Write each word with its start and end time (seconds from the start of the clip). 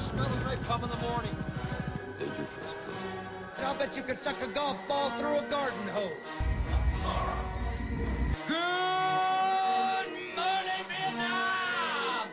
smell 0.00 0.24
of 0.24 0.30
napalm 0.44 0.82
in 0.82 0.88
the 0.88 0.96
morning. 0.96 1.36
Did 2.18 2.28
your 2.38 2.46
first 2.46 2.74
pill. 2.86 2.94
I'll 3.66 3.74
bet 3.74 3.94
you 3.94 4.02
could 4.02 4.18
suck 4.20 4.40
a 4.42 4.46
golf 4.46 4.78
ball 4.88 5.10
through 5.10 5.36
a 5.36 5.42
garden 5.50 5.88
hose. 5.88 6.10
Good 8.48 8.56
morning, 10.34 10.84
Vietnam! 10.88 12.28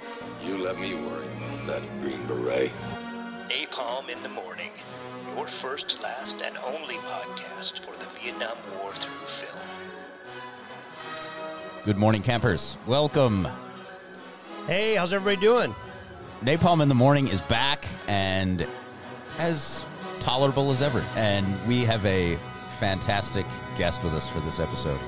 You 0.46 0.58
let 0.64 0.80
me 0.80 0.96
worry 0.96 1.28
about 1.38 1.68
that 1.68 2.02
green 2.02 2.26
beret. 2.26 2.72
Napalm 3.50 4.08
in 4.08 4.24
the 4.24 4.30
Morning, 4.30 4.72
your 5.36 5.48
first, 5.48 6.02
last, 6.02 6.42
and 6.42 6.58
only 6.60 6.96
podcast 6.96 7.80
for 7.80 7.92
the 7.92 8.06
Vietnam 8.22 8.56
War 8.80 8.94
through 8.94 9.28
film. 9.28 9.52
Good 11.84 11.98
morning, 11.98 12.22
campers. 12.22 12.78
Welcome. 12.88 13.46
Hey, 14.68 14.96
how's 14.96 15.12
everybody 15.12 15.42
doing? 15.42 15.76
Napalm 16.44 16.82
in 16.82 16.88
the 16.90 16.96
Morning 16.96 17.28
is 17.28 17.42
back 17.44 17.86
and 18.08 18.66
as 19.40 19.84
tolerable 20.20 20.72
as 20.72 20.82
ever. 20.82 21.04
And 21.16 21.46
we 21.68 21.84
have 21.86 22.06
a 22.06 22.38
fantastic 22.80 23.46
guest 23.78 24.04
with 24.04 24.14
us 24.14 24.30
for 24.30 24.40
this 24.42 24.60
episode. 24.60 25.00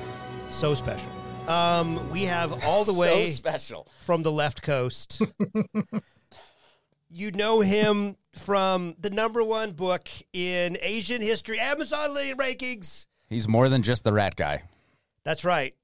So 0.49 0.73
special. 0.73 1.11
Um, 1.47 2.09
we 2.09 2.23
have 2.23 2.63
all 2.65 2.83
the 2.83 2.93
way 2.93 3.27
So 3.27 3.33
special. 3.33 3.87
from 4.01 4.23
the 4.23 4.31
left 4.31 4.61
coast. 4.63 5.21
you 7.09 7.31
know 7.31 7.61
him 7.61 8.17
from 8.33 8.95
the 8.99 9.09
number 9.09 9.43
one 9.43 9.71
book 9.73 10.07
in 10.33 10.77
Asian 10.81 11.21
history, 11.21 11.59
Amazon 11.59 12.09
rankings. 12.37 13.05
He's 13.29 13.47
more 13.47 13.69
than 13.69 13.83
just 13.83 14.03
the 14.03 14.13
rat 14.13 14.35
guy. 14.35 14.63
That's 15.23 15.45
right, 15.45 15.75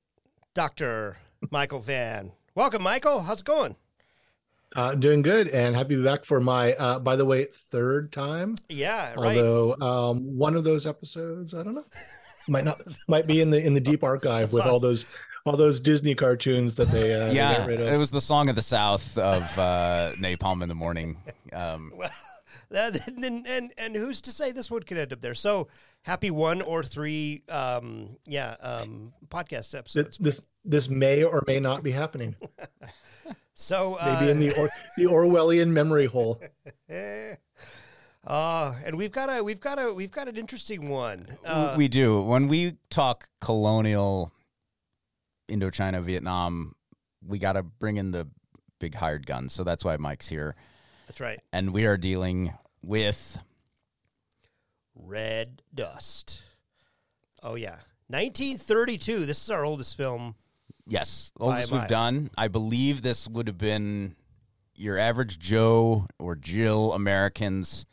Doctor 0.56 1.18
Michael 1.52 1.80
Vann. 1.80 2.32
Welcome, 2.56 2.82
Michael. 2.82 3.22
How's 3.22 3.42
it 3.42 3.46
going? 3.46 3.76
Uh, 4.76 4.94
doing 4.94 5.22
good 5.22 5.48
and 5.48 5.74
happy 5.76 5.96
to 5.96 5.98
be 6.02 6.04
back 6.04 6.26
for 6.26 6.42
my, 6.42 6.74
uh, 6.74 7.00
by 7.00 7.16
the 7.16 7.24
way, 7.26 7.46
third 7.46 8.12
time. 8.12 8.56
Yeah, 8.68 9.14
right. 9.18 9.38
Although 9.38 9.76
um, 9.80 10.38
one 10.38 10.56
of 10.56 10.64
those 10.66 10.86
episodes, 10.86 11.54
I 11.54 11.64
don't 11.64 11.76
know, 11.76 11.86
might 12.50 12.66
not, 12.66 12.82
might 13.08 13.26
be 13.26 13.40
in 13.42 13.50
the 13.50 13.64
in 13.66 13.74
the 13.74 13.80
deep 13.82 14.04
archive 14.04 14.52
with 14.52 14.66
all 14.66 14.80
those 14.80 15.06
all 15.46 15.56
those 15.56 15.80
Disney 15.80 16.16
cartoons 16.16 16.76
that 16.76 16.90
they, 16.90 17.14
uh, 17.14 17.28
they 17.28 17.36
yeah, 17.36 17.58
got 17.60 17.68
rid 17.68 17.80
of. 17.80 17.88
it 17.88 17.98
was 17.98 18.12
the 18.12 18.20
song 18.20 18.50
of 18.50 18.56
the 18.56 18.62
South 18.62 19.18
of 19.18 19.44
uh, 19.58 20.12
Napalm 20.20 20.62
in 20.64 20.70
the 20.70 20.76
Morning. 20.76 21.16
Um, 21.54 21.94
That- 22.72 23.08
and, 23.08 23.46
and 23.48 23.74
and 23.78 23.96
who's 23.96 24.22
to 24.22 24.32
say 24.32 24.52
this 24.52 24.72
one 24.72 24.82
could 24.84 24.98
end 24.98 25.14
up 25.14 25.22
there? 25.22 25.36
So 25.36 25.68
happy 26.02 26.32
one 26.32 26.62
or 26.64 26.82
three, 26.84 27.44
um, 27.48 28.18
yeah, 28.26 28.56
um, 28.60 29.14
podcast 29.30 29.72
Th- 29.72 29.76
episodes. 29.76 30.18
this 30.18 30.42
this 30.66 30.90
may 30.90 31.24
or 31.24 31.44
may 31.46 31.60
not 31.60 31.84
be 31.84 31.92
happening. 31.92 32.36
So 33.54 33.98
uh, 34.00 34.18
Maybe 34.20 34.32
in 34.32 34.40
the 34.40 34.52
or, 34.60 34.70
the 34.98 35.06
Orwellian 35.06 35.70
memory 35.70 36.06
hole. 36.06 36.42
Uh, 38.28 38.74
and 38.84 38.98
we've 38.98 39.12
got 39.12 39.30
a 39.30 39.44
we've 39.44 39.60
got 39.60 39.80
a 39.80 39.94
we've 39.94 40.12
got 40.12 40.28
an 40.28 40.36
interesting 40.36 40.90
one. 40.90 41.28
Uh, 41.46 41.76
we 41.78 41.88
do. 41.88 42.20
When 42.22 42.48
we 42.48 42.78
talk 42.90 43.30
colonial 43.40 44.32
Indochina, 45.48 46.02
Vietnam, 46.02 46.74
we 47.24 47.38
got 47.38 47.54
to 47.54 47.62
bring 47.62 47.98
in 47.98 48.10
the 48.10 48.28
big 48.80 48.96
hired 48.96 49.28
guns. 49.28 49.54
So 49.54 49.64
that's 49.64 49.86
why 49.86 49.98
Mike's 49.98 50.28
here. 50.28 50.56
that's 51.06 51.20
right. 51.20 51.40
And 51.54 51.72
we 51.72 51.86
are 51.86 51.98
dealing 51.98 52.54
with 52.82 53.38
Red 54.96 55.62
Dust. 55.74 56.42
Oh 57.44 57.54
yeah, 57.54 57.78
1932. 58.08 59.26
This 59.28 59.44
is 59.44 59.52
our 59.52 59.64
oldest 59.64 59.96
film. 59.96 60.34
Yes, 60.88 61.32
oldest 61.40 61.72
we've 61.72 61.88
done. 61.88 62.30
I 62.38 62.48
believe 62.48 63.02
this 63.02 63.28
would 63.28 63.48
have 63.48 63.58
been 63.58 64.16
your 64.76 64.98
average 65.00 65.40
Joe 65.40 66.08
or 66.20 66.36
Jill 66.36 66.94
American's 66.94 67.86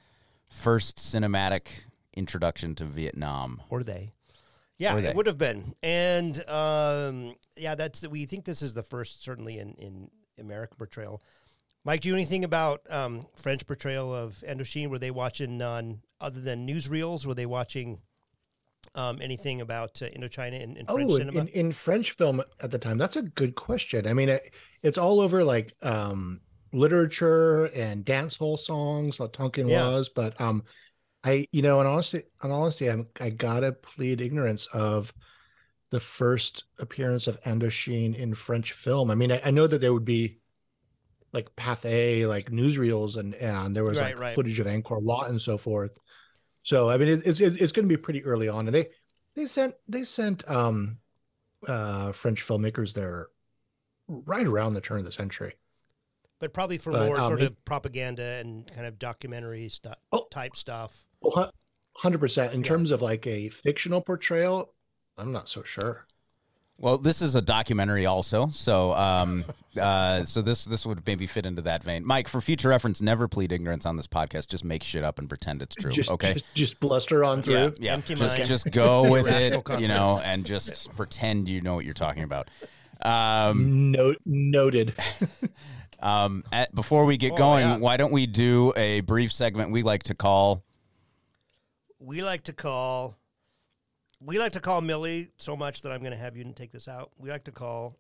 first 0.51 0.97
cinematic 0.97 1.69
introduction 2.15 2.75
to 2.75 2.84
Vietnam. 2.84 3.62
Or 3.71 3.83
they. 3.83 4.11
Yeah, 4.78 4.97
Or 4.97 5.00
they. 5.00 5.09
it 5.09 5.16
would 5.16 5.27
have 5.27 5.39
been. 5.39 5.75
And 5.83 6.37
um, 6.49 7.37
yeah, 7.56 7.75
that's 7.75 8.06
we 8.06 8.27
think 8.27 8.44
this 8.44 8.62
is 8.62 8.75
the 8.75 8.83
first, 8.83 9.22
certainly 9.25 9.59
in 9.59 9.75
in 9.75 10.11
American 10.39 10.77
portrayal. 10.77 11.22
Mike, 11.84 12.00
do 12.00 12.09
you 12.09 12.15
know 12.15 12.19
anything 12.19 12.45
about 12.45 12.83
um, 12.91 13.27
French 13.37 13.66
portrayal 13.66 14.15
of 14.15 14.43
Indochine? 14.47 14.89
Were 14.89 14.99
they 14.99 15.11
watching 15.11 15.61
on 15.62 16.00
other 16.21 16.41
than 16.41 16.66
newsreels? 16.66 17.27
Were 17.27 17.34
they 17.34 17.47
watching 17.47 18.00
um, 18.94 19.20
anything 19.22 19.60
about 19.60 20.00
uh, 20.03 20.06
Indochina 20.06 20.60
in, 20.60 20.76
in 20.76 20.87
French 20.87 21.10
oh, 21.12 21.19
cinema? 21.19 21.41
in, 21.41 21.48
in 21.48 21.72
French 21.72 22.12
film 22.12 22.43
at 22.62 22.70
the 22.70 22.78
time, 22.78 22.98
that's 22.98 23.16
a 23.16 23.22
good 23.22 23.54
question. 23.54 24.06
I 24.06 24.12
mean, 24.12 24.28
it, 24.28 24.54
it's 24.82 24.98
all 24.98 25.20
over 25.20 25.43
like 25.44 25.75
um, 25.82 26.41
literature 26.72 27.66
and 27.66 28.04
dance 28.04 28.37
hall 28.37 28.56
songs, 28.56 29.21
like 29.21 29.32
Tonkin 29.32 29.69
Yeah. 29.69 29.88
was. 29.88 30.09
But 30.09 30.38
um, 30.41 30.65
I, 31.25 31.47
you 31.53 31.62
know, 31.62 31.81
in 31.81 31.87
honesty, 31.87 32.22
in 32.42 32.50
honesty, 32.50 32.88
I'm, 32.91 33.06
I 33.21 33.31
gotta 33.31 33.72
plead 33.72 34.21
ignorance 34.21 34.66
of 34.72 35.12
the 35.91 36.00
first 36.00 36.65
appearance 36.78 37.26
of 37.26 37.41
Indochine 37.42 38.16
in 38.16 38.34
French 38.34 38.72
film. 38.72 39.10
I 39.10 39.15
mean, 39.15 39.31
I, 39.31 39.41
I 39.44 39.50
know 39.50 39.66
that 39.66 39.81
there 39.81 39.92
would 39.92 40.04
be 40.04 40.38
like 41.32 41.54
Pathé, 41.56 42.26
like 42.26 42.50
newsreels, 42.50 43.16
and 43.16 43.34
and 43.37 43.75
there 43.75 43.84
was 43.84 44.00
Right, 44.00 44.15
like 44.15 44.19
right. 44.19 44.34
footage 44.34 44.60
of 44.60 44.66
Angkor 44.66 45.03
Wat 45.03 45.31
and 45.31 45.41
so 45.41 45.56
forth. 45.56 45.98
So 46.62 46.91
I 46.91 46.97
mean, 46.97 47.09
it, 47.09 47.23
it's 47.27 47.41
it, 47.41 47.61
it's 47.61 47.73
going 47.73 47.89
to 47.89 47.93
be 47.93 48.00
pretty 48.00 48.25
early 48.25 48.49
on, 48.49 48.67
and 48.67 48.75
they 48.75 48.89
they 49.34 49.47
sent 49.47 49.75
they 49.89 50.05
sent 50.05 50.49
um 50.49 50.99
uh 51.67 52.12
French 52.12 52.47
filmmakers 52.47 52.95
there 52.95 53.28
right 54.09 54.47
around 54.47 54.75
the 54.75 54.81
turn 54.81 54.99
of 54.99 55.05
the 55.05 55.12
century. 55.12 55.55
but 56.41 56.53
probably 56.53 56.77
for 56.78 56.91
But, 56.93 57.06
more 57.06 57.17
um, 57.19 57.22
sort 57.25 57.41
of 57.41 57.65
propaganda 57.65 58.22
and 58.41 58.67
kind 58.72 58.87
of 58.87 58.99
documentary 58.99 59.69
stuff 59.69 59.99
Oh. 60.12 60.27
type 60.31 60.56
stuff. 60.56 61.06
Hundred 61.97 62.19
percent. 62.19 62.53
In 62.55 62.61
Yeah. 62.62 62.69
terms 62.69 62.91
of 62.91 63.03
like 63.03 63.27
a 63.27 63.49
fictional 63.49 64.01
portrayal, 64.01 64.75
I'm 65.19 65.31
not 65.31 65.49
so 65.49 65.62
sure. 65.62 66.06
Well, 66.78 66.99
this 66.99 67.22
is 67.22 67.37
a 67.37 67.43
documentary 67.43 68.06
also, 68.06 68.49
so 68.50 68.93
um, 68.94 69.44
uh, 69.81 70.25
so 70.25 70.43
this 70.43 70.65
this 70.65 70.84
would 70.84 71.06
maybe 71.06 71.28
fit 71.28 71.47
into 71.47 71.62
that 71.62 71.84
vein. 71.84 72.05
Mike, 72.05 72.27
for 72.27 72.41
future 72.41 72.71
reference, 72.71 73.00
never 73.00 73.28
plead 73.28 73.53
ignorance 73.53 73.87
on 73.87 73.97
this 73.97 74.09
podcast. 74.09 74.49
Just 74.49 74.65
make 74.65 74.83
shit 74.83 75.05
up 75.05 75.21
and 75.21 75.28
pretend 75.28 75.62
it's 75.62 75.77
true. 75.77 75.93
Just, 75.93 76.10
okay. 76.10 76.33
just, 76.33 76.44
just 76.55 76.81
bluster 76.81 77.25
on 77.25 77.41
through. 77.41 77.55
yeah, 77.55 77.71
yeah. 77.78 77.93
Empty 77.93 78.15
Just 78.15 78.37
mind. 78.37 78.49
just 78.49 78.71
go 78.72 79.03
with 79.10 79.28
it, 79.28 79.53
Irrational 79.53 79.81
you 79.81 79.87
know, 79.88 80.21
and 80.25 80.44
just 80.44 80.91
pretend 80.97 81.49
you 81.49 81.60
know 81.60 81.77
what 81.77 81.84
you're 81.84 81.94
talking 81.94 82.25
about. 82.25 82.49
Um, 83.00 83.93
Note 83.93 84.19
noted. 84.25 84.94
um, 86.00 86.43
at, 86.53 86.75
before 86.75 87.04
we 87.04 87.16
get 87.16 87.33
Oh, 87.33 87.37
going, 87.37 87.66
yeah. 87.69 87.77
why 87.77 87.97
don't 87.97 88.12
we 88.12 88.27
do 88.27 88.72
a 88.77 89.00
brief 89.03 89.33
segment 89.33 89.71
we 89.71 89.83
like 89.83 90.03
to 90.04 90.15
call 90.15 90.65
We 92.00 92.22
like 92.22 92.44
to 92.44 92.53
call 92.53 93.16
we 94.25 94.38
like 94.38 94.53
to 94.53 94.60
call 94.60 94.81
Millie 94.81 95.31
so 95.37 95.56
much 95.56 95.83
that 95.83 95.91
I'm 95.91 96.00
going 96.00 96.12
to 96.12 96.19
have 96.19 96.37
you 96.37 96.44
take 96.55 96.71
this 96.71 96.87
out. 96.87 97.10
We 97.19 97.31
like 97.31 97.44
to 97.44 97.53
call 97.53 97.97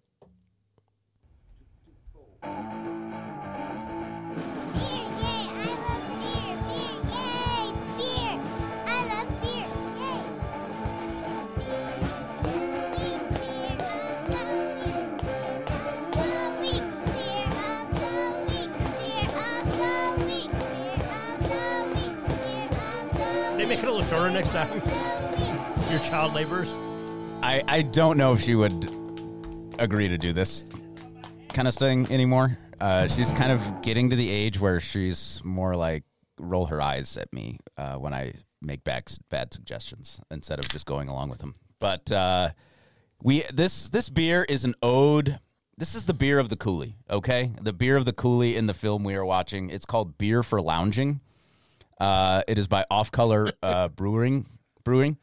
yay, 2.44 2.48
I 5.58 5.66
love 5.88 6.04
fear, 6.22 6.56
fear, 6.68 6.98
yay, 7.12 7.72
fear, 7.98 8.34
I 8.86 8.88
love 9.08 9.30
fear, 9.42 9.68
yay. 23.18 23.56
they 23.56 23.66
make 23.66 23.78
it 23.78 23.84
a 23.84 23.86
little 23.90 24.02
shorter 24.02 24.30
next 24.30 24.50
time. 24.50 25.11
Your 25.92 26.00
child 26.00 26.32
laborers. 26.32 26.70
I, 27.42 27.62
I 27.68 27.82
don't 27.82 28.16
know 28.16 28.32
if 28.32 28.40
she 28.40 28.54
would 28.54 28.90
agree 29.78 30.08
to 30.08 30.16
do 30.16 30.32
this 30.32 30.64
kind 31.52 31.68
of 31.68 31.74
thing 31.74 32.10
anymore. 32.10 32.56
Uh, 32.80 33.08
she's 33.08 33.30
kind 33.34 33.52
of 33.52 33.82
getting 33.82 34.08
to 34.08 34.16
the 34.16 34.30
age 34.30 34.58
where 34.58 34.80
she's 34.80 35.42
more 35.44 35.74
like 35.74 36.04
roll 36.38 36.64
her 36.64 36.80
eyes 36.80 37.18
at 37.18 37.30
me 37.30 37.58
uh, 37.76 37.96
when 37.96 38.14
I 38.14 38.32
make 38.62 38.84
bad, 38.84 39.12
bad 39.28 39.52
suggestions 39.52 40.18
instead 40.30 40.58
of 40.58 40.66
just 40.70 40.86
going 40.86 41.10
along 41.10 41.28
with 41.28 41.40
them. 41.40 41.56
But 41.78 42.10
uh, 42.10 42.50
we 43.22 43.42
this 43.52 43.90
this 43.90 44.08
beer 44.08 44.46
is 44.48 44.64
an 44.64 44.74
ode. 44.82 45.40
This 45.76 45.94
is 45.94 46.04
the 46.04 46.14
beer 46.14 46.38
of 46.38 46.48
the 46.48 46.56
coolie, 46.56 46.94
okay? 47.10 47.52
The 47.60 47.74
beer 47.74 47.98
of 47.98 48.06
the 48.06 48.14
coolie 48.14 48.54
in 48.54 48.66
the 48.66 48.72
film 48.72 49.04
we 49.04 49.14
are 49.14 49.26
watching. 49.26 49.68
It's 49.68 49.84
called 49.84 50.16
Beer 50.16 50.42
for 50.42 50.62
Lounging. 50.62 51.20
Uh, 52.00 52.42
it 52.48 52.56
is 52.56 52.66
by 52.66 52.86
Off 52.90 53.12
Color 53.12 53.52
uh, 53.62 53.88
Brewing. 53.88 54.46
Brewing, 54.84 55.16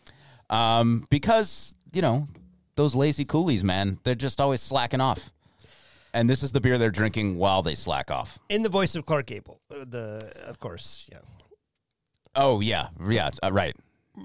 um, 0.50 1.06
because 1.10 1.76
you 1.94 2.02
know 2.02 2.28
those 2.76 2.96
lazy 2.96 3.26
coolies, 3.26 3.64
man, 3.64 4.00
they're 4.04 4.16
just 4.16 4.40
always 4.40 4.62
slacking 4.62 5.02
off. 5.02 5.32
And 6.14 6.30
this 6.30 6.42
is 6.42 6.52
the 6.52 6.62
beer 6.62 6.78
they're 6.78 6.90
drinking 6.90 7.38
while 7.38 7.62
they 7.62 7.76
slack 7.76 8.10
off. 8.10 8.40
In 8.50 8.64
the 8.64 8.70
voice 8.70 8.96
of 8.96 9.06
Clark 9.06 9.28
Gable. 9.28 9.62
Uh, 9.70 9.86
The 9.88 10.32
of 10.48 10.60
course, 10.60 11.08
yeah. 11.12 11.20
Oh 12.36 12.62
yeah, 12.62 12.88
yeah, 13.10 13.30
uh, 13.44 13.52
right, 13.52 13.76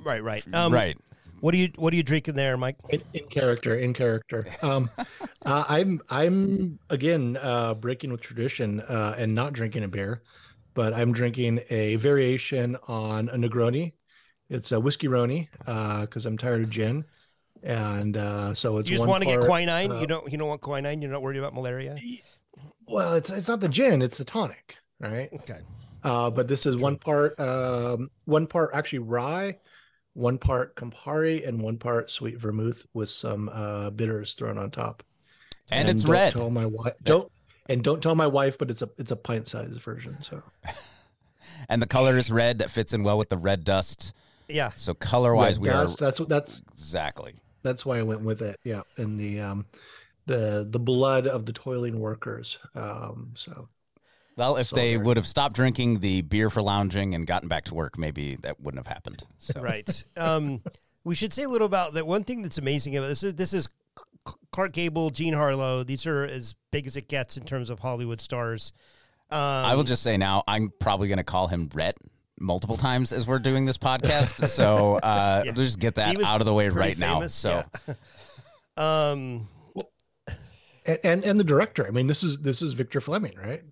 Right, 0.05 0.23
right. 0.23 0.45
Um, 0.55 0.73
right. 0.73 0.97
What 1.41 1.53
are 1.55 1.59
you 1.59 1.69
what 1.77 1.93
are 1.93 1.97
you 1.97 2.03
drinking 2.03 2.37
there, 2.37 2.57
Mike? 2.57 2.77
in, 2.89 3.03
in 3.13 3.27
character 3.27 3.75
in 3.77 3.93
character 3.93 4.47
um 4.63 4.89
uh, 5.45 5.65
i'm 5.69 6.01
i'm 6.09 6.79
again 6.89 7.37
uh 7.43 7.75
breaking 7.75 8.11
with 8.13 8.23
tradition 8.23 8.81
uh 8.89 9.15
and 9.19 9.35
not 9.35 9.53
drinking 9.53 9.85
a 9.85 9.89
beer 9.89 10.23
but 10.75 10.93
I'm 10.93 11.13
drinking 11.13 11.61
a 11.71 11.95
variation 11.97 12.77
on 12.89 13.29
a 13.29 13.37
Negroni. 13.37 13.93
It's 14.51 14.73
a 14.73 14.81
whiskey 14.81 15.09
Roni 15.09 15.49
because 16.01 16.27
I'm 16.27 16.37
tired 16.39 16.63
of 16.63 16.71
gin, 16.71 17.05
and 17.63 18.17
uh, 18.17 18.55
so 18.55 18.79
it's 18.79 18.89
You 18.89 18.97
just 18.97 19.09
want 19.09 19.23
to 19.23 19.29
get 19.29 19.41
quinine. 19.41 19.91
uh, 19.91 20.01
you 20.01 20.07
don't. 20.07 20.31
You 20.31 20.39
don't 20.39 20.49
want 20.49 20.61
quinine. 20.61 21.01
You're 21.01 21.11
not 21.11 21.23
worried 21.23 21.39
about 21.39 21.55
malaria. 21.55 21.97
Well, 22.87 23.15
it's 23.15 23.31
it's 23.31 23.49
not 23.49 23.61
the 23.61 23.69
gin; 23.69 24.03
it's 24.03 24.19
the 24.19 24.25
tonic, 24.25 24.77
right? 25.01 25.31
Okay. 25.33 25.61
Uh, 26.03 26.29
but 26.29 26.47
this 26.47 26.67
is 26.67 26.77
one 26.77 26.99
part, 26.99 27.39
um, 27.41 28.11
one 28.27 28.47
part 28.47 28.71
actually 28.75 28.99
rye, 28.99 29.57
one 30.13 30.37
part 30.37 30.77
Campari, 30.77 31.49
and 31.49 31.59
one 31.59 31.79
part 31.79 32.11
sweet 32.11 32.39
vermouth 32.39 32.85
with 32.93 33.09
some 33.09 33.49
uh, 33.49 33.89
bitters 33.89 34.35
thrown 34.35 34.59
on 34.59 34.71
top. 34.71 35.03
And 35.71 35.89
it's 35.89 36.03
don't 36.03 36.13
red. 36.13 36.33
Tell 36.35 36.51
my 36.51 36.67
wife. 36.67 36.93
Don't 37.03 37.33
and 37.71 37.83
don't 37.83 38.03
tell 38.03 38.15
my 38.15 38.27
wife, 38.27 38.59
but 38.59 38.71
it's 38.71 38.83
a 38.83 38.91
it's 38.99 39.13
a 39.13 39.17
pint 39.17 39.49
sized 39.49 39.81
version. 39.81 40.21
So 40.23 40.43
And 41.69 41.81
the 41.81 41.87
color 41.87 42.17
is 42.17 42.31
red 42.31 42.59
that 42.59 42.71
fits 42.71 42.93
in 42.93 43.03
well 43.03 43.19
with 43.19 43.31
the 43.31 43.39
red 43.39 43.65
dust. 43.65 44.13
Yeah. 44.49 44.71
So 44.77 44.95
color 44.95 45.35
wise, 45.35 45.59
Red 45.59 45.63
we 45.63 45.69
dust, 45.69 46.01
are 46.01 46.05
that's 46.05 46.21
what 46.21 46.29
that's 46.29 46.63
exactly. 46.75 47.35
that's 47.63 47.85
why 47.87 47.99
I 47.99 48.03
went 48.03 48.23
with 48.23 48.43
it. 48.43 48.59
Yeah, 48.65 48.83
and 48.97 49.19
the 49.19 49.41
um, 49.41 49.67
the 50.27 50.67
the 50.69 50.79
blood 50.79 51.27
of 51.27 51.47
the 51.47 51.53
toiling 51.53 51.99
workers. 52.01 52.59
Um, 52.75 53.33
so 53.37 53.69
Well, 54.37 54.57
if 54.57 54.69
So 54.69 54.77
they 54.77 54.97
would 54.97 55.17
have 55.17 55.27
stopped 55.27 55.55
drinking 55.55 56.01
the 56.01 56.23
beer 56.23 56.51
for 56.51 56.63
lounging 56.63 57.15
and 57.15 57.27
gotten 57.27 57.49
back 57.49 57.65
to 57.67 57.75
work, 57.75 57.99
maybe 57.99 58.37
that 58.37 58.61
wouldn't 58.61 58.87
have 58.87 58.93
happened. 58.93 59.25
So. 59.39 59.61
Right. 59.61 60.05
Um, 60.17 60.63
we 61.05 61.15
should 61.15 61.33
say 61.33 61.43
a 61.43 61.49
little 61.49 61.67
about 61.67 61.95
that. 61.95 62.07
One 62.07 62.25
thing 62.25 62.43
that's 62.43 62.59
amazing 62.59 62.97
about 62.97 63.09
this 63.09 63.23
is 63.23 63.35
this 63.35 63.53
is 63.53 63.69
C- 64.27 64.35
Clark 64.53 64.73
Gable, 64.73 65.11
Jean 65.11 65.35
Harlow. 65.35 65.85
These 65.85 66.07
are 66.07 66.25
as 66.25 66.55
big 66.71 66.87
as 66.87 66.97
it 66.97 67.09
gets 67.09 67.37
in 67.37 67.45
terms 67.45 67.69
of 67.71 67.79
Hollywood 67.79 68.21
stars. 68.21 68.73
Um, 69.31 69.39
I 69.39 69.75
will 69.75 69.85
just 69.85 70.03
say 70.03 70.17
now, 70.17 70.45
I'm 70.47 70.73
probably 70.79 71.09
going 71.09 71.19
to 71.19 71.25
call 71.25 71.49
him 71.49 71.69
Rhett 71.75 71.97
multiple 72.45 72.77
times 72.77 73.13
as 73.13 73.27
we're 73.27 73.39
doing 73.39 73.65
this 73.65 73.79
podcast. 73.79 74.47
so 74.49 75.01
uh, 75.03 75.43
Yeah. 75.47 75.53
just 75.53 75.79
get 75.79 75.97
that 75.97 76.17
was 76.17 76.25
out 76.27 76.41
of 76.41 76.47
the 76.47 76.55
way 76.55 76.67
pretty 76.71 76.79
right 76.79 76.99
now. 76.99 77.27
So 77.29 77.65
yeah. 77.89 77.95
Um, 78.77 79.49
and, 80.85 80.99
and 81.05 81.25
and 81.25 81.39
the 81.41 81.45
director. 81.45 81.87
I 81.87 81.91
mean, 81.91 82.07
this 82.09 82.23
is 82.25 82.39
this 82.39 82.61
is 82.61 82.73
Victor 82.73 83.01
Fleming, 83.01 83.37
right? 83.37 83.63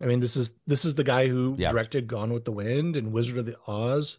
I 0.00 0.06
mean, 0.06 0.20
this 0.20 0.36
is 0.36 0.52
this 0.66 0.84
is 0.84 0.94
the 0.94 1.04
guy 1.04 1.26
who 1.28 1.56
Yeah. 1.58 1.72
directed 1.72 2.06
Gone 2.06 2.32
with 2.32 2.44
the 2.44 2.52
Wind 2.52 2.96
and 2.96 3.12
Wizard 3.12 3.38
of 3.38 3.46
the 3.46 3.56
Oz. 3.66 4.18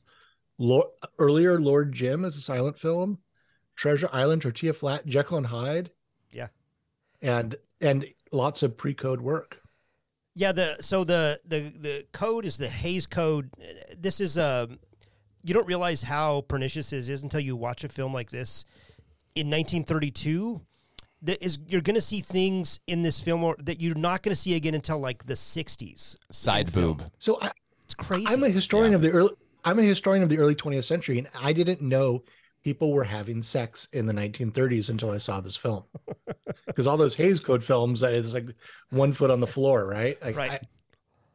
Lord, 0.58 0.88
earlier, 1.20 1.60
Lord 1.60 1.92
Jim 1.94 2.26
as 2.26 2.36
a 2.36 2.42
silent 2.42 2.78
film, 2.78 3.18
Treasure 3.76 4.10
Island, 4.14 4.42
Tortilla 4.42 4.74
Flat, 4.74 5.06
Jekyll 5.06 5.38
and 5.38 5.48
Hyde. 5.48 5.90
Yeah. 6.32 6.48
and 7.22 7.56
and 7.82 8.06
lots 8.32 8.62
of 8.64 8.76
pre-code 8.78 9.22
work. 9.22 9.60
Yeah, 10.36 10.52
the 10.52 10.78
so 10.82 11.04
the 11.04 11.40
the 11.48 11.60
the 11.80 12.06
code 12.12 12.46
is 12.46 12.58
the 12.58 12.68
Hays 12.68 13.06
code. 13.06 13.50
This 13.98 14.20
is 14.20 14.38
um 14.38 14.80
you 15.44 15.54
don't 15.54 15.68
realize 15.68 16.02
how 16.02 16.42
pernicious 16.48 16.90
this 16.90 17.10
is 17.10 17.22
until 17.24 17.40
you 17.40 17.56
watch 17.56 17.84
a 17.84 17.90
film 17.90 18.14
like 18.14 18.30
this 18.32 18.66
in 19.36 19.48
1932. 19.48 20.62
That 21.24 21.42
is 21.42 21.58
you're 21.68 21.82
going 21.82 21.96
to 21.96 22.02
see 22.02 22.20
things 22.20 22.80
in 22.88 23.02
this 23.02 23.20
film 23.22 23.44
or, 23.46 23.56
that 23.60 23.80
you're 23.80 23.96
not 23.96 24.24
going 24.24 24.32
to 24.32 24.42
see 24.42 24.56
again 24.56 24.74
until 24.74 25.00
like 25.00 25.26
the 25.26 25.36
60s. 25.36 26.18
side 26.32 26.68
in 26.68 26.72
film. 26.74 26.98
boob. 26.98 27.12
So 27.20 27.40
I, 27.42 27.52
It's 27.86 27.94
crazy. 27.94 28.26
I'm 28.28 28.44
a 28.44 28.50
historian 28.50 28.92
Yeah. 28.92 28.96
of 28.98 29.02
the 29.04 29.12
early. 29.12 29.30
I'm 29.64 29.80
a 29.80 29.84
historian 29.84 30.22
of 30.24 30.28
the 30.28 30.38
early 30.38 30.56
20th 30.56 30.84
century, 30.84 31.18
and 31.20 31.30
I 31.42 31.54
didn't 31.54 31.82
know 31.82 32.24
people 32.64 32.92
were 32.94 33.04
having 33.04 33.42
sex 33.42 33.88
in 33.94 34.06
the 34.06 34.14
1930s 34.14 34.90
until 34.90 35.12
I 35.12 35.18
saw 35.18 35.42
this 35.42 35.56
film. 35.58 35.84
Because 36.66 36.88
all 36.88 36.98
those 36.98 37.14
Hays 37.14 37.40
Code 37.40 37.64
films, 37.64 38.02
it's 38.02 38.34
like 38.34 38.48
one 38.90 39.14
foot 39.14 39.30
on 39.30 39.40
the 39.40 39.46
floor, 39.48 39.86
right? 39.86 40.20
Like, 40.24 40.36
Right. 40.36 40.52
I, 40.54 40.60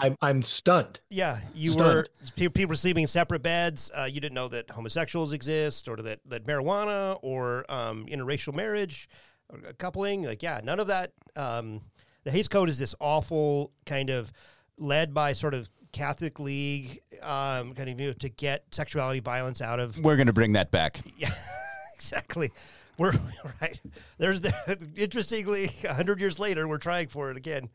I'm 0.06 0.16
I'm 0.20 0.42
stunned. 0.42 1.00
Yeah, 1.10 1.38
you 1.54 1.70
Stunned. 1.70 1.86
were 1.86 2.06
people 2.34 2.74
in 3.02 3.06
separate 3.06 3.42
beds. 3.42 3.90
Uh, 3.96 4.04
you 4.04 4.20
didn't 4.20 4.34
know 4.34 4.48
that 4.48 4.70
homosexuals 4.70 5.32
exist, 5.32 5.88
or 5.88 5.96
that 5.96 6.20
that 6.26 6.46
marijuana, 6.46 7.18
or 7.22 7.70
um, 7.70 8.06
interracial 8.06 8.54
marriage, 8.54 9.08
or 9.48 9.60
coupling. 9.78 10.22
Like, 10.22 10.42
yeah, 10.42 10.60
none 10.62 10.80
of 10.80 10.86
that. 10.88 11.12
Um, 11.36 11.82
the 12.24 12.30
Hays 12.30 12.48
Code 12.48 12.68
is 12.68 12.78
this 12.78 12.94
awful 13.00 13.72
kind 13.86 14.10
of 14.10 14.32
led 14.76 15.12
by 15.14 15.32
sort 15.32 15.54
of 15.54 15.68
Catholic 15.98 16.38
League, 16.38 17.00
um, 17.22 17.74
kind 17.74 17.90
of 17.90 18.00
you 18.00 18.06
know, 18.06 18.12
to 18.12 18.28
get 18.28 18.62
sexuality 18.70 19.18
violence 19.18 19.60
out 19.60 19.80
of 19.80 19.98
We're 19.98 20.14
going 20.14 20.28
to 20.28 20.32
bring 20.32 20.52
that 20.52 20.70
back. 20.70 21.00
yeah, 21.18 21.30
exactly. 21.96 22.52
We're 22.98 23.12
right. 23.60 23.80
There's 24.16 24.40
the 24.40 24.88
interestingly, 24.94 25.70
a 25.82 25.94
hundred 25.94 26.20
years 26.20 26.38
later, 26.38 26.68
we're 26.68 26.78
trying 26.78 27.08
for 27.08 27.32
it 27.32 27.36
again. 27.36 27.68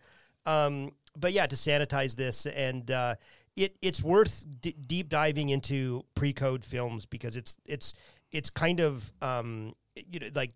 Um, 0.46 0.92
but 1.18 1.34
yeah, 1.34 1.48
to 1.48 1.56
sanitize 1.58 2.16
this, 2.16 2.46
and 2.46 2.90
uh, 2.90 3.16
it 3.58 3.76
it's 3.82 4.02
worth 4.02 4.46
d- 4.62 4.76
deep 4.88 5.10
diving 5.10 5.50
into 5.50 6.06
pre-code 6.16 6.64
films 6.64 7.06
because 7.06 7.36
it's 7.36 7.58
it's 7.66 7.94
it's 8.32 8.50
kind 8.50 8.80
of 8.80 9.12
um, 9.22 9.74
you 9.96 10.22
know 10.22 10.28
like 10.34 10.52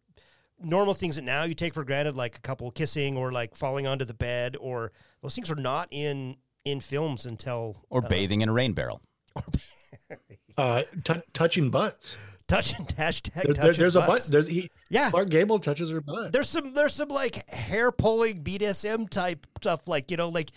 normal 0.57 0.93
things 0.93 1.17
that 1.17 1.23
now 1.23 1.43
you 1.43 1.53
take 1.53 1.73
for 1.73 1.83
granted, 1.83 2.15
like 2.15 2.37
a 2.37 2.41
couple 2.41 2.71
kissing 2.71 3.17
or 3.17 3.33
like 3.33 3.55
falling 3.55 3.87
onto 3.87 4.05
the 4.05 4.13
bed, 4.13 4.55
or 4.57 4.93
those 5.21 5.35
things 5.35 5.51
are 5.51 5.55
not 5.55 5.89
in 5.91 6.37
in 6.71 6.81
films 6.81 7.25
until 7.25 7.83
Or 7.89 8.03
uh, 8.03 8.07
bathing 8.09 8.41
in 8.41 8.49
a 8.49 8.53
rain 8.53 8.73
barrel. 8.73 9.01
Uh, 10.57 10.81
t- 11.03 11.13
touching 11.33 11.69
butts. 11.69 12.15
touching 12.47 12.83
hashtag 12.87 13.33
There- 13.33 13.43
there- 13.43 13.53
touching 13.53 13.79
there's 13.79 13.95
a 13.95 14.01
butt. 14.01 14.25
There's 14.31 14.47
he. 14.47 14.71
Yeah, 14.89 15.11
Clark 15.11 15.29
Gable 15.29 15.59
touches 15.59 15.91
her 15.91 16.01
butt. 16.01 16.33
there's 16.33 16.49
some 16.49 16.73
there's 16.73 16.95
some 16.95 17.09
like 17.09 17.47
hair 17.47 17.91
pulling 17.91 18.43
BDSM 18.43 19.07
type 19.07 19.45
stuff 19.61 19.87
like 19.87 20.09
you 20.09 20.17
know 20.17 20.29
like 20.29 20.49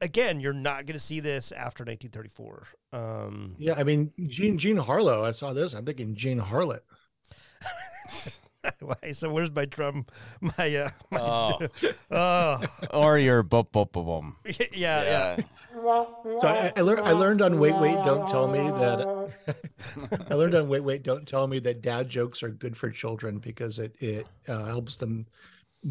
again 0.00 0.40
you're 0.40 0.54
not 0.54 0.86
going 0.86 0.94
to 0.94 1.00
see 1.00 1.20
this 1.20 1.52
after 1.52 1.84
1934 1.84 2.66
um 2.94 3.54
Yeah, 3.58 3.74
I 3.76 3.82
mean 3.84 4.10
Jean 4.26 4.56
Jean 4.56 4.78
Harlow. 4.78 5.22
I 5.22 5.32
saw 5.32 5.52
this. 5.52 5.74
I'm 5.74 5.84
thinking 5.84 6.14
Jean 6.14 6.40
Harlot. 6.40 6.80
Why- 8.80 9.12
so 9.12 9.30
where's 9.32 9.50
my 9.54 9.64
drum 9.64 10.04
my 10.40 10.76
uh 10.76 10.90
my, 11.10 11.18
Oh. 11.20 11.58
oh 12.10 12.60
or 12.92 13.18
your 13.18 13.42
boom, 13.42 13.66
boom, 13.72 13.88
boom, 13.92 14.04
boom. 14.06 14.36
yeah 14.72 15.02
yeah 15.02 15.36
So 15.74 16.40
I, 16.42 16.72
I 16.76 16.80
learned. 16.82 17.00
I 17.00 17.12
learned 17.12 17.42
on 17.42 17.58
Wait 17.58 17.76
Wait 17.78 17.96
Don't 18.04 18.28
Tell 18.28 18.46
Me 18.48 18.58
that. 18.58 19.32
I 20.30 20.34
learned 20.34 20.54
on 20.54 20.68
Wait 20.68 20.80
Wait 20.84 21.02
Don't 21.02 21.26
Tell 21.26 21.46
Me 21.46 21.58
that 21.60 21.82
dad 21.82 22.08
jokes 22.08 22.42
are 22.42 22.50
good 22.50 22.76
for 22.76 22.90
children 22.90 23.38
because 23.38 23.78
it 23.78 23.94
it 24.00 24.26
uh, 24.48 24.66
helps 24.66 24.96
them 24.96 25.26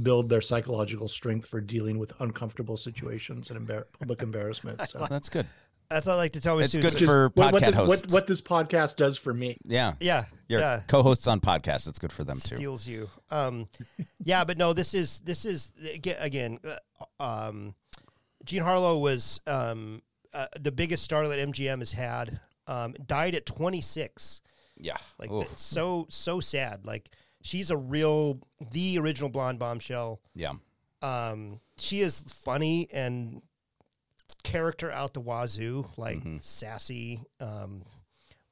build 0.03 0.29
their 0.29 0.39
psychological 0.41 1.07
strength 1.09 1.47
for 1.47 1.59
dealing 1.59 1.97
with 1.99 2.13
uncomfortable 2.21 2.77
situations 2.77 3.51
and 3.51 3.59
embar- 3.67 3.83
public 3.99 4.21
embarrassment. 4.23 4.79
So. 4.87 5.05
That's 5.09 5.27
good. 5.27 5.45
That's 5.91 6.07
what 6.07 6.13
I 6.13 6.17
like 6.17 6.33
to 6.33 6.41
tell 6.41 6.55
my 6.55 6.61
It's 6.63 6.71
students 6.71 6.95
good 6.95 7.05
for 7.05 7.31
what, 7.35 7.53
what, 7.53 7.61
podcast 7.61 7.71
the- 7.71 7.77
what, 7.81 7.87
hosts. 7.99 8.13
what 8.13 8.27
this 8.27 8.41
podcast 8.41 8.95
does 8.95 9.17
for 9.17 9.33
me. 9.33 9.57
Yeah. 9.65 9.93
yeah 9.99 10.25
Your 10.47 10.61
yeah 10.61 10.79
co-hosts 10.87 11.27
on 11.27 11.39
podcasts. 11.41 11.87
It's 11.87 11.99
good 11.99 12.11
for 12.13 12.23
them 12.23 12.37
too. 12.37 12.55
steals 12.55 12.87
you. 12.87 13.09
Um, 13.29 13.67
yeah, 14.23 14.43
but 14.43 14.57
no, 14.57 14.73
this 14.73 14.93
is 14.93 15.19
this 15.19 15.45
is 15.45 15.71
again. 15.93 16.17
again 16.19 16.59
uh, 17.19 17.23
um, 17.23 17.75
Jean 18.45 18.63
Harlow 18.63 18.97
was 18.97 19.39
um, 19.45 20.01
uh, 20.33 20.47
the 20.59 20.71
biggest 20.71 21.03
star 21.03 21.27
that 21.27 21.37
MGM 21.39 21.79
has 21.79 21.91
had. 21.91 22.39
Um, 22.67 22.93
died 23.05 23.35
at 23.35 23.45
26. 23.45 24.41
Yeah. 24.77 24.97
Like 25.19 25.29
Oof. 25.31 25.57
so 25.57 26.07
so 26.09 26.39
sad. 26.39 26.85
Like 26.85 27.09
she's 27.43 27.69
a 27.69 27.77
real 27.77 28.39
the 28.71 28.97
original 28.97 29.29
blonde 29.29 29.59
bombshell. 29.59 30.21
Yeah. 30.33 30.53
Um, 31.01 31.59
she 31.77 31.99
is 32.01 32.21
funny 32.21 32.87
and 32.93 33.41
character 34.51 34.91
out 34.91 35.13
the 35.13 35.21
wazoo, 35.21 35.87
like 35.97 36.19
Mm-hmm. 36.19 36.37
sassy, 36.41 37.21
um, 37.39 37.83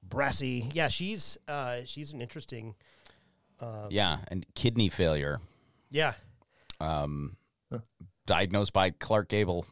brassy. 0.03 0.69
Yeah, 0.73 0.87
she's 0.87 1.37
uh, 1.47 1.81
she's 1.85 2.11
an 2.13 2.21
interesting. 2.21 2.75
Yeah. 3.89 4.19
And 4.29 4.45
kidney 4.55 4.89
failure. 4.89 5.39
Yeah, 5.89 6.13
Um, 6.79 7.35
diagnosed 8.25 8.73
by 8.73 8.91
Clark 8.91 9.27
Gable. 9.27 9.65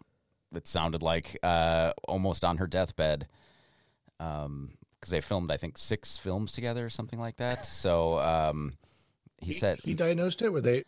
It 0.53 0.67
sounded 0.67 1.01
like 1.03 1.37
uh, 1.43 1.91
almost 2.07 2.43
on 2.43 2.57
her 2.57 2.67
deathbed. 2.67 3.27
Um, 4.19 4.71
because 4.99 5.11
they 5.11 5.21
filmed, 5.21 5.51
I 5.51 5.57
think, 5.57 5.77
six 5.77 6.17
films 6.17 6.51
together 6.51 6.83
or 6.83 6.89
something 6.89 7.19
like 7.19 7.37
that. 7.37 7.67
So, 7.67 8.17
um, 8.17 8.73
he 9.39 9.53
said 9.53 9.79
He 9.83 9.93
diagnosed 9.93 10.41
it. 10.41 10.49
Were 10.51 10.59
they? 10.61 10.85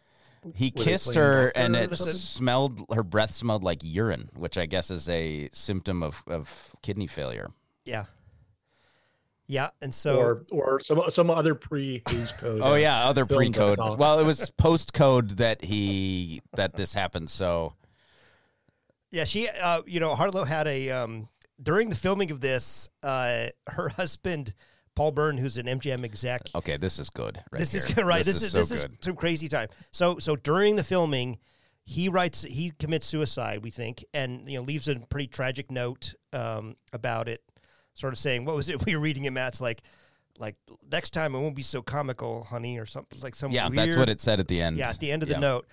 He 0.55 0.73
were 0.75 0.83
kissed 0.83 1.15
her 1.15 1.51
and 1.55 1.75
it 1.75 1.93
smelled 1.95 2.85
her 2.93 3.03
breath 3.03 3.33
smelled 3.33 3.63
like 3.63 3.79
urine 3.83 4.29
which 4.35 4.57
i 4.57 4.65
guess 4.65 4.89
is 4.89 5.09
a 5.09 5.49
symptom 5.51 6.01
of, 6.03 6.23
of 6.27 6.75
kidney 6.81 7.07
failure. 7.07 7.51
Yeah, 7.85 8.05
yeah, 9.49 9.69
and 9.81 9.91
so 9.91 10.19
or 10.19 10.45
or 10.51 10.79
some 10.79 11.01
some 11.09 11.31
other 11.31 11.55
pre 11.55 12.03
Hays 12.07 12.31
Code. 12.33 12.61
oh 12.63 12.75
yeah 12.75 13.05
other 13.05 13.25
pre-code. 13.25 13.79
well 13.97 14.19
it 14.19 14.25
was 14.25 14.51
post-code 14.51 15.37
that 15.37 15.63
he 15.63 16.41
that 16.55 16.75
this 16.75 16.93
happened 16.93 17.31
so. 17.31 17.73
Yeah, 19.09 19.23
she, 19.23 19.49
uh, 19.49 19.81
you 19.87 19.99
know, 19.99 20.13
Harlow 20.13 20.43
had 20.43 20.67
a 20.67 20.91
um, 20.91 21.29
during 21.59 21.89
the 21.89 21.95
filming 21.95 22.29
of 22.29 22.41
this. 22.41 22.91
Uh, 23.01 23.47
her 23.67 23.89
husband, 23.89 24.53
Paul 24.99 25.13
Bern, 25.13 25.37
who's 25.37 25.57
an 25.57 25.65
MGM 25.65 26.03
exec. 26.03 26.41
okay 26.53 26.75
this 26.75 26.99
is 26.99 27.09
good 27.09 27.41
right 27.53 27.59
this 27.59 27.73
is 27.73 27.85
here. 27.85 27.95
good, 27.95 28.05
right? 28.05 28.25
This, 28.25 28.41
is, 28.41 28.51
so 28.51 28.57
this 28.57 28.69
is 28.69 28.83
good 28.83 29.01
some 29.01 29.15
crazy 29.15 29.47
time. 29.47 29.69
So 29.91 30.19
so 30.19 30.35
during 30.35 30.75
the 30.75 30.83
filming, 30.83 31.37
he 31.85 32.09
writes 32.09 32.41
he 32.41 32.73
commits 32.77 33.07
suicide, 33.07 33.63
we 33.63 33.69
think, 33.69 34.03
and 34.13 34.49
you 34.49 34.57
know 34.57 34.63
leaves 34.65 34.89
a 34.89 34.99
pretty 34.99 35.27
tragic 35.27 35.71
note 35.71 36.15
um, 36.33 36.75
about 36.91 37.29
it, 37.29 37.41
sort 37.93 38.11
of 38.11 38.19
saying, 38.19 38.43
"What 38.43 38.57
was 38.57 38.67
it 38.67 38.85
we 38.85 38.93
were 38.93 39.01
reading?" 39.01 39.23
It 39.23 39.31
Matt's 39.31 39.61
like, 39.61 39.83
like 40.37 40.57
next 40.91 41.11
time 41.11 41.33
it 41.33 41.39
won't 41.39 41.55
be 41.55 41.61
so 41.61 41.81
comical, 41.81 42.43
honey, 42.43 42.77
or 42.77 42.85
something 42.85 43.21
like 43.21 43.35
some. 43.35 43.51
Yeah, 43.51 43.69
weird, 43.69 43.77
that's 43.77 43.95
what 43.95 44.09
it 44.09 44.19
said 44.19 44.41
at 44.41 44.49
the 44.49 44.61
end. 44.61 44.75
Yeah, 44.75 44.89
at 44.89 44.99
the 44.99 45.13
end 45.13 45.23
of 45.23 45.29
the 45.29 45.35
Yeah. 45.35 45.39
note. 45.39 45.67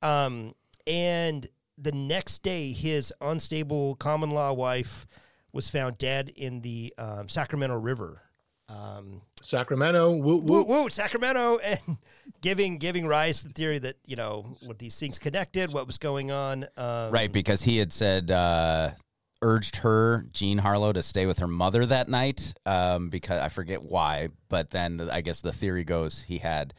Um, 0.00 0.54
and 0.86 1.46
the 1.76 1.92
next 1.92 2.42
day, 2.42 2.72
his 2.72 3.12
unstable 3.20 3.96
common 3.96 4.30
law 4.30 4.54
wife 4.54 5.06
was 5.52 5.68
found 5.68 5.98
dead 5.98 6.30
in 6.30 6.62
the 6.62 6.94
um, 6.96 7.28
Sacramento 7.28 7.76
River. 7.76 8.22
Um, 8.70 9.22
Sacramento, 9.42 10.12
woo, 10.12 10.36
woo, 10.36 10.62
woo. 10.62 10.82
woo, 10.82 10.90
Sacramento, 10.90 11.58
and 11.64 11.96
giving 12.40 12.78
giving 12.78 13.06
rise 13.06 13.42
to 13.42 13.48
the 13.48 13.54
theory 13.54 13.78
that 13.80 13.96
you 14.06 14.14
know 14.16 14.46
what 14.66 14.78
these 14.78 14.98
things 14.98 15.18
connected, 15.18 15.72
what 15.72 15.86
was 15.86 15.98
going 15.98 16.30
on. 16.30 16.64
Um, 16.76 17.10
Right, 17.10 17.32
because 17.32 17.62
he 17.62 17.78
had 17.78 17.92
said 17.92 18.30
uh, 18.30 18.90
urged 19.42 19.76
her, 19.76 20.24
Jean 20.32 20.58
Harlow, 20.58 20.92
to 20.92 21.02
stay 21.02 21.26
with 21.26 21.38
her 21.40 21.48
mother 21.48 21.84
that 21.86 22.08
night. 22.08 22.54
Um, 22.64 23.08
because 23.08 23.40
I 23.40 23.48
forget 23.48 23.82
why, 23.82 24.28
but 24.48 24.70
then 24.70 25.08
I 25.12 25.20
guess 25.20 25.40
the 25.40 25.52
theory 25.52 25.82
goes 25.84 26.22
he 26.22 26.38
had 26.38 26.72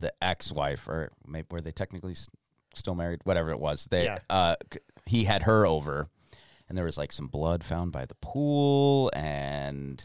the 0.00 0.12
ex-wife, 0.20 0.88
or 0.88 1.12
maybe 1.26 1.46
were 1.50 1.60
they 1.60 1.70
technically 1.70 2.16
still 2.74 2.94
married? 2.96 3.20
Whatever 3.24 3.50
it 3.50 3.60
was, 3.60 3.86
they 3.86 4.04
Yeah. 4.04 4.18
uh, 4.28 4.56
he 5.06 5.24
had 5.24 5.44
her 5.44 5.64
over, 5.66 6.08
and 6.68 6.76
there 6.76 6.84
was 6.84 6.98
like 6.98 7.12
some 7.12 7.28
blood 7.28 7.62
found 7.62 7.92
by 7.92 8.04
the 8.04 8.16
pool, 8.16 9.10
and 9.14 10.04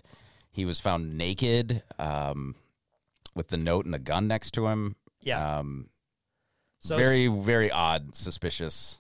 he 0.59 0.65
was 0.65 0.79
found 0.79 1.17
naked, 1.17 1.81
um, 1.97 2.55
with 3.35 3.47
the 3.47 3.57
note 3.57 3.85
and 3.85 3.93
the 3.93 3.99
gun 3.99 4.27
next 4.27 4.51
to 4.51 4.67
him. 4.67 4.95
Yeah. 5.21 5.57
Um, 5.59 5.89
So 6.81 6.97
very, 6.97 7.27
very 7.27 7.71
odd, 7.71 8.13
suspicious. 8.15 8.99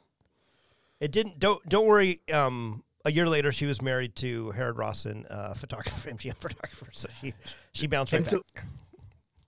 It 0.99 1.11
didn't. 1.11 1.39
Don't 1.39 1.67
don't 1.67 1.85
worry. 1.85 2.21
Um, 2.33 2.83
a 3.05 3.11
year 3.11 3.27
later, 3.29 3.51
she 3.53 3.65
was 3.65 3.81
married 3.81 4.15
to 4.17 4.51
Harold 4.51 4.77
Rosson, 4.77 5.25
uh, 5.29 5.53
photographer, 5.63 6.09
MGM 6.13 6.35
photographer. 6.37 6.87
So 6.91 7.07
she 7.21 7.33
she 7.73 7.87
bounced 7.87 8.11
right 8.13 8.19
And 8.19 8.27
so 8.27 8.43
back 8.55 8.65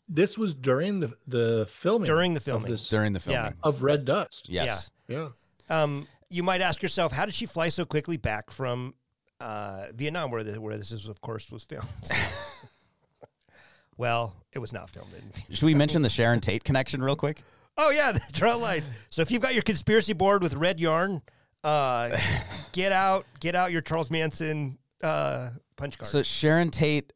this 0.08 0.38
was 0.38 0.54
during 0.54 1.00
the 1.02 1.14
the 1.28 1.68
filming 1.70 2.06
during 2.06 2.34
the 2.34 2.38
of 2.40 2.44
filming. 2.44 2.72
this 2.72 2.88
during 2.90 3.14
the 3.14 3.22
Yeah. 3.28 3.44
filming. 3.44 3.60
of 3.64 3.84
Red 3.84 4.06
Dust. 4.06 4.48
Yes. 4.50 4.90
Yeah. 5.08 5.30
Um, 5.70 6.08
you 6.30 6.44
might 6.44 6.62
ask 6.62 6.82
yourself, 6.82 7.12
how 7.12 7.26
did 7.26 7.34
she 7.36 7.46
fly 7.46 7.68
so 7.70 7.84
quickly 7.86 8.16
back 8.18 8.50
from 8.52 8.94
uh, 9.42 9.88
Vietnam, 9.94 10.32
where 10.32 10.44
the, 10.44 10.62
where 10.62 10.78
this 10.78 10.92
is, 10.92 11.08
of 11.08 11.20
course, 11.22 11.52
was 11.52 11.64
filmed? 11.64 11.88
well, 13.98 14.36
it 14.54 14.60
was 14.60 14.72
not 14.72 14.90
filmed 14.90 15.14
in. 15.14 15.56
Should 15.56 15.66
we 15.66 15.74
mention 15.74 16.02
the 16.02 16.10
Sharon 16.10 16.40
Tate 16.40 16.64
connection 16.64 17.04
real 17.04 17.16
quick? 17.16 17.42
Oh 17.78 17.90
yeah, 17.90 18.12
the 18.12 18.22
draw 18.32 18.56
line. 18.56 18.84
So 19.10 19.22
if 19.22 19.32
you've 19.32 19.42
got 19.42 19.54
your 19.54 19.64
conspiracy 19.64 20.14
board 20.14 20.44
with 20.44 20.54
red 20.54 20.80
yarn, 20.80 21.22
uh, 21.64 22.16
get 22.72 22.92
out, 22.92 23.26
get 23.40 23.56
out 23.56 23.72
your 23.72 23.82
Charles 23.82 24.12
Manson 24.12 24.78
uh, 25.02 25.50
punch 25.78 25.98
card. 25.98 26.08
So 26.08 26.24
Sharon 26.24 26.70
Tate 26.70 27.14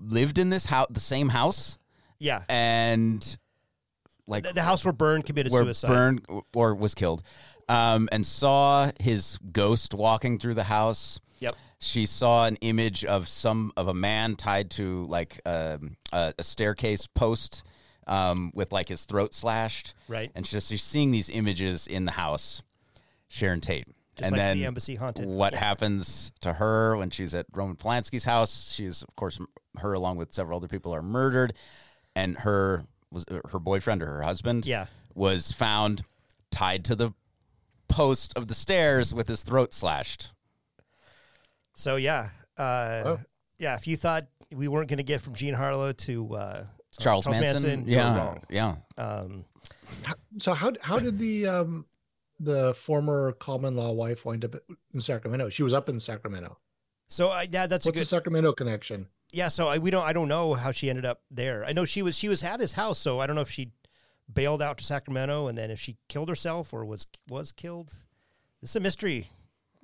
lived 0.00 0.38
in 0.38 0.50
this 0.50 0.66
house, 0.66 0.86
the 0.90 1.00
same 1.00 1.28
house, 1.28 1.78
yeah, 2.18 2.42
and 2.48 3.36
like 4.26 4.44
the, 4.44 4.54
the 4.54 4.62
house 4.62 4.84
where 4.84 4.92
Bern 4.92 5.22
committed 5.22 5.52
where 5.52 5.64
suicide. 5.64 5.88
burned 5.88 6.26
or 6.54 6.74
was 6.74 6.94
killed, 6.94 7.22
um, 7.68 8.08
and 8.12 8.24
saw 8.26 8.90
his 9.00 9.38
ghost 9.52 9.94
walking 9.94 10.38
through 10.38 10.54
the 10.54 10.64
house. 10.64 11.18
Yep. 11.40 11.54
She 11.78 12.06
saw 12.06 12.46
an 12.46 12.56
image 12.62 13.04
of 13.04 13.28
some 13.28 13.72
of 13.76 13.88
a 13.88 13.94
man 13.94 14.36
tied 14.36 14.70
to 14.72 15.04
like 15.04 15.40
um, 15.46 15.96
a, 16.12 16.32
a 16.38 16.42
staircase 16.42 17.06
post 17.06 17.62
um, 18.06 18.50
with 18.54 18.72
like 18.72 18.88
his 18.88 19.04
throat 19.04 19.34
slashed. 19.34 19.94
Right. 20.08 20.30
And 20.34 20.46
she's, 20.46 20.66
she's 20.66 20.82
seeing 20.82 21.10
these 21.10 21.28
images 21.28 21.86
in 21.86 22.04
the 22.04 22.12
house. 22.12 22.62
Sharon 23.28 23.60
Tate. 23.60 23.86
Just 24.16 24.28
and 24.28 24.32
like 24.32 24.38
then 24.38 24.58
the 24.58 24.64
embassy 24.64 24.94
haunted. 24.94 25.26
what 25.26 25.52
Yeah. 25.52 25.58
happens 25.58 26.32
to 26.40 26.54
her 26.54 26.96
when 26.96 27.10
she's 27.10 27.34
at 27.34 27.44
Roman 27.52 27.76
Polanski's 27.76 28.24
house? 28.24 28.72
She's 28.72 29.02
of 29.02 29.14
course 29.16 29.38
her 29.78 29.92
along 29.92 30.16
with 30.16 30.32
several 30.32 30.56
other 30.56 30.68
people 30.68 30.94
are 30.94 31.02
murdered, 31.02 31.52
and 32.14 32.38
her 32.38 32.86
was 33.10 33.26
her 33.50 33.58
boyfriend 33.58 34.02
or 34.02 34.06
her 34.06 34.22
husband 34.22 34.64
Yeah. 34.64 34.86
was 35.14 35.52
found 35.52 36.00
tied 36.50 36.82
to 36.86 36.94
the 36.94 37.10
post 37.88 38.32
of 38.36 38.48
the 38.48 38.54
stairs 38.54 39.14
with 39.14 39.28
his 39.28 39.42
throat 39.42 39.72
slashed. 39.72 40.32
So 41.74 41.96
yeah, 41.96 42.30
uh, 42.56 43.02
Oh. 43.04 43.18
yeah. 43.58 43.74
If 43.76 43.86
you 43.86 43.96
thought 43.96 44.26
we 44.52 44.68
weren't 44.68 44.88
going 44.88 44.98
to 44.98 45.02
get 45.04 45.20
from 45.20 45.34
Jean 45.34 45.54
Harlow 45.54 45.92
to 45.92 46.34
uh, 46.34 46.64
Charles, 46.98 47.24
Charles 47.24 47.26
Manson, 47.40 47.68
Manson, 47.68 47.88
you're 47.88 48.00
yeah, 48.00 48.16
wrong. 48.16 48.42
yeah. 48.48 48.74
um, 48.96 49.44
So 50.38 50.54
how 50.54 50.72
how 50.80 50.98
did 50.98 51.18
the 51.18 51.46
um 51.46 51.86
the 52.40 52.74
former 52.74 53.32
common 53.32 53.76
law 53.76 53.92
wife 53.92 54.24
wind 54.24 54.44
up 54.44 54.54
in 54.94 55.00
Sacramento? 55.00 55.48
She 55.50 55.62
was 55.62 55.72
up 55.74 55.88
in 55.88 56.00
Sacramento. 56.00 56.58
so 57.08 57.28
I, 57.28 57.48
yeah, 57.50 57.66
that's 57.66 57.86
a 57.86 57.92
good. 57.92 58.00
the 58.00 58.04
Sacramento 58.04 58.52
connection? 58.52 59.08
yeah, 59.32 59.48
so 59.48 59.68
I, 59.68 59.78
we 59.78 59.90
don't. 59.90 60.04
I 60.06 60.12
don't 60.12 60.28
know 60.28 60.54
how 60.54 60.70
she 60.70 60.88
ended 60.88 61.04
up 61.04 61.20
there. 61.30 61.64
I 61.66 61.72
know 61.72 61.84
she 61.84 62.00
was 62.02 62.16
she 62.16 62.28
was 62.28 62.42
at 62.42 62.60
his 62.60 62.72
house, 62.72 62.98
so 62.98 63.18
I 63.20 63.26
don't 63.26 63.36
know 63.36 63.42
if 63.42 63.50
she 63.50 63.72
bailed 64.32 64.60
out 64.62 64.78
to 64.78 64.84
Sacramento 64.84 65.46
and 65.46 65.56
then 65.56 65.70
if 65.70 65.78
she 65.80 65.96
killed 66.08 66.28
herself 66.28 66.72
or 66.72 66.84
was 66.84 67.06
was 67.28 67.52
killed. 67.52 67.92
It's 68.62 68.74
a 68.76 68.80
mystery. 68.80 69.30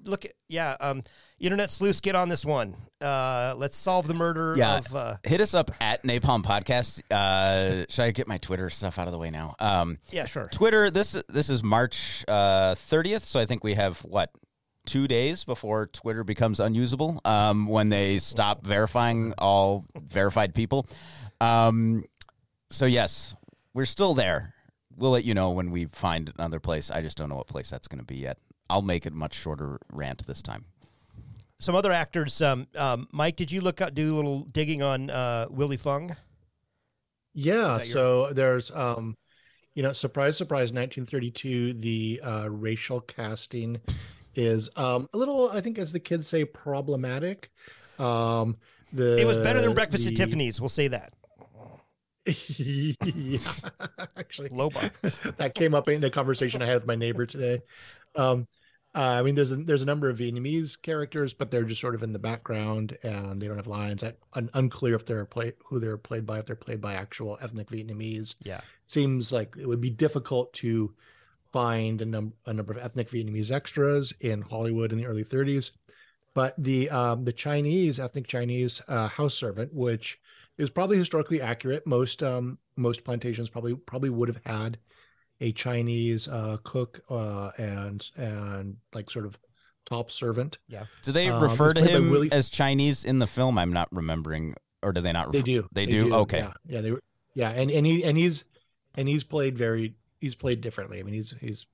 Look, 0.04 0.24
at, 0.24 0.32
yeah, 0.48 0.76
um, 0.80 1.02
internet 1.38 1.70
sleuths, 1.70 2.00
get 2.00 2.16
on 2.16 2.28
this 2.28 2.44
one. 2.44 2.74
Uh, 3.00 3.54
let's 3.56 3.76
solve 3.76 4.08
the 4.08 4.14
murder 4.14 4.54
Yeah. 4.56 4.78
of. 4.78 4.96
Uh, 4.96 5.16
Hit 5.22 5.40
us 5.40 5.54
up 5.54 5.70
at 5.80 6.02
Napalm 6.02 6.42
Podcast. 6.42 7.02
Uh, 7.08 7.84
should 7.88 8.04
I 8.06 8.10
get 8.10 8.26
my 8.26 8.38
Twitter 8.38 8.68
stuff 8.68 8.98
out 8.98 9.06
of 9.06 9.12
the 9.12 9.18
way 9.18 9.30
now? 9.30 9.54
Um, 9.60 9.98
yeah, 10.10 10.24
sure. 10.26 10.48
Twitter. 10.50 10.90
This 10.90 11.12
this 11.28 11.48
is 11.48 11.62
March 11.62 12.24
uh, 12.26 12.74
thirtieth, 12.74 13.24
so 13.24 13.38
I 13.38 13.46
think 13.46 13.62
we 13.62 13.74
have 13.74 13.98
what 14.00 14.30
two 14.86 15.06
days 15.06 15.44
before 15.44 15.86
Twitter 15.86 16.24
becomes 16.24 16.58
unusable 16.58 17.20
um, 17.24 17.68
when 17.68 17.88
they 17.88 18.18
stop 18.18 18.66
verifying 18.66 19.32
all 19.38 19.84
verified 19.96 20.52
people. 20.52 20.88
Um, 21.40 22.04
so 22.70 22.86
yes, 22.86 23.36
we're 23.74 23.84
still 23.86 24.14
there. 24.14 24.54
We'll 24.96 25.12
let 25.12 25.24
you 25.24 25.34
know 25.34 25.50
when 25.50 25.70
we 25.70 25.86
find 25.86 26.32
another 26.36 26.60
place. 26.60 26.90
I 26.90 27.00
just 27.00 27.16
don't 27.16 27.28
know 27.28 27.36
what 27.36 27.46
place 27.46 27.70
that's 27.70 27.88
going 27.88 27.98
to 28.00 28.04
be 28.04 28.16
yet. 28.16 28.38
I'll 28.68 28.82
make 28.82 29.06
it 29.06 29.12
much 29.12 29.34
shorter 29.34 29.78
rant 29.90 30.26
this 30.26 30.42
time. 30.42 30.64
Some 31.58 31.74
other 31.74 31.92
actors. 31.92 32.42
Um, 32.42 32.66
um, 32.76 33.06
Mike, 33.12 33.36
did 33.36 33.52
you 33.52 33.60
look 33.60 33.80
up 33.80 33.94
do 33.94 34.14
a 34.14 34.16
little 34.16 34.40
digging 34.52 34.82
on 34.82 35.10
uh, 35.10 35.46
Willie 35.50 35.76
Fung? 35.76 36.16
Yeah, 37.34 37.78
that 37.78 37.86
your- 37.86 37.92
so 37.92 38.32
there's 38.32 38.70
um 38.70 39.16
you 39.74 39.82
know, 39.82 39.92
surprise 39.94 40.36
surprise 40.36 40.70
1932 40.72 41.72
the 41.74 42.20
uh 42.22 42.48
racial 42.50 43.00
casting 43.00 43.80
is 44.34 44.68
um 44.76 45.08
a 45.14 45.16
little 45.18 45.50
I 45.50 45.60
think 45.62 45.78
as 45.78 45.92
the 45.92 46.00
kids 46.00 46.26
say 46.26 46.44
problematic. 46.44 47.50
Um 47.98 48.56
the 48.92 49.16
It 49.18 49.26
was 49.26 49.38
better 49.38 49.60
than 49.62 49.72
Breakfast 49.72 50.06
at 50.06 50.14
Tiffany's. 50.16 50.60
We'll 50.60 50.68
say 50.68 50.88
that. 50.88 51.14
yeah, 52.56 53.38
actually, 54.16 54.48
Low 54.50 54.70
bar. 54.70 54.90
that 55.38 55.54
came 55.54 55.74
up 55.74 55.88
in 55.88 56.04
a 56.04 56.10
conversation 56.10 56.62
I 56.62 56.66
had 56.66 56.74
with 56.76 56.86
my 56.86 56.94
neighbor 56.94 57.26
today. 57.26 57.60
Um, 58.14 58.46
uh, 58.94 58.98
I 59.18 59.22
mean, 59.22 59.34
there's 59.34 59.50
a, 59.52 59.56
there's 59.56 59.82
a 59.82 59.86
number 59.86 60.10
of 60.10 60.18
Vietnamese 60.18 60.80
characters, 60.80 61.32
but 61.32 61.50
they're 61.50 61.64
just 61.64 61.80
sort 61.80 61.94
of 61.94 62.02
in 62.02 62.12
the 62.12 62.18
background 62.18 62.96
and 63.02 63.40
they 63.40 63.46
don't 63.48 63.56
have 63.56 63.66
lines. 63.66 64.04
I, 64.04 64.12
un, 64.34 64.50
unclear 64.52 64.94
if 64.94 65.06
they're 65.06 65.24
play 65.24 65.54
who 65.64 65.80
they're 65.80 65.96
played 65.96 66.26
by. 66.26 66.38
If 66.40 66.46
they're 66.46 66.56
played 66.56 66.80
by 66.80 66.94
actual 66.94 67.38
ethnic 67.40 67.70
Vietnamese, 67.70 68.34
Yeah. 68.44 68.60
seems 68.84 69.32
like 69.32 69.56
it 69.58 69.66
would 69.66 69.80
be 69.80 69.90
difficult 69.90 70.52
to 70.54 70.92
find 71.52 72.02
a, 72.02 72.04
num- 72.04 72.34
a 72.46 72.52
number 72.52 72.72
of 72.72 72.78
ethnic 72.78 73.10
Vietnamese 73.10 73.50
extras 73.50 74.12
in 74.20 74.42
Hollywood 74.42 74.92
in 74.92 74.98
the 74.98 75.06
early 75.06 75.24
30s. 75.24 75.70
But 76.34 76.54
the 76.62 76.88
um, 76.90 77.24
the 77.24 77.32
Chinese 77.32 77.98
ethnic 78.00 78.26
Chinese 78.26 78.80
uh, 78.88 79.08
house 79.08 79.34
servant, 79.34 79.72
which 79.74 80.18
is 80.58 80.70
probably 80.70 80.98
historically 80.98 81.40
accurate, 81.40 81.86
most 81.86 82.22
um, 82.22 82.58
most 82.76 83.04
plantations 83.04 83.48
probably 83.50 83.74
probably 83.74 84.10
would 84.10 84.28
have 84.28 84.40
had 84.44 84.78
a 85.40 85.52
Chinese 85.52 86.28
uh, 86.28 86.58
cook 86.64 87.00
uh, 87.10 87.50
and 87.58 88.10
and 88.16 88.76
like 88.94 89.10
sort 89.10 89.26
of 89.26 89.38
top 89.84 90.10
servant. 90.10 90.58
Yeah. 90.68 90.84
Do 91.02 91.12
they 91.12 91.28
Um, 91.28 91.42
refer 91.42 91.74
to 91.74 91.80
him 91.80 92.10
Willie- 92.10 92.32
as 92.32 92.48
Chinese 92.50 93.04
in 93.04 93.18
the 93.18 93.26
film? 93.26 93.58
I'm 93.58 93.72
not 93.72 93.88
remembering, 93.92 94.54
or 94.82 94.92
do 94.92 95.00
they 95.00 95.12
not? 95.12 95.26
Refer- 95.28 95.38
They 95.38 95.42
do. 95.42 95.68
They, 95.72 95.86
do? 95.86 96.14
Okay. 96.14 96.38
Yeah, 96.38 96.52
yeah. 96.66 96.80
They 96.80 96.90
were. 96.92 97.00
Yeah, 97.34 97.50
and 97.50 97.70
and 97.70 97.86
he 97.86 98.04
and 98.04 98.16
he's 98.16 98.44
and 98.94 99.08
he's 99.08 99.24
played 99.24 99.56
very. 99.58 99.94
He's 100.20 100.34
played 100.36 100.60
differently. 100.60 101.00
I 101.00 101.02
mean, 101.02 101.14
he's 101.14 101.34
he's 101.40 101.66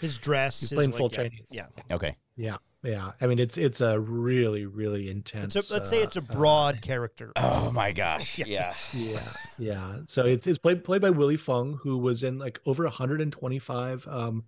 His 0.00 0.18
dress. 0.18 0.60
He's 0.60 0.70
his, 0.70 0.76
playing 0.76 0.90
like, 0.92 0.98
full 0.98 1.10
yeah, 1.10 1.16
Chinese. 1.16 1.46
Yeah. 1.50 1.66
Okay. 1.90 2.16
yeah 2.36 2.56
yeah. 2.82 3.12
I 3.20 3.26
mean, 3.26 3.38
it's 3.38 3.56
it's 3.56 3.80
a 3.80 3.98
really 3.98 4.66
really 4.66 5.10
intense. 5.10 5.56
It's 5.56 5.70
a, 5.70 5.74
let's 5.74 5.90
say 5.90 6.00
uh, 6.00 6.04
it's 6.04 6.16
a 6.16 6.22
broad 6.22 6.80
character. 6.82 7.32
Oh 7.36 7.70
my 7.72 7.92
gosh. 7.92 8.38
Yeah. 8.46 8.46
yeah. 8.46 8.74
yeah 8.92 9.22
yeah 9.58 9.96
so 10.04 10.24
it's 10.24 10.46
it's 10.46 10.58
played 10.58 10.84
played 10.84 11.02
by 11.02 11.10
willie 11.10 11.36
fung 11.36 11.78
who 11.82 11.98
was 11.98 12.22
in 12.22 12.38
like 12.38 12.60
over 12.66 12.84
125 12.84 14.06
um 14.08 14.44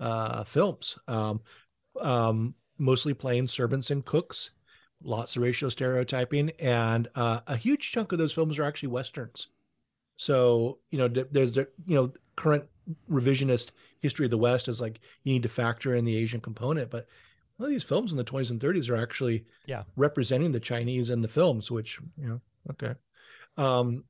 uh 0.00 0.44
films 0.44 0.96
um 1.08 1.40
um 2.00 2.54
mostly 2.78 3.14
playing 3.14 3.48
servants 3.48 3.90
and 3.90 4.04
cooks 4.04 4.50
lots 5.02 5.36
of 5.36 5.42
racial 5.42 5.70
stereotyping 5.70 6.50
and 6.58 7.08
uh, 7.14 7.40
a 7.46 7.56
huge 7.56 7.92
chunk 7.92 8.12
of 8.12 8.18
those 8.18 8.32
films 8.32 8.58
are 8.58 8.64
actually 8.64 8.88
westerns 8.88 9.48
so 10.16 10.78
you 10.90 10.98
know 10.98 11.08
there's 11.08 11.54
the 11.54 11.68
you 11.86 11.94
know 11.94 12.12
current 12.36 12.64
revisionist 13.10 13.70
history 14.00 14.24
of 14.24 14.30
the 14.30 14.38
west 14.38 14.68
is 14.68 14.80
like 14.80 15.00
you 15.24 15.32
need 15.32 15.42
to 15.42 15.48
factor 15.48 15.94
in 15.94 16.04
the 16.04 16.16
asian 16.16 16.40
component 16.40 16.90
but 16.90 17.06
well, 17.58 17.68
these 17.68 17.82
films 17.82 18.12
in 18.12 18.16
the 18.18 18.24
20s 18.24 18.50
and 18.50 18.60
30s 18.60 18.88
are 18.88 18.96
actually 18.96 19.44
Yeah. 19.66 19.82
representing 19.96 20.52
the 20.52 20.60
Chinese 20.60 21.10
in 21.10 21.20
the 21.20 21.28
films, 21.28 21.70
which, 21.70 21.98
you 22.16 22.28
know, 22.28 22.40
okay. 22.70 22.94
Um, 23.56 24.04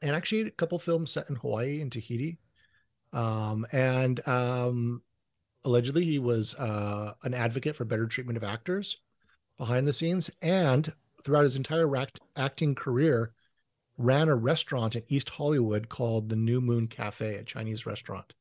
and 0.00 0.14
actually 0.16 0.42
a 0.42 0.50
couple 0.50 0.78
films 0.78 1.10
set 1.10 1.28
in 1.28 1.36
Hawaii 1.36 1.80
and 1.80 1.92
Tahiti. 1.92 2.38
Um, 3.12 3.66
and 3.72 4.26
um, 4.28 5.02
allegedly 5.64 6.04
he 6.04 6.18
was 6.18 6.54
uh, 6.54 7.12
an 7.24 7.34
advocate 7.34 7.76
for 7.76 7.84
better 7.84 8.06
treatment 8.06 8.36
of 8.36 8.44
actors 8.44 8.98
behind 9.58 9.86
the 9.86 9.92
scenes 9.92 10.30
and 10.40 10.92
throughout 11.24 11.44
his 11.44 11.56
entire 11.56 11.94
act- 11.96 12.20
acting 12.36 12.74
career 12.74 13.32
ran 13.96 14.28
a 14.28 14.36
restaurant 14.36 14.94
in 14.94 15.02
East 15.08 15.28
Hollywood 15.28 15.88
called 15.88 16.28
the 16.28 16.36
New 16.36 16.60
Moon 16.60 16.86
Cafe, 16.86 17.34
a 17.34 17.42
Chinese 17.42 17.84
restaurant. 17.84 18.32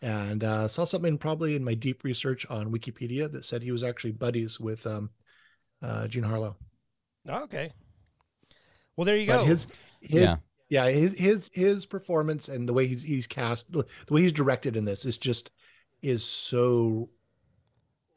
And 0.00 0.44
uh, 0.44 0.68
saw 0.68 0.84
something 0.84 1.18
probably 1.18 1.56
in 1.56 1.64
my 1.64 1.74
deep 1.74 2.04
research 2.04 2.46
on 2.48 2.72
Wikipedia 2.72 3.30
that 3.32 3.44
said 3.44 3.62
he 3.62 3.72
was 3.72 3.82
actually 3.82 4.12
buddies 4.12 4.60
with 4.60 4.86
um, 4.86 5.10
uh, 5.82 6.06
Jean 6.06 6.22
Harlow. 6.22 6.56
Oh, 7.28 7.42
okay. 7.44 7.72
Well, 8.96 9.04
there 9.04 9.16
you 9.16 9.26
But 9.26 9.38
go. 9.38 9.44
his, 9.44 9.66
his 10.00 10.22
Yeah. 10.22 10.36
yeah, 10.68 10.88
his 10.88 11.16
his 11.18 11.50
his 11.52 11.86
performance 11.86 12.48
and 12.48 12.68
the 12.68 12.72
way 12.72 12.86
he's 12.86 13.02
he's 13.02 13.26
cast, 13.26 13.70
the 13.72 13.84
way 14.10 14.22
he's 14.22 14.32
directed 14.32 14.76
in 14.76 14.84
this 14.84 15.04
is 15.04 15.18
just 15.18 15.50
is 16.02 16.24
so 16.24 17.10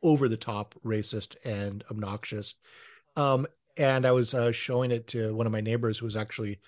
over 0.03 0.27
the 0.27 0.37
top 0.37 0.75
racist 0.85 1.35
and 1.45 1.83
obnoxious. 1.91 2.55
Um, 3.15 3.47
and 3.77 4.05
I 4.05 4.11
was 4.11 4.33
uh, 4.33 4.51
showing 4.51 4.91
it 4.91 5.07
to 5.07 5.35
one 5.35 5.45
of 5.45 5.51
my 5.51 5.61
neighbors 5.61 5.99
who 5.99 6.05
was 6.05 6.15
actually 6.15 6.59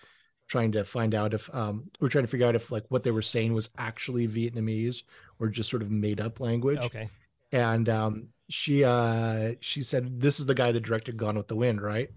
trying 0.48 0.72
to 0.74 0.84
find 0.84 1.16
out 1.16 1.34
if 1.34 1.54
um, 1.54 1.90
we 2.00 2.06
are 2.06 2.10
trying 2.10 2.26
to 2.26 2.30
figure 2.30 2.46
out 2.48 2.56
if 2.56 2.72
like 2.72 2.86
what 2.90 3.04
they 3.04 3.12
were 3.12 3.22
saying 3.22 3.54
was 3.54 3.70
actually 3.78 4.28
Vietnamese 4.28 5.04
or 5.40 5.48
just 5.48 5.70
sort 5.70 5.82
of 5.82 5.90
made 5.92 6.20
up 6.22 6.40
language. 6.40 6.80
okay. 6.80 7.10
And 7.52 7.88
um, 7.90 8.30
she 8.50 8.84
uh, 8.84 9.54
she 9.60 9.84
said, 9.84 10.20
"This 10.20 10.40
is 10.40 10.46
the 10.48 10.56
guy 10.56 10.72
that 10.72 10.82
directed 10.82 11.18
Gone 11.18 11.38
with 11.38 11.48
the 11.48 11.56
Wind, 11.56 11.82
right?" 11.82 12.10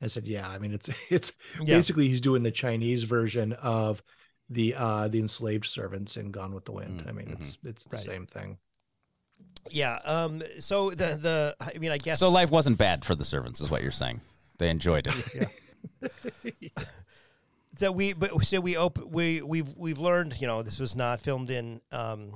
I 0.00 0.06
said, 0.06 0.26
"Yeah." 0.26 0.48
I 0.48 0.58
mean, 0.58 0.72
it's 0.72 0.88
it's 1.10 1.32
Yeah. 1.64 1.76
basically 1.76 2.08
he's 2.08 2.20
doing 2.20 2.42
the 2.42 2.50
Chinese 2.52 3.02
version 3.02 3.52
of 3.54 4.02
the 4.50 4.74
uh 4.76 5.08
the 5.08 5.18
enslaved 5.20 5.66
servants 5.66 6.16
in 6.16 6.30
Gone 6.30 6.54
with 6.54 6.64
the 6.64 6.72
Wind. 6.72 7.00
Mm, 7.00 7.08
I 7.08 7.12
mean, 7.12 7.36
it's 7.38 7.58
it's 7.64 7.84
the 7.86 7.96
Right. 7.96 8.04
same 8.06 8.26
thing. 8.26 8.56
Yeah. 9.70 9.98
Um. 10.04 10.42
So 10.60 10.90
the 10.90 11.18
the 11.20 11.56
I 11.60 11.76
mean 11.78 11.90
I 11.90 11.98
guess 11.98 12.20
So 12.20 12.30
life 12.30 12.50
wasn't 12.50 12.78
bad 12.78 13.04
for 13.04 13.14
the 13.16 13.24
servants, 13.24 13.60
is 13.60 13.70
what 13.70 13.82
you're 13.82 13.90
saying. 13.92 14.20
They 14.58 14.70
enjoyed 14.70 15.08
it. 15.08 15.48
that 17.78 17.94
we 17.94 18.12
but 18.12 18.44
so 18.44 18.60
we 18.60 18.76
open 18.76 19.10
we 19.10 19.42
we've 19.42 19.74
we've 19.76 19.98
learned 19.98 20.40
you 20.40 20.46
know 20.46 20.62
this 20.62 20.78
was 20.78 20.94
not 20.96 21.20
filmed 21.20 21.50
in 21.50 21.80
um 21.92 22.32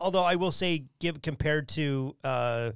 although 0.00 0.22
I 0.22 0.36
will 0.36 0.52
say 0.52 0.84
give 1.00 1.20
compared 1.22 1.68
to 1.70 2.14
uh 2.24 2.70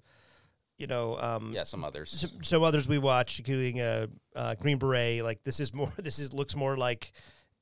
you 0.78 0.86
know 0.86 1.18
um 1.18 1.52
yeah, 1.54 1.64
some 1.64 1.84
others. 1.84 2.10
some, 2.10 2.30
some 2.42 2.62
others 2.62 2.88
we 2.88 2.98
watched 2.98 3.38
including 3.38 3.80
uh, 3.80 4.06
uh 4.34 4.54
Green 4.56 4.78
Beret 4.78 5.22
like 5.22 5.42
this 5.44 5.60
is 5.60 5.72
more 5.72 5.92
this 5.98 6.18
is 6.18 6.32
looks 6.32 6.54
more 6.56 6.76
like 6.76 7.12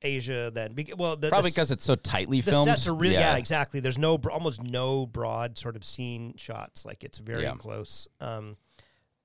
Asia 0.02 0.50
than 0.52 0.75
bec- 0.75 0.99
well 0.99 1.16
the, 1.16 1.28
Probably 1.28 1.50
because 1.50 1.70
it's 1.70 1.84
so 1.84 1.94
tightly 1.94 2.40
the 2.40 2.50
filmed. 2.50 2.68
sets 2.68 2.87
are 2.88 2.94
really 2.94 3.14
yeah. 3.14 3.37
exactly 3.37 3.80
there's 3.80 3.99
no 3.99 4.16
almost 4.30 4.62
no 4.62 5.06
broad 5.06 5.56
sort 5.56 5.76
of 5.76 5.84
scene 5.84 6.34
shots 6.37 6.84
like 6.84 7.04
it's 7.04 7.18
very 7.18 7.42
Yeah. 7.42 7.54
close 7.54 8.08
um 8.20 8.56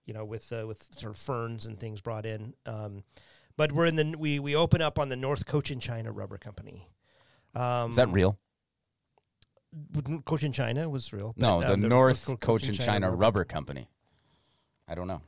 you 0.05 0.13
know 0.13 0.24
with 0.25 0.51
uh, 0.53 0.65
with 0.67 0.81
sort 0.81 1.13
of 1.13 1.19
ferns 1.19 1.65
and 1.65 1.79
things 1.79 2.01
brought 2.01 2.25
in 2.25 2.53
um 2.65 3.03
but 3.60 3.74
we're 3.74 3.86
in 3.88 3.98
the 3.98 4.16
we 4.18 4.39
we 4.39 4.56
open 4.56 4.82
up 4.82 4.98
on 4.98 5.10
the 5.10 5.18
North 5.18 5.46
Cochin 5.46 5.82
China 5.82 6.13
Rubber 6.13 6.38
Company 6.38 6.88
um 7.54 7.92
Is 7.92 7.98
that 7.98 8.08
real? 8.10 8.39
Cochin 10.25 10.51
China 10.54 10.89
was 10.89 11.12
real 11.13 11.34
but, 11.38 11.42
No, 11.46 11.62
uh, 11.62 11.70
the 11.72 11.78
North 11.78 12.25
Co- 12.25 12.38
Cochin 12.38 12.74
China 12.74 13.12
Rubber 13.12 13.44
Company. 13.44 13.89
I 14.88 14.96
don't 14.96 15.07
know. 15.07 15.22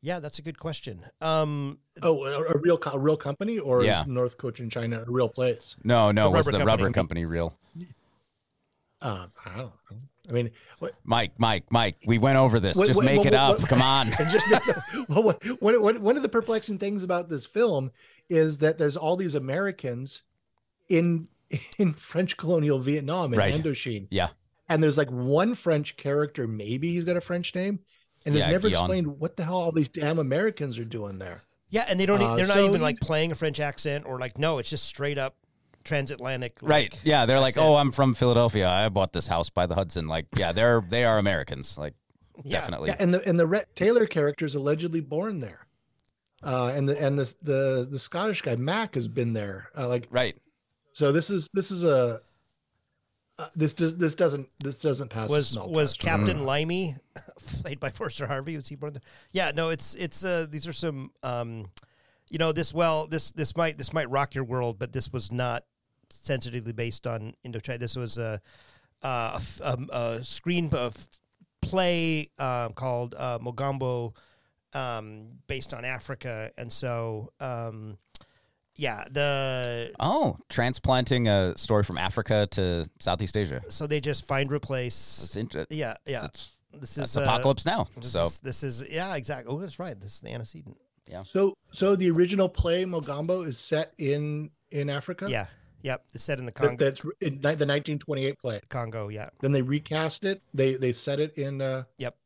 yeah 0.00 0.18
that's 0.18 0.38
a 0.38 0.42
good 0.42 0.58
question 0.58 1.04
um 1.20 1.78
Oh, 2.02 2.24
a, 2.24 2.42
a 2.54 2.58
real 2.58 2.78
a 2.90 2.98
real 2.98 3.18
company 3.18 3.58
or 3.58 3.84
Yeah. 3.84 4.00
is 4.00 4.06
North 4.06 4.38
Cochin 4.38 4.70
China 4.70 5.04
a 5.06 5.10
real 5.10 5.28
place? 5.28 5.76
No, 5.84 6.10
no, 6.10 6.24
The 6.24 6.30
was 6.38 6.46
the 6.46 6.52
company. 6.52 6.66
rubber 6.70 6.90
company 6.90 7.24
real? 7.26 7.50
Uh, 9.00 9.26
I 9.44 9.48
don't 9.50 9.56
know. 9.58 9.72
I 10.28 10.32
mean, 10.32 10.50
what, 10.78 10.94
Mike, 11.04 11.32
Mike, 11.38 11.64
Mike, 11.70 11.96
we 12.06 12.18
went 12.18 12.36
over 12.36 12.60
this. 12.60 12.76
What- 12.76 12.86
Just 12.86 12.96
what- 12.98 13.06
make 13.06 13.18
what- 13.18 13.26
it 13.28 13.34
up. 13.34 13.60
what- 13.60 13.68
Come 13.68 13.80
on. 13.82 14.06
just 14.30 14.46
well, 15.08 15.22
what, 15.22 15.42
what, 15.60 15.80
what, 15.80 15.98
one 16.00 16.16
of 16.16 16.22
the 16.22 16.28
perplexing 16.28 16.78
things 16.78 17.02
about 17.02 17.28
this 17.28 17.46
film 17.46 17.90
is 18.28 18.58
that 18.58 18.76
there's 18.78 18.96
all 18.96 19.16
these 19.16 19.34
Americans 19.34 20.22
in 20.88 21.28
in 21.78 21.94
French 21.94 22.36
colonial 22.36 22.78
Vietnam 22.78 23.32
in 23.32 23.38
Right. 23.38 23.54
Indochine, 23.54 24.06
Yeah. 24.10 24.28
and 24.68 24.82
there's 24.82 24.98
like 24.98 25.10
one 25.10 25.54
French 25.54 25.96
character, 25.96 26.46
maybe 26.46 26.92
he's 26.92 27.04
got 27.04 27.16
a 27.16 27.22
French 27.22 27.54
name, 27.54 27.80
and 28.26 28.34
Yeah, 28.34 28.42
it's 28.42 28.50
never 28.52 28.68
Guillaume. 28.68 28.84
explained 28.84 29.06
what 29.18 29.36
the 29.38 29.44
hell 29.44 29.54
all 29.56 29.72
these 29.72 29.88
damn 29.88 30.18
Americans 30.18 30.78
are 30.78 30.84
doing 30.84 31.18
there. 31.18 31.42
yeah 31.70 31.86
and 31.88 31.98
they 31.98 32.04
don't 32.06 32.20
Uh, 32.20 32.36
they're 32.36 32.46
not 32.46 32.54
so 32.56 32.66
even 32.68 32.82
like 32.82 33.00
playing 33.00 33.32
a 33.32 33.34
French 33.34 33.60
accent 33.60 34.04
or 34.06 34.18
like 34.18 34.36
no 34.38 34.58
it's 34.58 34.68
just 34.70 34.84
straight 34.84 35.16
up 35.18 35.36
transatlantic 35.88 36.62
like, 36.62 36.70
Right. 36.70 36.98
Yeah. 37.02 37.26
They're 37.26 37.40
like, 37.40 37.52
accent. 37.56 37.66
oh, 37.66 37.74
I'm 37.76 37.90
from 37.92 38.14
Philadelphia. 38.14 38.68
I 38.68 38.88
bought 38.88 39.12
this 39.12 39.26
house 39.26 39.50
by 39.50 39.66
the 39.66 39.74
Hudson. 39.74 40.06
Like, 40.06 40.26
yeah, 40.36 40.52
they're 40.52 40.80
they 40.80 41.04
are 41.04 41.18
Americans. 41.18 41.76
Like, 41.78 41.94
Yeah. 42.44 42.60
definitely. 42.60 42.90
Yeah, 42.90 42.96
and 43.00 43.12
the 43.14 43.26
and 43.28 43.38
the 43.40 43.46
Rhett 43.46 43.74
Taylor 43.74 44.06
character 44.06 44.44
is 44.44 44.54
allegedly 44.54 45.00
born 45.00 45.40
there, 45.40 45.66
uh, 46.42 46.72
and 46.74 46.88
the 46.88 47.00
and 47.00 47.18
the 47.18 47.34
the 47.42 47.88
the 47.90 47.98
Scottish 47.98 48.42
guy 48.42 48.54
Mac 48.56 48.94
has 48.94 49.08
been 49.08 49.32
there. 49.32 49.70
Uh, 49.76 49.88
like 49.88 50.06
Right. 50.10 50.36
so, 50.92 51.10
this 51.10 51.30
is 51.30 51.50
this 51.52 51.70
is 51.72 51.84
a 51.84 52.20
uh, 53.40 53.48
this 53.56 53.72
does 53.72 53.96
this 53.96 54.14
doesn't 54.14 54.48
this 54.62 54.80
doesn't 54.80 55.08
pass 55.10 55.30
was 55.30 55.48
smell 55.48 55.68
was 55.70 55.92
test, 55.92 56.04
right? 56.04 56.16
Captain 56.18 56.44
Limey 56.44 56.96
played 57.62 57.78
by 57.80 57.90
Forrester 57.90 58.26
Harvey? 58.26 58.56
Was 58.56 58.68
he 58.68 58.76
born 58.76 58.92
there? 58.94 59.02
Yeah, 59.32 59.52
no, 59.54 59.68
it's 59.70 59.94
it's 59.94 60.24
uh 60.24 60.46
these 60.50 60.66
are 60.68 60.72
some 60.72 61.10
um 61.22 61.66
you 62.30 62.38
know 62.38 62.52
this 62.52 62.74
well 62.74 63.06
this 63.06 63.30
this 63.32 63.56
might 63.56 63.78
this 63.78 63.92
might 63.92 64.10
rock 64.10 64.34
your 64.34 64.44
world, 64.44 64.78
but 64.78 64.92
this 64.92 65.12
was 65.12 65.30
not 65.32 65.64
sensitively 66.10 66.72
based 66.72 67.06
on 67.06 67.34
Indochina. 67.46 67.78
This 67.78 67.96
was 67.96 68.18
a 68.18 68.40
uh, 69.02 69.30
a, 69.34 69.36
f- 69.36 69.60
um, 69.62 69.88
a 69.92 70.24
screen 70.24 70.70
of 70.74 70.96
play 71.62 72.28
uh, 72.38 72.68
called 72.70 73.14
uh, 73.16 73.38
Mogambo, 73.38 74.14
um, 74.74 75.28
based 75.46 75.72
on 75.72 75.84
Africa, 75.84 76.50
and 76.58 76.72
so 76.72 77.32
um, 77.40 77.96
yeah, 78.74 79.04
the 79.10 79.92
Oh, 80.00 80.36
transplanting 80.48 81.28
a 81.28 81.56
story 81.56 81.82
from 81.82 81.98
Africa 81.98 82.46
to 82.52 82.88
Southeast 83.00 83.36
Asia. 83.36 83.60
so 83.68 83.86
they 83.86 84.00
just 84.00 84.26
find 84.26 84.50
replace. 84.52 85.18
That's 85.20 85.36
interesting. 85.36 85.76
Yeah, 85.78 85.94
yeah. 86.06 86.24
It's, 86.26 86.54
This 86.72 86.94
that's 86.96 87.10
is 87.10 87.16
uh, 87.16 87.22
apocalypse 87.22 87.64
now. 87.66 87.88
This 87.96 88.12
So 88.12 88.24
is, 88.26 88.40
this 88.40 88.62
is 88.62 88.84
yeah, 88.90 89.14
exactly. 89.16 89.52
Oh, 89.52 89.58
that's 89.60 89.78
right. 89.78 89.98
This 90.00 90.14
is 90.16 90.20
the 90.20 90.30
antecedent. 90.30 90.76
Yeah. 91.08 91.22
So 91.22 91.54
so 91.72 91.96
the 91.96 92.10
original 92.10 92.48
play 92.48 92.84
Mogambo 92.84 93.46
is 93.46 93.58
set 93.58 93.94
in 93.98 94.50
in 94.70 94.90
Africa. 94.90 95.26
Yeah, 95.30 95.46
yep. 95.82 96.04
It's 96.14 96.24
set 96.24 96.38
in 96.38 96.46
the 96.46 96.52
That- 96.52 96.62
Congo. 96.62 96.84
that's 96.84 97.00
in 97.20 97.40
the 97.40 97.48
1928 97.48 98.38
play. 98.38 98.60
Congo, 98.68 99.08
yeah. 99.08 99.28
Then 99.40 99.52
they 99.52 99.62
recast 99.62 100.24
it. 100.24 100.42
They 100.54 100.74
they 100.74 100.92
set 100.92 101.20
it 101.20 101.36
in 101.38 101.60
uh, 101.60 101.84
Yep. 101.98 102.16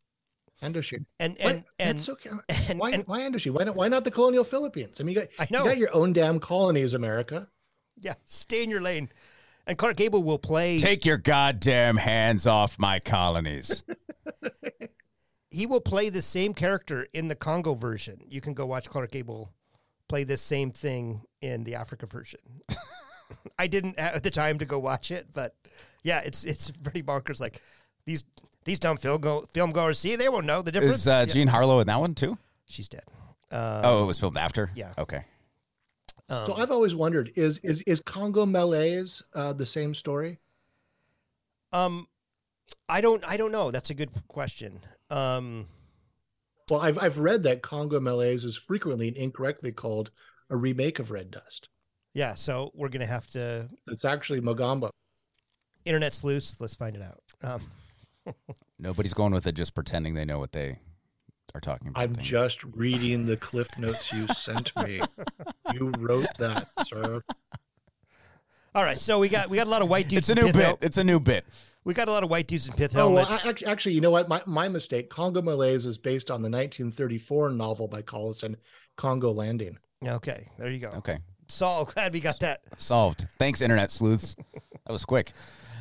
Indochine. 0.63 1.05
And 1.19 1.35
What? 1.41 1.41
and 1.55 1.65
and, 1.79 1.99
that's 1.99 2.05
so. 2.05 2.17
and, 2.69 2.79
why 2.79 2.91
and- 2.93 3.07
why 3.07 3.21
Indochine? 3.21 3.53
Why 3.53 3.65
not 3.65 3.75
why 3.77 3.89
not 3.89 4.05
the 4.05 4.11
colonial 4.11 4.45
Philippines? 4.45 5.01
I 5.01 5.05
mean, 5.05 5.15
you 5.17 5.21
got 5.23 5.29
I 5.39 5.47
know. 5.51 5.65
you 5.65 5.71
got 5.71 5.79
your 5.79 5.95
own 5.95 6.13
damn 6.13 6.39
colonies, 6.41 6.95
America. 6.95 7.49
yeah, 8.01 8.15
stay 8.25 8.63
in 8.63 8.71
your 8.71 8.81
lane. 8.81 9.09
And 9.67 9.79
Clark 9.79 9.97
Gable 9.97 10.23
will 10.25 10.39
play. 10.41 10.79
take 10.81 11.05
your 11.05 11.19
goddamn 11.19 11.97
hands 11.97 12.47
off 12.49 12.79
my 12.81 12.99
colonies. 12.99 13.85
he 15.51 15.67
will 15.67 15.81
play 15.81 16.09
the 16.09 16.23
same 16.23 16.53
character 16.55 17.07
in 17.13 17.29
the 17.29 17.35
Congo 17.37 17.75
version. 17.75 18.19
You 18.29 18.41
can 18.41 18.55
go 18.55 18.67
watch 18.67 18.89
Clark 18.91 19.13
Gable 19.13 19.53
play 20.09 20.25
this 20.25 20.43
same 20.43 20.71
thing 20.73 21.23
in 21.41 21.63
the 21.65 21.75
Africa 21.77 22.07
version. 22.07 22.41
I 23.59 23.67
didn't 23.67 23.99
have 23.99 24.23
the 24.23 24.31
time 24.31 24.59
to 24.59 24.65
go 24.65 24.79
watch 24.79 25.11
it, 25.11 25.27
but 25.33 25.55
yeah, 26.03 26.21
it's 26.21 26.45
it's 26.45 26.71
pretty 26.71 27.03
bonkers. 27.03 27.41
Like 27.41 27.61
these 28.07 28.25
these 28.65 28.79
dumb 28.79 28.97
film 28.97 29.21
go 29.21 29.45
film 29.53 29.73
goers 29.73 29.99
see 29.99 30.17
they 30.17 30.29
won't 30.29 30.47
know 30.47 30.63
the 30.63 30.73
difference. 30.73 31.01
Is 31.01 31.09
uh, 31.09 31.25
Yeah. 31.27 31.33
Jean 31.35 31.49
Harlow 31.49 31.81
in 31.81 31.87
that 31.87 32.01
one 32.01 32.15
too? 32.15 32.39
She's 32.67 32.89
dead. 32.89 33.05
Uh, 33.51 33.83
oh, 33.85 34.03
it 34.05 34.07
was 34.07 34.19
filmed 34.19 34.39
after. 34.39 34.71
yeah. 34.75 34.95
Okay. 34.97 35.25
um, 36.31 36.47
So 36.47 36.55
I've 36.55 36.71
always 36.71 36.95
wondered 36.95 37.33
is 37.37 37.59
is 37.59 37.83
is 37.83 38.01
Congo 38.01 38.47
Maisie 38.47 39.23
uh, 39.35 39.53
the 39.53 39.67
same 39.67 39.95
story? 39.95 40.39
Um, 41.73 42.07
I 42.89 43.01
don't. 43.01 43.23
I 43.25 43.37
don't 43.37 43.53
know. 43.53 43.71
That's 43.71 43.91
a 43.91 43.95
good 43.95 44.11
question. 44.29 44.81
Um, 45.11 45.69
Well, 46.71 46.81
I've 46.81 46.99
I've 46.99 47.19
read 47.19 47.43
that 47.45 47.63
Congo 47.63 48.01
Maisie 48.01 48.47
is 48.47 48.57
frequently 48.57 49.09
and 49.09 49.17
incorrectly 49.17 49.73
called 49.73 50.11
a 50.51 50.57
remake 50.57 50.99
of 50.99 51.11
Red 51.11 51.31
Dust. 51.31 51.69
Yeah. 52.15 52.35
So 52.35 52.71
we're 52.75 52.89
gonna 52.89 53.07
have 53.07 53.27
to. 53.29 53.69
It's 53.89 54.05
actually 54.05 54.41
Mogambo. 54.41 54.91
Internet's 55.85 56.23
loose. 56.25 56.61
Let's 56.61 56.77
find 56.77 56.95
it 56.97 57.03
out. 57.03 57.21
Um, 57.43 58.35
Nobody's 58.79 59.15
going 59.15 59.33
with 59.33 59.47
it, 59.47 59.55
just 59.55 59.75
pretending 59.75 60.15
they 60.15 60.25
know 60.25 60.39
what 60.39 60.53
they 60.53 60.79
are 61.55 61.61
talking 61.61 61.89
about. 61.89 62.03
I'm 62.03 62.15
thing. 62.15 62.25
just 62.25 62.63
reading 62.65 63.27
the 63.27 63.37
cliff 63.37 63.69
notes 63.79 64.13
you 64.13 64.27
sent 64.29 64.73
me. 64.85 65.01
You 65.75 65.91
wrote 65.99 66.27
that, 66.39 66.69
sir. 66.87 67.23
all 68.75 68.83
right. 68.85 68.99
So 68.99 69.19
we 69.19 69.31
got 69.31 69.49
we 69.49 69.57
got 69.57 69.67
a 69.67 69.71
lot 69.71 69.81
of 69.81 69.89
white 69.89 70.07
dudes. 70.09 70.29
It's 70.29 70.39
a 70.39 70.43
new 70.43 70.53
Pithville. 70.53 70.77
bit. 70.77 70.85
It's 70.87 70.99
a 70.99 71.05
new 71.05 71.19
bit. 71.19 71.47
We 71.85 71.95
got 71.95 72.09
a 72.09 72.13
lot 72.13 72.23
of 72.25 72.31
white 72.31 72.47
dudes 72.47 72.69
in 72.69 72.75
pith 72.75 72.95
Oh, 72.95 73.09
well, 73.09 73.25
helmets. 73.25 73.47
I, 73.47 73.51
actually, 73.51 73.67
actually, 73.69 73.93
you 73.95 74.03
know 74.03 74.11
what? 74.11 74.29
My 74.29 74.43
my 74.47 74.69
mistake. 74.69 75.09
Congo 75.09 75.41
Maisie 75.41 75.89
is 75.89 75.97
based 75.99 76.31
on 76.31 76.43
the 76.43 76.51
1934 76.51 77.51
novel 77.51 77.89
by 77.89 78.03
Collison, 78.03 78.55
Congo 78.97 79.33
Landing. 79.33 79.79
okay, 80.07 80.49
there 80.59 80.71
you 80.71 80.79
go. 80.79 80.89
Okay, 80.91 81.17
Saul, 81.53 81.85
glad 81.95 82.13
we 82.13 82.21
got 82.21 82.41
that. 82.41 82.61
solved. 82.79 83.27
Thanks, 83.39 83.61
internet 83.61 83.91
sleuths. 83.91 84.37
That 84.87 84.93
was 84.93 85.05
quick. 85.05 85.33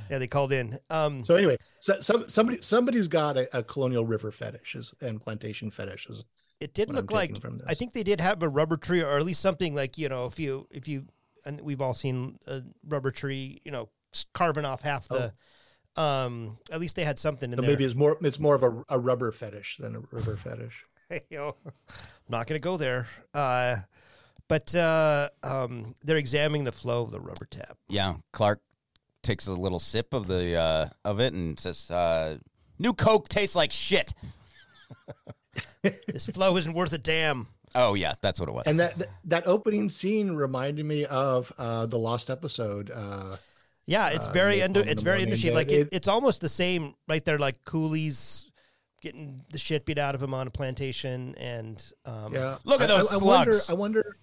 Yeah, 0.10 0.18
they 0.18 0.28
called 0.28 0.52
in. 0.52 0.78
Um, 0.90 1.24
So 1.24 1.36
anyway, 1.36 1.58
so, 1.80 2.00
some 2.02 2.28
somebody 2.28 2.62
somebody's 2.62 3.08
got 3.08 3.38
a, 3.38 3.58
a 3.58 3.64
colonial 3.64 4.06
river 4.06 4.32
fetishes 4.32 4.94
and 5.02 5.22
plantation 5.22 5.72
fetishes. 5.72 6.26
it 6.60 6.74
did 6.74 6.90
what 6.90 6.96
look 6.96 7.12
I'm 7.12 7.16
like 7.16 7.30
taking 7.30 7.42
from 7.42 7.62
I 7.68 7.74
think 7.74 7.94
they 7.94 8.04
did 8.04 8.20
have 8.20 8.44
a 8.44 8.50
rubber 8.50 8.76
tree, 8.78 9.02
or 9.02 9.18
at 9.18 9.24
least 9.26 9.42
something 9.42 9.74
like 9.74 9.98
you 9.98 10.10
know, 10.10 10.26
if 10.26 10.38
you 10.38 10.68
if 10.70 10.88
you 10.88 11.06
and 11.46 11.62
we've 11.62 11.82
all 11.82 11.94
seen 11.94 12.38
a 12.48 12.62
rubber 12.88 13.10
tree, 13.12 13.62
you 13.64 13.72
know, 13.72 13.90
carving 14.34 14.66
off 14.66 14.82
half 14.82 15.08
the. 15.08 15.34
Um, 15.98 16.58
at 16.72 16.80
least 16.80 16.96
they 16.96 17.04
had 17.04 17.20
something 17.20 17.52
in 17.52 17.58
So 17.58 17.62
there. 17.62 17.70
maybe 17.72 17.84
it's 17.84 17.96
more 17.96 18.18
it's 18.22 18.40
more 18.40 18.56
of 18.56 18.64
a, 18.64 18.84
a 18.90 19.00
rubber 19.00 19.32
fetish 19.32 19.78
than 19.78 19.96
a 19.96 20.00
river 20.12 20.36
fetish. 20.38 20.86
you 21.30 21.38
know, 21.38 21.56
I'm 21.66 21.74
not 22.30 22.48
going 22.48 22.56
to 22.60 22.64
go 22.64 22.78
there. 22.78 23.08
Uh, 23.34 23.78
but 24.52 24.76
uh, 24.76 25.30
um, 25.44 25.96
they're 26.04 26.18
examining 26.18 26.66
the 26.66 26.74
flow 26.74 27.04
of 27.04 27.12
the 27.12 27.22
rubber 27.22 27.48
tap. 27.50 27.78
Yeah, 27.88 28.16
Clark 28.34 28.60
takes 29.24 29.48
a 29.48 29.54
little 29.54 29.80
sip 29.80 30.14
of 30.14 30.28
the 30.28 30.58
uh, 30.58 30.90
of 31.06 31.22
it 31.22 31.32
and 31.34 31.58
says, 31.58 31.90
uh, 31.90 32.38
"New 32.78 32.92
Coke 32.94 33.30
tastes 33.30 33.56
like 33.56 33.72
shit." 33.72 34.14
This 36.08 36.28
flow 36.28 36.58
isn't 36.58 36.74
worth 36.74 36.94
a 36.94 36.98
damn. 36.98 37.48
Oh 37.74 37.94
yeah, 37.96 38.14
that's 38.22 38.40
what 38.40 38.48
it 38.50 38.52
was. 38.54 38.68
And 38.68 38.80
that 38.80 38.98
that, 39.00 39.10
that 39.26 39.48
opening 39.48 39.90
scene 39.90 40.32
reminded 40.32 40.86
me 40.86 41.06
of 41.06 41.52
uh, 41.58 41.86
the 41.88 41.98
lost 41.98 42.30
episode. 42.30 42.92
Uh, 42.94 43.38
Yeah, 43.88 44.10
it's 44.10 44.28
Uh, 44.28 44.32
very 44.32 44.58
Napalm 44.58 44.64
under. 44.66 44.80
It's 44.82 45.02
very 45.02 45.20
morning, 45.20 45.28
interesting. 45.30 45.54
Like 45.56 45.70
it, 45.72 45.80
it- 45.88 45.90
it's 45.92 46.08
almost 46.08 46.42
the 46.42 46.50
same, 46.50 46.94
right? 47.08 47.24
They're 47.26 47.40
like 47.40 47.64
coolies 47.66 48.52
getting 49.02 49.44
the 49.52 49.58
shit 49.58 49.86
beat 49.86 49.98
out 49.98 50.14
of 50.14 50.22
them 50.22 50.34
on 50.36 50.46
a 50.48 50.52
plantation, 50.52 51.34
and 51.36 51.84
um, 52.06 52.34
yeah, 52.34 52.58
Look 52.64 52.82
at 52.82 52.88
those 52.88 53.12
I, 53.12 53.16
I 53.16 53.20
slugs. 53.20 53.70
I 53.70 53.74
wonder. 53.74 54.02
I 54.02 54.04
wonder 54.04 54.16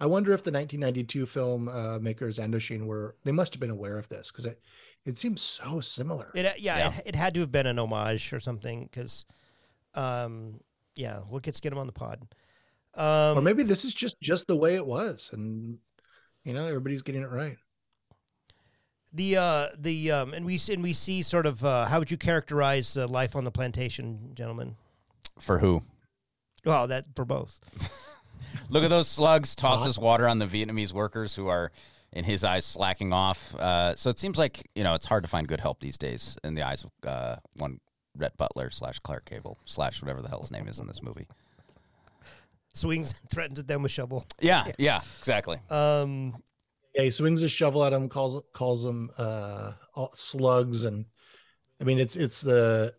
if 0.00 0.44
the 0.44 0.52
1992 0.52 1.26
film 1.26 1.68
uh, 1.68 1.98
makers 1.98 2.38
Indochine 2.38 2.86
were 2.86 3.16
they 3.24 3.32
must 3.32 3.54
have 3.54 3.60
been 3.60 3.70
aware 3.70 3.98
of 3.98 4.08
this 4.08 4.30
because 4.30 4.46
it 4.46 4.60
it 5.06 5.18
seems 5.18 5.40
so 5.40 5.80
similar. 5.80 6.30
It, 6.34 6.60
yeah, 6.60 6.78
Yeah. 6.78 6.96
It, 6.98 7.08
it 7.08 7.14
had 7.14 7.34
to 7.34 7.40
have 7.40 7.52
been 7.52 7.66
an 7.66 7.78
homage 7.78 8.32
or 8.32 8.40
something 8.40 8.88
because, 8.90 9.24
um, 9.94 10.60
yeah, 10.96 11.20
we'll 11.28 11.40
get 11.40 11.54
to 11.54 11.60
get 11.60 11.72
him 11.72 11.78
on 11.78 11.86
the 11.86 11.92
pod. 11.92 12.20
Um, 12.94 13.38
or 13.38 13.42
maybe 13.42 13.62
this 13.62 13.84
is 13.84 13.94
just 13.94 14.20
just 14.20 14.46
the 14.46 14.56
way 14.56 14.74
it 14.74 14.86
was, 14.86 15.30
and 15.32 15.78
you 16.44 16.54
know 16.54 16.64
everybody's 16.64 17.02
getting 17.02 17.22
it 17.22 17.30
right. 17.30 17.56
the 19.12 19.36
uh, 19.36 19.66
the 19.78 20.12
um, 20.12 20.34
and 20.34 20.46
we 20.46 20.58
and 20.70 20.82
we 20.82 20.92
see 20.92 21.22
sort 21.22 21.46
of 21.46 21.62
uh, 21.62 21.84
how 21.86 21.98
would 21.98 22.10
you 22.10 22.16
characterize 22.16 22.96
uh, 22.96 23.06
life 23.06 23.36
on 23.36 23.44
the 23.44 23.50
plantation, 23.50 24.30
gentlemen? 24.34 24.76
For 25.38 25.58
who? 25.58 25.82
Well, 26.64 26.86
that 26.88 27.04
for 27.14 27.26
both. 27.26 27.60
Look 28.68 28.84
at 28.84 28.90
those 28.90 29.08
slugs. 29.08 29.54
Tosses 29.54 29.98
water 29.98 30.28
on 30.28 30.38
the 30.38 30.46
Vietnamese 30.46 30.92
workers 30.92 31.34
who 31.34 31.48
are, 31.48 31.70
in 32.12 32.24
his 32.24 32.44
eyes, 32.44 32.64
slacking 32.64 33.12
off. 33.12 33.54
Uh, 33.54 33.94
so 33.96 34.10
it 34.10 34.18
seems 34.18 34.38
like 34.38 34.68
you 34.74 34.84
know 34.84 34.94
it's 34.94 35.06
hard 35.06 35.22
to 35.24 35.28
find 35.28 35.46
good 35.46 35.60
help 35.60 35.80
these 35.80 35.98
days 35.98 36.36
in 36.44 36.54
the 36.54 36.62
eyes 36.62 36.84
of 36.84 36.90
uh, 37.08 37.36
one 37.56 37.80
Rhett 38.16 38.36
Butler 38.36 38.70
slash 38.70 38.98
Clark 39.00 39.28
Gable 39.28 39.58
slash 39.64 40.02
whatever 40.02 40.22
the 40.22 40.28
hell 40.28 40.40
his 40.40 40.50
name 40.50 40.68
is 40.68 40.78
in 40.78 40.86
this 40.86 41.02
movie. 41.02 41.26
Swings 42.72 43.14
and 43.20 43.30
threatens 43.30 43.58
at 43.58 43.66
them 43.68 43.82
with 43.82 43.92
shovel. 43.92 44.24
Yeah, 44.40 44.70
yeah, 44.78 45.00
exactly. 45.18 45.58
Um, 45.70 46.34
Yeah, 46.94 47.04
he 47.04 47.10
swings 47.10 47.40
his 47.40 47.52
shovel 47.52 47.84
at 47.84 47.92
him, 47.92 48.08
calls 48.08 48.42
calls 48.52 48.84
them 48.84 49.10
uh, 49.16 49.72
slugs, 50.12 50.84
and 50.84 51.06
I 51.80 51.84
mean 51.84 51.98
it's 51.98 52.16
it's 52.16 52.40
the 52.40 52.94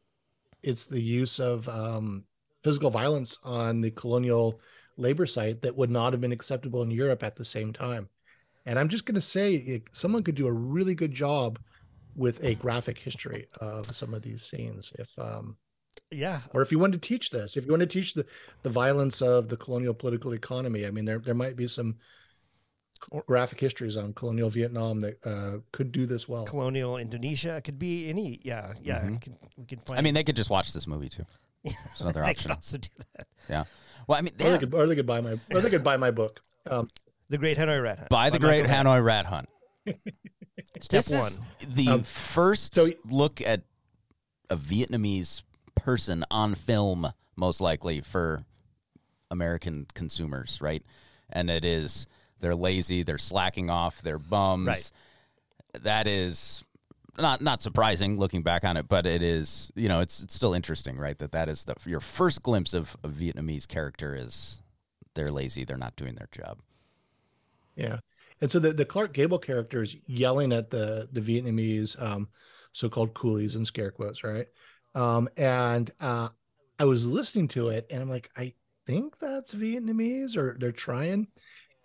it's 0.64 0.86
the 0.86 1.02
use 1.02 1.40
of 1.40 1.68
um, 1.70 2.26
physical 2.64 2.90
violence 2.90 3.40
on 3.44 3.82
the 3.82 3.92
colonial 3.92 4.60
labor 4.98 5.26
site 5.26 5.62
that 5.62 5.76
would 5.78 5.90
not 5.92 6.14
have 6.14 6.22
been 6.22 6.32
acceptable 6.32 6.82
in 6.82 6.92
Europe 6.92 7.24
at 7.24 7.36
the 7.36 7.46
same 7.46 7.72
time. 7.74 8.10
And 8.66 8.78
I'm 8.78 8.90
just 8.90 9.06
going 9.06 9.16
to 9.16 9.22
say, 9.22 9.82
someone 9.92 10.24
could 10.24 10.36
do 10.36 10.48
a 10.48 10.52
really 10.52 10.94
good 10.96 11.14
job 11.14 11.60
with 12.16 12.44
a 12.44 12.56
graphic 12.56 12.98
history 12.98 13.48
of 13.62 13.96
some 13.96 14.14
of 14.14 14.22
these 14.24 14.44
scenes. 14.44 14.92
If 15.00 15.10
um, 15.18 15.56
yeah, 16.12 16.40
or 16.54 16.62
if 16.62 16.72
you 16.72 16.80
want 16.80 16.94
to 16.94 17.00
teach 17.00 17.30
this, 17.30 17.56
if 17.58 17.66
you 17.66 17.72
want 17.72 17.82
to 17.82 17.88
teach 17.88 18.14
the, 18.14 18.26
the 18.64 18.70
violence 18.70 19.22
of 19.22 19.48
the 19.50 19.58
colonial 19.58 19.94
political 19.94 20.34
economy, 20.34 20.86
I 20.86 20.92
mean, 20.92 21.06
there 21.06 21.20
there 21.20 21.36
might 21.36 21.56
be 21.56 21.68
some 21.68 21.96
graphic 23.28 23.60
histories 23.60 23.96
on 23.96 24.14
colonial 24.14 24.50
Vietnam 24.50 25.00
that 25.02 25.18
uh, 25.26 25.58
could 25.72 25.92
do 25.92 26.06
this 26.06 26.28
well. 26.28 26.46
colonial 26.46 26.98
Indonesia 26.98 27.62
could 27.64 27.78
be 27.80 28.10
any. 28.10 28.40
Yeah, 28.44 28.74
yeah. 28.82 29.02
Mhm. 29.02 29.12
We 29.12 29.18
can, 29.20 29.38
we 29.58 29.66
can 29.66 29.80
find. 29.80 30.00
I 30.00 30.02
mean, 30.02 30.14
they 30.14 30.24
could 30.24 30.36
just 30.36 30.50
watch 30.50 30.74
this 30.74 30.88
movie 30.88 31.10
too. 31.10 31.26
It's 31.64 32.02
another 32.02 32.22
they 32.26 32.32
option. 32.32 32.50
could 32.50 32.56
also 32.58 32.78
do 32.80 32.90
that. 33.16 33.28
Yeah. 33.50 33.64
Well, 34.08 34.18
I 34.18 34.22
mean, 34.22 34.34
Or, 34.40 34.52
they 34.52 34.58
could, 34.58 34.74
or 34.74 34.88
they 34.88 34.96
could 34.96 35.06
buy 35.06 35.22
my, 35.22 35.38
or 35.52 35.62
they 35.62 35.70
could 35.70 35.84
buy 35.84 35.98
my 35.98 36.12
book. 36.12 36.42
Um, 36.70 36.90
The 37.30 37.38
Great 37.38 37.58
Hanoi 37.58 37.82
Rat 37.84 37.98
Hunt. 38.00 38.10
By 38.10 38.30
the 38.30 38.40
Great 38.40 38.66
Hanoi 38.66 39.04
Rat 39.04 39.26
Hunt. 39.26 39.50
Step 40.80 41.06
this 41.06 41.10
one. 41.12 41.32
is 41.60 41.68
the 41.76 41.90
Um, 41.90 42.04
first 42.04 42.74
so- 42.76 42.90
look 43.10 43.42
at 43.42 43.62
a 44.50 44.56
Vietnamese 44.58 45.44
person 45.76 46.24
on 46.32 46.56
film, 46.56 47.12
most 47.36 47.60
likely 47.62 48.02
for 48.02 48.44
American 49.32 49.88
consumers, 49.94 50.60
right? 50.62 50.84
And 51.30 51.50
it 51.50 51.66
is 51.66 52.08
they're 52.40 52.56
lazy, 52.56 53.04
they're 53.04 53.18
slacking 53.18 53.70
off, 53.70 54.02
they're 54.02 54.20
bums. 54.20 54.68
Right. 54.68 54.92
That 55.84 56.08
is 56.08 56.64
not 57.18 57.42
not 57.42 57.62
surprising 57.62 58.18
looking 58.18 58.44
back 58.44 58.64
on 58.64 58.78
it, 58.78 58.88
but 58.88 59.06
it 59.06 59.22
is 59.22 59.72
you 59.76 59.88
know 59.88 60.00
it's 60.00 60.22
it's 60.22 60.36
still 60.36 60.54
interesting, 60.54 60.98
right? 60.98 61.18
That 61.18 61.32
that 61.32 61.50
is 61.50 61.66
the 61.66 61.76
your 61.86 62.00
first 62.00 62.44
glimpse 62.44 62.74
of 62.74 62.96
a 63.04 63.10
Vietnamese 63.10 63.68
character 63.68 64.16
is 64.16 64.62
they're 65.14 65.32
lazy, 65.32 65.64
they're 65.64 65.78
not 65.78 65.96
doing 65.96 66.16
their 66.16 66.30
job. 66.32 66.60
Yeah, 67.76 68.00
and 68.42 68.52
so 68.52 68.60
the, 68.60 68.74
the 68.74 68.86
Clark 68.86 69.14
Gable 69.14 69.40
character 69.40 69.84
is 69.84 69.96
yelling 70.06 70.52
at 70.52 70.70
the 70.70 71.10
the 71.12 71.22
Vietnamese 71.22 72.02
um, 72.02 72.28
so-called 72.72 73.14
coolies 73.14 73.56
and 73.56 73.66
scare 73.66 73.92
quotes, 73.92 74.24
right? 74.24 74.48
Um, 74.96 75.30
and 75.38 75.92
uh, 76.00 76.30
I 76.80 76.86
was 76.86 77.06
listening 77.06 77.48
to 77.50 77.70
it, 77.70 77.88
and 77.90 78.02
I'm 78.02 78.10
like, 78.10 78.30
I 78.36 78.54
think 78.86 79.20
that's 79.20 79.54
Vietnamese, 79.54 80.38
or 80.38 80.58
they're 80.60 80.72
trying. 80.72 81.28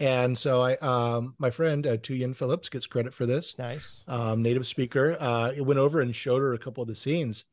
And 0.00 0.36
so 0.36 0.62
I, 0.62 0.76
um, 0.78 1.34
my 1.38 1.50
friend 1.50 1.86
uh, 1.86 1.96
Tuyin 1.96 2.34
Phillips 2.34 2.68
gets 2.68 2.86
credit 2.86 3.14
for 3.14 3.24
this. 3.24 3.56
Nice. 3.58 4.04
Um, 4.08 4.42
native 4.42 4.66
speaker. 4.66 5.16
Uh, 5.20 5.52
it 5.54 5.60
went 5.60 5.78
over 5.78 6.00
and 6.00 6.14
showed 6.14 6.40
her 6.40 6.54
a 6.54 6.58
couple 6.58 6.82
of 6.82 6.88
the 6.88 6.94
scenes, 6.96 7.44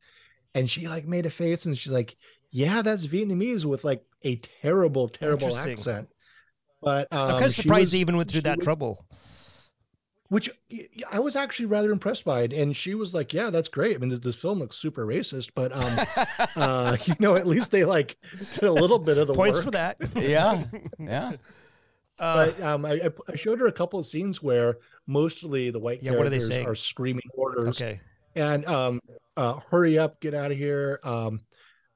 and 0.54 0.68
she 0.68 0.88
like 0.88 1.06
made 1.06 1.26
a 1.26 1.30
face, 1.30 1.66
and 1.66 1.78
she's 1.78 1.92
like, 1.92 2.16
"Yeah, 2.50 2.82
that's 2.82 3.06
Vietnamese 3.06 3.64
with 3.64 3.84
like 3.84 4.02
a 4.24 4.36
terrible, 4.62 5.08
terrible 5.08 5.56
accent." 5.56 6.08
But 6.82 7.06
um, 7.12 7.20
I'm 7.20 7.30
kind 7.34 7.44
of 7.44 7.54
surprised 7.54 7.92
was- 7.92 7.94
even 7.96 8.16
went 8.16 8.30
through 8.30 8.40
that 8.42 8.56
was- 8.56 8.64
trouble. 8.64 9.04
which 10.28 10.48
I 11.10 11.18
was 11.20 11.36
actually 11.36 11.66
rather 11.66 11.90
impressed 11.92 12.24
by 12.24 12.42
it. 12.42 12.52
And 12.52 12.76
she 12.76 12.94
was 12.94 13.12
like, 13.14 13.32
"Yeah, 13.32 13.50
that's 13.50 13.68
great. 13.68 13.94
I 13.94 13.98
mean, 13.98 14.10
this, 14.10 14.20
this 14.20 14.36
film 14.36 14.58
looks 14.58 14.76
super 14.76 15.06
racist, 15.06 15.50
but 15.54 15.72
um, 15.72 16.06
uh, 16.56 16.96
you 17.04 17.14
know, 17.20 17.36
at 17.36 17.46
least 17.46 17.70
they 17.70 17.84
like 17.84 18.16
did 18.54 18.64
a 18.64 18.72
little 18.72 18.98
bit 18.98 19.18
of 19.18 19.28
the 19.28 19.34
Points 19.34 19.58
work." 19.58 19.64
for 19.66 19.70
that. 19.72 19.96
Yeah, 20.16 20.64
yeah. 20.98 21.32
Uh, 22.20 22.46
But 22.46 22.62
um, 22.62 22.84
I, 22.84 22.92
I- 22.92 23.32
I 23.32 23.36
showed 23.36 23.58
her 23.60 23.66
a 23.66 23.72
couple 23.72 23.98
of 23.98 24.06
scenes 24.06 24.42
where 24.42 24.76
mostly 25.06 25.70
the 25.70 25.80
white 25.80 26.02
Yeah, 26.02 26.12
what 26.12 26.26
are 26.26 26.30
they 26.30 26.38
characters 26.38 26.66
are 26.66 26.74
screaming 26.74 27.22
orders 27.34 27.68
okay. 27.80 28.00
and 28.36 28.64
um, 28.66 29.00
uh, 29.36 29.54
hurry 29.70 29.98
up, 29.98 30.20
get 30.20 30.34
out 30.34 30.52
of 30.52 30.58
here. 30.58 31.00
Um, 31.02 31.40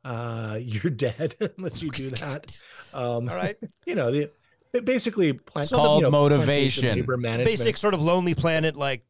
uh, 0.05 0.59
you're 0.63 0.91
dead 0.91 1.35
unless 1.59 1.83
you 1.83 1.91
do 1.91 2.11
that. 2.11 2.59
Um, 2.93 3.29
All 3.29 3.37
right. 3.37 3.57
you 3.87 3.95
know, 3.95 4.11
the 4.11 4.31
it 4.73 4.85
basically 4.85 5.33
plant, 5.35 5.67
It's 5.71 5.73
called 5.73 6.01
you 6.01 6.05
know, 6.05 6.11
motivation. 6.11 7.07
Basic 7.45 7.77
sort 7.77 7.95
of 7.95 8.03
Lonely 8.03 8.35
Planet, 8.35 8.75
like 8.75 9.05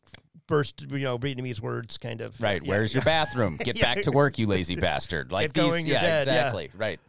first, 0.46 0.82
you 0.90 0.98
know, 0.98 1.18
Vietnamese 1.18 1.60
words, 1.60 1.96
kind 1.96 2.20
of. 2.20 2.38
Right. 2.40 2.60
Yeah, 2.62 2.68
Where's 2.68 2.92
your 2.92 3.02
bathroom? 3.02 3.56
Get 3.56 3.78
Yeah. 3.78 3.94
back 3.94 4.02
to 4.02 4.10
work, 4.10 4.38
you 4.38 4.46
lazy 4.46 4.76
bastard. 4.76 5.32
Like 5.32 5.54
Get 5.54 5.62
these. 5.62 5.70
going, 5.70 5.86
you're 5.86 5.94
yeah, 5.94 6.02
dead, 6.02 6.26
yeah. 6.26 6.32
exactly. 6.34 6.70
Right. 6.76 7.00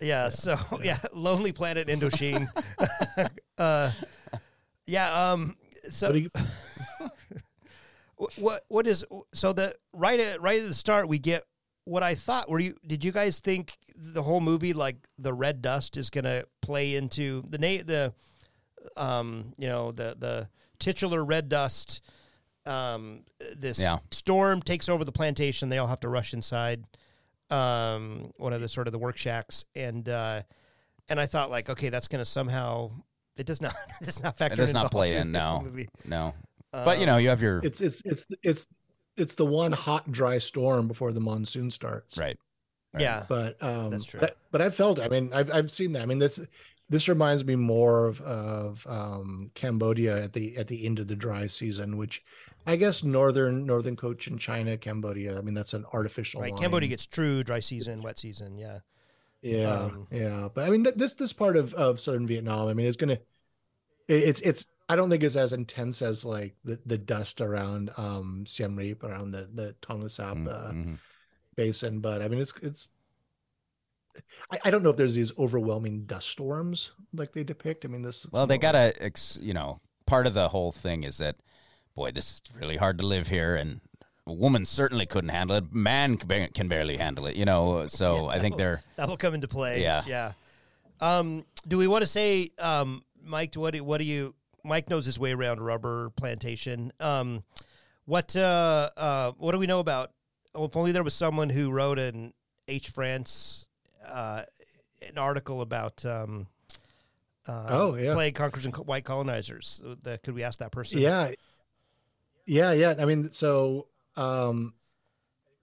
Yeah. 0.00 0.28
So 0.28 0.56
yeah, 0.82 0.98
Lonely 1.12 1.52
Planet 1.52 1.88
Indochine. 1.88 2.48
uh, 3.58 3.90
yeah. 4.86 5.30
Um. 5.32 5.56
So 5.90 6.08
What 6.08 6.20
you- 6.20 6.30
what 8.38 8.62
what 8.68 8.86
is 8.86 9.04
so 9.34 9.52
the 9.52 9.74
right 9.92 10.20
at 10.20 10.40
right 10.40 10.60
at 10.62 10.68
the 10.68 10.74
start 10.74 11.08
we 11.08 11.18
get 11.18 11.42
what 11.84 12.02
I 12.02 12.14
thought 12.14 12.48
were 12.48 12.60
you 12.60 12.76
did 12.86 13.04
you 13.04 13.12
guys 13.12 13.40
think 13.40 13.76
the 13.96 14.22
whole 14.22 14.40
movie 14.40 14.72
like 14.72 14.96
the 15.18 15.34
red 15.34 15.60
dust 15.60 15.96
is 15.96 16.10
going 16.10 16.24
to 16.24 16.46
play 16.62 16.94
into 16.94 17.42
the 17.48 17.58
na- 17.58 17.82
the 17.84 18.12
um 18.96 19.52
you 19.58 19.66
know 19.68 19.90
the 19.92 20.16
the 20.18 20.48
titular 20.78 21.24
red 21.24 21.48
dust 21.48 22.00
um 22.66 23.24
this 23.56 23.78
Yeah. 23.80 23.98
storm 24.10 24.62
takes 24.62 24.88
over 24.88 25.04
the 25.04 25.12
plantation 25.12 25.68
they 25.68 25.78
all 25.78 25.88
have 25.88 26.00
to 26.00 26.08
rush 26.08 26.32
inside 26.32 26.84
um 27.54 28.32
one 28.36 28.52
of 28.52 28.60
the 28.60 28.68
sort 28.68 28.86
of 28.88 28.92
the 28.92 28.98
work 28.98 29.16
shacks 29.16 29.64
and 29.74 30.08
uh 30.08 30.42
and 31.08 31.20
I 31.20 31.26
thought 31.26 31.50
like 31.50 31.70
okay 31.70 31.88
that's 31.88 32.08
going 32.08 32.20
to 32.20 32.24
somehow 32.24 32.90
it 33.36 33.46
does 33.46 33.60
not 33.60 33.74
it 34.00 34.04
does 34.04 34.22
not 34.22 34.36
factor 34.36 34.54
It 34.54 34.56
does 34.56 34.70
in 34.70 34.74
not 34.74 34.90
play 34.90 35.16
in. 35.16 35.32
No. 35.32 35.62
movie. 35.64 35.88
No. 36.04 36.34
But 36.72 36.98
you 36.98 37.06
know, 37.06 37.18
you 37.18 37.28
have 37.28 37.40
your 37.40 37.60
it's 37.62 37.80
it's 37.80 38.02
it's 38.04 38.26
it's 38.42 38.66
it's 39.16 39.34
the 39.36 39.46
one 39.46 39.70
hot 39.70 40.10
dry 40.10 40.38
storm 40.38 40.88
before 40.88 41.12
the 41.12 41.20
monsoon 41.20 41.70
starts. 41.70 42.18
Right. 42.18 42.36
Yeah. 42.98 43.24
But 43.28 43.62
um, 43.62 43.90
That's 43.90 44.04
true. 44.04 44.20
But, 44.20 44.36
but 44.50 44.60
I've 44.60 44.74
felt. 44.74 44.98
I 44.98 45.08
mean, 45.08 45.30
I've 45.32 45.52
I've 45.52 45.70
seen 45.70 45.92
that. 45.92 46.02
I 46.02 46.06
mean, 46.06 46.18
that's 46.18 46.40
this 46.94 47.08
reminds 47.08 47.44
me 47.44 47.56
more 47.56 48.06
of 48.06 48.20
of 48.22 48.86
um, 48.86 49.50
Cambodia 49.54 50.22
at 50.24 50.32
the 50.32 50.56
at 50.56 50.68
the 50.68 50.86
end 50.86 50.98
of 51.00 51.06
the 51.08 51.16
dry 51.16 51.46
season, 51.48 51.96
which 51.96 52.22
I 52.66 52.76
guess 52.76 53.02
northern 53.02 53.66
northern 53.66 53.96
Cochin 53.96 54.38
China, 54.38 54.76
Cambodia. 54.78 55.36
I 55.36 55.40
mean, 55.42 55.54
that's 55.54 55.74
an 55.74 55.84
artificial. 55.92 56.40
Right. 56.40 56.52
line. 56.52 56.62
Cambodia 56.62 56.88
gets 56.88 57.06
true 57.06 57.42
dry 57.42 57.60
season, 57.60 58.02
wet 58.02 58.18
season. 58.18 58.56
Yeah. 58.56 58.78
Yeah, 59.42 59.70
um, 59.72 60.06
yeah. 60.10 60.48
But 60.54 60.66
I 60.66 60.70
mean, 60.70 60.84
th- 60.84 60.94
this 60.96 61.12
this 61.14 61.32
part 61.34 61.56
of 61.58 61.74
of 61.74 62.00
southern 62.00 62.26
Vietnam. 62.26 62.66
I 62.68 62.74
mean, 62.74 62.86
it's 62.86 62.96
gonna. 62.96 63.18
it- 64.08 64.24
It's 64.30 64.40
it's. 64.40 64.66
I 64.88 64.96
don't 64.96 65.10
think 65.10 65.22
it's 65.22 65.36
as 65.36 65.52
intense 65.52 66.00
as 66.00 66.24
like 66.24 66.54
the, 66.64 66.78
the 66.86 66.96
dust 66.98 67.40
around 67.40 67.90
um 67.98 68.44
Siem 68.46 68.76
Reap 68.76 69.02
around 69.04 69.32
the 69.32 69.48
the 69.52 69.74
Tonle 69.82 70.10
Sap 70.10 70.36
Mm, 70.36 70.48
uh, 70.48 70.72
mhm. 70.72 70.98
basin, 71.56 72.00
but 72.00 72.22
I 72.22 72.28
mean 72.28 72.40
it's 72.40 72.54
it's. 72.62 72.88
I, 74.50 74.58
I 74.64 74.70
don't 74.70 74.82
know 74.82 74.90
if 74.90 74.96
there's 74.96 75.14
these 75.14 75.32
overwhelming 75.38 76.04
dust 76.04 76.28
storms 76.28 76.92
like 77.12 77.32
they 77.32 77.44
depict. 77.44 77.84
I 77.84 77.88
mean 77.88 78.02
this. 78.02 78.26
Well, 78.30 78.46
they 78.46 78.58
gotta, 78.58 78.94
you 79.40 79.54
know, 79.54 79.80
part 80.06 80.26
of 80.26 80.34
the 80.34 80.48
whole 80.48 80.72
thing 80.72 81.04
is 81.04 81.18
that, 81.18 81.36
boy, 81.94 82.10
this 82.12 82.30
is 82.30 82.42
really 82.58 82.76
hard 82.76 82.98
to 82.98 83.06
live 83.06 83.28
here, 83.28 83.56
and 83.56 83.80
a 84.26 84.32
woman 84.32 84.64
certainly 84.66 85.06
couldn't 85.06 85.30
handle 85.30 85.56
it. 85.56 85.72
Man 85.72 86.16
can 86.16 86.68
barely 86.68 86.96
handle 86.96 87.26
it, 87.26 87.36
you 87.36 87.44
know. 87.44 87.86
So 87.88 88.28
I 88.28 88.38
think 88.38 88.56
they're 88.56 88.82
That 88.96 89.08
will 89.08 89.16
come 89.16 89.34
into 89.34 89.48
play. 89.48 89.82
Yeah. 89.82 90.02
Yeah. 90.06 90.32
Um, 91.00 91.44
do 91.66 91.76
we 91.76 91.86
want 91.86 92.02
to 92.02 92.06
say, 92.06 92.52
um, 92.58 93.04
Mike? 93.22 93.54
What 93.54 93.72
do 93.72 93.84
what 93.84 93.98
do 93.98 94.04
you? 94.04 94.34
Mike 94.64 94.88
knows 94.88 95.04
his 95.04 95.18
way 95.18 95.32
around 95.32 95.60
rubber 95.60 96.10
plantation. 96.16 96.92
Um, 97.00 97.42
what 98.06 98.34
uh, 98.36 98.90
uh, 98.96 99.32
what 99.38 99.52
do 99.52 99.58
we 99.58 99.66
know 99.66 99.80
about? 99.80 100.12
Oh, 100.54 100.64
if 100.64 100.76
only 100.76 100.92
there 100.92 101.02
was 101.02 101.14
someone 101.14 101.50
who 101.50 101.70
wrote 101.70 101.98
an 101.98 102.32
H 102.68 102.88
France 102.88 103.68
uh, 104.06 104.42
an 105.08 105.18
article 105.18 105.60
about. 105.60 106.04
Um, 106.04 106.46
uh, 107.46 107.66
Oh, 107.68 107.94
yeah. 107.96 108.14
plague 108.14 108.34
conquerors 108.34 108.64
and 108.64 108.74
white 108.78 109.04
colonizers. 109.04 109.82
Uh, 109.86 109.96
the- 110.02 110.18
could 110.18 110.34
we 110.34 110.42
ask 110.42 110.60
that 110.60 110.72
person? 110.72 110.98
Yeah. 110.98 111.32
Yeah, 112.46 112.72
yeah. 112.72 112.94
I 112.98 113.04
mean, 113.04 113.30
so 113.32 113.88
um 114.16 114.74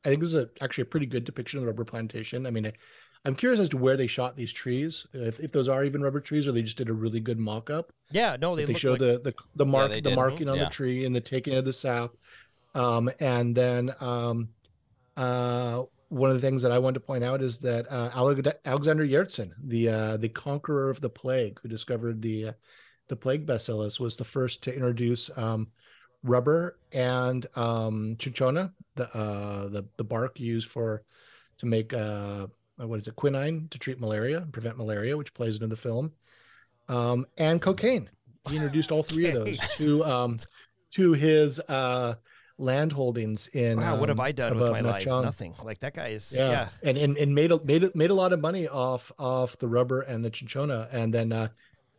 I 0.06 0.10
think 0.10 0.21
this 0.21 0.30
is 0.34 0.36
a, 0.36 0.49
actually 0.62 0.84
a 0.84 0.86
pretty 0.86 1.06
good 1.06 1.23
depiction 1.25 1.58
of 1.60 1.62
the 1.63 1.67
rubber 1.67 1.86
plantation. 1.86 2.45
I 2.47 2.51
mean, 2.51 2.65
I, 2.67 2.73
I'm 3.23 3.36
curious 3.36 3.60
as 3.60 3.69
to 3.69 3.77
where 3.77 3.95
they 3.97 4.08
shot 4.08 4.36
these 4.36 4.51
trees. 4.51 5.06
If, 5.13 5.39
if 5.39 5.51
those 5.51 5.69
are 5.69 5.84
even 5.86 6.01
rubber 6.01 6.19
trees, 6.19 6.47
or 6.47 6.51
they 6.54 6.63
just 6.63 6.77
did 6.77 6.89
a 6.89 6.93
really 6.93 7.19
good 7.19 7.38
mock-up. 7.38 7.91
yeah. 8.12 8.36
No, 8.41 8.56
they, 8.56 8.65
They, 8.65 8.73
show 8.73 8.91
like, 8.91 8.99
the 8.99 9.21
the 9.23 9.34
the 9.56 9.65
mark 9.65 9.89
they 9.91 10.01
the 10.01 10.10
did. 10.10 10.15
marking 10.15 10.49
on 10.49 10.58
Yeah. 10.58 10.63
the 10.65 10.69
tree 10.71 11.06
and 11.06 11.15
the 11.15 11.21
taking 11.21 11.56
of 11.56 11.65
the 11.65 11.73
sap. 11.73 12.12
Um, 12.73 13.12
and 13.19 13.56
then 13.56 13.91
um, 13.99 14.49
uh, 15.17 15.84
one 16.12 16.30
of 16.30 16.36
the 16.36 16.45
things 16.45 16.62
that 16.62 16.74
I 16.74 16.78
wanted 16.78 16.95
to 16.95 17.06
point 17.06 17.24
out 17.24 17.41
is 17.41 17.58
that 17.60 17.89
uh, 17.89 18.10
Alexander 18.65 19.06
Yersin, 19.06 19.54
the 19.63 19.88
uh, 19.88 20.17
the 20.17 20.28
conqueror 20.28 20.89
of 20.89 21.00
the 21.00 21.10
plague, 21.10 21.58
who 21.63 21.69
discovered 21.69 22.21
the 22.21 22.50
uh, 22.50 22.54
the 23.08 23.15
plague 23.15 23.45
bacillus, 23.45 23.97
was 23.97 24.17
the 24.17 24.26
first 24.26 24.62
to 24.63 24.76
introduce 24.76 25.30
um, 25.38 25.69
rubber 26.24 26.78
and 26.91 27.47
um, 27.56 28.17
cinchona, 28.19 28.74
the 28.95 29.06
uh, 29.15 29.69
the 29.69 29.86
the 29.95 30.04
bark 30.04 30.38
used 30.38 30.69
for 30.69 31.04
to 31.60 31.65
make 31.65 31.93
uh, 31.93 32.47
what 32.76 33.00
is 33.00 33.08
it 33.08 33.15
quinine 33.15 33.69
to 33.69 33.80
treat 33.80 33.97
malaria, 33.97 34.45
prevent 34.52 34.78
malaria, 34.78 35.15
which 35.15 35.34
plays 35.34 35.56
into 35.56 35.67
the 35.67 35.78
film, 35.78 36.12
um, 36.89 37.26
and 37.38 37.62
cocaine. 37.62 38.10
He 38.50 38.58
introduced 38.58 38.91
all 38.91 39.04
three 39.04 39.28
of 39.28 39.34
those 39.34 39.60
to 39.78 40.04
um, 40.04 40.39
to 40.89 41.13
his 41.13 41.62
uh, 41.69 42.15
land 42.58 42.92
holdings 42.92 43.48
in. 43.48 43.78
wow, 43.78 43.96
what 43.96 44.10
have 44.10 44.20
um, 44.20 44.26
I 44.26 44.32
done 44.32 44.58
with 44.58 44.72
my 44.72 44.82
life? 44.82 45.06
Nothing. 45.06 45.54
Like 45.64 45.80
that 45.80 45.94
guy 45.94 46.10
is. 46.10 46.34
Yeah. 46.36 46.50
yeah. 46.50 46.68
and 46.84 46.98
and 46.98 47.18
and 47.18 47.34
made 47.34 47.52
a, 47.52 47.64
made 47.64 47.84
a, 47.84 47.92
made 47.96 48.12
a 48.12 48.14
lot 48.14 48.34
of 48.34 48.40
money 48.40 48.68
off 48.68 49.12
off 49.18 49.58
the 49.58 49.68
rubber 49.68 50.02
and 50.02 50.24
the 50.24 50.32
cinchona, 50.34 50.88
and 50.92 51.14
then 51.14 51.32
uh, 51.32 51.48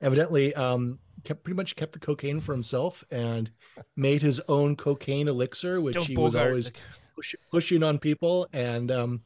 evidently 0.01 0.55
um, 0.55 0.99
kept 1.25 1.43
pretty 1.43 1.57
much 1.57 1.77
kept 1.77 1.93
the 1.93 1.99
cocaine 1.99 2.41
for 2.41 2.53
himself 2.53 3.05
and 3.11 3.51
made 3.97 4.23
his 4.23 4.41
own 4.49 4.77
cocaine 4.77 5.29
elixir, 5.29 5.81
which 5.81 5.95
Don't 5.95 6.07
he 6.07 6.17
was 6.17 6.35
always 6.35 6.73
push, 7.15 7.35
pushing 7.51 7.83
on 7.83 7.99
people, 7.99 8.49
and 8.53 8.91
um, 8.91 9.23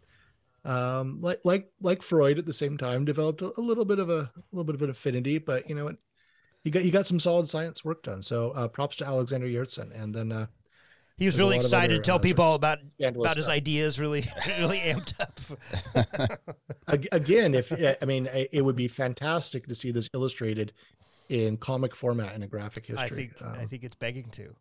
um, 0.64 1.20
like 1.20 1.40
like 1.44 1.70
like 1.80 2.02
Freud 2.02 2.38
at 2.38 2.46
the 2.46 2.52
same 2.52 2.76
time 2.76 3.04
developed 3.04 3.42
a, 3.42 3.52
a 3.58 3.60
little 3.60 3.84
bit 3.84 3.98
of 3.98 4.10
a, 4.10 4.30
a 4.34 4.42
little 4.52 4.64
bit 4.64 4.74
of 4.74 4.82
an 4.82 4.90
affinity, 4.90 5.38
but 5.38 5.68
you 5.68 5.74
know 5.74 5.84
what. 5.84 5.96
He 6.64 6.70
got, 6.70 6.82
he 6.82 6.90
got 6.90 7.06
some 7.06 7.20
solid 7.20 7.48
science 7.48 7.84
work 7.84 8.02
done. 8.02 8.24
So 8.24 8.50
uh, 8.50 8.66
props 8.66 8.96
to 8.96 9.06
Alexander 9.06 9.46
Yersin. 9.46 9.92
And 9.94 10.12
then 10.12 10.32
uh, 10.32 10.46
He 11.18 11.24
was 11.24 11.34
There's 11.36 11.46
really 11.46 11.56
excited 11.56 11.94
other, 11.94 12.02
to 12.02 12.02
tell 12.02 12.16
uh, 12.16 12.18
people 12.18 12.54
about 12.54 12.78
about 13.02 13.36
his 13.36 13.46
stuff. 13.46 13.56
ideas. 13.56 13.98
Really, 13.98 14.24
really 14.58 14.78
amped 14.80 15.18
up. 15.18 16.38
Again, 17.12 17.54
if 17.54 17.72
I 17.72 18.04
mean, 18.04 18.28
it 18.32 18.62
would 18.62 18.76
be 18.76 18.86
fantastic 18.88 19.66
to 19.66 19.74
see 19.74 19.90
this 19.90 20.10
illustrated 20.14 20.72
in 21.28 21.56
comic 21.56 21.94
format 21.96 22.34
in 22.34 22.42
a 22.42 22.46
graphic 22.46 22.86
history. 22.86 23.04
I 23.04 23.08
think 23.08 23.32
Um, 23.40 23.54
I 23.58 23.64
think 23.64 23.82
it's 23.82 23.94
begging 23.94 24.28
to. 24.30 24.54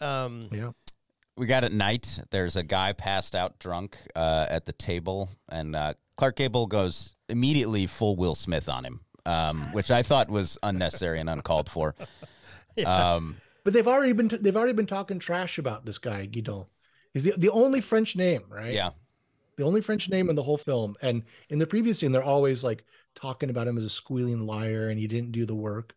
Um, 0.00 0.48
yeah. 0.52 0.72
we 1.36 1.46
got 1.46 1.62
at 1.64 1.72
night. 1.72 2.18
There's 2.30 2.56
a 2.56 2.62
guy 2.64 2.92
passed 2.92 3.34
out 3.36 3.58
drunk 3.60 3.96
uh, 4.16 4.46
at 4.50 4.66
the 4.66 4.72
table, 4.72 5.30
and 5.48 5.74
uh, 5.76 5.94
Clark 6.16 6.36
Gable 6.36 6.66
goes 6.66 7.14
immediately 7.28 7.86
full 7.86 8.16
Will 8.16 8.34
Smith 8.34 8.68
on 8.68 8.84
him, 8.84 9.00
um, 9.24 9.60
which 9.72 9.90
I 9.90 10.02
thought 10.02 10.28
was 10.28 10.58
unnecessary 10.62 11.20
and 11.20 11.30
uncalled 11.30 11.70
for. 11.70 11.94
Um, 12.84 13.38
But 13.66 13.72
they've 13.72 13.88
already 13.88 14.12
been 14.12 14.28
they've 14.28 14.56
already 14.56 14.74
been 14.74 14.86
talking 14.86 15.18
trash 15.18 15.58
about 15.58 15.84
this 15.84 15.98
guy 15.98 16.26
Guidon. 16.26 16.66
He's 17.12 17.24
the, 17.24 17.32
the 17.36 17.50
only 17.50 17.80
French 17.80 18.14
name, 18.14 18.44
right? 18.48 18.72
yeah, 18.72 18.90
The 19.56 19.64
only 19.64 19.80
French 19.80 20.08
name 20.08 20.30
in 20.30 20.36
the 20.36 20.42
whole 20.44 20.56
film. 20.56 20.94
And 21.02 21.24
in 21.48 21.58
the 21.58 21.66
previous 21.66 21.98
scene, 21.98 22.12
they're 22.12 22.22
always 22.22 22.62
like 22.62 22.84
talking 23.16 23.50
about 23.50 23.66
him 23.66 23.76
as 23.76 23.82
a 23.82 23.90
squealing 23.90 24.46
liar 24.46 24.88
and 24.88 25.00
he 25.00 25.08
didn't 25.08 25.32
do 25.32 25.44
the 25.44 25.56
work. 25.56 25.96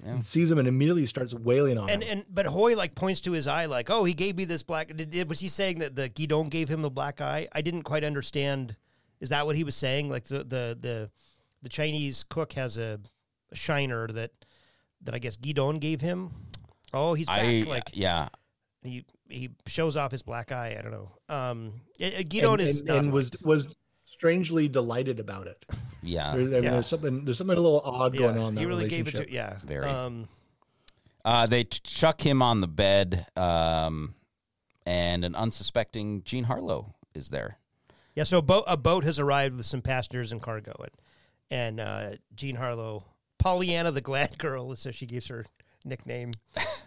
Yeah. 0.00 0.10
And 0.10 0.24
sees 0.24 0.48
him 0.48 0.58
and 0.60 0.68
immediately 0.68 1.06
starts 1.06 1.34
wailing 1.34 1.76
on 1.76 1.90
and 1.90 2.04
him. 2.04 2.18
and 2.18 2.26
but 2.32 2.46
Hoy 2.46 2.76
like 2.76 2.94
points 2.94 3.20
to 3.22 3.32
his 3.32 3.48
eye, 3.48 3.66
like, 3.66 3.90
"Oh, 3.90 4.04
he 4.04 4.14
gave 4.14 4.36
me 4.36 4.44
this 4.44 4.62
black." 4.62 4.94
Did, 4.94 5.10
did- 5.10 5.28
was 5.28 5.40
he 5.40 5.48
saying 5.48 5.80
that 5.80 5.96
the 5.96 6.08
Guidon 6.08 6.50
gave 6.50 6.68
him 6.68 6.82
the 6.82 6.90
black 6.90 7.20
eye? 7.20 7.48
I 7.50 7.62
didn't 7.62 7.82
quite 7.82 8.04
understand. 8.04 8.76
Is 9.18 9.30
that 9.30 9.44
what 9.44 9.56
he 9.56 9.64
was 9.64 9.74
saying? 9.74 10.08
Like 10.08 10.22
the 10.28 10.44
the 10.44 10.78
the, 10.80 11.10
the 11.62 11.68
Chinese 11.68 12.22
cook 12.22 12.52
has 12.52 12.78
a, 12.78 13.00
a 13.50 13.56
shiner 13.56 14.06
that 14.06 14.30
that 15.02 15.16
I 15.16 15.18
guess 15.18 15.36
Guidon 15.36 15.80
gave 15.80 16.00
him. 16.00 16.30
Oh, 16.92 17.14
he's 17.14 17.26
back. 17.26 17.40
I 17.40 17.64
like 17.68 17.90
yeah. 17.92 18.28
he 18.82 19.04
he 19.28 19.50
shows 19.66 19.96
off 19.96 20.10
his 20.10 20.22
black 20.22 20.52
eye. 20.52 20.76
I 20.78 20.82
don't 20.82 20.92
know. 20.92 21.10
Um, 21.28 21.80
Guidon 21.98 22.54
and, 22.54 22.60
is 22.62 22.80
and, 22.80 22.90
and 22.90 23.12
was 23.12 23.30
was 23.42 23.76
strangely 24.04 24.68
delighted 24.68 25.20
about 25.20 25.46
it. 25.46 25.64
Yeah. 26.02 26.34
There- 26.34 26.46
there- 26.46 26.62
Yeah. 26.64 26.70
There's 26.72 26.86
something 26.88 27.24
there's 27.24 27.38
something 27.38 27.56
a 27.56 27.60
little 27.60 27.80
odd 27.84 28.14
yeah, 28.14 28.20
going 28.20 28.38
on. 28.38 28.52
in 28.54 28.58
He 28.58 28.66
really 28.66 28.88
gave 28.88 29.06
it 29.08 29.14
to 29.14 29.32
yeah. 29.32 29.58
Very. 29.64 29.88
Um, 29.88 30.28
Uh, 31.24 31.46
they 31.46 31.64
chuck 31.64 32.22
him 32.24 32.40
on 32.40 32.62
the 32.62 32.66
bed, 32.66 33.26
um, 33.36 34.14
and 34.86 35.22
an 35.22 35.34
unsuspecting 35.34 36.22
Jean 36.24 36.44
Harlow 36.44 36.94
is 37.14 37.28
there. 37.28 37.58
Yeah, 38.14 38.24
so 38.24 38.38
a 38.38 38.42
boat, 38.42 38.64
a 38.66 38.78
boat 38.78 39.04
has 39.04 39.18
arrived 39.18 39.56
with 39.56 39.66
some 39.66 39.82
passengers 39.82 40.32
and 40.32 40.40
cargo, 40.40 40.72
and, 40.80 40.90
and 41.50 41.80
uh, 41.80 42.10
Jean 42.34 42.56
Harlow, 42.56 43.04
Pollyanna 43.38 43.90
the 43.90 44.00
Glad 44.10 44.38
Girl, 44.38 44.74
so 44.76 44.90
she 44.90 45.04
gives 45.04 45.28
her 45.28 45.44
nickname, 45.84 46.32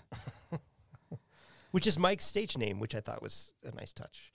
which 1.72 1.88
is 1.88 1.98
Mike's 1.98 2.26
stage 2.26 2.58
name, 2.58 2.80
which 2.80 2.96
I 2.96 3.00
thought 3.00 3.22
was 3.22 3.52
a 3.64 3.74
nice 3.76 3.94
touch. 3.94 4.32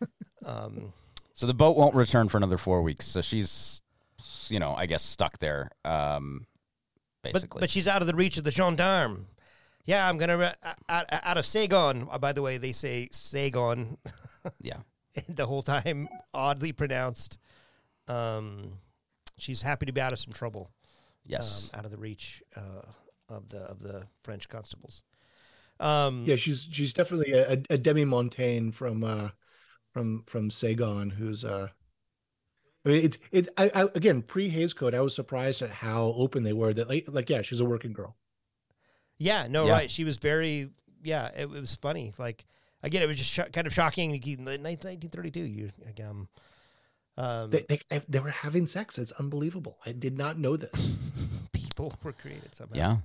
Um, 0.46 0.92
So 1.34 1.46
the 1.46 1.52
boat 1.52 1.76
won't 1.76 1.94
return 1.94 2.28
for 2.28 2.36
another 2.36 2.56
four 2.56 2.80
weeks. 2.80 3.06
So 3.06 3.20
she's, 3.20 3.82
you 4.48 4.60
know, 4.60 4.72
I 4.74 4.86
guess 4.86 5.02
stuck 5.02 5.38
there. 5.38 5.70
Um, 5.84 6.46
but 7.22 7.32
basically, 7.32 7.60
but 7.60 7.70
she's 7.70 7.88
out 7.88 8.00
of 8.02 8.06
the 8.06 8.14
reach 8.14 8.38
of 8.38 8.44
the 8.44 8.52
gendarme. 8.52 9.26
Yeah, 9.84 10.08
I'm 10.08 10.16
gonna 10.16 10.54
uh, 10.62 10.72
out, 10.88 11.04
out 11.10 11.36
of 11.36 11.44
Saigon. 11.44 12.08
Uh, 12.10 12.18
by 12.18 12.32
the 12.32 12.40
way, 12.40 12.56
they 12.56 12.72
say 12.72 13.08
Saigon 13.10 13.98
yeah. 14.62 14.78
the 15.28 15.46
whole 15.46 15.62
time, 15.62 16.08
oddly 16.32 16.72
pronounced. 16.72 17.38
Um, 18.06 18.78
she's 19.38 19.60
happy 19.60 19.86
to 19.86 19.92
be 19.92 20.00
out 20.00 20.12
of 20.12 20.18
some 20.18 20.32
trouble. 20.32 20.70
Yes. 21.26 21.70
um, 21.72 21.80
out 21.80 21.84
of 21.84 21.90
the 21.90 21.98
reach 21.98 22.42
uh, 22.56 22.82
of 23.28 23.48
the 23.48 23.60
of 23.60 23.80
the 23.80 24.04
French 24.22 24.48
constables. 24.48 25.02
Um, 25.80 26.24
Yeah, 26.26 26.36
she's 26.36 26.68
she's 26.70 26.92
definitely 26.92 27.32
a, 27.32 27.52
a 27.70 27.78
demi-mondaine 27.78 28.74
from 28.74 29.04
uh 29.04 29.30
from 29.92 30.24
from 30.26 30.50
Saigon, 30.50 31.10
who's 31.10 31.44
uh 31.44 31.68
I 32.84 32.88
mean 32.88 33.04
it's 33.04 33.18
it 33.32 33.48
I, 33.56 33.70
I 33.74 33.82
again 33.94 34.22
pre 34.22 34.48
Hays 34.48 34.74
Code, 34.74 34.94
I 34.94 35.00
was 35.00 35.14
surprised 35.14 35.62
at 35.62 35.70
how 35.70 36.14
open 36.16 36.42
they 36.42 36.52
were 36.52 36.72
that 36.74 36.88
like 36.88 37.06
like 37.08 37.30
yeah, 37.30 37.42
she's 37.42 37.60
a 37.60 37.64
working 37.64 37.92
girl. 37.92 38.16
yeah, 39.18 39.46
no, 39.48 39.66
Yeah. 39.66 39.72
right. 39.72 39.90
She 39.90 40.04
was 40.04 40.18
very, 40.18 40.70
yeah, 41.02 41.26
it, 41.28 41.42
it 41.42 41.48
was 41.50 41.74
funny. 41.76 42.12
Like 42.18 42.44
again, 42.82 43.02
it 43.02 43.06
was 43.06 43.18
just 43.18 43.30
sho- 43.30 43.48
kind 43.52 43.66
of 43.66 43.72
shocking. 43.72 44.10
In 44.12 44.44
1932, 44.44 45.40
you 45.40 45.70
um, 46.08 46.28
um, 47.16 47.50
They, 47.50 47.66
they 47.68 48.00
they 48.08 48.18
were 48.20 48.30
having 48.30 48.66
sex. 48.66 48.98
It's 48.98 49.12
unbelievable. 49.12 49.78
I 49.84 49.92
did 49.92 50.16
not 50.16 50.38
know 50.38 50.56
this. 50.56 50.96
people 51.52 51.92
were 52.02 52.12
created 52.12 52.54
somehow. 52.54 52.74
Yeah. 52.76 52.96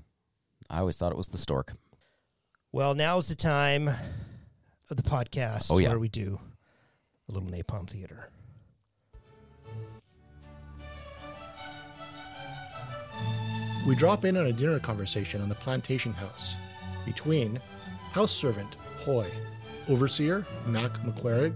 I 0.69 0.79
always 0.79 0.97
thought 0.97 1.11
it 1.11 1.17
was 1.17 1.27
the 1.29 1.37
stork. 1.37 1.73
Well, 2.73 2.95
now's 2.95 3.27
the 3.27 3.35
time 3.35 3.87
of 3.87 4.97
the 4.97 5.03
podcast 5.03 5.67
Oh, 5.71 5.77
yeah. 5.77 5.89
where 5.89 5.99
we 5.99 6.09
do 6.09 6.39
a 7.29 7.31
little 7.31 7.47
napalm 7.47 7.87
theater. 7.87 8.29
We 13.85 13.95
drop 13.95 14.23
in 14.25 14.37
on 14.37 14.47
a 14.47 14.53
dinner 14.53 14.79
conversation 14.79 15.41
on 15.41 15.49
the 15.49 15.55
plantation 15.55 16.13
house 16.13 16.55
between 17.05 17.59
house 18.13 18.31
servant 18.31 18.75
Hoy, 19.03 19.27
overseer 19.89 20.45
Mac 20.65 20.91
McQuarrig, 21.03 21.55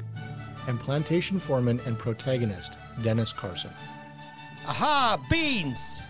and 0.67 0.77
plantation 0.79 1.39
foreman 1.39 1.79
and 1.85 1.97
protagonist 1.97 2.73
Dennis 3.01 3.31
Carson. 3.31 3.71
Aha, 4.67 5.17
beans! 5.29 6.01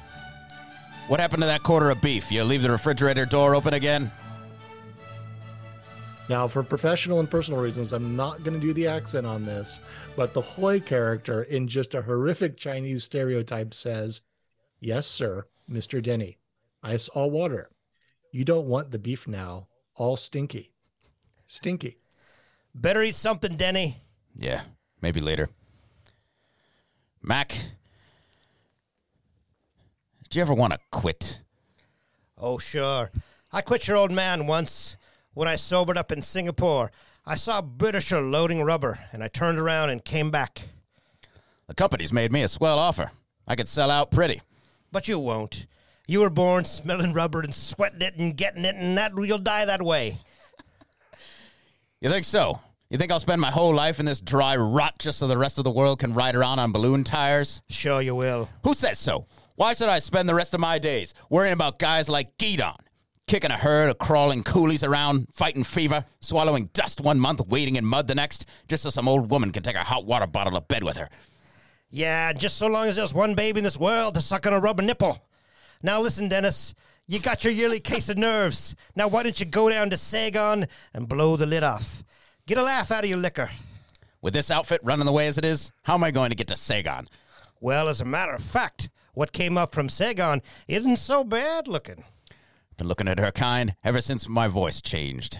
What 1.08 1.20
happened 1.20 1.43
to 1.43 1.48
that 1.48 1.62
quarter 1.62 1.91
of 1.91 2.02
beef? 2.02 2.32
You 2.32 2.43
leave 2.43 2.63
the 2.63 2.72
refrigerator 2.72 3.26
door 3.26 3.54
open 3.54 3.76
again? 3.76 4.12
Now, 6.30 6.48
for 6.48 6.62
professional 6.62 7.20
and 7.22 7.30
personal 7.30 7.62
reasons, 7.62 7.94
I'm 7.94 8.16
not 8.16 8.44
going 8.44 8.60
to 8.60 8.66
do 8.66 8.74
the 8.74 8.88
accent 8.88 9.26
on 9.26 9.46
this, 9.46 9.80
but 10.18 10.34
the 10.34 10.42
Hoy 10.42 10.80
character, 10.80 11.44
in 11.44 11.68
just 11.68 11.96
a 11.96 12.02
horrific 12.02 12.58
Chinese 12.58 13.06
stereotype, 13.06 13.74
says, 13.74 14.22
Yes, 14.82 15.08
sir, 15.08 15.46
Mr. 15.72 16.04
Denny. 16.04 16.38
Ice 16.84 17.08
all 17.10 17.32
water. 17.32 17.70
You 18.32 18.44
don't 18.44 18.68
want 18.68 18.92
the 18.92 19.00
beef 19.00 19.28
now, 19.28 19.68
all 19.96 20.18
stinky. 20.18 20.74
Stinky. 21.46 21.98
Better 22.76 23.02
eat 23.02 23.16
something, 23.16 23.56
Denny. 23.56 24.04
Yeah, 24.36 24.62
maybe 25.02 25.22
later. 25.22 25.50
Mac, 27.22 27.50
did 30.24 30.36
you 30.36 30.42
ever 30.42 30.54
want 30.54 30.74
to 30.74 30.80
quit? 30.92 31.40
Oh, 32.38 32.58
sure. 32.58 33.12
I 33.52 33.62
quit 33.62 33.88
your 33.88 33.98
old 33.98 34.12
man 34.12 34.46
once 34.46 34.98
when 35.38 35.47
I 35.47 35.56
sobered 35.56 36.00
up 36.00 36.12
in 36.12 36.23
Singapore. 36.23 36.91
I 37.23 37.36
saw 37.36 37.60
a 37.60 37.62
Britisher 37.62 38.21
loading 38.21 38.63
rubber, 38.63 38.97
and 39.12 39.23
I 39.23 39.28
turned 39.28 39.60
around 39.60 39.91
and 39.91 40.04
came 40.04 40.32
back. 40.32 40.63
The 41.67 41.76
company's 41.76 42.12
made 42.12 42.32
me 42.32 42.41
a 42.41 42.47
swell 42.47 42.80
offer. 42.80 43.12
I 43.47 43.56
could 43.56 43.67
sell 43.67 43.91
out 43.91 44.10
pretty. 44.10 44.41
But 44.91 45.08
you 45.08 45.19
won't. 45.19 45.67
You 46.08 46.21
were 46.21 46.32
born 46.32 46.65
smelling 46.65 47.13
rubber 47.13 47.41
and 47.41 47.54
sweating 47.54 48.02
it 48.02 48.15
and 48.15 48.36
getting 48.36 48.65
it, 48.65 48.73
and 48.78 48.97
that 48.97 49.12
you'll 49.15 49.38
die 49.38 49.65
that 49.65 49.84
way. 49.84 50.17
You 52.02 52.10
think 52.10 52.26
so? 52.26 52.60
You 52.89 52.97
think 52.97 53.12
I'll 53.12 53.19
spend 53.19 53.39
my 53.39 53.52
whole 53.52 53.76
life 53.76 54.00
in 54.00 54.08
this 54.08 54.19
dry 54.19 54.56
rot 54.56 54.97
just 54.97 55.19
so 55.19 55.28
the 55.28 55.38
rest 55.38 55.60
of 55.60 55.65
the 55.65 55.71
world 55.71 56.00
can 56.00 56.15
ride 56.15 56.36
around 56.36 56.58
on 56.58 56.71
balloon 56.71 57.04
tires? 57.04 57.62
Sure, 57.69 58.02
you 58.02 58.15
will. 58.15 58.50
Who 58.63 58.73
says 58.73 58.97
so? 58.97 59.28
Why 59.56 59.76
should 59.76 59.89
I 59.89 60.00
spend 60.00 60.28
the 60.28 60.36
rest 60.36 60.56
of 60.56 60.60
my 60.60 60.80
days 60.80 61.13
worrying 61.30 61.54
about 61.54 61.78
guys 61.78 62.10
like 62.10 62.38
Guidon, 62.38 62.78
kicking 63.28 63.52
a 63.52 63.58
herd 63.58 63.90
of 63.90 63.98
crawling 63.98 64.42
coolies 64.42 64.84
around, 64.84 65.28
fighting 65.34 65.63
fever, 65.63 66.06
swallowing 66.22 66.70
dust 66.74 67.02
one 67.02 67.20
month, 67.20 67.46
wading 67.46 67.76
in 67.76 67.86
mud 67.86 68.08
the 68.08 68.16
next, 68.16 68.46
just 68.68 68.84
so 68.84 68.90
some 68.90 69.08
old 69.08 69.30
woman 69.30 69.52
can 69.52 69.62
take 69.62 69.76
a 69.76 69.84
hot 69.84 70.06
water 70.06 70.26
bottle 70.26 70.54
to 70.54 70.62
bed 70.62 70.84
with 70.84 70.98
her? 70.98 71.10
Yeah, 71.90 72.34
just 72.34 72.58
so 72.58 72.68
long 72.68 72.88
as 72.88 72.96
there's 72.96 73.13
one 73.13 73.36
baby 73.36 73.60
in 73.60 73.63
this 73.63 73.78
world 73.78 74.16
to 74.16 74.22
suck 74.22 74.48
on 74.48 74.54
a 74.54 74.60
rubber 74.60 74.82
nipple. 74.82 75.22
Now 75.84 76.02
listen, 76.02 76.30
Dennis. 76.30 76.74
You 77.06 77.20
got 77.20 77.44
your 77.44 77.54
yearly 77.54 77.80
case 77.80 78.10
of 78.10 78.18
nerves. 78.18 78.76
Now 78.96 79.08
why 79.08 79.24
don't 79.24 79.40
you 79.40 79.46
go 79.46 79.70
down 79.70 79.90
to 79.92 79.98
Saigon 79.98 80.66
and 80.94 81.08
blow 81.08 81.38
the 81.38 81.46
lid 81.46 81.63
off? 81.63 82.04
Get 82.46 82.58
a 82.58 82.63
laugh 82.63 82.92
out 82.92 83.04
of 83.04 83.10
your 83.10 83.20
liquor. 83.20 83.50
With 84.22 84.34
this 84.34 84.52
outfit 84.52 84.82
running 84.84 85.06
the 85.06 85.12
way 85.12 85.28
as 85.28 85.38
it 85.38 85.46
is, 85.46 85.72
how 85.84 85.94
am 85.94 86.04
I 86.04 86.12
going 86.12 86.32
to 86.32 86.36
get 86.36 86.48
to 86.48 86.56
Saigon? 86.56 87.08
Well, 87.60 87.88
as 87.88 88.02
a 88.02 88.06
matter 88.06 88.34
of 88.34 88.42
fact, 88.42 88.90
what 89.13 89.32
came 89.32 89.58
up 89.58 89.74
from 89.74 89.90
Saigon 89.90 90.42
isn't 90.68 90.98
so 90.98 91.24
bad 91.24 91.68
looking. 91.68 92.04
Been 92.78 92.88
looking 92.88 93.08
at 93.08 93.20
her 93.20 93.32
kind 93.32 93.76
ever 93.84 94.02
since 94.02 94.30
my 94.30 94.48
voice 94.48 94.82
changed. 94.82 95.40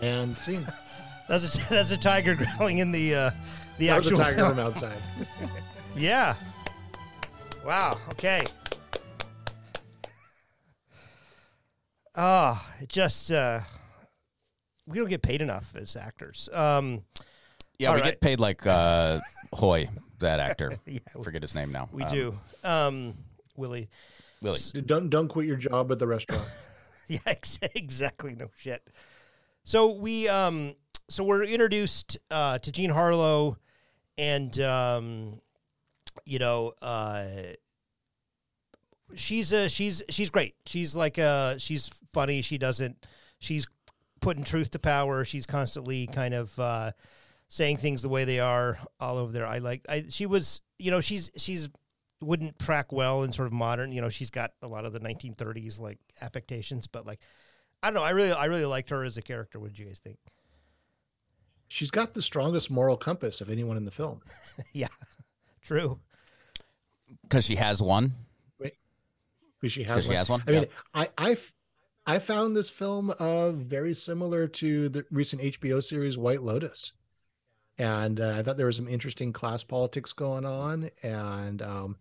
And 0.00 0.36
scene. 0.36 0.66
That's 1.28 1.56
a 1.56 1.68
that's 1.70 1.90
a 1.90 1.96
tiger 1.96 2.34
growling 2.58 2.78
in 2.78 2.92
the 2.92 3.14
uh, 3.14 3.30
the 3.78 3.88
That 3.88 3.96
was 3.96 4.06
a 4.06 4.10
actual 4.10 4.24
tiger 4.24 4.48
from 4.48 4.58
outside. 4.58 4.98
Yeah. 5.98 6.34
Wow. 7.64 7.98
Okay. 8.10 8.42
Ah, 12.14 12.66
it 12.82 12.90
just 12.90 13.32
uh, 13.32 13.60
we 14.86 14.98
don't 14.98 15.08
get 15.08 15.22
paid 15.22 15.40
enough 15.40 15.72
as 15.74 15.96
actors. 15.96 16.50
Um, 16.52 17.04
Yeah, 17.78 17.88
All 17.88 17.94
we 17.94 18.02
right. 18.02 18.10
get 18.10 18.20
paid 18.20 18.40
like 18.40 18.66
uh, 18.66 19.20
Hoy, 19.54 19.88
that 20.20 20.40
actor. 20.40 20.72
Yeah, 20.86 21.00
Forget 21.22 21.42
his 21.42 21.54
name 21.54 21.72
now. 21.72 21.88
we 21.92 22.02
Um, 22.04 22.12
do. 22.12 22.38
Um, 22.64 23.14
Willie. 23.56 23.88
Willie. 24.42 24.58
Don't 24.84 25.08
don't 25.10 25.28
quit 25.28 25.46
your 25.46 25.56
job 25.56 25.90
at 25.92 25.98
the 25.98 26.06
restaurant. 26.06 26.44
Yeah, 27.08 27.20
ex- 27.26 27.60
exactly. 27.76 28.34
No 28.34 28.48
shit. 28.58 28.82
So 29.62 29.92
we 29.92 30.26
um 30.28 30.74
so 31.08 31.22
we're 31.22 31.44
introduced 31.44 32.18
uh 32.32 32.58
to 32.58 32.72
Jean 32.72 32.90
Harlow 32.90 33.58
and 34.18 34.58
um 34.60 35.40
you 36.24 36.40
know 36.40 36.72
uh 36.82 37.26
she's 39.14 39.52
uh 39.52 39.68
she's 39.68 40.02
she's 40.10 40.30
great. 40.30 40.54
She's 40.66 40.96
like 40.96 41.18
uh 41.18 41.58
she's 41.58 41.90
funny. 42.12 42.42
She 42.42 42.58
doesn't 42.58 43.06
she's 43.38 43.66
putting 44.20 44.44
truth 44.44 44.70
to 44.72 44.78
power. 44.78 45.24
She's 45.24 45.46
constantly 45.46 46.06
kind 46.08 46.34
of 46.34 46.58
uh 46.58 46.92
saying 47.48 47.76
things 47.78 48.02
the 48.02 48.08
way 48.08 48.24
they 48.24 48.40
are 48.40 48.78
all 49.00 49.16
over 49.18 49.32
there. 49.32 49.46
I 49.46 49.58
like 49.58 49.84
I 49.88 50.04
she 50.08 50.26
was 50.26 50.60
you 50.78 50.90
know 50.90 51.00
she's 51.00 51.30
she's 51.36 51.68
wouldn't 52.20 52.58
track 52.58 52.92
well 52.92 53.22
in 53.24 53.32
sort 53.32 53.46
of 53.46 53.52
modern. 53.52 53.92
You 53.92 54.00
know, 54.00 54.08
she's 54.08 54.30
got 54.30 54.52
a 54.62 54.66
lot 54.68 54.84
of 54.84 54.92
the 54.92 55.00
1930s 55.00 55.78
like 55.78 55.98
affectations, 56.20 56.86
but 56.86 57.06
like 57.06 57.20
I 57.82 57.88
don't 57.88 57.94
know. 57.94 58.02
I 58.02 58.10
really 58.10 58.32
I 58.32 58.46
really 58.46 58.64
liked 58.64 58.90
her 58.90 59.04
as 59.04 59.16
a 59.16 59.22
character. 59.22 59.60
What 59.60 59.68
did 59.68 59.78
you 59.78 59.86
guys 59.86 59.98
think? 59.98 60.18
She's 61.68 61.90
got 61.90 62.12
the 62.14 62.22
strongest 62.22 62.70
moral 62.70 62.96
compass 62.96 63.40
of 63.40 63.50
anyone 63.50 63.76
in 63.76 63.84
the 63.84 63.90
film. 63.90 64.20
yeah, 64.72 64.86
true. 65.62 65.98
Because 67.22 67.44
she 67.44 67.56
has 67.56 67.82
one. 67.82 68.14
Because 68.60 69.72
she 69.72 69.82
has 69.84 69.96
'Cause 69.96 70.06
she 70.06 70.12
has 70.12 70.28
one? 70.28 70.42
I 70.46 70.50
mean, 70.50 70.66
Yeah. 70.94 71.36
I 72.08 72.18
found 72.20 72.56
this 72.56 72.68
film 72.68 73.10
uh, 73.18 73.50
very 73.50 73.92
similar 73.94 74.46
to 74.46 74.88
the 74.90 75.04
recent 75.10 75.42
HBO 75.42 75.82
series 75.82 76.16
White 76.16 76.42
Lotus, 76.42 76.92
and 77.78 78.20
uh, 78.20 78.36
I 78.38 78.42
thought 78.42 78.56
there 78.56 78.66
was 78.66 78.76
some 78.76 78.88
interesting 78.88 79.32
class 79.32 79.62
politics 79.62 80.12
going 80.12 80.44
on, 80.44 80.90
and 81.02 81.62
um, 81.62 81.96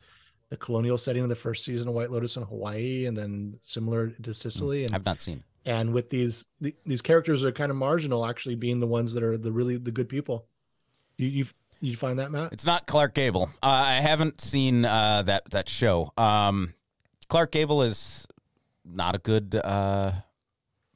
the 0.50 0.58
colonial 0.58 0.98
setting 0.98 1.24
of 1.24 1.30
the 1.30 1.36
first 1.36 1.64
season 1.66 1.88
of 1.88 1.94
White 1.94 2.12
Lotus 2.12 2.36
in 2.38 2.44
Hawaii, 2.44 3.06
and 3.06 3.18
then 3.18 3.60
similar 3.64 4.10
to 4.10 4.34
Sicily, 4.34 4.86
and 4.86 4.94
I've 4.96 5.06
not 5.06 5.20
seen. 5.20 5.44
and 5.66 5.94
with 5.94 6.10
these 6.10 6.46
the, 6.62 6.76
these 6.86 7.02
characters 7.02 7.44
are 7.44 7.52
kind 7.52 7.72
of 7.72 7.78
marginal, 7.78 8.26
actually 8.26 8.56
being 8.56 8.80
the 8.80 8.88
ones 8.88 9.14
that 9.14 9.24
are 9.24 9.38
the 9.38 9.52
really 9.52 9.78
the 9.78 9.92
good 9.92 10.10
people. 10.10 10.48
You 11.18 11.28
you 11.28 11.46
you 11.82 11.96
find 11.96 12.20
that 12.20 12.32
Matt? 12.32 12.54
It's 12.54 12.66
not 12.66 12.88
Clark 12.88 13.14
Gable. 13.14 13.50
Uh, 13.62 13.84
I 13.86 13.94
haven't 13.96 14.40
seen 14.42 14.86
uh, 14.86 15.24
that 15.24 15.50
that 15.52 15.68
show. 15.68 16.12
Um, 16.18 16.74
Clark 17.28 17.52
Gable 17.52 17.82
is 17.82 18.26
not 18.86 19.16
a 19.16 19.18
good 19.18 19.56
uh, 19.56 20.12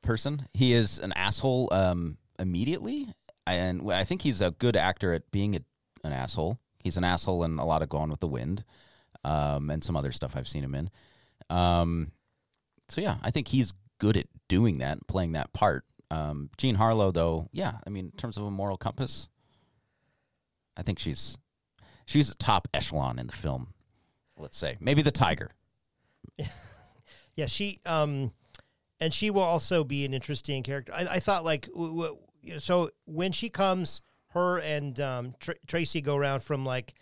person. 0.01 0.47
He 0.53 0.73
is 0.73 0.99
an 0.99 1.11
asshole 1.13 1.69
um, 1.73 2.17
immediately, 2.37 3.07
and 3.53 3.91
I 3.91 4.03
think 4.03 4.21
he's 4.21 4.41
a 4.41 4.51
good 4.51 4.75
actor 4.75 5.13
at 5.13 5.29
being 5.31 5.55
a, 5.55 5.59
an 6.03 6.13
asshole. 6.13 6.59
He's 6.83 6.97
an 6.97 7.03
asshole 7.03 7.43
in 7.43 7.59
a 7.59 7.65
lot 7.65 7.81
of 7.81 7.89
Gone 7.89 8.09
with 8.09 8.19
the 8.19 8.27
Wind, 8.27 8.63
um, 9.23 9.69
and 9.69 9.83
some 9.83 9.95
other 9.95 10.11
stuff 10.11 10.35
I've 10.35 10.47
seen 10.47 10.63
him 10.63 10.75
in. 10.75 10.89
Um, 11.49 12.11
so 12.87 13.01
yeah, 13.01 13.17
I 13.21 13.31
think 13.31 13.49
he's 13.49 13.73
good 13.99 14.15
at 14.17 14.27
doing 14.47 14.77
that, 14.79 15.07
playing 15.07 15.33
that 15.33 15.53
part. 15.53 15.85
Um, 16.11 16.49
Jean 16.57 16.75
Harlow, 16.75 17.11
though, 17.11 17.49
yeah, 17.51 17.73
I 17.85 17.89
mean, 17.89 18.05
in 18.05 18.11
terms 18.11 18.37
of 18.37 18.43
a 18.43 18.51
moral 18.51 18.77
compass, 18.77 19.27
I 20.77 20.81
think 20.81 20.97
she's 20.99 21.37
she's 22.05 22.31
a 22.31 22.35
top 22.35 22.67
echelon 22.73 23.19
in 23.19 23.27
the 23.27 23.33
film. 23.33 23.73
Let's 24.37 24.57
say 24.57 24.77
maybe 24.79 25.01
the 25.01 25.11
tiger. 25.11 25.51
Yeah, 27.35 27.45
she 27.45 27.79
um, 27.85 28.33
and 28.99 29.13
she 29.13 29.29
will 29.29 29.43
also 29.43 29.85
be 29.85 30.03
an 30.03 30.13
interesting 30.13 30.61
character. 30.61 30.91
I, 30.93 31.05
I 31.05 31.19
thought 31.21 31.45
like 31.45 31.67
w- 31.67 31.95
w- 31.95 32.17
you 32.41 32.53
know, 32.53 32.59
so 32.59 32.89
when 33.05 33.31
she 33.31 33.49
comes, 33.49 34.01
her 34.29 34.59
and 34.59 34.99
um, 34.99 35.33
Tr- 35.39 35.53
Tracy 35.67 36.01
go 36.01 36.15
around 36.15 36.41
from 36.43 36.65
like 36.65 36.93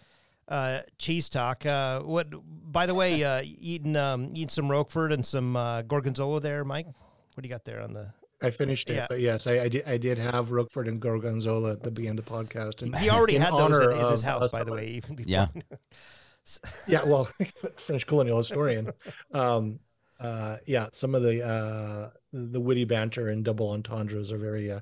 uh, 0.48 0.80
cheese 0.98 1.30
talk. 1.30 1.66
Uh, 1.66 2.02
what? 2.02 2.28
By 2.72 2.86
the 2.86 2.94
way, 2.94 3.24
uh, 3.24 3.42
eating 3.46 3.96
um, 3.96 4.30
eating 4.34 4.50
some 4.50 4.70
Roquefort 4.70 5.12
and 5.12 5.26
some 5.26 5.56
uh, 5.56 5.82
gorgonzola 5.84 6.40
there, 6.40 6.64
Mike. 6.64 6.86
What 6.86 7.42
do 7.44 7.48
you 7.48 7.52
got 7.52 7.66
there 7.66 7.82
on 7.82 7.94
the? 7.94 8.08
I 8.42 8.52
finished 8.52 8.90
it, 8.92 8.96
Yeah. 8.96 9.08
but 9.10 9.20
yes, 9.20 9.48
I, 9.48 9.62
I 9.62 9.68
did. 9.68 9.84
I 9.88 9.98
did 9.98 10.18
have 10.20 10.52
Roquefort 10.52 10.88
and 10.88 11.00
Gorgonzola 11.02 11.72
at 11.72 11.84
the 11.84 11.90
beginning 11.92 12.20
of 12.20 12.26
the 12.26 12.32
podcast. 12.32 12.84
And 12.84 12.96
He 12.96 13.10
already 13.10 13.36
had 13.36 13.58
those 13.58 13.80
in, 13.80 13.92
at, 13.92 14.06
at 14.06 14.12
his 14.12 14.22
house, 14.22 14.52
by 14.52 14.64
the 14.64 14.74
way. 14.74 14.88
Even 14.88 15.16
before. 15.16 15.30
Yeah. 15.32 15.48
yeah, 16.88 17.04
well, 17.04 17.26
French 17.78 18.06
colonial 18.06 18.38
historian. 18.38 18.92
um, 19.34 19.80
uh, 20.20 20.58
yeah, 20.66 20.88
some 20.92 21.16
of 21.16 21.24
the 21.24 21.44
uh, 21.46 22.10
the 22.32 22.62
witty 22.62 22.86
banter 22.86 23.30
and 23.30 23.44
double 23.44 23.72
entendres 23.72 24.32
are 24.32 24.38
very 24.38 24.72
uh, 24.72 24.80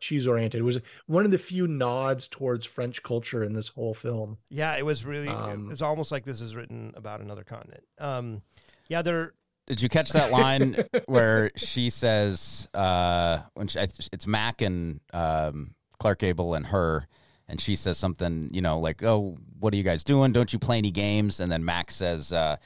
cheese 0.00 0.26
oriented. 0.26 0.60
It 0.60 0.64
was 0.64 0.80
one 1.06 1.24
of 1.24 1.30
the 1.30 1.38
few 1.38 1.66
nods 1.68 2.26
towards 2.28 2.66
French 2.66 3.02
culture 3.02 3.44
in 3.44 3.52
this 3.52 3.68
whole 3.68 3.94
film. 3.94 4.38
Yeah, 4.48 4.76
it 4.76 4.84
was 4.84 5.04
really. 5.04 5.28
Um, 5.28 5.66
it 5.66 5.70
was 5.70 5.82
almost 5.82 6.10
like 6.10 6.24
this 6.24 6.40
is 6.40 6.56
written 6.56 6.92
about 6.96 7.20
another 7.20 7.44
continent. 7.44 7.84
Um, 7.98 8.42
yeah, 8.88 9.02
they're 9.02 9.34
Did 9.66 9.80
you 9.80 9.88
catch 9.88 10.10
that 10.10 10.30
line 10.32 10.76
where 11.06 11.50
she 11.54 11.90
says 11.90 12.68
uh, 12.74 13.38
when 13.54 13.68
she, 13.68 13.78
it's 13.78 14.26
Mac 14.26 14.62
and 14.62 15.00
um, 15.12 15.74
Clark 15.98 16.18
Gable 16.20 16.54
and 16.54 16.66
her, 16.66 17.06
and 17.46 17.60
she 17.60 17.76
says 17.76 17.98
something, 17.98 18.50
you 18.52 18.62
know, 18.62 18.78
like, 18.78 19.02
"Oh, 19.02 19.38
what 19.58 19.72
are 19.74 19.76
you 19.76 19.82
guys 19.82 20.02
doing? 20.02 20.32
Don't 20.32 20.52
you 20.52 20.58
play 20.58 20.78
any 20.78 20.90
games?" 20.90 21.40
And 21.40 21.52
then 21.52 21.64
Mac 21.64 21.90
says, 21.90 22.32
uh, 22.32 22.56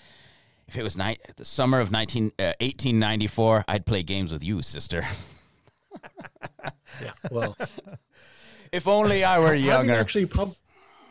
"If 0.69 0.77
it 0.77 0.83
was 0.83 0.97
night 0.97 1.21
the 1.37 1.45
summer 1.45 1.81
of 1.81 1.91
19, 1.91 2.27
uh, 2.39 2.55
1894, 2.61 3.65
I'd 3.69 3.87
play 3.87 4.03
games 4.03 4.33
with 4.33 4.45
you, 4.45 4.63
sister. 4.63 5.05
Yeah. 7.03 7.13
Well, 7.31 7.57
if 8.73 8.87
only 8.89 9.25
I 9.25 9.39
were 9.39 9.49
having 9.49 9.65
younger." 9.65 9.95
actually 9.95 10.27
pub- 10.27 10.55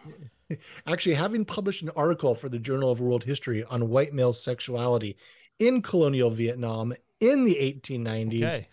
actually 0.87 1.15
having 1.15 1.45
published 1.45 1.81
an 1.81 1.89
article 1.95 2.35
for 2.35 2.49
the 2.49 2.59
Journal 2.59 2.91
of 2.91 2.99
World 2.99 3.23
History 3.23 3.63
on 3.65 3.89
white 3.89 4.13
male 4.13 4.33
sexuality 4.33 5.17
in 5.59 5.81
colonial 5.81 6.29
Vietnam 6.29 6.93
in 7.19 7.43
the 7.45 7.55
1890s, 7.55 8.43
Okay. 8.43 8.67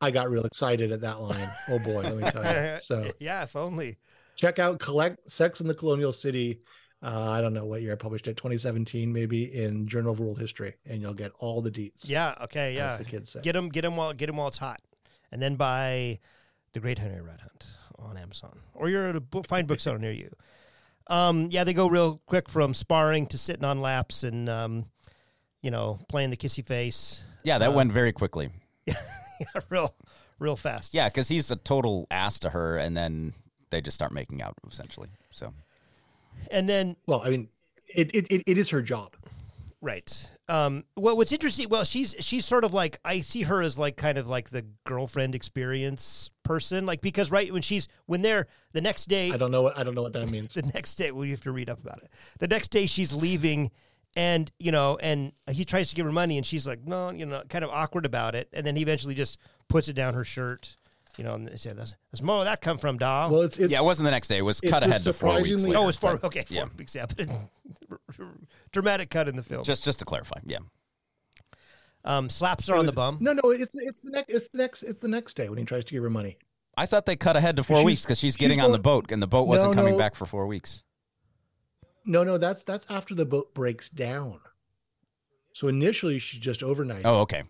I 0.00 0.10
got 0.10 0.30
real 0.30 0.44
excited 0.46 0.92
at 0.92 1.00
that 1.02 1.20
line. 1.20 1.48
Oh 1.68 1.78
boy, 1.80 2.02
let 2.02 2.16
me 2.16 2.30
tell 2.30 2.42
you. 2.44 2.78
So 2.80 3.10
yeah, 3.18 3.42
if 3.42 3.56
only. 3.56 3.98
check 4.36 4.58
out 4.58 4.78
collect 4.78 5.30
sex 5.30 5.60
in 5.60 5.66
the 5.66 5.74
colonial 5.74 6.12
city 6.12 6.60
uh, 7.02 7.30
i 7.30 7.40
don't 7.42 7.52
know 7.54 7.64
what 7.66 7.80
year 7.82 7.92
i 7.92 7.94
published 7.94 8.26
it 8.28 8.36
2017 8.38 9.10
maybe 9.12 9.54
in 9.54 9.86
journal 9.86 10.12
of 10.12 10.20
world 10.20 10.38
history 10.38 10.74
and 10.86 11.00
you'll 11.02 11.12
get 11.14 11.32
all 11.38 11.60
the 11.62 11.70
deets 11.70 12.08
Yeah. 12.08 12.34
Okay. 12.44 12.74
Yeah. 12.74 12.86
as 12.88 12.98
the 12.98 13.04
kids 13.04 13.30
say 13.30 13.40
Get 13.42 13.52
them. 13.52 13.68
Get 13.68 13.82
them 13.82 13.96
while. 13.96 14.12
Get 14.14 14.28
'em 14.30 14.36
while 14.36 14.48
it's 14.48 14.56
hot, 14.58 14.80
and 15.32 15.40
then 15.40 15.56
buy 15.56 16.18
the 16.72 16.80
Great 16.80 16.98
Hanoi 16.98 17.24
Rat 17.24 17.40
Hunt 17.40 17.66
on 17.98 18.16
Amazon, 18.16 18.58
or 18.74 18.88
you're 18.88 19.08
at 19.08 19.16
a 19.16 19.20
book, 19.20 19.46
fine 19.46 19.66
bookseller 19.66 19.98
near 19.98 20.12
you. 20.12 20.30
Um, 21.08 21.48
yeah, 21.50 21.64
they 21.64 21.74
go 21.74 21.88
real 21.88 22.20
quick 22.26 22.48
from 22.48 22.72
sparring 22.74 23.26
to 23.28 23.38
sitting 23.38 23.64
on 23.64 23.80
laps 23.80 24.22
and 24.22 24.48
um, 24.48 24.86
you 25.62 25.70
know 25.70 25.98
playing 26.08 26.30
the 26.30 26.36
kissy 26.36 26.64
face. 26.64 27.24
Yeah, 27.44 27.58
that 27.58 27.74
went 27.74 27.92
very 27.92 28.12
quickly. 28.12 28.50
yeah, 28.86 28.94
real, 29.68 29.94
real 30.38 30.56
fast. 30.56 30.94
Yeah, 30.94 31.08
because 31.08 31.28
he's 31.28 31.50
a 31.50 31.56
total 31.56 32.06
ass 32.10 32.38
to 32.40 32.50
her, 32.50 32.76
and 32.76 32.96
then 32.96 33.34
they 33.70 33.80
just 33.80 33.94
start 33.94 34.12
making 34.12 34.42
out 34.42 34.54
essentially. 34.68 35.08
So 35.30 35.52
And 36.50 36.68
then 36.68 36.96
well 37.06 37.22
i 37.24 37.30
mean 37.30 37.48
it, 37.88 38.14
it, 38.14 38.26
it, 38.30 38.42
it 38.46 38.58
is 38.58 38.70
her 38.70 38.82
job 38.82 39.16
Right. 39.82 40.28
Um, 40.50 40.84
well, 40.96 41.16
what's 41.16 41.30
interesting, 41.30 41.68
well, 41.68 41.84
she's 41.84 42.14
she's 42.18 42.44
sort 42.44 42.64
of 42.64 42.74
like 42.74 42.98
I 43.04 43.20
see 43.20 43.42
her 43.42 43.62
as 43.62 43.78
like 43.78 43.96
kind 43.96 44.18
of 44.18 44.28
like 44.28 44.50
the 44.50 44.66
girlfriend 44.84 45.34
experience 45.36 46.28
person, 46.42 46.86
like 46.86 47.00
because 47.00 47.30
right 47.30 47.52
when 47.52 47.62
she's 47.62 47.86
when 48.06 48.22
they're 48.22 48.48
the 48.72 48.80
next 48.80 49.06
day, 49.08 49.30
i 49.30 49.36
don't 49.36 49.52
know 49.52 49.62
what 49.62 49.78
i 49.78 49.84
don't 49.84 49.94
know 49.94 50.02
what 50.02 50.12
that 50.12 50.28
means 50.32 50.54
the 50.54 50.62
next 50.74 50.96
day, 50.96 51.12
well, 51.12 51.24
you 51.24 51.30
have 51.30 51.42
to 51.42 51.52
read 51.52 51.70
up 51.70 51.78
about 51.80 51.98
it. 52.02 52.10
The 52.40 52.48
next 52.48 52.68
day, 52.72 52.86
she's 52.86 53.12
leaving, 53.12 53.70
and 54.16 54.50
you 54.58 54.72
know, 54.72 54.98
and 55.00 55.32
he 55.52 55.64
tries 55.64 55.88
to 55.90 55.94
give 55.94 56.04
her 56.04 56.12
money, 56.12 56.36
and 56.36 56.44
she's 56.44 56.66
like, 56.66 56.84
no, 56.84 57.10
you 57.10 57.26
know, 57.26 57.42
kind 57.48 57.64
of 57.64 57.70
awkward 57.70 58.04
about 58.04 58.34
it, 58.34 58.48
and 58.52 58.66
then 58.66 58.74
he 58.74 58.82
eventually 58.82 59.14
just 59.14 59.38
puts 59.68 59.88
it 59.88 59.92
down 59.92 60.14
her 60.14 60.24
shirt, 60.24 60.76
you 61.16 61.22
know, 61.22 61.34
and 61.34 61.46
they 61.46 61.56
say, 61.56 61.72
"That's 61.72 61.94
that's 62.10 62.22
more 62.22 62.38
where 62.38 62.44
that 62.46 62.60
come 62.60 62.76
from, 62.76 62.98
doll." 62.98 63.30
well 63.30 63.42
it's, 63.42 63.56
it's 63.58 63.72
yeah, 63.72 63.78
it 63.80 63.84
wasn't 63.84 64.06
the 64.06 64.10
next 64.10 64.26
day. 64.26 64.38
It 64.38 64.42
was 64.42 64.58
it's 64.64 64.72
cut 64.72 64.84
ahead 64.84 65.00
to 65.02 65.12
four 65.12 65.40
weeks. 65.40 65.62
Later, 65.62 65.78
oh, 65.78 65.88
it's 65.88 65.98
four. 65.98 66.16
but- 66.16 66.24
Okay, 66.24 66.42
four 66.42 66.56
yeah. 66.56 66.64
weeks. 66.76 66.94
Yeah, 66.96 67.06
but 67.06 67.28
dramatic 68.72 69.10
cut 69.10 69.28
in 69.28 69.36
the 69.36 69.42
film. 69.42 69.64
Just 69.64 69.84
just 69.84 69.98
to 70.00 70.04
clarify, 70.04 70.38
yeah. 70.44 70.58
um, 72.04 72.28
slaps 72.30 72.68
her 72.68 72.74
on 72.74 72.86
the 72.86 72.92
bum. 72.92 73.18
no 73.20 73.32
no 73.32 73.50
it's 73.50 73.74
it's 73.74 74.00
the 74.00 74.10
next 74.10 74.30
it's 74.32 74.48
the 74.48 74.58
next 74.58 74.82
it's 74.82 75.00
the 75.00 75.08
next 75.08 75.34
day 75.34 75.48
when 75.48 75.58
he 75.58 75.64
tries 75.64 75.84
to 75.84 75.92
give 75.92 76.02
her 76.02 76.10
money 76.10 76.38
I 76.76 76.86
thought 76.86 77.04
they 77.04 77.16
cut 77.16 77.36
ahead 77.36 77.56
to 77.56 77.64
four 77.64 77.76
She's- 77.78 77.86
weeks 77.86 78.02
because 78.02 78.18
she's 78.18 78.32
she's 78.32 78.36
getting 78.36 78.60
on 78.60 78.70
the 78.72 78.78
going- 78.78 79.02
boat, 79.02 79.12
and 79.12 79.22
the 79.22 79.26
boat 79.26 79.46
wasn't 79.48 79.72
No, 79.72 79.76
coming 79.76 79.92
no. 79.94 79.98
back 79.98 80.14
for 80.14 80.24
four 80.24 80.46
weeks. 80.46 80.82
no 82.06 82.24
no 82.24 82.38
that's 82.38 82.64
that's 82.64 82.86
after 82.88 83.14
the 83.14 83.26
boat 83.26 83.52
breaks 83.54 83.90
down 83.90 84.40
so 85.52 85.68
initially 85.68 86.18
she's 86.18 86.40
just 86.40 86.62
overnight 86.62 87.02
Oh, 87.04 87.20
okay. 87.22 87.42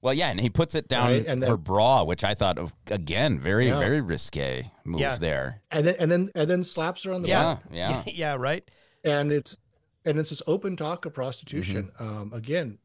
Well, 0.00 0.14
yeah, 0.14 0.28
and 0.30 0.40
he 0.40 0.48
puts 0.48 0.76
it 0.76 0.86
down 0.86 1.08
Right, 1.10 1.26
and 1.26 1.42
then- 1.42 1.50
her 1.50 1.56
bra, 1.56 2.04
which 2.04 2.22
I 2.22 2.34
thought 2.34 2.56
of 2.58 2.72
again 2.90 3.38
very 3.40 3.68
Yeah. 3.68 3.78
very 3.80 4.00
risque 4.00 4.70
move 4.84 5.00
Yeah. 5.00 5.16
there. 5.16 5.62
and 5.70 5.86
then 5.86 5.96
and 5.98 6.10
then 6.12 6.30
and 6.34 6.50
then 6.50 6.62
slaps 6.64 7.04
her 7.04 7.12
on 7.12 7.22
the 7.22 7.28
Yeah, 7.28 7.54
back 7.54 7.62
yeah. 7.72 8.02
yeah, 8.06 8.34
right. 8.34 8.68
and 9.04 9.32
it's 9.32 9.56
and 10.04 10.18
it's 10.18 10.30
this 10.30 10.42
open 10.46 10.76
talk 10.76 11.04
of 11.06 11.14
prostitution 11.14 11.90
Mm-hmm. 11.98 12.20
um 12.20 12.32
again 12.32 12.78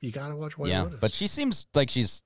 you 0.00 0.10
gotta 0.10 0.34
watch 0.36 0.58
White 0.58 0.70
yeah, 0.70 0.82
Lotus. 0.82 0.98
but 1.00 1.12
she 1.12 1.26
seems 1.26 1.66
like 1.74 1.88
she's 1.90 2.22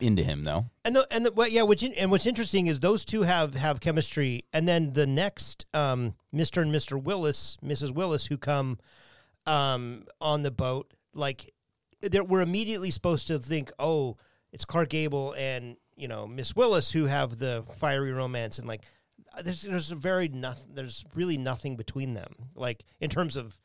into 0.00 0.22
him 0.22 0.44
though. 0.44 0.66
And 0.84 0.96
the 0.96 1.06
and 1.10 1.24
the 1.24 1.32
well, 1.32 1.48
yeah, 1.48 1.62
which 1.62 1.82
in, 1.82 1.94
and 1.94 2.10
what's 2.10 2.26
interesting 2.26 2.66
is 2.66 2.80
those 2.80 3.04
two 3.04 3.22
have 3.22 3.54
have 3.54 3.80
chemistry, 3.80 4.44
and 4.52 4.66
then 4.68 4.92
the 4.92 5.06
next 5.06 5.66
um, 5.72 6.14
Mister 6.32 6.60
and 6.60 6.72
Mister 6.72 6.98
Willis, 6.98 7.56
Mrs. 7.64 7.92
Willis, 7.92 8.26
who 8.26 8.36
come 8.36 8.78
um, 9.46 10.04
on 10.20 10.42
the 10.42 10.50
boat, 10.50 10.92
like 11.14 11.54
they're, 12.02 12.24
we're 12.24 12.42
immediately 12.42 12.90
supposed 12.90 13.28
to 13.28 13.38
think, 13.38 13.70
oh, 13.78 14.16
it's 14.52 14.64
Clark 14.64 14.90
Gable 14.90 15.32
and 15.38 15.76
you 15.96 16.08
know 16.08 16.26
Miss 16.26 16.56
Willis 16.56 16.90
who 16.90 17.06
have 17.06 17.38
the 17.38 17.64
fiery 17.76 18.12
romance, 18.12 18.58
and 18.58 18.66
like 18.66 18.82
there's 19.42 19.62
there's 19.62 19.90
a 19.90 19.96
very 19.96 20.28
nothing, 20.28 20.74
there's 20.74 21.04
really 21.14 21.38
nothing 21.38 21.76
between 21.76 22.14
them, 22.14 22.32
like 22.54 22.84
in 23.00 23.10
terms 23.10 23.36
of 23.36 23.58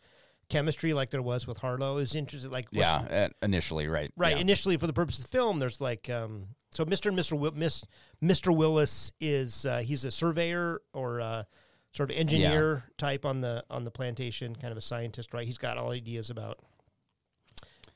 chemistry, 0.50 0.94
like 0.94 1.12
there 1.12 1.22
was 1.22 1.46
with 1.48 1.58
Harlow. 1.60 1.98
Is 1.98 2.16
interesting, 2.16 2.52
like 2.52 2.68
was- 2.72 2.80
Yeah, 2.82 3.28
uh, 3.28 3.30
initially, 3.44 3.88
right? 3.88 4.12
Right. 4.18 4.36
Yeah. 4.36 4.42
Initially, 4.42 4.78
for 4.78 4.88
the 4.88 4.94
purpose 4.94 5.18
of 5.20 5.26
the 5.26 5.30
film, 5.30 5.60
there's 5.60 5.80
like 5.82 6.10
um, 6.10 6.48
so 6.72 6.86
Mr. 6.86 7.08
and 7.08 7.18
Mr. 7.18 7.38
Will, 7.38 7.52
Miss, 7.52 7.84
Mr. 8.24 8.56
Willis 8.56 9.12
is 9.20 9.66
uh, 9.66 9.80
he's 9.80 10.06
a 10.06 10.12
surveyor 10.12 10.82
or 10.94 11.22
uh, 11.22 11.44
sort 11.92 12.12
of 12.12 12.18
engineer 12.18 12.84
type 12.98 13.26
on 13.26 13.42
the 13.42 13.64
on 13.70 13.84
the 13.84 13.92
plantation, 13.92 14.56
kind 14.56 14.72
of 14.72 14.78
a 14.78 14.82
scientist, 14.82 15.34
right? 15.34 15.46
He's 15.46 15.58
got 15.58 15.78
all 15.78 15.92
ideas 15.92 16.30
about 16.30 16.60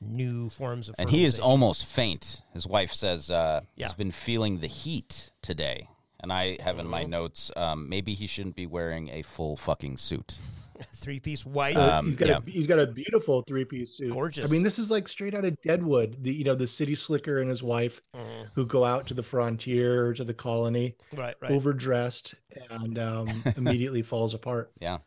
new 0.00 0.50
forms 0.50 0.88
of 0.88 0.94
and 0.98 1.08
he 1.08 1.24
is 1.24 1.38
almost 1.38 1.86
faint. 1.86 2.42
His 2.52 2.66
wife 2.66 2.92
says 2.92 3.30
uh, 3.30 3.62
Yeah. 3.76 3.86
he's 3.86 3.94
been 3.94 4.10
feeling 4.12 4.58
the 4.58 4.66
heat 4.66 5.30
today. 5.40 5.88
And 6.24 6.32
I 6.32 6.56
have 6.62 6.78
in 6.78 6.84
Mm-hmm. 6.86 6.90
my 6.90 7.04
notes, 7.04 7.50
um, 7.54 7.86
maybe 7.86 8.14
he 8.14 8.26
shouldn't 8.26 8.56
be 8.56 8.64
wearing 8.66 9.10
a 9.10 9.20
full 9.20 9.56
fucking 9.56 9.98
suit. 9.98 10.38
three 10.94 11.20
piece 11.20 11.44
white. 11.44 11.76
Um, 11.76 12.06
he's 12.06 12.16
got 12.16 12.28
yeah. 12.30 12.38
a 12.46 12.50
he's 12.50 12.66
got 12.66 12.78
a 12.78 12.86
beautiful 12.86 13.42
three 13.46 13.66
piece 13.66 13.98
suit. 13.98 14.10
Gorgeous. 14.10 14.50
I 14.50 14.52
mean, 14.52 14.62
this 14.62 14.78
is 14.78 14.90
like 14.90 15.06
straight 15.06 15.34
out 15.34 15.44
of 15.44 15.60
Deadwood. 15.60 16.16
The 16.24 16.32
you 16.32 16.44
know 16.44 16.54
the 16.54 16.66
city 16.66 16.94
slicker 16.94 17.40
and 17.40 17.50
his 17.50 17.62
wife 17.62 18.00
Mhm. 18.16 18.48
who 18.54 18.64
go 18.64 18.86
out 18.86 19.06
to 19.08 19.14
the 19.14 19.22
frontier 19.22 20.14
to 20.14 20.24
the 20.24 20.32
colony, 20.32 20.96
right. 21.14 21.34
Right. 21.42 21.50
overdressed, 21.52 22.36
and 22.70 22.98
um, 22.98 23.42
immediately 23.58 24.00
falls 24.00 24.32
apart. 24.32 24.72
Yeah. 24.80 24.98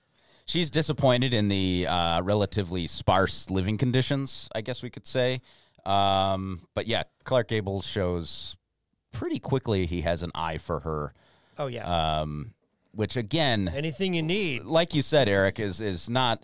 She's 0.45 0.70
disappointed 0.70 1.34
in 1.34 1.47
the 1.49 1.88
uh, 1.89 2.22
relatively 2.22 2.86
sparse 2.86 3.49
living 3.49 3.78
conditions, 3.80 4.47
I 4.53 4.61
guess 4.61 4.84
we 4.84 4.91
could 4.91 5.07
say. 5.07 5.41
Um, 5.84 6.68
but 6.76 6.86
yeah, 6.86 7.03
Clark 7.24 7.47
Gable 7.49 7.82
shows 7.82 8.55
pretty 9.12 9.39
quickly 9.39 9.86
he 9.86 10.01
has 10.01 10.22
an 10.24 10.32
eye 10.36 10.58
for 10.58 10.82
her, 10.82 11.14
oh 11.58 11.68
yeah. 11.68 12.20
um, 12.22 12.53
which 12.91 13.16
again, 13.18 13.68
Anything 13.74 14.14
you 14.14 14.22
need. 14.24 14.64
like 14.64 14.93
you 14.95 15.01
said, 15.01 15.28
Eric, 15.30 15.60
is 15.60 15.80
is 15.82 16.10
not. 16.10 16.43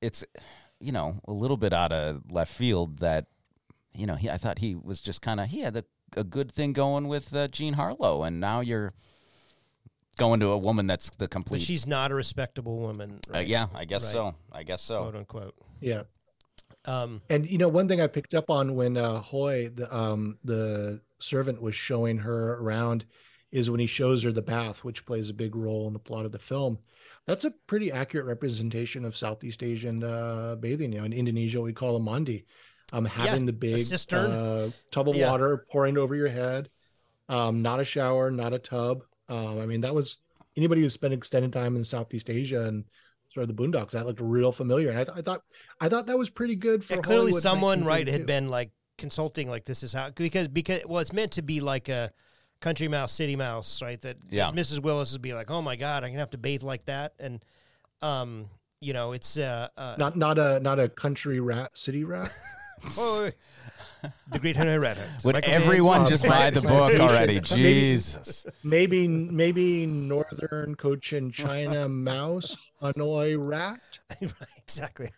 It's 0.00 0.24
you 0.80 0.92
know 0.92 1.20
a 1.26 1.32
little 1.32 1.56
bit 1.56 1.72
out 1.72 1.92
of 1.92 2.22
left 2.30 2.52
field 2.52 2.98
that 2.98 3.26
you 3.94 4.06
know 4.06 4.14
he. 4.16 4.28
I 4.30 4.36
thought 4.36 4.58
he 4.58 4.74
was 4.74 5.00
just 5.00 5.22
kind 5.22 5.40
of 5.40 5.48
he 5.48 5.60
had 5.60 5.76
a, 5.76 5.84
a 6.16 6.24
good 6.24 6.52
thing 6.52 6.72
going 6.72 7.08
with 7.08 7.34
uh, 7.34 7.48
Jean 7.48 7.74
Harlow, 7.74 8.22
and 8.22 8.38
now 8.40 8.60
you're 8.60 8.92
going 10.18 10.40
to 10.40 10.48
a 10.48 10.58
woman 10.58 10.86
that's 10.86 11.10
the 11.10 11.24
But 11.24 11.30
complete. 11.30 11.62
she's 11.62 11.86
not 11.86 12.10
a 12.10 12.14
respectable 12.14 12.78
woman. 12.78 13.20
uh, 13.34 13.38
yeah, 13.38 13.66
I 13.74 13.84
guess 13.84 14.04
Right. 14.04 14.12
so. 14.12 14.34
I 14.52 14.62
guess 14.62 14.80
so. 14.82 15.02
Quote 15.02 15.16
unquote. 15.16 15.54
Yeah, 15.80 16.02
Um, 16.86 17.20
and 17.28 17.48
you 17.48 17.58
know 17.58 17.68
one 17.68 17.88
thing 17.88 18.00
I 18.00 18.06
picked 18.06 18.34
up 18.34 18.50
on 18.50 18.74
when 18.74 18.96
uh, 18.96 19.20
Hoy, 19.20 19.70
the 19.74 19.94
um, 19.94 20.38
the 20.44 21.00
servant, 21.18 21.60
was 21.60 21.74
showing 21.74 22.18
her 22.18 22.54
around, 22.54 23.04
is 23.52 23.70
when 23.70 23.80
he 23.80 23.86
shows 23.86 24.22
her 24.22 24.32
the 24.32 24.42
bath, 24.42 24.84
which 24.84 25.04
plays 25.06 25.30
a 25.30 25.34
big 25.34 25.56
role 25.56 25.86
in 25.86 25.92
the 25.92 25.98
plot 25.98 26.24
of 26.24 26.32
the 26.32 26.38
film. 26.38 26.78
That's 27.26 27.44
a 27.44 27.50
pretty 27.66 27.90
accurate 27.90 28.26
representation 28.26 29.04
of 29.04 29.16
Southeast 29.16 29.62
Asian 29.62 30.04
uh, 30.04 30.56
bathing. 30.60 30.92
You 30.92 31.00
know, 31.00 31.04
in 31.04 31.12
Indonesia 31.12 31.60
we 31.60 31.72
call 31.72 31.96
a 31.96 32.00
mandi. 32.00 32.46
Um, 32.92 33.04
having 33.04 33.46
the 33.46 33.52
big 33.52 33.80
cistern. 33.80 34.30
uh, 34.30 34.70
tub 34.92 35.08
of 35.08 35.16
Yeah. 35.16 35.28
water 35.28 35.66
pouring 35.72 35.98
over 35.98 36.14
your 36.14 36.28
head, 36.28 36.70
um, 37.28 37.60
not 37.60 37.80
a 37.80 37.84
shower, 37.84 38.30
not 38.30 38.52
a 38.52 38.60
tub. 38.60 39.02
Um, 39.28 39.58
I 39.58 39.66
mean, 39.66 39.80
that 39.80 39.92
was 39.92 40.18
anybody 40.56 40.82
who 40.82 40.90
spent 40.90 41.12
extended 41.12 41.52
time 41.52 41.74
in 41.74 41.82
Southeast 41.82 42.30
Asia 42.30 42.62
and 42.62 42.84
sort 43.36 43.48
of 43.48 43.54
the 43.56 43.62
boondocks. 43.62 43.90
That 43.90 44.06
looked 44.06 44.20
real 44.20 44.50
familiar, 44.50 44.88
and 44.88 44.98
I, 44.98 45.04
th- 45.04 45.18
I 45.18 45.22
thought 45.22 45.42
I 45.80 45.88
thought 45.88 46.06
that 46.06 46.18
was 46.18 46.30
pretty 46.30 46.56
good 46.56 46.84
for 46.84 46.94
Yeah, 46.94 47.02
clearly 47.02 47.32
Hollywood 47.32 47.42
someone 47.42 47.84
right 47.84 48.08
had 48.08 48.26
been 48.26 48.48
like 48.48 48.70
consulting 48.98 49.48
like 49.50 49.66
this 49.66 49.82
is 49.82 49.92
how 49.92 50.08
because 50.10 50.48
because 50.48 50.80
well 50.86 51.00
it's 51.00 51.12
meant 51.12 51.32
to 51.32 51.42
be 51.42 51.60
like 51.60 51.90
a 51.90 52.10
country 52.60 52.88
mouse 52.88 53.12
city 53.12 53.36
mouse 53.36 53.82
right 53.82 54.00
that, 54.00 54.18
that 54.22 54.34
Yeah. 54.34 54.50
mrs 54.52 54.80
willis 54.80 55.12
would 55.12 55.20
be 55.20 55.34
like 55.34 55.50
oh 55.50 55.60
my 55.60 55.76
god 55.76 56.02
i'm 56.02 56.08
gonna 56.10 56.20
have 56.20 56.30
to 56.30 56.38
bathe 56.38 56.62
like 56.62 56.86
that 56.86 57.12
and 57.20 57.44
um 58.00 58.48
you 58.80 58.94
know 58.94 59.12
it's 59.12 59.36
uh, 59.36 59.68
uh 59.76 59.96
not 59.98 60.16
not 60.16 60.38
a 60.38 60.60
not 60.60 60.80
a 60.80 60.88
country 60.88 61.40
rat, 61.40 61.76
city 61.76 62.04
rat. 62.04 62.32
oh, 62.98 63.30
the 64.30 64.38
great 64.38 64.56
Hanoi 64.56 64.80
rat 64.80 64.98
Would 65.24 65.34
Michael 65.36 65.52
everyone 65.52 66.06
just 66.08 66.24
my- 66.24 66.30
buy 66.30 66.50
the 66.50 66.62
book 66.74 66.98
already? 67.00 67.40
Jesus. 67.44 68.44
maybe 68.62 69.06
maybe 69.08 69.86
northern 69.86 70.74
Cochin 70.74 71.30
China 71.30 71.88
mouse, 71.88 72.56
Hanoi 72.82 73.36
rat. 73.38 73.80
exactly 74.58 75.10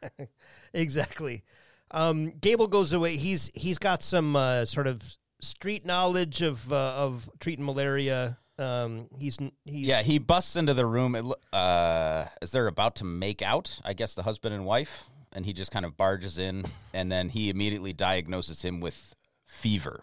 exactly 0.74 1.42
Um, 1.90 2.30
Gable 2.40 2.68
goes 2.68 2.92
away. 2.92 3.16
He's 3.16 3.50
he's 3.54 3.78
got 3.78 4.02
some 4.02 4.36
uh, 4.36 4.64
sort 4.66 4.86
of 4.86 5.02
street 5.40 5.86
knowledge 5.86 6.42
of 6.42 6.70
uh, 6.72 6.94
of 6.96 7.30
treating 7.40 7.64
malaria. 7.64 8.36
Um, 8.58 9.08
he's 9.18 9.38
he's 9.64 9.86
Yeah, 9.88 10.02
he 10.02 10.18
busts 10.18 10.56
into 10.56 10.74
the 10.74 10.84
room 10.84 11.14
it 11.14 11.24
uh, 11.52 12.24
as 12.42 12.50
they're 12.50 12.66
about 12.66 12.96
to 12.96 13.04
make 13.04 13.40
out. 13.40 13.80
I 13.84 13.92
guess 13.94 14.14
the 14.14 14.24
husband 14.24 14.54
and 14.54 14.64
wife, 14.66 15.08
and 15.32 15.44
he 15.46 15.52
just 15.52 15.70
kind 15.70 15.84
of 15.84 15.96
barges 15.96 16.38
in, 16.38 16.64
and 16.92 17.10
then 17.12 17.28
he 17.28 17.48
immediately 17.50 17.92
diagnoses 17.92 18.62
him 18.62 18.80
with 18.80 19.14
fever. 19.46 20.02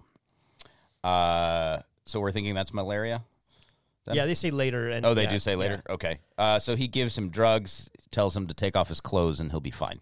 Uh, 1.03 1.79
so 2.05 2.19
we're 2.19 2.31
thinking 2.31 2.53
that's 2.53 2.73
malaria. 2.73 3.23
yeah. 4.11 4.25
They 4.25 4.35
say 4.35 4.51
later. 4.51 4.89
And 4.89 5.05
Oh, 5.05 5.13
they 5.13 5.23
yeah, 5.23 5.29
do 5.29 5.39
say 5.39 5.51
yeah. 5.51 5.57
later. 5.57 5.81
Okay. 5.89 6.19
Uh, 6.37 6.59
so 6.59 6.75
he 6.75 6.87
gives 6.87 7.17
him 7.17 7.29
drugs, 7.29 7.89
tells 8.11 8.35
him 8.35 8.47
to 8.47 8.53
take 8.53 8.75
off 8.75 8.89
his 8.89 9.01
clothes, 9.01 9.39
and 9.39 9.51
he'll 9.51 9.59
be 9.59 9.71
fine. 9.71 9.99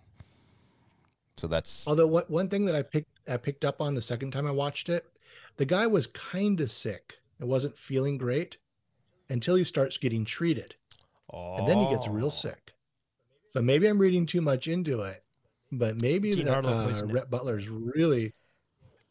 So 1.38 1.48
that's 1.48 1.88
Although 1.88 2.08
one 2.08 2.24
one 2.28 2.48
thing 2.50 2.66
that 2.66 2.76
I 2.76 2.84
picked 2.84 3.10
I 3.28 3.38
picked 3.38 3.66
up 3.66 3.82
on 3.82 3.96
the 3.96 4.02
second 4.02 4.32
time 4.32 4.46
I 4.46 4.52
watched 4.52 4.88
it, 4.90 5.06
the 5.58 5.66
guy 5.66 5.88
was 5.88 6.06
kind 6.08 6.62
of 6.62 6.70
sick. 6.70 7.16
It 7.40 7.48
wasn't 7.48 7.76
feeling 7.78 8.18
great 8.18 8.58
until 9.30 9.56
he 9.56 9.64
starts 9.64 9.98
getting 9.98 10.26
treated, 10.26 10.76
and 11.32 11.68
then 11.68 11.80
he 11.80 11.88
gets 11.90 12.08
real 12.08 12.30
sick. 12.32 12.63
So 13.54 13.62
maybe 13.62 13.88
I'm 13.88 14.00
reading 14.00 14.26
too 14.26 14.42
much 14.42 14.68
into 14.68 15.02
it, 15.02 15.24
but 15.72 16.02
maybe 16.02 16.34
Jean 16.34 16.46
that, 16.46 16.64
Harlow 16.64 16.74
uh, 16.74 16.86
poisoned 16.88 17.12
it. 17.12 17.14
Rhett 17.14 17.30
Butler's 17.30 17.70
really, 17.70 18.34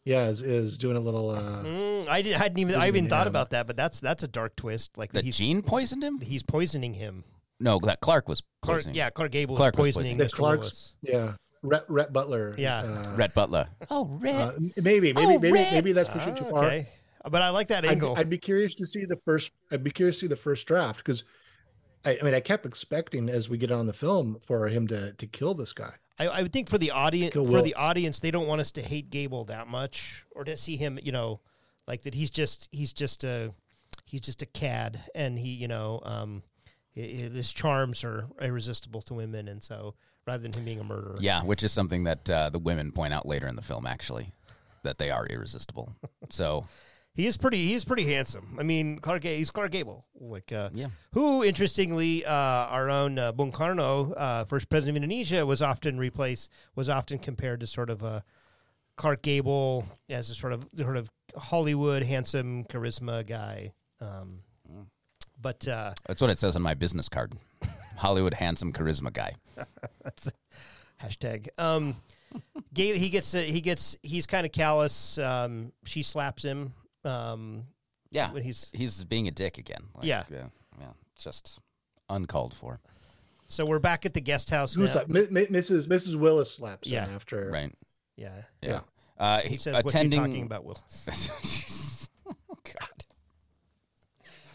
yeah, 0.05 0.27
is, 0.29 0.43
is 0.43 0.79
doing 0.79 0.97
a 0.97 1.01
little. 1.01 1.31
Uh, 1.31 1.63
Mm, 1.63 2.09
I 2.09 2.23
didn't, 2.23 2.41
hadn't 2.41 2.59
even 2.59 2.75
I 2.81 2.89
even 2.89 3.09
thought 3.09 3.27
him. 3.29 3.33
about 3.33 3.51
that, 3.51 3.67
but 3.69 3.77
that's 3.77 4.01
that's 4.01 4.25
a 4.25 4.29
dark 4.29 4.57
twist. 4.57 4.99
Like 4.99 5.13
that 5.13 5.25
he's 5.25 5.39
Jean 5.39 5.63
poisoned 5.63 6.03
him. 6.03 6.21
he's 6.21 6.43
poisoning 6.43 6.95
him. 6.95 7.23
No, 7.61 7.79
that 7.85 8.01
Clark 8.01 8.29
was 8.29 8.43
Clark, 8.63 8.79
poisoning. 8.79 8.97
yeah, 8.97 9.11
Clark 9.11 9.31
Gable 9.31 9.55
Clark 9.57 9.75
is 9.75 9.79
was 9.79 9.95
poisoning 9.97 10.17
the 10.19 10.25
Mr. 10.25 10.33
Clark's, 10.33 10.95
Willis. 11.05 11.25
yeah, 11.29 11.35
Rhett, 11.63 11.85
Rhett 11.89 12.13
Butler. 12.13 12.57
Yeah. 12.59 12.79
uh, 12.81 13.15
Rhett 13.17 13.33
Butler. 13.35 13.69
Oh, 13.91 14.07
Rhett. 14.21 14.35
uh, 14.35 14.53
maybe, 14.79 15.13
maybe, 15.13 15.15
Oh, 15.19 15.39
maybe, 15.39 15.53
Rhett. 15.53 15.73
maybe 15.73 15.93
that's 15.93 16.09
pushing 16.09 16.35
too 16.35 16.47
Ah, 16.47 16.51
far. 16.51 16.65
okay, 16.65 16.89
but 17.31 17.41
I 17.41 17.51
like 17.51 17.69
that 17.69 17.85
I'd, 17.85 17.93
angle. 17.93 18.17
I'd 18.17 18.29
be 18.29 18.39
curious 18.39 18.75
to 18.75 18.87
see 18.87 19.05
the 19.05 19.15
first. 19.25 19.53
I'd 19.71 19.85
be 19.85 19.93
curious 19.93 20.17
to 20.17 20.21
see 20.23 20.27
the 20.27 20.35
first 20.35 20.67
draft 20.67 20.97
because, 21.05 21.23
I, 22.05 22.19
I 22.21 22.25
mean, 22.25 22.35
I 22.35 22.41
kept 22.41 22.67
expecting 22.67 23.29
as 23.29 23.49
we 23.49 23.59
get 23.59 23.71
on 23.71 23.87
the 23.87 23.93
film 23.93 24.39
for 24.43 24.69
him 24.69 24.87
to 24.89 25.13
to 25.13 25.27
kill 25.27 25.55
this 25.55 25.73
guy. 25.73 25.93
I, 26.19 26.27
I 26.27 26.43
would 26.43 26.53
think 26.53 26.69
for 26.69 26.79
the 26.79 26.91
audience, 26.91 27.33
Kill 27.33 27.45
for 27.45 27.53
Willis. 27.53 27.65
the 27.65 27.75
audience, 27.75 28.21
they 28.21 28.31
don't 28.31 28.47
want 28.47 28.61
us 28.61 28.71
to 28.73 28.83
hate 28.83 29.11
Gable 29.11 29.45
that 29.47 29.67
much, 29.69 30.25
or 30.33 30.45
to 30.45 30.57
see 30.57 30.77
him, 30.77 30.99
you 31.03 31.11
know, 31.13 31.41
like 31.89 32.03
that. 32.03 32.15
He's 32.15 32.31
just 32.31 32.69
he's 32.73 32.93
just 32.93 33.25
a 33.25 33.53
he's 34.05 34.21
just 34.21 34.43
a 34.43 34.47
cad, 34.47 35.01
and 35.15 35.39
he, 35.39 35.49
you 35.51 35.69
know, 35.69 36.01
um, 36.05 36.43
hi- 36.95 37.03
hi- 37.03 37.29
his 37.33 37.53
charms 37.53 38.05
are 38.05 38.27
irresistible 38.41 39.01
to 39.03 39.15
women, 39.15 39.49
and 39.49 39.63
so 39.63 39.95
rather 40.27 40.43
than 40.43 40.53
him 40.53 40.65
being 40.65 40.79
a 40.81 40.85
murderer, 40.85 41.17
Yeah, 41.19 41.43
which 41.43 41.63
is 41.65 41.73
something 41.73 42.05
that 42.05 42.31
uh, 42.31 42.51
the 42.51 42.59
women 42.61 42.93
point 42.93 43.13
out 43.13 43.27
later 43.27 43.49
in 43.49 43.57
the 43.57 43.63
film, 43.63 43.87
actually, 43.87 44.33
that 44.85 44.99
they 44.99 45.11
are 45.11 45.27
irresistible. 45.27 45.93
So 46.31 46.67
he 47.15 47.27
is 47.27 47.37
pretty 47.37 47.59
he's 47.67 47.85
pretty 47.85 48.05
handsome. 48.05 48.57
I 48.59 48.63
mean, 48.63 48.99
Clark 48.99 49.25
he's 49.25 49.51
Clark 49.51 49.71
Gable, 49.73 50.07
like 50.21 50.51
uh, 50.53 50.71
Yeah. 50.75 50.89
who 51.13 51.45
interestingly, 51.45 52.25
uh, 52.25 52.33
our 52.33 52.89
own 52.91 53.19
uh, 53.19 53.33
Bung 53.33 53.53
Karno, 53.53 54.13
uh, 54.17 54.45
first 54.45 54.69
president 54.69 54.97
of 54.97 55.03
Indonesia, 55.03 55.45
was 55.45 55.61
often 55.63 55.99
replaced 55.99 56.49
was 56.75 56.89
often 56.89 57.19
compared 57.19 57.61
to 57.61 57.67
sort 57.67 57.91
of 57.91 58.03
a 58.03 58.25
Clark 58.97 59.23
Gable 59.23 59.87
as 60.09 60.31
a 60.31 60.35
sort 60.35 60.53
of 60.53 60.67
sort 60.77 60.97
of 60.97 61.09
Hollywood 61.37 62.03
handsome 62.03 62.65
charisma 62.65 63.27
guy. 63.27 63.73
Um, 64.01 64.41
but 65.41 65.67
uh, 65.69 65.93
that's 66.07 66.21
what 66.21 66.31
it 66.31 66.39
says 66.39 66.57
on 66.57 66.63
my 66.63 66.75
business 66.75 67.09
card. 67.09 67.33
Hollywood 67.97 68.35
handsome 68.35 68.73
charisma 68.73 69.13
guy. 69.13 69.35
that's 70.03 70.31
hashtag. 71.03 71.49
Um, 71.59 71.97
he 72.75 73.11
gets 73.11 73.35
uh, 73.35 73.39
he 73.39 73.61
gets 73.61 73.97
he's 74.03 74.27
kind 74.27 74.47
of 74.47 74.53
callous. 74.53 75.19
Um, 75.19 75.73
she 75.85 76.03
slaps 76.03 76.43
him. 76.43 76.73
Um, 77.05 77.67
Yeah, 78.11 78.31
When 78.31 78.43
he's- 78.43 78.71
he's 78.75 79.03
being 79.05 79.27
a 79.27 79.31
dick 79.31 79.57
again. 79.57 79.89
Like, 79.95 80.05
Yeah. 80.05 80.25
yeah, 80.31 80.49
yeah, 80.79 80.93
just 81.19 81.59
uncalled 82.11 82.55
for. 82.55 82.81
so 83.47 83.65
we're 83.65 83.79
back 83.79 84.05
at 84.07 84.13
the 84.15 84.21
guest 84.21 84.51
house 84.51 84.75
Who's 84.75 84.89
now. 84.95 85.05
that? 85.05 85.09
Mi- 85.09 85.29
Mi- 85.31 85.47
Mrs. 85.47 85.87
Mrs. 85.87 86.17
Willis 86.17 86.53
slaps 86.55 86.89
Yeah. 86.89 87.07
him 87.07 87.15
after. 87.15 87.51
Right. 87.51 87.75
Yeah, 88.17 88.43
Yeah. 88.61 88.81
Uh, 89.19 89.41
he 89.41 89.51
he 89.51 89.57
says, 89.57 89.79
attending. 89.79 90.21
"What 90.21 90.29
you 90.31 90.35
talking 90.37 90.47
about, 90.47 90.65
Willis?" 90.65 92.09
oh 92.29 92.59
God. 92.65 93.05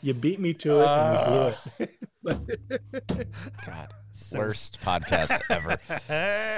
You 0.02 0.14
beat 0.14 0.40
me 0.40 0.54
to 0.56 0.80
it, 0.82 0.86
Uh. 0.88 1.54
and 1.80 1.90
we 2.24 2.32
blew 2.34 2.48
it. 2.50 3.28
God. 3.66 3.94
Worst 4.34 4.80
podcast 4.82 5.42
ever. 5.50 5.78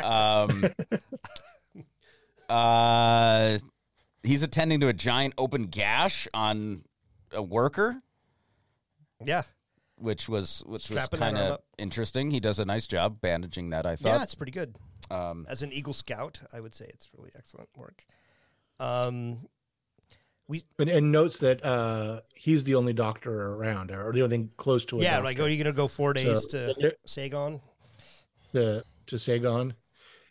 Um, 0.03 0.65
uh, 2.49 3.59
he's 4.23 4.43
attending 4.43 4.79
to 4.81 4.87
a 4.87 4.93
giant 4.93 5.33
open 5.37 5.65
gash 5.65 6.27
on 6.33 6.83
a 7.31 7.41
worker, 7.43 8.01
Yeah, 9.23 9.43
which 9.95 10.27
was 10.29 10.63
which 10.65 10.89
was 10.89 11.03
Strapping 11.03 11.19
that 11.19 11.33
kind 11.33 11.37
of 11.37 11.59
interesting. 11.77 12.31
He 12.31 12.39
does 12.39 12.59
a 12.59 12.65
nice 12.65 12.87
job 12.87 13.21
bandaging 13.21 13.69
that. 13.71 13.85
I 13.85 13.95
thought. 13.95 14.07
yeah, 14.09 14.17
thought. 14.17 14.23
it's 14.23 14.35
pretty 14.35 14.51
good. 14.51 14.75
Um, 15.11 15.45
As 15.49 15.63
an 15.63 15.71
Eagle 15.73 15.93
Scout, 15.93 16.39
I 16.53 16.59
would 16.59 16.75
say 16.75 16.85
it's 16.89 17.09
really 17.17 17.31
excellent 17.37 17.69
work. 17.75 18.03
Um, 18.79 19.47
and, 20.79 20.89
and 20.89 21.11
notes 21.11 21.39
that 21.39 21.63
uh, 21.63 22.21
he's 22.33 22.63
the 22.63 22.75
only 22.75 22.93
doctor 22.93 23.53
around, 23.53 23.91
or 23.91 24.11
the 24.11 24.21
only 24.23 24.37
thing 24.37 24.51
close 24.57 24.85
to 24.85 24.97
a 24.97 25.01
yeah, 25.01 25.11
doctor 25.13 25.23
like, 25.25 25.39
are 25.39 25.47
you 25.47 25.63
going 25.63 25.73
to 25.73 25.77
go 25.77 25.87
four 25.87 26.13
days 26.13 26.47
So- 26.49 26.73
to 26.73 26.95
Saigon? 27.05 27.61
to 28.53 28.83
to 29.07 29.19
Saigon. 29.19 29.73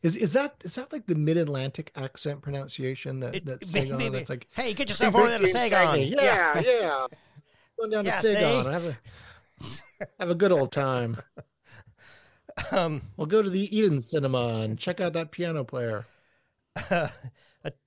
Is 0.02 0.16
is 0.16 0.32
that 0.34 0.54
is 0.64 0.74
that 0.76 0.92
like 0.92 1.06
the 1.06 1.14
mid 1.14 1.36
Atlantic 1.36 1.90
accent 1.96 2.40
pronunciation 2.42 3.20
that 3.20 3.34
It- 3.34 3.44
that 3.46 3.62
it- 3.62 3.66
Saigon? 3.68 3.98
maybe. 3.98 4.18
That's 4.18 4.30
like 4.30 4.46
Hey, 4.54 4.72
get 4.74 4.88
yourself 4.88 5.14
over 5.14 5.28
there 5.28 5.38
to 5.38 5.46
Saigon. 5.48 6.00
Yeah, 6.02 6.60
yeah. 6.60 7.06
Going 7.78 7.90
down 7.90 8.04
Yeah, 8.06 8.20
to 8.20 8.30
Saigon. 8.30 8.72
Have 8.72 8.84
a 8.84 8.96
have 10.20 10.30
a 10.30 10.34
good 10.34 10.52
old 10.52 10.72
time. 10.72 11.16
Um, 12.72 13.02
We'll 13.16 13.28
go 13.28 13.40
to 13.40 13.48
the 13.48 13.76
Eden 13.76 14.00
Cinema 14.00 14.62
and 14.64 14.76
check 14.76 15.00
out 15.00 15.12
that 15.12 15.30
piano 15.30 15.62
player. 15.62 16.04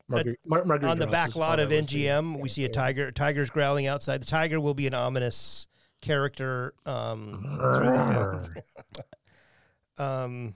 Marguerite, 0.07 0.39
Mar- 0.45 0.64
Marguerite 0.64 0.91
on 0.91 0.97
the 0.97 1.07
back 1.07 1.36
lot 1.36 1.59
of 1.59 1.72
MGM, 1.72 2.39
we 2.39 2.47
see 2.47 2.64
a 2.64 2.70
tiger. 2.70 3.12
Tiger's 3.12 3.49
growling 3.49 3.88
outside. 3.88 4.22
The 4.22 4.26
tiger 4.28 4.62
will 4.62 4.74
be 4.74 4.88
an 4.88 4.93
ominous 4.93 5.68
character 5.99 6.74
um, 6.86 7.59
film. 9.97 10.05
um, 10.07 10.53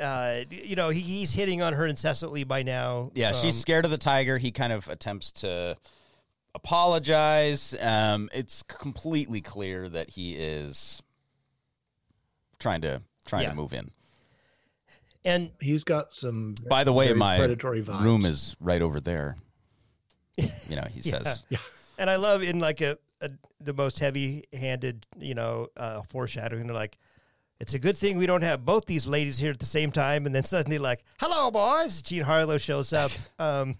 uh, 0.00 0.40
you 0.50 0.76
know, 0.76 0.90
he, 0.90 1.00
he's 1.00 1.32
hitting 1.32 1.62
on 1.62 1.72
her 1.72 1.86
incessantly 1.86 2.44
by 2.44 2.62
now. 2.62 3.10
yeah, 3.14 3.32
she's 3.32 3.54
Um, 3.54 3.60
scared 3.60 3.84
of 3.84 3.90
the 3.90 3.98
tiger. 3.98 4.38
He 4.38 4.50
kind 4.50 4.72
of 4.72 4.88
attempts 4.88 5.32
to 5.32 5.76
apologize. 6.54 7.74
Um, 7.80 8.28
it's 8.32 8.62
completely 8.64 9.40
clear 9.40 9.88
that 9.88 10.10
he 10.10 10.34
is 10.34 11.02
trying 12.58 12.80
to 12.82 13.02
trying 13.26 13.44
Yeah. 13.44 13.50
to 13.50 13.56
move 13.56 13.72
in. 13.72 13.90
and 15.24 15.52
He's 15.60 15.84
got 15.84 16.14
some. 16.14 16.54
By 16.68 16.84
the 16.84 16.92
way, 16.92 17.12
my 17.12 17.36
predatory 17.38 17.82
vibes. 17.82 18.00
room 18.02 18.24
is 18.24 18.56
right 18.60 18.80
over 18.82 19.00
there. 19.00 19.36
You 20.36 20.76
know, 20.76 20.84
he 20.92 21.00
Yeah. 21.08 21.18
says. 21.18 21.42
And 21.98 22.08
I 22.08 22.16
love 22.16 22.42
in 22.42 22.58
like 22.60 22.80
a, 22.80 22.96
a 23.20 23.30
the 23.60 23.74
most 23.74 23.98
heavy-handed, 23.98 25.04
you 25.18 25.34
know, 25.34 25.66
uh, 25.76 26.02
foreshadowing. 26.02 26.66
They're 26.66 26.74
like, 26.74 26.96
"It's 27.60 27.74
a 27.74 27.78
good 27.78 27.96
thing 27.96 28.18
we 28.18 28.26
don't 28.26 28.42
have 28.42 28.64
both 28.64 28.86
these 28.86 29.06
ladies 29.06 29.38
here 29.38 29.50
at 29.50 29.58
the 29.58 29.66
same 29.66 29.92
time." 29.92 30.26
And 30.26 30.34
then 30.34 30.44
suddenly, 30.44 30.78
like, 30.78 31.04
"Hello, 31.20 31.50
boys!" 31.50 32.02
Jean 32.02 32.22
Harlow 32.22 32.58
shows 32.58 32.92
up. 32.92 33.10
Um, 33.40 33.76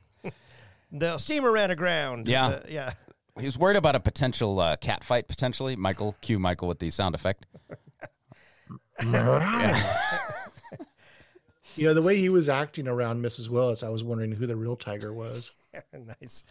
the 0.93 1.19
steamer 1.19 1.51
ran 1.53 1.71
aground. 1.71 2.29
Yeah. 2.29 2.47
Uh, 2.47 2.61
yeah. 2.69 2.93
He 3.39 3.45
was 3.45 3.59
worried 3.59 3.77
about 3.77 3.97
a 3.97 4.01
potential 4.01 4.59
uh, 4.61 4.77
cat 4.77 5.05
fight, 5.05 5.29
potentially. 5.29 5.77
Michael, 5.77 6.17
cue 6.21 6.39
Michael 6.39 6.69
with 6.69 6.79
the 6.79 6.91
sound 6.91 7.15
effect. 7.15 7.47
You 11.79 11.87
know 11.87 11.95
the 11.95 12.03
way 12.03 12.17
he 12.17 12.29
was 12.29 12.49
acting 12.49 12.89
around 12.89 13.25
Mrs. 13.25 13.49
Willis. 13.49 13.85
I 13.85 13.89
was 13.89 14.03
wondering 14.03 14.33
who 14.33 14.49
the 14.49 14.57
real 14.57 14.75
tiger 14.75 15.13
was. 15.13 15.53
nice. 16.21 16.43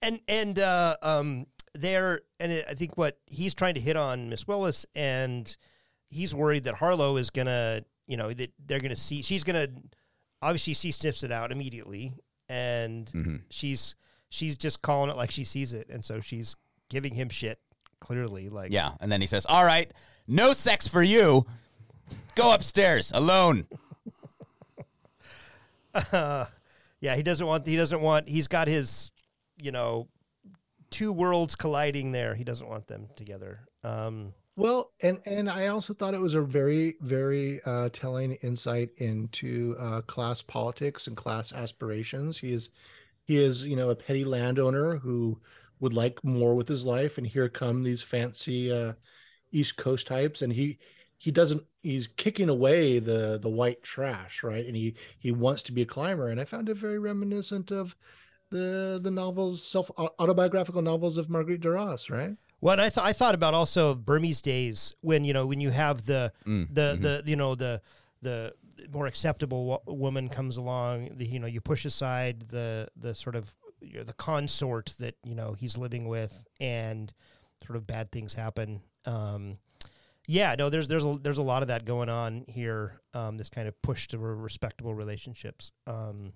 And 0.00 0.20
and 0.28 0.60
uh, 0.60 0.96
um, 1.02 1.46
there, 1.74 2.20
and 2.38 2.52
I 2.52 2.74
think 2.74 2.96
what 2.96 3.18
he's 3.26 3.52
trying 3.52 3.74
to 3.74 3.80
hit 3.80 3.96
on 3.96 4.28
Miss 4.28 4.46
Willis, 4.46 4.86
and 4.94 5.54
he's 6.08 6.34
worried 6.34 6.64
that 6.64 6.74
Harlow 6.74 7.16
is 7.16 7.30
gonna, 7.30 7.82
you 8.06 8.16
know, 8.16 8.32
that 8.32 8.52
they're 8.66 8.80
gonna 8.80 8.96
see. 8.96 9.22
She's 9.22 9.44
gonna 9.44 9.68
obviously 10.42 10.74
she 10.74 10.92
sniffs 10.92 11.22
it 11.22 11.32
out 11.32 11.50
immediately, 11.52 12.14
and 12.48 13.06
Mhm. 13.06 13.42
she's 13.50 13.94
she's 14.28 14.56
just 14.56 14.82
calling 14.82 15.10
it 15.10 15.16
like 15.16 15.30
she 15.30 15.44
sees 15.44 15.72
it, 15.72 15.88
and 15.88 16.04
so 16.04 16.20
she's 16.20 16.54
giving 16.88 17.14
him 17.14 17.28
shit 17.28 17.58
clearly. 18.00 18.48
Like, 18.48 18.72
Yeah. 18.72 18.92
And 19.00 19.10
then 19.10 19.20
he 19.20 19.26
says, 19.26 19.46
All 19.46 19.64
right, 19.64 19.90
no 20.26 20.52
sex 20.52 20.86
for 20.88 21.02
you. 21.02 21.46
Go 22.34 22.52
upstairs 22.52 23.10
alone. 23.14 23.66
yeah, 26.12 26.46
he 27.16 27.22
doesn't 27.22 27.46
want. 27.46 27.66
He 27.66 27.76
doesn't 27.76 28.00
want. 28.00 28.28
He's 28.28 28.48
got 28.48 28.68
his, 28.68 29.10
you 29.60 29.72
know, 29.72 30.08
two 30.90 31.12
worlds 31.12 31.56
colliding 31.56 32.12
there. 32.12 32.34
He 32.34 32.44
doesn't 32.44 32.68
want 32.68 32.86
them 32.86 33.08
together. 33.16 33.60
Um, 33.82 34.34
Well, 34.56 34.92
and 35.02 35.20
and 35.26 35.48
I 35.50 35.68
also 35.68 35.92
thought 35.94 36.14
it 36.14 36.20
was 36.20 36.34
a 36.34 36.40
very 36.42 36.96
very 37.00 37.60
uh, 37.64 37.90
telling 37.92 38.32
insight 38.42 38.90
into 38.96 39.76
uh, 39.78 40.00
class 40.02 40.42
politics 40.42 41.06
and 41.06 41.16
class 41.16 41.52
aspirations. 41.52 42.38
He 42.38 42.52
is 42.52 42.70
he 43.24 43.36
is 43.36 43.64
you 43.66 43.76
know 43.76 43.90
a 43.90 43.96
petty 43.96 44.24
landowner 44.24 44.96
who 44.98 45.40
would 45.80 45.92
like 45.92 46.22
more 46.24 46.54
with 46.54 46.68
his 46.68 46.84
life, 46.86 47.18
and 47.18 47.26
here 47.26 47.48
come 47.50 47.82
these 47.82 48.02
fancy 48.02 48.72
uh, 48.72 48.94
East 49.52 49.76
Coast 49.76 50.06
types, 50.06 50.42
and 50.42 50.52
he 50.52 50.78
he 51.18 51.30
doesn't 51.32 51.64
he's 51.82 52.06
kicking 52.08 52.48
away 52.50 52.98
the 53.00 53.38
the 53.40 53.50
white 53.50 53.82
trash, 53.82 54.42
right? 54.42 54.66
And 54.66 54.76
he 54.76 54.96
he 55.18 55.32
wants 55.32 55.62
to 55.64 55.72
be 55.72 55.82
a 55.82 55.86
climber, 55.86 56.28
and 56.30 56.40
I 56.40 56.46
found 56.46 56.68
it 56.70 56.76
very 56.78 56.98
reminiscent 57.00 57.70
of 57.72 57.96
the 58.50 59.00
the 59.02 59.10
novels 59.12 59.64
self 59.66 59.90
autobiographical 59.98 60.82
novels 60.82 61.18
of 61.18 61.30
Marguerite 61.30 61.60
Duras, 61.62 62.10
right? 62.10 62.36
Well, 62.66 62.80
I 62.80 62.90
thought 62.90 63.06
I 63.06 63.12
thought 63.12 63.36
about 63.36 63.54
also 63.54 63.94
Burmese 63.94 64.42
days 64.42 64.92
when 65.00 65.24
you 65.24 65.32
know 65.32 65.46
when 65.46 65.60
you 65.60 65.70
have 65.70 66.04
the 66.04 66.32
Mm, 66.44 66.66
the 66.74 66.98
mhm. 66.98 67.02
the 67.02 67.22
you 67.30 67.36
know 67.36 67.54
the 67.54 67.80
the 68.22 68.54
more 68.90 69.06
acceptable 69.06 69.66
wo- 69.66 69.82
woman 69.86 70.28
comes 70.28 70.56
along. 70.56 71.10
The 71.16 71.26
you 71.26 71.38
know 71.38 71.46
you 71.46 71.60
push 71.60 71.84
aside 71.84 72.48
the 72.48 72.88
the 72.96 73.14
sort 73.14 73.36
of 73.36 73.54
you 73.80 73.98
know, 73.98 74.02
the 74.02 74.14
consort 74.14 74.94
that 74.98 75.14
you 75.22 75.36
know 75.36 75.52
he's 75.52 75.78
living 75.78 76.08
with, 76.08 76.44
and 76.58 77.14
sort 77.64 77.76
of 77.76 77.86
bad 77.86 78.10
things 78.10 78.34
happen. 78.34 78.82
Um, 79.04 79.58
yeah, 80.26 80.56
no, 80.58 80.68
there's 80.68 80.88
there's 80.88 81.04
a 81.04 81.18
there's 81.22 81.38
a 81.38 81.42
lot 81.42 81.62
of 81.62 81.68
that 81.68 81.84
going 81.84 82.08
on 82.08 82.46
here. 82.48 82.94
Um, 83.14 83.36
this 83.36 83.48
kind 83.48 83.68
of 83.68 83.80
push 83.80 84.08
to 84.08 84.18
respectable 84.18 84.92
relationships. 84.92 85.70
Um, 85.86 86.32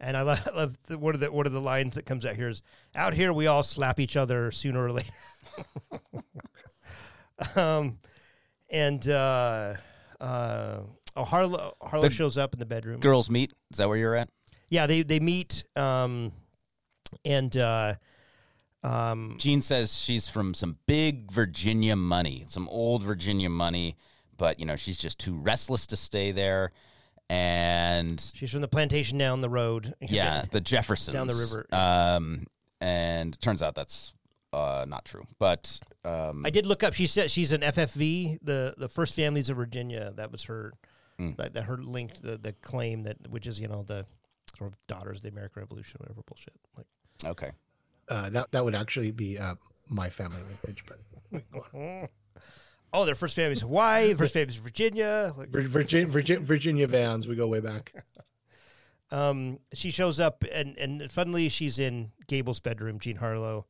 and 0.00 0.16
I 0.16 0.22
love, 0.22 0.48
I 0.52 0.56
love 0.56 0.76
the, 0.86 0.98
one 0.98 1.14
of 1.14 1.20
the 1.20 1.30
one 1.30 1.46
of 1.46 1.52
the 1.52 1.60
lines 1.60 1.96
that 1.96 2.06
comes 2.06 2.24
out 2.24 2.36
here 2.36 2.48
is 2.48 2.62
out 2.94 3.14
here 3.14 3.32
we 3.32 3.46
all 3.46 3.62
slap 3.62 4.00
each 4.00 4.16
other 4.16 4.50
sooner 4.50 4.84
or 4.84 4.92
later. 4.92 5.12
um, 7.56 7.98
and 8.70 9.08
uh, 9.08 9.74
uh, 10.20 10.80
oh, 11.16 11.24
Harlow 11.24 11.74
Harlow 11.80 12.08
The 12.08 12.14
shows 12.14 12.38
up 12.38 12.52
in 12.52 12.58
the 12.60 12.66
bedroom. 12.66 13.00
Girls 13.00 13.30
meet. 13.30 13.52
Is 13.70 13.78
that 13.78 13.88
where 13.88 13.96
you're 13.96 14.14
at? 14.14 14.28
Yeah, 14.68 14.86
they 14.86 15.02
they 15.02 15.20
meet. 15.20 15.64
Um, 15.76 16.32
and 17.24 17.56
uh, 17.56 17.94
um, 18.82 19.36
Jean 19.38 19.62
says 19.62 19.96
she's 19.96 20.28
from 20.28 20.54
some 20.54 20.78
big 20.86 21.30
Virginia 21.30 21.96
money, 21.96 22.44
some 22.48 22.68
old 22.68 23.02
Virginia 23.02 23.50
money, 23.50 23.96
but 24.36 24.58
you 24.60 24.66
know 24.66 24.76
she's 24.76 24.98
just 24.98 25.18
too 25.18 25.36
restless 25.36 25.86
to 25.88 25.96
stay 25.96 26.32
there. 26.32 26.72
And 27.28 28.20
she's 28.34 28.52
from 28.52 28.60
the 28.60 28.68
plantation 28.68 29.18
down 29.18 29.40
the 29.40 29.48
road. 29.48 29.94
yeah, 30.00 30.44
the 30.50 30.60
Jeffersons 30.60 31.14
Down 31.14 31.26
the 31.26 31.34
river. 31.34 31.66
Um, 31.72 32.46
and 32.80 33.40
turns 33.40 33.62
out 33.62 33.74
that's 33.74 34.14
uh, 34.52 34.84
not 34.88 35.04
true. 35.04 35.26
But 35.38 35.80
um, 36.04 36.44
I 36.46 36.50
did 36.50 36.66
look 36.66 36.82
up. 36.82 36.94
She 36.94 37.06
said 37.06 37.30
she's 37.30 37.52
an 37.52 37.62
FFV, 37.62 38.38
the 38.42 38.74
the 38.76 38.88
first 38.88 39.16
families 39.16 39.50
of 39.50 39.56
Virginia. 39.56 40.12
That 40.16 40.30
was 40.30 40.44
her. 40.44 40.72
Mm. 41.18 41.36
That, 41.38 41.54
that 41.54 41.64
her 41.64 41.78
linked 41.78 42.22
the 42.22 42.36
the 42.36 42.52
claim 42.52 43.04
that 43.04 43.16
which 43.30 43.46
is 43.46 43.58
you 43.58 43.68
know 43.68 43.82
the 43.82 44.04
sort 44.56 44.70
of 44.70 44.76
daughters 44.86 45.18
of 45.18 45.22
the 45.22 45.28
American 45.30 45.62
Revolution, 45.62 45.98
whatever 45.98 46.20
bullshit. 46.26 46.52
Like 46.76 46.86
okay, 47.24 47.50
Uh, 48.08 48.28
that 48.30 48.52
that 48.52 48.64
would 48.64 48.74
actually 48.74 49.12
be 49.12 49.38
uh, 49.38 49.54
my 49.88 50.10
family 50.10 50.36
lineage, 50.62 50.84
but 50.86 52.10
oh, 52.96 53.04
their 53.04 53.14
first 53.14 53.36
family's 53.36 53.60
Hawaii, 53.60 54.14
first 54.14 54.32
family's 54.32 54.56
Virginia. 54.56 55.34
Like, 55.36 55.50
Virginia, 55.50 56.06
Virginia, 56.06 56.44
Virginia 56.44 56.88
Vanns, 56.88 57.26
we 57.26 57.36
go 57.36 57.46
way 57.46 57.60
back. 57.60 57.92
um, 59.10 59.58
she 59.72 59.90
shows 59.90 60.18
up 60.18 60.44
and 60.52 60.76
and 60.78 61.10
suddenly 61.10 61.48
she's 61.48 61.78
in 61.78 62.12
Gable's 62.26 62.60
bedroom, 62.60 62.98
Jean 62.98 63.16
Harlow, 63.16 63.66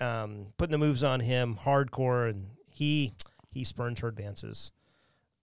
um, 0.00 0.52
putting 0.56 0.72
the 0.72 0.78
moves 0.78 1.02
on 1.02 1.20
him 1.20 1.56
hardcore, 1.62 2.28
and 2.28 2.48
he 2.68 3.12
he 3.50 3.64
spurns 3.64 4.00
her 4.00 4.08
advances, 4.08 4.72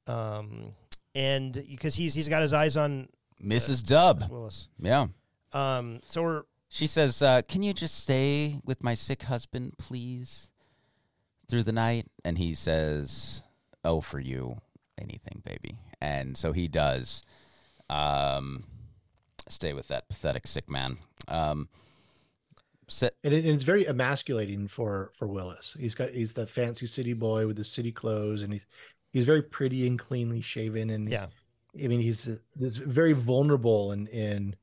um, 0.08 0.74
and 1.16 1.54
because 1.54 1.96
he's 1.96 2.14
he's 2.14 2.28
got 2.30 2.42
his 2.42 2.54
eyes 2.54 2.78
on 2.78 3.08
Mrs. 3.42 3.86
Dub. 3.86 4.30
Willis. 4.30 4.68
Yeah, 4.80 5.08
Um, 5.54 6.02
so 6.08 6.22
we're 6.22 6.44
she 6.70 6.88
says, 6.88 7.22
uh, 7.22 7.42
"Can 7.48 7.64
you 7.64 7.74
just 7.74 7.98
stay 7.98 8.60
with 8.66 8.84
my 8.84 8.94
sick 8.94 9.24
husband, 9.24 9.78
please, 9.78 10.52
through 11.48 11.64
the 11.64 11.72
night?" 11.72 12.08
And 12.24 12.38
he 12.38 12.54
says, 12.54 13.42
"Oh, 13.84 14.02
for 14.02 14.20
you, 14.20 14.62
anything, 15.00 15.42
baby." 15.46 15.80
And 16.02 16.36
so 16.38 16.52
he 16.52 16.68
does. 16.68 17.22
Um, 17.90 18.64
stay 19.50 19.74
with 19.74 19.88
that 19.90 20.08
pathetic 20.10 20.48
sick 20.48 20.70
man. 20.70 20.98
Um, 21.28 21.70
se- 22.88 23.12
and, 23.24 23.34
it, 23.34 23.46
and 23.46 23.54
it's 23.54 23.64
very 23.64 23.86
emasculating 23.86 24.68
for 24.68 25.12
for 25.18 25.28
Willis. 25.28 25.76
He's 25.80 25.96
got 25.96 26.10
he's 26.12 26.34
the 26.34 26.48
fancy 26.48 26.86
city 26.88 27.14
boy 27.14 27.48
with 27.48 27.58
the 27.58 27.64
city 27.64 27.92
clothes, 27.92 28.42
and 28.42 28.54
he's 28.54 28.66
he's 29.14 29.26
very 29.26 29.42
pretty 29.42 29.88
and 29.88 29.98
cleanly 30.00 30.42
shaven, 30.42 30.90
and 30.90 31.10
yeah. 31.10 31.28
I 31.82 31.88
mean 31.88 32.02
he's 32.02 32.28
uh, 32.28 32.38
this 32.56 32.78
very 32.78 33.14
vulnerable 33.14 33.92
in 33.92 34.08
in 34.08 34.56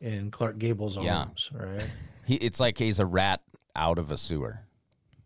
in 0.00 0.30
Clark 0.30 0.58
Gable's 0.58 0.96
Yeah. 0.96 1.18
arms, 1.18 1.50
right? 1.52 1.96
he, 2.26 2.36
it's 2.36 2.58
like 2.60 2.78
he's 2.78 2.98
a 2.98 3.04
rat 3.06 3.42
out 3.76 3.98
of 3.98 4.10
a 4.10 4.16
sewer 4.16 4.60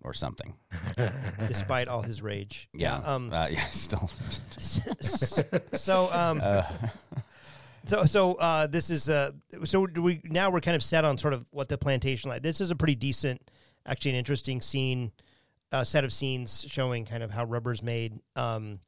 or 0.04 0.12
something. 0.12 0.54
despite 1.46 1.88
all 1.88 2.02
his 2.02 2.22
rage. 2.22 2.68
Yeah. 2.72 2.96
Um. 2.98 3.32
uh, 3.32 3.48
yeah. 3.50 3.64
Still. 3.66 4.10
so 5.72 6.10
um. 6.12 6.40
Uh, 6.42 6.62
So 7.86 8.04
so 8.06 8.32
uh, 8.34 8.66
this 8.66 8.88
is 8.88 9.10
uh. 9.10 9.32
So 9.64 9.86
do 9.86 10.00
we 10.02 10.20
now 10.24 10.50
we're 10.50 10.62
kind 10.62 10.74
of 10.74 10.82
set 10.82 11.04
on 11.04 11.18
sort 11.18 11.34
of 11.34 11.44
what 11.50 11.68
the 11.68 11.76
plantation 11.76 12.30
like. 12.30 12.42
This 12.42 12.60
is 12.62 12.70
a 12.70 12.74
pretty 12.76 12.94
decent, 12.94 13.50
actually 13.86 14.12
an 14.12 14.16
interesting 14.16 14.62
scene, 14.62 15.12
uh, 15.70 15.84
set 15.84 16.02
of 16.02 16.10
scenes 16.10 16.64
showing 16.66 17.04
kind 17.04 17.22
of 17.22 17.30
how 17.30 17.44
rubber's 17.44 17.82
made. 17.82 18.18
Um. 18.36 18.80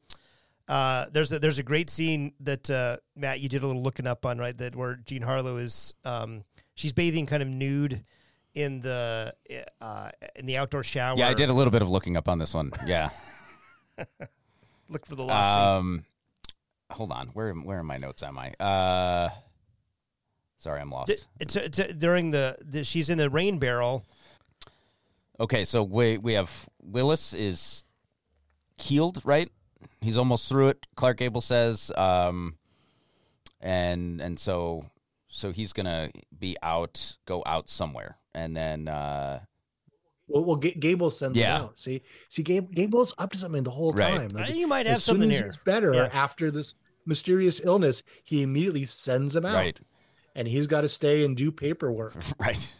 Uh, 0.68 1.06
there's 1.12 1.30
a, 1.30 1.38
there's 1.38 1.58
a 1.60 1.62
great 1.62 1.88
scene 1.90 2.32
that 2.40 2.68
uh, 2.70 2.96
Matt 3.14 3.38
you 3.40 3.48
did 3.48 3.62
a 3.62 3.66
little 3.66 3.82
looking 3.82 4.06
up 4.06 4.26
on 4.26 4.38
right 4.38 4.56
that 4.58 4.74
where 4.74 4.96
Jean 4.96 5.22
Harlow 5.22 5.58
is 5.58 5.94
um 6.04 6.42
she's 6.74 6.92
bathing 6.92 7.24
kind 7.26 7.40
of 7.40 7.48
nude 7.48 8.02
in 8.56 8.80
the 8.80 9.34
uh 9.80 10.10
in 10.34 10.46
the 10.46 10.56
outdoor 10.56 10.82
shower. 10.82 11.16
yeah, 11.16 11.28
I 11.28 11.34
did 11.34 11.50
a 11.50 11.52
little 11.52 11.70
bit 11.70 11.82
of 11.82 11.90
looking 11.90 12.16
up 12.16 12.28
on 12.28 12.38
this 12.38 12.54
one. 12.54 12.72
Yeah. 12.84 13.10
look 14.88 15.06
for 15.06 15.14
the 15.14 15.22
scene. 15.22 15.30
Um, 15.30 16.04
hold 16.90 17.12
on. 17.12 17.28
Where 17.28 17.52
where 17.52 17.78
are 17.78 17.84
my 17.84 17.98
notes? 17.98 18.22
Am 18.22 18.38
I? 18.38 18.52
Uh, 18.58 19.30
sorry, 20.56 20.80
I'm 20.80 20.90
lost. 20.90 21.26
It's, 21.38 21.56
it's 21.56 21.94
during 21.94 22.30
the, 22.30 22.56
the 22.64 22.84
she's 22.84 23.10
in 23.10 23.18
the 23.18 23.30
rain 23.30 23.58
barrel. 23.58 24.04
Okay, 25.38 25.64
so 25.64 25.82
we 25.82 26.18
we 26.18 26.32
have 26.32 26.68
Willis 26.82 27.34
is 27.34 27.84
healed, 28.78 29.20
right? 29.24 29.50
He's 30.00 30.16
almost 30.16 30.48
through 30.48 30.68
it. 30.68 30.86
Clark 30.94 31.18
Gable 31.18 31.42
says, 31.42 31.90
um, 31.96 32.56
and 33.60 34.20
and 34.20 34.38
so 34.38 34.86
so 35.28 35.52
he's 35.52 35.74
gonna 35.74 36.10
be 36.38 36.56
out, 36.62 37.16
go 37.26 37.42
out 37.44 37.68
somewhere, 37.68 38.16
and 38.36 38.56
then 38.56 38.86
uh, 38.86 39.40
Well, 40.28 40.44
well, 40.44 40.56
Ga- 40.56 40.74
Gable 40.78 41.10
sends 41.10 41.38
Yeah. 41.38 41.56
him 41.56 41.62
out. 41.64 41.78
See, 41.78 42.02
see, 42.28 42.42
Gable, 42.42 42.68
Gable's 42.72 43.14
up 43.18 43.32
to 43.32 43.38
something 43.38 43.62
the 43.64 43.70
whole 43.70 43.92
Right. 43.92 44.16
time. 44.16 44.28
Like, 44.28 44.54
you 44.54 44.66
might 44.68 44.86
have 44.86 44.96
as 44.96 45.04
soon 45.04 45.14
something 45.20 45.30
as 45.32 45.38
here. 45.38 45.46
he's 45.46 45.56
better 45.64 45.94
Yeah. 45.94 46.08
after 46.12 46.50
this 46.50 46.74
mysterious 47.06 47.60
illness, 47.64 48.02
he 48.24 48.42
immediately 48.42 48.84
sends 48.86 49.34
him 49.36 49.46
out, 49.46 49.54
right, 49.54 49.78
and 50.34 50.46
he's 50.48 50.66
got 50.66 50.80
to 50.82 50.88
stay 50.88 51.24
and 51.24 51.36
do 51.36 51.50
paperwork. 51.52 52.14
right. 52.38 52.72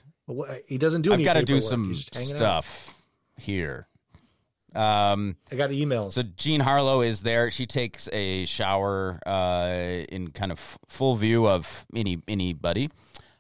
He 0.67 0.77
doesn't 0.77 1.03
do. 1.03 1.11
I've 1.11 1.15
any 1.15 1.25
got 1.25 1.35
to 1.35 1.43
do 1.45 1.61
some 1.61 1.89
He's 1.89 1.99
just 2.05 2.15
hanging 2.15 2.33
out. 2.33 2.39
stuff 2.39 3.03
here. 3.37 3.87
Um, 4.75 5.37
I 5.51 5.55
got 5.57 5.71
emails. 5.71 6.13
So 6.15 6.23
Jean 6.23 6.61
Harlow 6.61 7.01
is 7.01 7.23
there. 7.23 7.51
She 7.51 7.65
takes 7.65 8.09
a 8.13 8.45
shower 8.47 9.21
uh, 9.25 10.03
in 10.11 10.33
kind 10.33 10.51
of 10.53 10.79
full 10.89 11.15
view 11.17 11.47
of 11.49 11.87
any 11.95 12.21
anybody. 12.29 12.91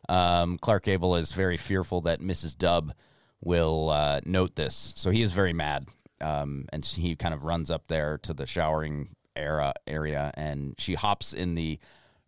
Um, 0.09 0.59
Clark 0.59 0.85
Gable 0.85 1.17
is 1.17 1.33
very 1.33 1.57
fearful 1.57 2.01
that 2.03 2.21
Mrs. 2.21 2.55
Dubb 2.57 2.93
will 3.41 3.91
uh, 3.91 4.21
note 4.25 4.57
this, 4.57 4.93
so 4.97 5.11
he 5.11 5.23
is 5.23 5.33
very 5.33 5.53
mad, 5.53 5.87
um, 6.21 6.67
and 6.73 6.85
he 6.85 7.15
kind 7.17 7.35
of 7.35 7.45
runs 7.45 7.71
up 7.71 7.89
there 7.89 8.19
to 8.19 8.33
the 8.33 8.47
showering 8.47 9.11
era 9.35 9.75
area, 9.87 10.33
and 10.35 10.75
she 10.79 10.95
hops 10.95 11.33
in 11.33 11.55
the 11.55 11.79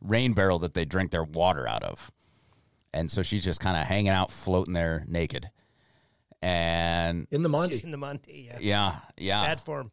rain 0.00 0.32
barrel 0.32 0.58
that 0.60 0.74
they 0.74 0.84
drink 0.84 1.10
their 1.10 1.24
water 1.24 1.66
out 1.66 1.82
of, 1.82 2.10
and 2.92 3.10
so 3.10 3.22
she's 3.22 3.44
just 3.44 3.60
kind 3.60 3.76
of 3.76 3.84
hanging 3.86 4.10
out, 4.12 4.30
floating 4.30 4.74
there 4.74 5.04
naked, 5.08 5.48
and 6.42 7.26
in 7.30 7.42
the 7.42 7.48
mandi. 7.48 7.74
She's 7.74 7.84
in 7.84 7.90
the 7.90 7.98
mandi. 7.98 8.48
Yeah. 8.50 8.58
yeah, 8.60 8.94
yeah, 9.16 9.46
Bad 9.46 9.60
form. 9.60 9.90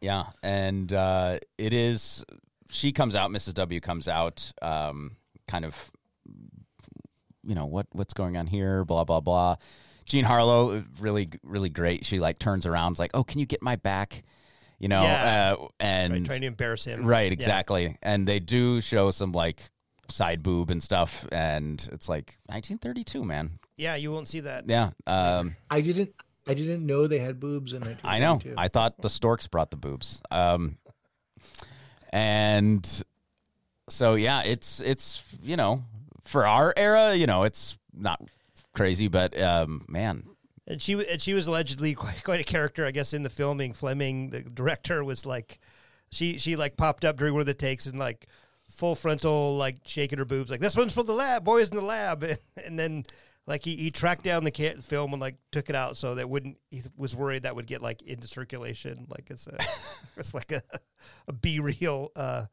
yeah, 0.00 0.24
and 0.42 0.92
uh, 0.92 1.38
it 1.58 1.72
is. 1.72 2.24
She 2.70 2.92
comes 2.92 3.14
out. 3.14 3.30
Mrs. 3.30 3.54
W 3.54 3.80
comes 3.80 4.08
out. 4.08 4.52
Um, 4.62 5.16
kind 5.46 5.64
of, 5.64 5.90
you 7.44 7.54
know 7.54 7.66
what 7.66 7.86
what's 7.92 8.12
going 8.14 8.36
on 8.36 8.46
here? 8.46 8.84
Blah 8.84 9.04
blah 9.04 9.20
blah. 9.20 9.56
Jean 10.04 10.24
Harlow, 10.24 10.84
really 11.00 11.28
really 11.42 11.68
great. 11.70 12.04
She 12.04 12.18
like 12.18 12.38
turns 12.38 12.66
around, 12.66 12.98
like, 12.98 13.12
"Oh, 13.14 13.22
can 13.24 13.38
you 13.40 13.46
get 13.46 13.62
my 13.62 13.76
back?" 13.76 14.22
You 14.78 14.88
know, 14.88 15.02
Yeah. 15.02 15.54
uh, 15.60 15.66
and 15.78 16.12
Right, 16.12 16.24
trying 16.24 16.40
to 16.40 16.48
embarrass 16.48 16.84
him. 16.84 17.04
right, 17.04 17.28
Yeah. 17.28 17.32
exactly. 17.34 17.96
And 18.02 18.26
they 18.26 18.40
do 18.40 18.80
show 18.80 19.12
some 19.12 19.30
like 19.30 19.70
side 20.08 20.42
boob 20.42 20.70
and 20.70 20.82
stuff, 20.82 21.24
and 21.30 21.88
it's 21.92 22.08
like 22.08 22.36
1932, 22.48 23.24
man. 23.24 23.58
Yeah, 23.76 23.94
you 23.94 24.10
won't 24.12 24.26
see 24.28 24.40
that. 24.40 24.64
Yeah, 24.68 24.90
um, 25.06 25.54
I 25.70 25.80
didn't. 25.80 26.12
I 26.48 26.54
didn't 26.54 26.84
know 26.84 27.06
they 27.06 27.20
had 27.20 27.38
boobs 27.38 27.72
in 27.72 27.84
it. 27.84 27.98
I 28.02 28.18
know. 28.18 28.40
I 28.58 28.66
thought 28.66 29.00
the 29.00 29.08
storks 29.08 29.46
brought 29.46 29.70
the 29.70 29.76
boobs. 29.76 30.20
Um, 30.32 30.78
and 32.12 33.04
so 33.88 34.14
yeah, 34.14 34.42
it's 34.42 34.80
it's 34.80 35.22
you 35.42 35.56
know 35.56 35.84
for 36.24 36.46
our 36.46 36.72
era, 36.76 37.14
you 37.14 37.26
know, 37.26 37.42
it's 37.44 37.76
not 37.92 38.20
crazy, 38.74 39.08
but 39.08 39.38
um, 39.40 39.84
man, 39.88 40.24
And 40.66 40.80
she 40.80 40.92
and 41.08 41.20
she 41.20 41.34
was 41.34 41.46
allegedly 41.46 41.94
quite, 41.94 42.22
quite 42.24 42.40
a 42.40 42.44
character, 42.44 42.86
I 42.86 42.90
guess, 42.90 43.12
in 43.12 43.22
the 43.22 43.30
filming. 43.30 43.72
Fleming, 43.72 44.30
the 44.30 44.42
director, 44.42 45.04
was 45.04 45.26
like, 45.26 45.58
she 46.10 46.38
she 46.38 46.56
like 46.56 46.76
popped 46.76 47.04
up 47.04 47.16
during 47.16 47.34
one 47.34 47.40
of 47.40 47.46
the 47.46 47.54
takes 47.54 47.86
and 47.86 47.98
like 47.98 48.26
full 48.68 48.94
frontal, 48.94 49.56
like 49.56 49.78
shaking 49.84 50.18
her 50.18 50.24
boobs, 50.24 50.50
like 50.50 50.60
this 50.60 50.76
one's 50.76 50.94
for 50.94 51.02
the 51.02 51.12
lab, 51.12 51.44
boys 51.44 51.68
in 51.68 51.76
the 51.76 51.82
lab, 51.82 52.24
and, 52.64 52.78
then 52.78 53.04
like 53.46 53.64
he, 53.64 53.76
he 53.76 53.90
tracked 53.90 54.22
down 54.22 54.44
the 54.44 54.76
film 54.82 55.12
and 55.12 55.20
like 55.20 55.36
took 55.50 55.68
it 55.68 55.74
out 55.74 55.96
so 55.96 56.14
that 56.14 56.28
wouldn't 56.28 56.56
he 56.70 56.80
was 56.96 57.16
worried 57.16 57.42
that 57.42 57.56
would 57.56 57.66
get 57.66 57.82
like 57.82 58.00
into 58.02 58.26
circulation, 58.26 59.06
like 59.08 59.28
it's 59.30 59.46
a 59.46 59.56
it's 60.16 60.34
like 60.34 60.52
a 60.52 60.62
a 61.28 61.32
B 61.32 61.60
reel. 61.60 62.10
Uh, 62.16 62.46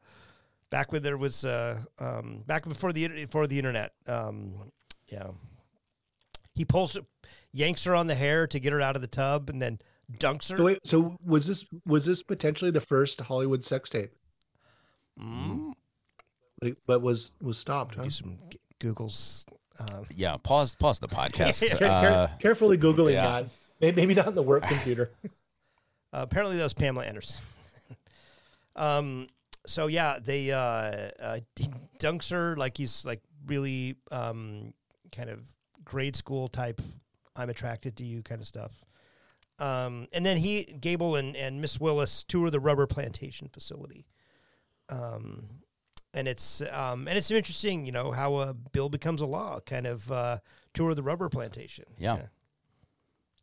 back 0.70 0.92
when 0.92 1.02
there 1.02 1.16
was 1.18 1.44
uh 1.44 1.78
um 1.98 2.42
back 2.46 2.66
before 2.68 2.92
the 2.92 3.04
inter- 3.04 3.16
before 3.16 3.46
the 3.46 3.58
internet, 3.58 3.92
um 4.06 4.70
yeah 5.08 5.28
he 6.54 6.64
pulls 6.64 6.96
yanks 7.52 7.84
her 7.84 7.94
on 7.94 8.06
the 8.06 8.14
hair 8.14 8.46
to 8.46 8.58
get 8.60 8.72
her 8.72 8.80
out 8.80 8.94
of 8.96 9.02
the 9.02 9.08
tub 9.08 9.48
and 9.50 9.60
then 9.62 9.78
dunks 10.18 10.50
her 10.50 10.56
So 10.58 10.64
wait, 10.64 10.78
so 10.86 11.16
was 11.24 11.46
this 11.46 11.64
was 11.86 12.04
this 12.06 12.22
potentially 12.22 12.70
the 12.70 12.80
first 12.80 13.20
Hollywood 13.20 13.64
sex 13.64 13.88
tape? 13.90 14.12
Mm. 15.20 15.72
But, 16.58 16.68
it- 16.70 16.78
but 16.86 17.00
was 17.02 17.30
was 17.40 17.58
stopped, 17.58 17.94
huh? 17.96 18.04
do 18.04 18.10
some 18.10 18.38
googles 18.80 19.44
um, 19.78 20.04
yeah. 20.14 20.36
Pause 20.42 20.74
pause 20.74 20.98
the 20.98 21.08
podcast. 21.08 21.66
Care- 21.78 21.78
care- 21.78 22.10
Uh, 22.12 22.28
carefully 22.38 22.76
googling 22.76 23.12
yeah. 23.14 23.26
that. 23.42 23.46
Maybe, 23.80 23.96
maybe 23.96 24.14
not 24.14 24.26
on 24.26 24.34
the 24.34 24.42
work 24.42 24.62
computer. 24.64 25.10
uh, 25.24 25.28
apparently 26.22 26.56
that 26.58 26.64
was 26.64 26.74
pamela 26.74 27.06
anderson 27.06 27.40
um 28.76 29.28
so 29.66 29.86
yeah 29.86 30.18
they 30.22 30.50
uh, 30.50 31.10
uh 31.20 31.40
he 31.56 31.68
dunks 31.98 32.30
her 32.30 32.56
like 32.56 32.76
he's 32.76 33.04
like 33.04 33.20
really 33.46 33.96
um 34.10 34.72
kind 35.12 35.30
of 35.30 35.44
grade 35.84 36.16
school 36.16 36.48
type 36.48 36.80
i'm 37.36 37.50
attracted 37.50 37.96
to 37.96 38.04
you 38.04 38.22
kind 38.22 38.40
of 38.40 38.46
stuff. 38.46 38.84
Um 39.58 40.08
and 40.12 40.24
then 40.24 40.36
he 40.36 40.64
gable 40.64 41.16
and 41.16 41.36
and 41.36 41.60
miss 41.60 41.78
willis 41.78 42.24
tour 42.24 42.50
the 42.50 42.60
rubber 42.60 42.86
plantation 42.86 43.48
facility. 43.48 44.06
Um 44.88 45.48
and 46.14 46.26
it's 46.26 46.62
um 46.72 47.06
and 47.08 47.16
it's 47.18 47.30
interesting 47.30 47.84
you 47.86 47.92
know 47.92 48.12
how 48.12 48.36
a 48.36 48.54
bill 48.54 48.88
becomes 48.88 49.20
a 49.20 49.26
law 49.26 49.60
kind 49.60 49.86
of 49.86 50.10
uh 50.10 50.38
tour 50.74 50.94
the 50.94 51.02
rubber 51.02 51.28
plantation. 51.28 51.84
Yeah. 51.98 52.22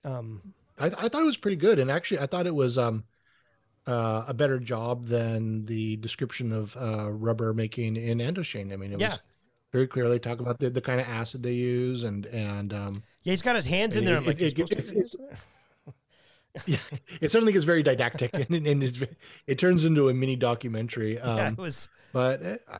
um 0.03 0.53
I, 0.79 0.85
I 0.85 1.09
thought 1.09 1.21
it 1.21 1.25
was 1.25 1.37
pretty 1.37 1.57
good, 1.57 1.79
and 1.79 1.89
actually, 1.89 2.19
I 2.19 2.27
thought 2.27 2.45
it 2.45 2.53
was 2.53 2.77
um, 2.77 3.03
uh, 3.87 4.25
a 4.27 4.33
better 4.33 4.59
job 4.59 5.05
than 5.07 5.65
the 5.65 5.95
description 5.97 6.51
of 6.51 6.75
uh, 6.77 7.09
rubber 7.09 7.53
making 7.53 7.95
in 7.95 8.19
Indochine. 8.19 8.71
I 8.73 8.75
mean, 8.75 8.93
it 8.93 8.99
Yeah. 8.99 9.11
was 9.11 9.19
very 9.71 9.87
clearly 9.87 10.19
talk 10.19 10.39
about 10.39 10.59
the, 10.59 10.69
the 10.69 10.81
kind 10.81 10.99
of 11.01 11.07
acid 11.07 11.41
they 11.43 11.53
use, 11.53 12.03
and 12.03 12.25
and 12.27 12.73
um, 12.73 13.03
yeah 13.23 13.31
he's 13.31 13.41
got 13.41 13.55
his 13.55 13.65
hands 13.65 13.95
in 13.95 14.05
there 14.05 14.17
it- 14.17 14.27
like 14.27 14.41
it- 14.41 14.57
"You're 14.57 14.67
supposed 14.67 14.91
it's- 14.95 15.11
to-" 15.11 15.93
yeah, 16.65 16.77
it 17.21 17.31
certainly 17.31 17.53
gets 17.53 17.65
very 17.65 17.83
didactic, 17.83 18.33
and, 18.49 18.65
and 18.67 18.83
it's, 18.83 19.01
it 19.45 19.57
turns 19.59 19.85
into 19.85 20.09
a 20.09 20.13
mini 20.13 20.35
documentary. 20.35 21.19
Um, 21.19 21.37
yeah, 21.37 21.49
it 21.51 21.57
was 21.57 21.87
But 22.13 22.45
uh, 22.45 22.77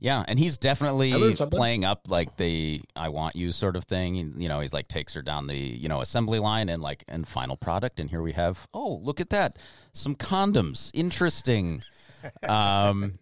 Yeah, 0.00 0.24
and 0.26 0.38
he's 0.38 0.56
definitely 0.56 1.12
I 1.12 1.16
learned 1.16 1.36
something. 1.38 1.58
playing 1.58 1.84
up 1.84 2.06
like 2.08 2.36
the 2.38 2.80
"I 2.96 3.10
want 3.10 3.36
you" 3.36 3.52
sort 3.52 3.76
of 3.76 3.84
thing. 3.84 4.16
You 4.16 4.48
know, 4.48 4.60
he's 4.60 4.72
like 4.72 4.88
takes 4.88 5.12
her 5.14 5.20
down 5.22 5.46
the 5.46 5.56
you 5.56 5.88
know 5.88 6.00
assembly 6.00 6.38
line 6.38 6.70
and 6.70 6.80
like 6.82 7.04
and 7.06 7.28
final 7.28 7.56
product, 7.56 8.00
and 8.00 8.08
here 8.08 8.22
we 8.22 8.32
have 8.32 8.66
oh 8.72 8.98
look 9.02 9.20
at 9.20 9.28
that 9.30 9.58
some 9.92 10.14
condoms, 10.14 10.90
interesting. 10.94 11.82
um, 12.48 13.18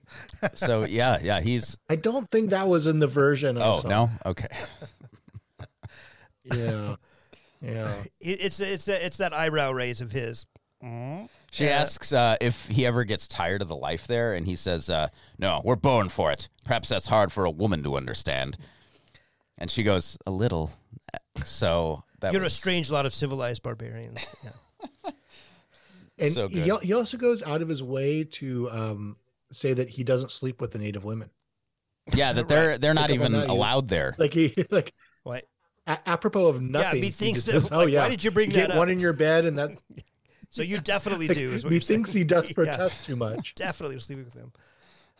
so 0.55 0.85
yeah, 0.85 1.18
yeah, 1.22 1.41
he's 1.41 1.76
I 1.91 1.97
don't 1.97 2.31
think 2.31 2.51
that 2.51 2.68
was 2.68 2.87
in 2.87 3.01
the 3.01 3.07
version. 3.09 3.59
Oh 3.61 3.81
saw. 3.83 3.89
no, 3.89 4.11
okay, 4.26 4.49
yeah, 6.45 6.95
yeah. 7.61 7.93
it- 8.20 8.41
it's 8.41 8.61
it's 8.61 8.87
it's 8.89 9.16
that 9.18 9.33
eyebrow 9.33 9.72
raise 9.72 10.01
of 10.01 10.12
his 10.12 10.47
She 11.51 11.64
Yeah. 11.64 11.70
asks 11.80 12.12
uh, 12.12 12.36
if 12.40 12.66
he 12.68 12.84
ever 12.86 13.05
gets 13.05 13.26
tired 13.26 13.62
of 13.62 13.68
the 13.68 13.76
life 13.76 14.07
there, 14.07 14.34
and 14.34 14.46
he 14.46 14.55
says, 14.55 14.90
uh, 14.90 15.09
"No, 15.38 15.62
we're 15.64 15.76
born 15.76 16.09
for 16.11 16.30
it. 16.30 16.49
Perhaps 16.64 16.88
that's 16.90 17.07
hard 17.07 17.32
for 17.32 17.44
a 17.44 17.51
woman 17.51 17.82
to 17.84 17.96
understand." 17.96 18.57
And 19.57 19.70
she 19.70 19.82
goes, 19.82 20.18
"A 20.26 20.30
little." 20.30 20.72
So 21.44 22.05
that 22.20 22.32
you're 22.32 22.42
a 22.44 22.51
strange 22.51 22.90
lot 22.90 23.07
of 23.07 23.14
civilized 23.14 23.62
barbarians 23.62 24.18
yeah. 24.44 25.11
And 26.18 26.32
So 26.32 26.49
he, 26.49 26.68
he 26.82 26.92
also 26.92 27.16
goes 27.16 27.42
out 27.44 27.62
of 27.62 27.68
his 27.68 27.80
way 27.82 28.24
to 28.24 28.68
um, 28.72 29.16
say 29.53 29.72
that 29.72 29.88
he 29.88 30.03
doesn't 30.03 30.32
sleep 30.32 30.61
with 30.61 30.72
the 30.72 30.78
native 30.78 31.05
women. 31.05 31.30
yeah, 32.12 32.32
that 32.32 32.49
they're 32.49 32.76
they're 32.76 32.92
not 32.94 33.09
Pick 33.09 33.20
up 33.20 33.24
on 33.26 33.30
even 33.30 33.40
that, 33.40 33.46
you- 33.49 33.55
allowed 33.55 33.88
there. 33.88 34.16
Like 34.18 34.34
he 34.34 34.53
like 34.70 34.92
what 35.22 35.44
a- 35.86 36.09
apropos 36.09 36.46
of 36.46 36.61
nothing. 36.61 36.88
Yeah, 36.88 36.94
he 36.94 37.01
methinks 37.03 37.44
just 37.44 37.46
that- 37.46 37.53
says, 37.62 37.70
like, 37.70 37.88
oh 37.94 37.96
why 37.99 38.09
did 38.09 38.24
you 38.24 38.30
bring 38.32 38.51
get 38.51 38.70
that 38.70 38.78
one 38.78 38.88
up?" 38.88 38.92
in 38.92 38.99
your 39.01 39.12
bed, 39.12 39.44
and 39.46 39.59
that 39.59 39.70
so 40.51 40.62
you 40.62 40.80
definitely 40.80 41.28
do 41.28 41.53
is 41.53 41.64
what 41.64 41.70
he 41.70 41.76
you're 41.76 41.82
saying. 41.82 41.99
thinks 42.05 42.12
he 42.12 42.24
does 42.24 42.44
Yeah. 42.49 42.55
protest 42.55 43.05
too 43.05 43.16
much. 43.16 43.55
definitely 43.55 43.96
was 43.96 44.05
sleeping 44.05 44.24
with 44.24 44.34
him. 44.34 44.53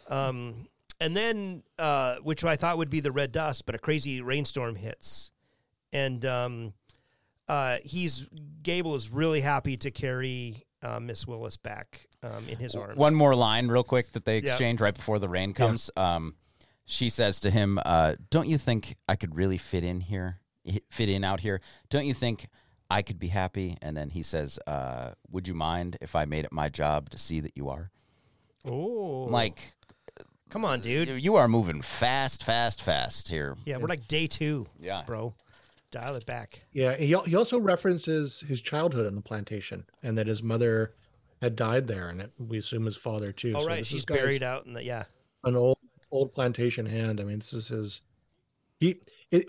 Um, 0.09 0.67
and 1.01 1.17
then, 1.17 1.63
uh, 1.79 2.17
which 2.23 2.45
I 2.45 2.57
thought 2.57 2.79
would 2.79 2.91
be 2.91 3.01
the 3.01 3.13
red 3.13 3.31
dust, 3.33 3.67
but 3.67 3.75
a 3.75 3.79
crazy 3.79 4.21
rainstorm 4.21 4.75
hits, 4.75 5.31
and 5.93 6.25
um, 6.25 6.73
uh, 7.47 7.79
he's 7.85 8.29
Gable 8.63 8.95
is 8.97 9.11
really 9.11 9.41
happy 9.41 9.77
to 9.79 9.91
carry 9.91 10.67
uh, 10.83 10.99
Miss 11.01 11.27
Willis 11.27 11.57
back 11.57 12.07
um, 12.23 12.49
in 12.49 12.59
his 12.59 12.75
arms. 12.75 12.97
One 12.97 13.15
more 13.15 13.35
line, 13.35 13.69
real 13.69 13.85
quick, 13.85 14.13
that 14.13 14.25
they 14.25 14.41
Yeah. 14.41 14.51
exchange 14.53 14.81
right 14.81 14.95
before 14.95 15.19
the 15.19 15.29
rain 15.29 15.53
comes. 15.55 15.91
Um, 15.97 16.35
she 16.85 17.11
says 17.11 17.39
to 17.41 17.51
him, 17.51 17.79
uh, 17.85 18.15
"Don't 18.31 18.49
you 18.49 18.59
think 18.59 18.97
I 19.09 19.15
could 19.15 19.37
really 19.37 19.59
fit 19.59 19.85
in 19.85 20.01
here? 20.01 20.41
Fit 20.91 21.09
in 21.09 21.23
out 21.23 21.41
here? 21.41 21.61
Don't 21.91 22.07
you 22.07 22.15
think 22.15 22.49
I 22.91 23.03
could 23.03 23.19
be 23.19 23.29
happy?" 23.29 23.77
And 23.83 23.97
then 23.97 24.11
he 24.11 24.23
says, 24.23 24.59
uh, 24.67 25.13
"Would 25.31 25.47
you 25.49 25.55
mind 25.55 25.97
if 26.01 26.15
I 26.17 26.25
made 26.25 26.45
it 26.45 26.53
my 26.53 26.69
job 26.69 27.11
to 27.11 27.19
see 27.19 27.41
that 27.41 27.53
you 27.57 27.69
are?" 27.69 27.91
oh, 28.65 29.27
like, 29.31 29.75
come 30.51 30.65
on, 30.65 30.81
dude. 30.81 31.09
you 31.23 31.37
are 31.37 31.49
moving 31.49 31.81
fast, 31.83 32.43
fast, 32.43 32.83
fast 32.83 33.29
here. 33.29 33.57
Yeah, 33.65 33.77
we're 33.79 33.89
like 33.89 34.09
day 34.09 34.27
two, 34.27 34.67
Yeah. 34.81 35.03
bro. 35.07 35.35
Dial 35.91 36.17
it 36.17 36.27
back. 36.27 36.61
Yeah, 36.73 36.97
he 36.97 37.15
he 37.27 37.35
also 37.35 37.59
references 37.59 38.41
his 38.41 38.61
childhood 38.61 39.07
on 39.07 39.15
the 39.15 39.23
plantation 39.23 39.87
and 40.03 40.19
that 40.19 40.27
his 40.27 40.43
mother 40.43 40.95
had 41.41 41.57
died 41.57 41.87
there, 41.87 42.09
and 42.11 42.21
it, 42.21 42.33
we 42.39 42.59
assume 42.59 42.85
his 42.85 42.97
father 42.97 43.33
too. 43.33 43.55
Oh, 43.57 43.63
So 43.63 43.67
right, 43.69 43.79
this 43.79 43.89
she's 43.89 44.05
buried 44.05 44.43
out 44.43 44.67
in 44.67 44.75
the 44.75 44.83
yeah. 44.85 45.05
an 45.45 45.57
old 45.57 45.79
old 46.11 46.35
plantation 46.35 46.85
hand. 46.85 47.21
I 47.21 47.25
mean, 47.25 47.39
this 47.39 47.55
is 47.55 47.69
his. 47.69 48.01
He 48.81 49.01
it 49.31 49.47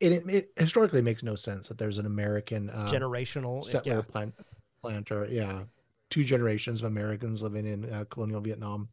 it, 0.00 0.12
it, 0.12 0.28
it 0.28 0.52
historically 0.56 1.02
makes 1.02 1.22
no 1.22 1.34
sense 1.34 1.68
that 1.68 1.78
there's 1.78 1.98
an 1.98 2.06
American 2.06 2.70
uh, 2.70 2.86
generational 2.90 3.62
settler 3.62 3.96
yeah. 3.96 4.02
plant 4.02 4.34
planter. 4.82 5.28
Yeah, 5.30 5.64
two 6.08 6.24
generations 6.24 6.80
of 6.82 6.86
Americans 6.86 7.42
living 7.42 7.66
in 7.66 7.92
uh, 7.92 8.04
colonial 8.10 8.40
Vietnam. 8.40 8.88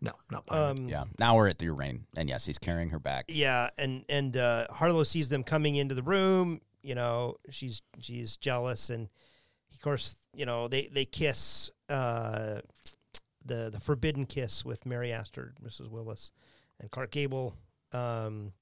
No, 0.00 0.12
not. 0.30 0.44
Um, 0.50 0.88
Yeah. 0.88 1.04
Now 1.18 1.36
we're 1.36 1.48
at 1.48 1.58
the 1.58 1.68
rain, 1.70 2.06
and 2.16 2.28
yes, 2.28 2.46
he's 2.46 2.58
carrying 2.58 2.90
her 2.90 2.98
back. 2.98 3.26
Yeah, 3.28 3.68
and 3.76 4.04
and 4.08 4.36
uh, 4.36 4.66
Harlow 4.70 5.04
sees 5.04 5.28
them 5.28 5.44
coming 5.44 5.76
into 5.76 5.94
the 5.94 6.02
room. 6.02 6.60
You 6.82 6.94
know, 6.94 7.36
she's 7.50 7.82
she's 8.00 8.36
jealous, 8.36 8.88
and 8.88 9.08
of 9.72 9.80
course, 9.82 10.16
you 10.34 10.46
know 10.46 10.68
they 10.68 10.88
they 10.90 11.04
kiss 11.04 11.70
uh, 11.90 12.60
the 13.44 13.68
the 13.70 13.80
forbidden 13.80 14.24
kiss 14.24 14.64
with 14.64 14.86
Mary 14.86 15.12
Astor, 15.12 15.54
Mrs. 15.62 15.90
Willis, 15.90 16.32
and 16.80 16.90
Clark 16.90 17.10
Gable. 17.10 17.54
Um, 17.92 18.52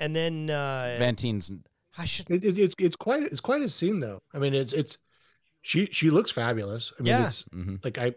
and 0.00 0.16
then 0.16 0.50
uh, 0.50 0.96
Vantine's 0.98 1.50
I 1.98 2.04
should 2.04 2.30
It, 2.30 2.44
it, 2.44 2.58
it's 2.58 2.74
it's 2.78 2.96
quite 2.96 3.22
it's 3.24 3.40
quite 3.40 3.62
a 3.62 3.68
scene 3.68 4.00
though. 4.00 4.20
I 4.34 4.38
mean, 4.38 4.54
it's 4.54 4.72
it's 4.72 4.98
she 5.62 5.86
she 5.92 6.10
looks 6.10 6.30
fabulous. 6.30 6.92
I 6.98 7.02
mean, 7.02 7.08
Yeah. 7.08 7.26
it's 7.26 7.44
mhm. 7.54 7.84
like 7.84 7.98
I, 7.98 8.14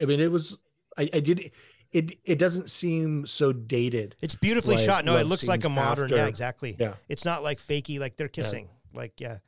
I 0.00 0.04
mean, 0.04 0.20
it 0.20 0.30
was 0.30 0.58
I, 0.98 1.08
I 1.12 1.20
did 1.20 1.50
it. 1.92 2.18
It 2.24 2.38
doesn't 2.38 2.70
seem 2.70 3.26
so 3.26 3.52
dated. 3.52 4.14
It's 4.20 4.36
beautifully 4.36 4.76
like 4.76 4.84
shot. 4.84 5.04
No, 5.04 5.16
it 5.16 5.24
looks 5.26 5.48
like 5.48 5.64
a 5.64 5.68
modern. 5.68 6.04
after- 6.04 6.16
Yeah, 6.16 6.26
exactly. 6.26 6.76
Yeah. 6.78 6.94
It's 7.08 7.24
not 7.24 7.42
like 7.42 7.58
fakey, 7.58 7.98
like 7.98 8.16
they're 8.16 8.28
kissing. 8.28 8.68
Like 8.94 9.20
yeah. 9.20 9.38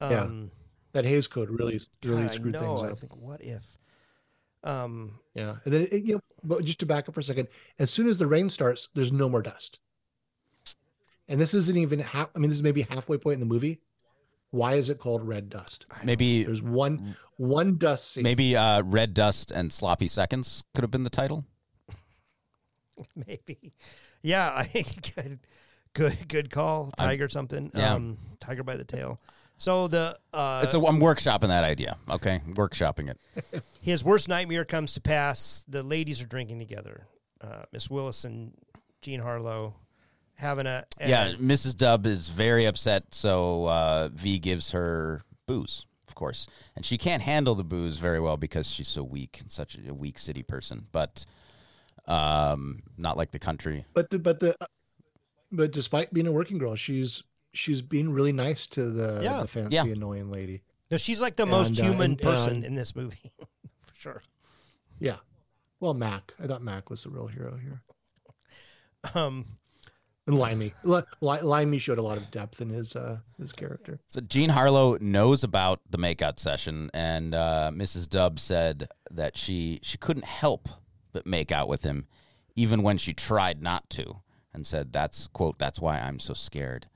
Yeah. 0.00 0.20
Um, 0.22 0.50
That 0.92 1.04
Hays 1.04 1.26
Code 1.26 1.50
really 1.50 1.80
really 2.04 2.22
God, 2.24 2.30
I 2.32 2.34
screwed 2.34 2.52
know. 2.54 2.60
things 2.60 2.80
I 2.82 2.92
up. 2.92 2.98
think 3.00 3.16
what 3.16 3.42
if? 3.42 3.76
Um, 4.64 5.18
Yeah, 5.34 5.56
and 5.64 5.74
then 5.74 5.82
it, 5.90 6.04
you 6.04 6.14
know, 6.14 6.20
but 6.44 6.64
just 6.64 6.78
to 6.80 6.86
back 6.86 7.08
up 7.08 7.14
for 7.14 7.20
a 7.20 7.24
second, 7.24 7.48
as 7.78 7.90
soon 7.90 8.08
as 8.08 8.16
the 8.18 8.26
rain 8.26 8.48
starts, 8.48 8.88
there's 8.94 9.10
no 9.12 9.28
more 9.28 9.42
dust. 9.42 9.78
And 11.28 11.40
this 11.40 11.54
isn't 11.54 11.76
even 11.76 12.00
half. 12.00 12.30
I 12.34 12.38
mean, 12.38 12.50
this 12.50 12.58
is 12.58 12.62
maybe 12.62 12.82
halfway 12.82 13.16
point 13.18 13.34
in 13.34 13.40
the 13.40 13.46
movie. 13.46 13.80
Why 14.50 14.74
is 14.74 14.90
it 14.90 14.98
called 14.98 15.26
red 15.26 15.48
dust? 15.48 15.86
maybe 16.04 16.44
There's 16.44 16.60
one 16.60 17.16
one 17.36 17.78
dust 17.78 18.12
scene. 18.12 18.22
maybe 18.22 18.54
uh, 18.56 18.82
red 18.82 19.14
dust 19.14 19.50
and 19.50 19.72
sloppy 19.72 20.08
seconds 20.08 20.62
could 20.74 20.84
have 20.84 20.90
been 20.90 21.04
the 21.04 21.10
title. 21.10 21.46
maybe. 23.16 23.72
Yeah, 24.22 24.52
I 24.54 24.64
think 24.64 25.14
good, 25.16 25.38
good, 25.94 26.28
good 26.28 26.50
call. 26.50 26.92
Tiger 26.98 27.28
something. 27.28 27.70
yeah. 27.74 27.94
Um, 27.94 28.18
tiger 28.40 28.62
by 28.62 28.76
the 28.76 28.84
tail. 28.84 29.20
So 29.58 29.88
the 29.88 30.18
uh, 30.32 30.62
It's 30.64 30.74
a, 30.74 30.78
I'm 30.78 30.98
workshopping 31.00 31.48
that 31.48 31.64
idea. 31.64 31.96
Okay, 32.10 32.40
workshopping 32.48 33.08
it. 33.10 33.62
his 33.82 34.04
worst 34.04 34.28
nightmare 34.28 34.64
comes 34.64 34.94
to 34.94 35.00
pass. 35.00 35.64
The 35.68 35.82
ladies 35.82 36.20
are 36.20 36.26
drinking 36.26 36.58
together. 36.58 37.06
Uh, 37.40 37.62
Miss 37.72 37.88
Willis 37.88 38.24
and 38.24 38.52
Jean 39.02 39.20
Harlow 39.20 39.74
having 40.42 40.66
a 40.66 40.84
and- 41.00 41.08
yeah, 41.10 41.32
Mrs. 41.32 41.76
Dub 41.76 42.04
is 42.06 42.28
very 42.28 42.66
upset, 42.66 43.14
so 43.14 43.64
uh, 43.66 44.08
V 44.12 44.38
gives 44.38 44.72
her 44.72 45.22
booze, 45.46 45.86
of 46.06 46.14
course, 46.14 46.46
and 46.76 46.84
she 46.84 46.98
can't 46.98 47.22
handle 47.22 47.54
the 47.54 47.64
booze 47.64 47.96
very 47.96 48.20
well 48.20 48.36
because 48.36 48.70
she's 48.70 48.88
so 48.88 49.02
weak 49.02 49.38
and 49.40 49.50
such 49.50 49.78
a 49.88 49.94
weak 49.94 50.18
city 50.18 50.42
person. 50.42 50.86
But 50.92 51.24
um, 52.06 52.80
not 52.98 53.16
like 53.16 53.30
the 53.30 53.38
country. 53.38 53.86
But 53.94 54.10
the, 54.10 54.18
but 54.18 54.40
the 54.40 54.56
but 55.50 55.70
despite 55.72 56.12
being 56.12 56.26
a 56.26 56.32
working 56.32 56.58
girl, 56.58 56.74
she's 56.74 57.22
she's 57.54 57.80
being 57.82 58.10
really 58.12 58.32
nice 58.32 58.66
to 58.68 58.90
the, 58.90 59.20
Yeah. 59.22 59.40
the 59.42 59.48
fancy 59.48 59.74
Yeah. 59.76 59.84
annoying 59.84 60.30
lady. 60.30 60.62
No, 60.90 60.96
she's 60.98 61.20
like 61.20 61.36
the 61.36 61.46
most 61.46 61.78
uh, 61.80 61.84
human 61.84 62.12
and- 62.12 62.20
person 62.20 62.56
and- 62.56 62.64
in 62.64 62.74
this 62.74 62.94
movie, 62.96 63.32
for 63.86 63.94
sure. 63.94 64.22
Yeah. 64.98 65.16
Well, 65.80 65.94
Mac. 65.94 66.32
I 66.42 66.46
thought 66.46 66.62
Mac 66.62 66.90
was 66.90 67.02
the 67.02 67.10
real 67.10 67.26
hero 67.26 67.56
here. 67.56 67.82
Um, 69.14 69.46
And 70.26 70.38
Limey. 70.38 70.72
Li- 70.84 71.02
Li- 71.20 71.40
Limey 71.40 71.78
showed 71.80 71.98
a 71.98 72.02
lot 72.02 72.16
of 72.16 72.30
depth 72.30 72.60
in 72.60 72.68
his 72.68 72.94
uh 72.94 73.18
his 73.40 73.52
character. 73.52 73.98
So 74.06 74.20
Jean 74.20 74.50
Harlow 74.50 74.96
knows 75.00 75.42
about 75.42 75.80
the 75.90 75.98
makeout 75.98 76.38
session, 76.38 76.90
and 76.94 77.34
uh, 77.34 77.72
Mrs. 77.74 78.08
Dub 78.08 78.38
said 78.38 78.88
that 79.10 79.36
she 79.36 79.80
she 79.82 79.98
couldn't 79.98 80.24
help 80.26 80.68
but 81.12 81.26
make 81.26 81.50
out 81.50 81.66
with 81.68 81.82
him, 81.82 82.06
even 82.54 82.82
when 82.82 82.98
she 82.98 83.12
tried 83.12 83.62
not 83.62 83.90
to, 83.90 84.22
and 84.54 84.64
said 84.64 84.92
that's 84.92 85.26
quote 85.26 85.58
that's 85.58 85.80
why 85.80 85.98
I'm 85.98 86.20
so 86.20 86.34
scared. 86.34 86.86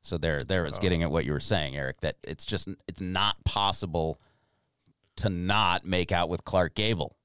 So 0.00 0.16
there 0.16 0.38
there 0.38 0.62
there 0.62 0.66
is 0.66 0.78
getting 0.78 1.02
at 1.02 1.10
what 1.10 1.26
you 1.26 1.32
were 1.32 1.40
saying, 1.40 1.76
Eric. 1.76 2.00
That 2.00 2.16
it's 2.22 2.46
just 2.46 2.68
it's 2.88 3.00
not 3.02 3.44
possible 3.44 4.18
to 5.16 5.28
not 5.28 5.84
make 5.84 6.10
out 6.10 6.30
with 6.30 6.44
Clark 6.44 6.74
Gable. 6.74 7.16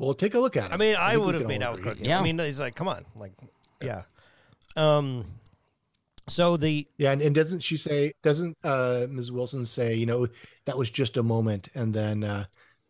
Well, 0.00 0.14
take 0.14 0.34
a 0.34 0.38
look 0.40 0.56
at 0.56 0.70
it. 0.70 0.72
I 0.72 0.78
mean, 0.78 0.96
I 0.96 1.10
think 1.10 1.20
we 1.20 1.26
would 1.26 1.34
have 1.36 1.46
made 1.46 1.62
all 1.62 1.74
out 1.74 1.84
with 1.84 1.86
agree. 1.98 2.08
Yeah. 2.08 2.20
I 2.20 2.22
mean, 2.22 2.38
he's 2.38 2.58
like, 2.58 2.74
come 2.74 2.88
on, 2.88 3.04
like, 3.14 3.32
yeah. 3.82 4.02
Um, 4.74 5.26
so 6.26 6.56
the 6.56 6.86
Yeah, 6.96 7.12
and, 7.12 7.20
and 7.20 7.34
doesn't 7.34 7.60
she 7.60 7.76
say? 7.76 8.12
Doesn't 8.22 8.56
uh 8.64 9.06
Ms. 9.10 9.30
Wilson 9.30 9.66
say? 9.66 9.94
You 9.94 10.06
know, 10.06 10.26
that 10.64 10.78
was 10.78 10.88
just 10.88 11.16
a 11.18 11.22
moment, 11.22 11.68
and 11.74 11.92
then 11.92 12.24
uh 12.24 12.44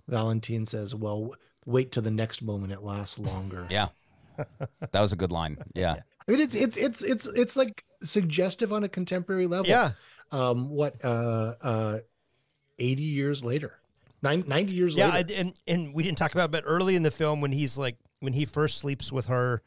Valentine 0.08 0.66
says, 0.66 0.94
"Well, 0.94 1.16
w- 1.20 1.34
wait 1.66 1.90
till 1.90 2.02
the 2.02 2.10
next 2.10 2.42
moment. 2.42 2.72
It 2.72 2.82
lasts 2.82 3.18
longer." 3.18 3.66
Yeah, 3.70 3.88
that 4.36 5.00
was 5.00 5.12
a 5.12 5.16
good 5.16 5.32
line. 5.32 5.56
Yeah, 5.74 5.96
I 6.28 6.30
mean, 6.30 6.40
it's 6.40 6.54
it's 6.54 6.76
it's 6.76 7.02
it's 7.02 7.26
it's 7.28 7.56
like 7.56 7.82
suggestive 8.02 8.72
on 8.72 8.84
a 8.84 8.88
contemporary 8.88 9.46
level. 9.46 9.66
yeah, 9.68 9.92
Um, 10.32 10.68
what 10.68 11.02
uh 11.02 11.54
uh, 11.62 11.98
eighty 12.78 13.02
years 13.04 13.42
later, 13.42 13.79
Nine, 14.22 14.44
90 14.46 14.72
years 14.72 14.94
yeah, 14.96 15.10
later. 15.14 15.34
and 15.36 15.54
and 15.66 15.94
we 15.94 16.02
didn't 16.02 16.18
talk 16.18 16.32
about, 16.32 16.46
it, 16.46 16.50
but 16.52 16.64
early 16.66 16.94
in 16.94 17.02
the 17.02 17.10
film 17.10 17.40
when 17.40 17.52
he's 17.52 17.78
like 17.78 17.96
when 18.20 18.32
he 18.32 18.44
first 18.44 18.78
sleeps 18.78 19.10
with 19.10 19.26
her. 19.26 19.62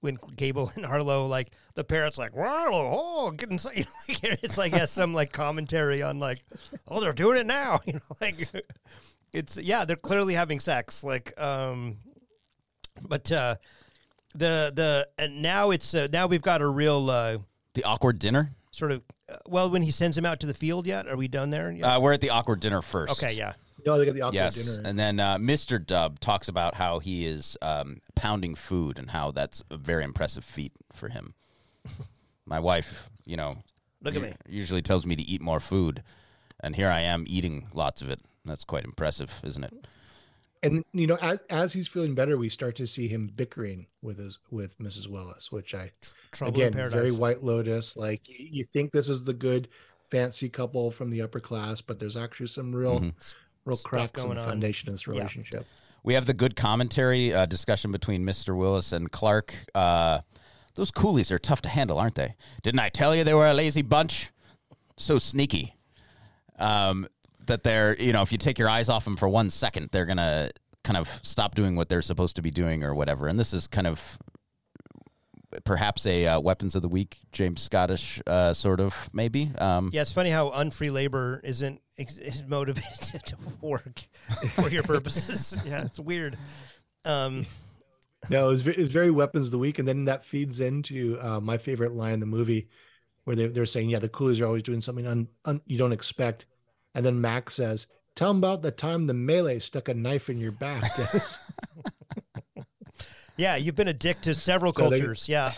When 0.00 0.18
Gable 0.36 0.70
and 0.76 0.84
Harlow, 0.84 1.26
like 1.26 1.54
the 1.76 1.82
parents, 1.82 2.18
like, 2.18 2.36
wow, 2.36 2.68
oh, 2.70 3.30
getting, 3.30 3.58
so-" 3.58 3.70
you 3.72 3.84
know, 4.22 4.36
it's 4.42 4.58
like 4.58 4.74
has 4.74 4.90
some 4.90 5.14
like 5.14 5.32
commentary 5.32 6.02
on 6.02 6.18
like, 6.18 6.44
oh, 6.88 7.00
they're 7.00 7.14
doing 7.14 7.38
it 7.38 7.46
now, 7.46 7.80
you 7.86 7.94
know, 7.94 8.00
like, 8.20 8.36
it's 9.32 9.56
yeah, 9.56 9.86
they're 9.86 9.96
clearly 9.96 10.34
having 10.34 10.60
sex, 10.60 11.04
like, 11.04 11.32
um, 11.40 11.96
but 13.08 13.32
uh, 13.32 13.54
the 14.34 14.72
the 14.74 15.08
and 15.18 15.40
now 15.40 15.70
it's 15.70 15.94
uh, 15.94 16.08
now 16.12 16.26
we've 16.26 16.42
got 16.42 16.60
a 16.60 16.66
real 16.66 17.08
uh, 17.08 17.38
the 17.72 17.84
awkward 17.84 18.18
dinner. 18.18 18.54
sort 18.72 18.92
of 18.92 19.02
uh, 19.30 19.36
well 19.48 19.70
when 19.70 19.80
he 19.80 19.90
sends 19.90 20.18
him 20.18 20.26
out 20.26 20.40
to 20.40 20.46
the 20.46 20.52
field 20.54 20.86
yet 20.86 21.08
are 21.08 21.16
we 21.16 21.28
done 21.28 21.48
there 21.48 21.70
yet? 21.72 21.84
Uh, 21.84 21.98
we're 22.00 22.12
at 22.12 22.20
the 22.20 22.28
awkward 22.30 22.60
dinner 22.60 22.82
first. 22.82 23.22
okay 23.22 23.34
yeah 23.34 23.54
no, 23.86 23.98
they 23.98 24.04
got 24.06 24.14
the 24.14 24.20
awkward 24.22 24.34
Yes, 24.34 24.54
dinner. 24.54 24.82
and 24.88 24.98
then 24.98 25.20
uh, 25.20 25.36
Mr. 25.38 25.84
Dub 25.84 26.20
talks 26.20 26.48
about 26.48 26.74
how 26.76 26.98
he 26.98 27.26
is 27.26 27.56
um, 27.62 28.00
pounding 28.14 28.54
food 28.54 28.98
and 28.98 29.10
how 29.10 29.30
that's 29.30 29.62
a 29.70 29.76
very 29.76 30.04
impressive 30.04 30.44
feat 30.44 30.72
for 30.92 31.08
him. 31.08 31.34
My 32.46 32.58
wife, 32.60 33.10
you 33.24 33.36
know, 33.36 33.58
Look 34.02 34.14
at 34.16 34.22
me. 34.22 34.34
Usually 34.48 34.82
tells 34.82 35.06
me 35.06 35.16
to 35.16 35.22
eat 35.22 35.40
more 35.40 35.60
food, 35.60 36.02
and 36.60 36.76
here 36.76 36.90
I 36.90 37.00
am 37.00 37.24
eating 37.26 37.68
lots 37.72 38.02
of 38.02 38.10
it. 38.10 38.20
That's 38.44 38.64
quite 38.64 38.84
impressive, 38.84 39.40
isn't 39.44 39.64
it? 39.64 39.72
and 40.62 40.82
you 40.92 41.06
know, 41.06 41.16
as, 41.20 41.38
as 41.50 41.72
he's 41.72 41.88
feeling 41.88 42.14
better, 42.14 42.36
we 42.38 42.48
start 42.50 42.74
to 42.76 42.86
see 42.86 43.06
him 43.08 43.30
bickering 43.34 43.86
with 44.02 44.18
his 44.18 44.38
with 44.50 44.78
Mrs. 44.78 45.08
Willis, 45.08 45.50
which 45.50 45.74
I 45.74 45.90
trouble 46.32 46.54
again 46.54 46.68
in 46.68 46.72
paradise 46.74 46.92
very 46.98 47.12
White 47.12 47.42
Lotus. 47.42 47.96
Like 47.96 48.28
you, 48.28 48.36
you 48.50 48.64
think 48.64 48.92
this 48.92 49.08
is 49.08 49.24
the 49.24 49.32
good 49.34 49.68
fancy 50.10 50.48
couple 50.50 50.90
from 50.90 51.08
the 51.10 51.22
upper 51.22 51.40
class, 51.40 51.80
but 51.80 51.98
there's 51.98 52.16
actually 52.16 52.46
some 52.48 52.74
real 52.74 53.00
Mhm. 53.00 53.12
Real 53.64 53.76
Stuff 53.76 53.90
cracks 53.90 54.22
in 54.22 54.28
going 54.28 54.36
the 54.36 54.42
on. 54.42 54.48
foundation 54.48 54.88
of 54.88 54.94
this 54.94 55.06
relationship. 55.06 55.66
We 56.02 56.14
have 56.14 56.26
the 56.26 56.34
good 56.34 56.54
commentary 56.54 57.32
uh, 57.32 57.46
discussion 57.46 57.90
between 57.90 58.24
Mr. 58.24 58.56
Willis 58.56 58.92
and 58.92 59.10
Clark. 59.10 59.54
Uh, 59.74 60.20
those 60.74 60.90
coolies 60.90 61.32
are 61.32 61.38
tough 61.38 61.62
to 61.62 61.68
handle, 61.68 61.98
aren't 61.98 62.16
they? 62.16 62.34
Didn't 62.62 62.80
I 62.80 62.90
tell 62.90 63.14
you 63.16 63.24
they 63.24 63.32
were 63.34 63.46
a 63.46 63.54
lazy 63.54 63.82
bunch? 63.82 64.30
So 64.98 65.18
sneaky. 65.18 65.76
Um, 66.58 67.08
that 67.46 67.62
they're, 67.62 67.96
you 68.00 68.12
know, 68.12 68.22
if 68.22 68.32
you 68.32 68.38
take 68.38 68.58
your 68.58 68.68
eyes 68.68 68.88
off 68.88 69.04
them 69.04 69.16
for 69.16 69.28
one 69.28 69.50
second, 69.50 69.90
they're 69.92 70.06
going 70.06 70.18
to 70.18 70.50
kind 70.82 70.96
of 70.96 71.20
stop 71.22 71.54
doing 71.54 71.76
what 71.76 71.88
they're 71.88 72.02
supposed 72.02 72.36
to 72.36 72.42
be 72.42 72.50
doing 72.50 72.84
or 72.84 72.94
whatever. 72.94 73.26
And 73.26 73.38
this 73.38 73.52
is 73.52 73.66
kind 73.66 73.86
of 73.86 74.18
perhaps 75.64 76.06
a 76.06 76.26
uh, 76.26 76.40
weapons 76.40 76.74
of 76.74 76.82
the 76.82 76.88
weak, 76.88 77.20
James 77.32 77.60
Scottish 77.60 78.20
uh, 78.26 78.52
sort 78.52 78.80
of, 78.80 79.08
maybe. 79.12 79.50
Um, 79.58 79.90
yeah 79.92 80.02
it's 80.02 80.12
funny 80.12 80.30
how 80.30 80.50
unfree 80.50 80.90
labor 80.90 81.40
isn't 81.44 81.74
ex- 81.76 81.83
is 81.96 82.42
motivated 82.46 83.22
to 83.26 83.36
work 83.60 84.02
for 84.50 84.68
your 84.68 84.82
purposes 84.82 85.56
yeah 85.64 85.84
it's 85.84 85.98
weird 86.00 86.36
um 87.04 87.46
No, 88.30 88.46
it 88.46 88.52
was, 88.52 88.66
it 88.66 88.78
was 88.78 88.88
very 88.92 89.10
weapons 89.10 89.48
of 89.48 89.52
the 89.52 89.58
weak, 89.58 89.78
and 89.78 89.86
then 89.86 90.06
that 90.06 90.24
feeds 90.24 90.60
into 90.60 91.18
uh, 91.20 91.40
my 91.40 91.58
favorite 91.58 91.92
line 91.92 92.14
in 92.14 92.20
the 92.20 92.26
movie, 92.26 92.68
where 93.24 93.36
they're, 93.36 93.50
they're 93.50 93.66
saying, 93.66 93.90
"Yeah, 93.90 93.98
the 93.98 94.08
coolies 94.08 94.40
are 94.40 94.46
always 94.46 94.62
doing 94.62 94.80
something 94.80 95.06
un, 95.06 95.28
un, 95.44 95.60
you 95.66 95.76
don't 95.76 95.92
expect," 95.92 96.46
and 96.94 97.04
then 97.04 97.20
Max 97.20 97.54
says, 97.56 97.86
"Tell 98.16 98.28
them 98.28 98.38
about 98.38 98.62
the 98.62 98.70
time 98.70 99.06
the 99.06 99.12
Malay 99.12 99.58
stuck 99.58 99.90
a 99.90 99.94
knife 99.94 100.30
in 100.30 100.38
your 100.38 100.52
back." 100.52 100.96
Dennis." 100.96 101.38
yeah 103.36 103.56
you've 103.56 103.74
been 103.76 103.88
a 103.88 103.92
dick 103.92 104.20
to 104.22 104.34
several 104.34 104.72
So 104.72 104.88
they- 104.88 105.00
cultures 105.00 105.28
yeah 105.28 105.52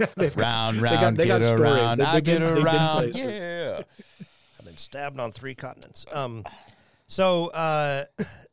Yeah, 0.00 0.06
they've- 0.16 0.36
Round, 0.36 0.78
They 0.78 0.80
got- 0.82 1.02
round, 1.02 1.16
they 1.16 1.26
got 1.28 1.40
get 1.42 1.46
stories. 1.46 1.60
around, 1.72 1.98
They- 1.98 2.04
I 2.04 2.14
they've 2.14 2.24
get 2.24 2.40
been- 2.40 2.64
around, 2.64 3.14
yeah. 3.14 3.82
Stabbed 4.80 5.20
on 5.20 5.32
three 5.32 5.54
continents. 5.54 6.06
Um, 6.12 6.44
so 7.06 7.48
uh, 7.48 8.04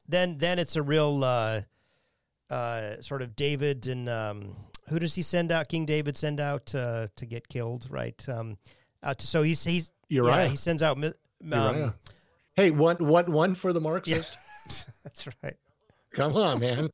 then 0.07 0.37
then 0.37 0.59
it's 0.59 0.75
a 0.75 0.81
real 0.81 1.23
uh, 1.23 1.61
uh, 2.49 3.01
sort 3.01 3.21
of 3.21 3.35
David 3.35 3.87
and 3.87 4.09
um, 4.09 4.55
who 4.89 4.99
does 4.99 5.15
he 5.15 5.21
send 5.21 5.51
out? 5.51 5.67
King 5.67 5.85
David 5.85 6.17
send 6.17 6.39
out 6.39 6.73
uh, 6.73 7.07
to 7.15 7.25
get 7.25 7.47
killed, 7.47 7.87
right? 7.89 8.23
Um, 8.29 8.57
out 9.03 9.19
to, 9.19 9.27
so 9.27 9.43
he's 9.43 9.63
he's 9.63 9.91
Uriah. 10.09 10.35
Yeah, 10.35 10.47
he 10.47 10.57
sends 10.57 10.81
out. 10.81 10.97
Uriah. 10.97 11.13
Um, 11.51 11.93
Hey, 12.57 12.71
one, 12.71 12.97
one, 12.97 13.31
one 13.31 13.53
for 13.53 13.71
the 13.71 13.79
Marxist. 13.79 14.35
that's 15.03 15.27
right. 15.43 15.55
Come 16.17 16.35
on, 16.35 16.59
man. 16.59 16.89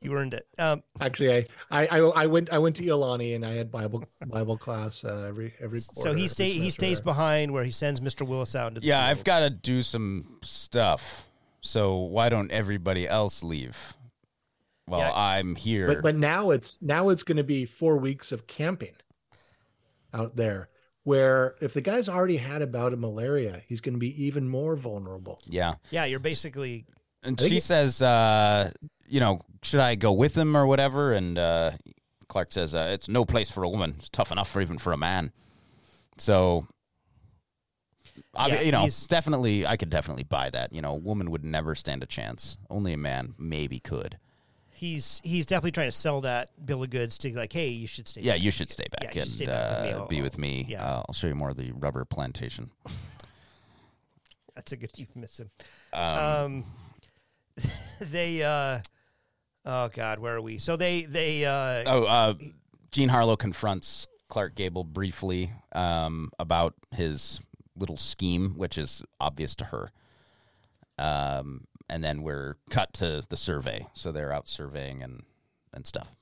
You 0.00 0.14
earned 0.14 0.34
it. 0.34 0.46
Um, 0.58 0.82
Actually, 1.00 1.34
I, 1.34 1.46
I, 1.70 1.86
I, 1.86 1.98
I 1.98 2.26
went, 2.26 2.50
I 2.50 2.58
went 2.58 2.74
to 2.76 2.82
Ilani, 2.82 3.34
and 3.36 3.44
I 3.44 3.52
had 3.52 3.70
Bible, 3.70 4.02
Bible 4.26 4.56
class 4.58 5.04
uh, 5.04 5.26
every, 5.28 5.52
every. 5.60 5.80
so 5.80 6.04
he 6.14 6.24
every 6.24 6.26
stay 6.28 6.50
he 6.50 6.70
stays 6.70 6.98
there. 6.98 7.04
behind 7.04 7.52
where 7.52 7.62
he 7.62 7.70
sends 7.70 8.00
Mr. 8.00 8.26
Willis 8.26 8.56
out 8.56 8.68
into 8.68 8.80
the 8.80 8.86
Yeah, 8.86 9.06
field. 9.06 9.18
I've 9.18 9.24
got 9.24 9.38
to 9.40 9.50
do 9.50 9.82
some 9.82 10.38
stuff. 10.42 11.28
So 11.60 11.96
why 11.98 12.28
don't 12.30 12.50
everybody 12.50 13.06
else 13.06 13.42
leave? 13.42 13.94
Well, 14.88 15.00
Yeah. 15.00 15.12
I'm 15.14 15.54
here. 15.56 15.86
But 15.86 16.02
but 16.02 16.16
now 16.16 16.50
it's 16.50 16.80
now 16.82 17.08
it's 17.10 17.22
going 17.22 17.38
to 17.38 17.44
be 17.44 17.64
four 17.66 17.98
weeks 17.98 18.32
of 18.32 18.46
camping 18.46 18.94
out 20.12 20.36
there. 20.36 20.68
Where 21.04 21.54
if 21.60 21.74
the 21.74 21.82
guy's 21.82 22.08
already 22.08 22.38
had 22.38 22.62
a 22.62 22.66
bout 22.66 22.94
of 22.94 22.98
malaria, 22.98 23.62
he's 23.68 23.82
going 23.82 23.92
to 23.94 23.98
be 23.98 24.24
even 24.24 24.48
more 24.48 24.74
vulnerable. 24.74 25.38
yeah, 25.46 25.74
yeah, 25.90 26.06
you're 26.06 26.18
basically 26.18 26.86
and 27.24 27.40
she 27.40 27.56
it- 27.56 27.62
says, 27.62 28.00
uh, 28.02 28.70
you 29.08 29.20
know, 29.20 29.40
should 29.62 29.80
I 29.80 29.94
go 29.94 30.12
with 30.12 30.36
him 30.36 30.56
or 30.56 30.66
whatever? 30.66 31.12
And 31.12 31.38
uh, 31.38 31.72
Clark 32.28 32.52
says, 32.52 32.74
uh, 32.74 32.90
it's 32.92 33.08
no 33.08 33.24
place 33.24 33.50
for 33.50 33.62
a 33.64 33.68
woman. 33.68 33.94
It's 33.98 34.08
tough 34.08 34.30
enough 34.32 34.48
for 34.50 34.60
even 34.60 34.78
for 34.78 34.92
a 34.92 34.96
man. 34.96 35.32
So, 36.18 36.66
I 38.34 38.48
Yeah, 38.48 38.60
you 38.62 38.72
know, 38.72 38.88
definitely, 39.08 39.66
I 39.66 39.76
could 39.76 39.90
definitely 39.90 40.24
buy 40.24 40.50
that. 40.50 40.72
You 40.72 40.82
know, 40.82 40.92
a 40.92 40.96
woman 40.98 41.30
would 41.30 41.44
never 41.44 41.74
stand 41.74 42.02
a 42.02 42.06
chance. 42.06 42.56
Only 42.70 42.92
a 42.92 42.96
man 42.98 43.34
maybe 43.38 43.80
could. 43.80 44.18
he's 44.72 45.20
he's 45.24 45.46
definitely 45.46 45.70
trying 45.72 45.88
to 45.88 45.92
sell 45.96 46.20
that 46.20 46.50
bill 46.66 46.82
of 46.82 46.90
goods 46.90 47.16
to 47.18 47.32
like, 47.36 47.52
hey, 47.52 47.68
you 47.68 47.86
should 47.86 48.06
stay. 48.08 48.20
Yeah, 48.20 48.32
back. 48.34 48.42
you 48.42 48.50
should 48.50 48.70
stay 48.70 48.84
Yeah, 48.92 49.06
back 49.06 49.14
you 49.14 49.22
and 49.22 49.30
should 49.30 49.36
stay 49.38 49.46
back 49.46 49.70
with 49.70 49.82
me. 49.86 49.92
uh, 49.92 49.98
I'll- 49.98 50.06
be 50.08 50.20
with 50.22 50.38
me. 50.38 50.66
yeah. 50.68 50.84
Uh, 50.84 51.02
I'll 51.08 51.14
show 51.14 51.26
you 51.28 51.34
more 51.34 51.50
of 51.50 51.56
the 51.56 51.72
rubber 51.72 52.04
plantation. 52.04 52.70
That's 54.54 54.72
a 54.72 54.76
good 54.76 54.96
euphemism. 54.96 55.50
Um, 55.92 56.18
Um, 56.18 56.64
they, 58.00 58.42
uh, 58.42 58.80
oh 59.64 59.88
God, 59.88 60.18
where 60.18 60.36
are 60.36 60.40
we? 60.40 60.58
So 60.58 60.76
they, 60.76 61.02
they, 61.02 61.44
uh, 61.44 61.84
oh, 61.86 62.04
uh, 62.04 62.34
Jean 62.92 63.08
Harlow 63.08 63.36
confronts 63.36 64.06
Clark 64.28 64.54
Gable 64.54 64.84
briefly 64.84 65.52
um, 65.72 66.30
about 66.38 66.74
his 66.94 67.40
little 67.76 67.96
scheme, 67.96 68.54
which 68.56 68.78
is 68.78 69.02
obvious 69.20 69.54
to 69.56 69.64
her. 69.66 69.92
Um, 70.98 71.66
and 71.88 72.02
then 72.02 72.22
we're 72.22 72.56
cut 72.70 72.92
to 72.94 73.24
the 73.28 73.36
survey. 73.36 73.86
So 73.94 74.12
they're 74.12 74.32
out 74.32 74.48
surveying 74.48 75.02
and, 75.02 75.22
and 75.72 75.86
stuff. 75.86 76.14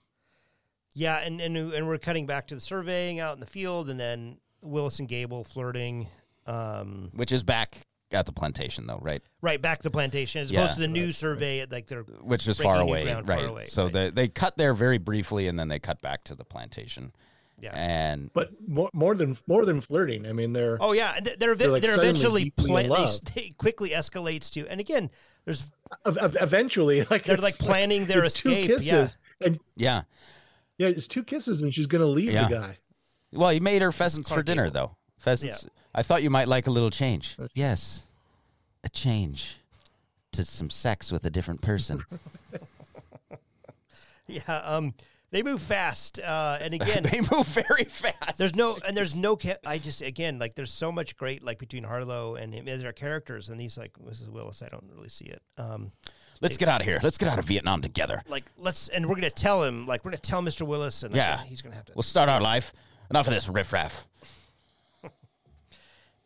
Yeah, 0.95 1.19
and, 1.19 1.41
and 1.41 1.57
and 1.57 1.87
we're 1.87 1.99
cutting 1.99 2.27
back 2.27 2.49
to 2.49 2.55
the 2.55 2.61
surveying 2.61 3.19
out 3.19 3.35
in 3.35 3.41
the 3.41 3.47
field, 3.47 3.89
and 3.89 3.99
then 3.99 4.37
Willis 4.61 4.99
and 4.99 5.09
Gable 5.09 5.43
flirting. 5.43 6.09
Um, 6.47 7.11
Which 7.15 7.33
is 7.33 7.43
back 7.43 7.87
at 8.15 8.27
the 8.27 8.33
plantation, 8.33 8.87
though, 8.87 8.99
right? 9.03 9.23
right 9.41 9.61
back 9.61 9.79
to 9.79 9.83
the 9.85 9.91
plantation 9.91 10.43
as 10.43 10.51
Yeah. 10.51 10.61
opposed 10.65 10.75
to 10.75 10.81
the 10.81 10.89
new 10.89 11.13
survey. 11.13 11.61
At, 11.61 11.73
like 11.73 11.87
they're 11.87 12.03
Which 12.03 12.47
is 12.49 12.59
far 12.61 12.81
away, 12.81 13.05
ground 13.05 13.27
far 13.27 13.37
right? 13.37 13.49
away, 13.49 13.67
so 13.67 13.85
right. 13.85 13.93
they 13.93 14.11
they 14.11 14.29
cut 14.29 14.57
there 14.57 14.75
very 14.75 14.99
briefly, 14.99 15.49
and 15.49 15.59
then 15.59 15.69
they 15.69 15.79
cut 15.79 16.01
back 16.03 16.25
to 16.25 16.35
the 16.35 16.45
plantation. 16.45 17.13
yeah. 17.61 17.73
And 17.75 18.33
But 18.33 18.51
more, 18.67 18.91
more 18.93 19.15
than 19.15 19.37
more 19.47 19.65
than 19.65 19.81
flirting. 19.81 20.27
I 20.27 20.33
mean, 20.33 20.53
they're 20.53 20.79
Oh 20.81 20.93
yeah, 20.93 21.19
they're 21.21 21.37
They're, 21.37 21.55
they're, 21.55 21.69
like, 21.71 21.83
they're 21.83 21.99
eventually 21.99 22.45
deeply 22.45 22.67
pla- 22.67 22.77
in 22.79 22.83
they, 22.85 22.89
love. 22.91 23.11
st- 23.11 23.47
it 23.51 23.59
quickly 23.59 23.91
escalates 23.91 24.51
to, 24.53 24.67
and 24.69 24.81
again, 24.81 25.11
there's 25.45 25.71
ev- 26.07 26.19
ev- 26.19 26.37
eventually 26.41 27.05
like 27.11 27.25
they're 27.25 27.37
like 27.37 27.59
planning 27.59 28.07
their 28.07 28.25
it's 28.25 28.41
two 28.41 28.51
escape. 28.51 28.69
Yeah, 28.71 28.77
kisses, 28.77 29.19
and 29.41 29.61
yeah, 29.77 30.03
yeah, 30.79 30.89
it's 30.89 31.07
two 31.09 31.23
kisses, 31.23 31.63
and 31.63 31.73
she's 31.73 31.87
gonna 31.87 32.05
leave 32.07 32.33
Yeah. 32.33 32.49
the 32.49 32.55
guy. 32.55 32.79
well, 33.33 33.51
he 33.51 33.61
made 33.61 33.81
her 33.83 33.93
pheasants 33.93 34.29
for 34.29 34.43
dinner, 34.43 34.65
Gable. 34.65 34.75
though. 34.75 34.97
Pheasants. 35.19 35.67
I 35.95 36.03
thought 36.03 36.23
you 36.23 36.31
might 36.31 36.49
like 36.49 36.67
a 36.67 36.71
little 36.71 36.91
change. 36.91 37.37
Yes, 37.55 38.03
a 38.85 38.89
change 38.89 39.59
to 40.33 40.45
some 40.45 40.71
sex 40.71 41.13
with 41.13 41.25
a 41.25 41.31
different 41.31 41.61
person. 41.61 42.05
yeah. 44.27 44.57
Um, 44.65 44.95
they 45.31 45.43
move 45.43 45.63
fast, 45.63 46.19
uh, 46.19 46.59
and 46.61 46.75
again, 46.75 47.05
they 47.05 47.21
move 47.21 47.47
very 47.47 47.85
fast. 47.85 48.37
there's 48.39 48.55
no 48.55 48.77
and 48.87 48.97
there's 48.97 49.17
no. 49.17 49.37
Ca- 49.37 49.57
I 49.67 49.79
just 49.79 50.03
again 50.03 50.39
like 50.39 50.55
there's 50.55 50.73
so 50.73 50.93
much 50.93 51.17
great 51.17 51.43
like 51.43 51.59
between 51.59 51.85
Harlow 51.85 52.35
and 52.37 52.53
him 52.55 52.69
as 52.69 52.83
their 52.83 52.93
characters, 52.93 53.49
and 53.49 53.59
these 53.59 53.77
like 53.79 53.93
Mrs. 53.99 54.29
Willis. 54.29 54.63
I 54.63 54.69
don't 54.69 54.85
really 54.95 55.09
see 55.09 55.27
it. 55.27 55.43
Um, 55.59 55.93
Let's 56.41 56.57
get 56.57 56.69
out 56.69 56.81
of 56.81 56.89
here. 56.89 56.99
Let's 57.05 57.19
get 57.19 57.29
out 57.29 57.39
of 57.39 57.45
Vietnam 57.45 57.83
together. 57.83 58.21
like 58.29 58.45
let's 58.59 58.89
and 58.89 59.07
we're 59.09 59.15
gonna 59.15 59.31
tell 59.31 59.63
him 59.63 59.87
like 59.87 60.05
we're 60.05 60.11
gonna 60.11 60.19
tell 60.19 60.43
Mr. 60.43 60.67
Willis, 60.67 61.05
and 61.05 61.13
like, 61.13 61.19
Yeah. 61.19 61.41
he's 61.45 61.63
gonna 61.63 61.77
have 61.77 61.85
to. 61.85 61.93
We'll 61.95 62.03
start 62.03 62.29
our 62.29 62.41
life. 62.41 62.73
Enough 63.11 63.29
of 63.29 63.33
this 63.35 63.49
riffraff. 63.49 64.09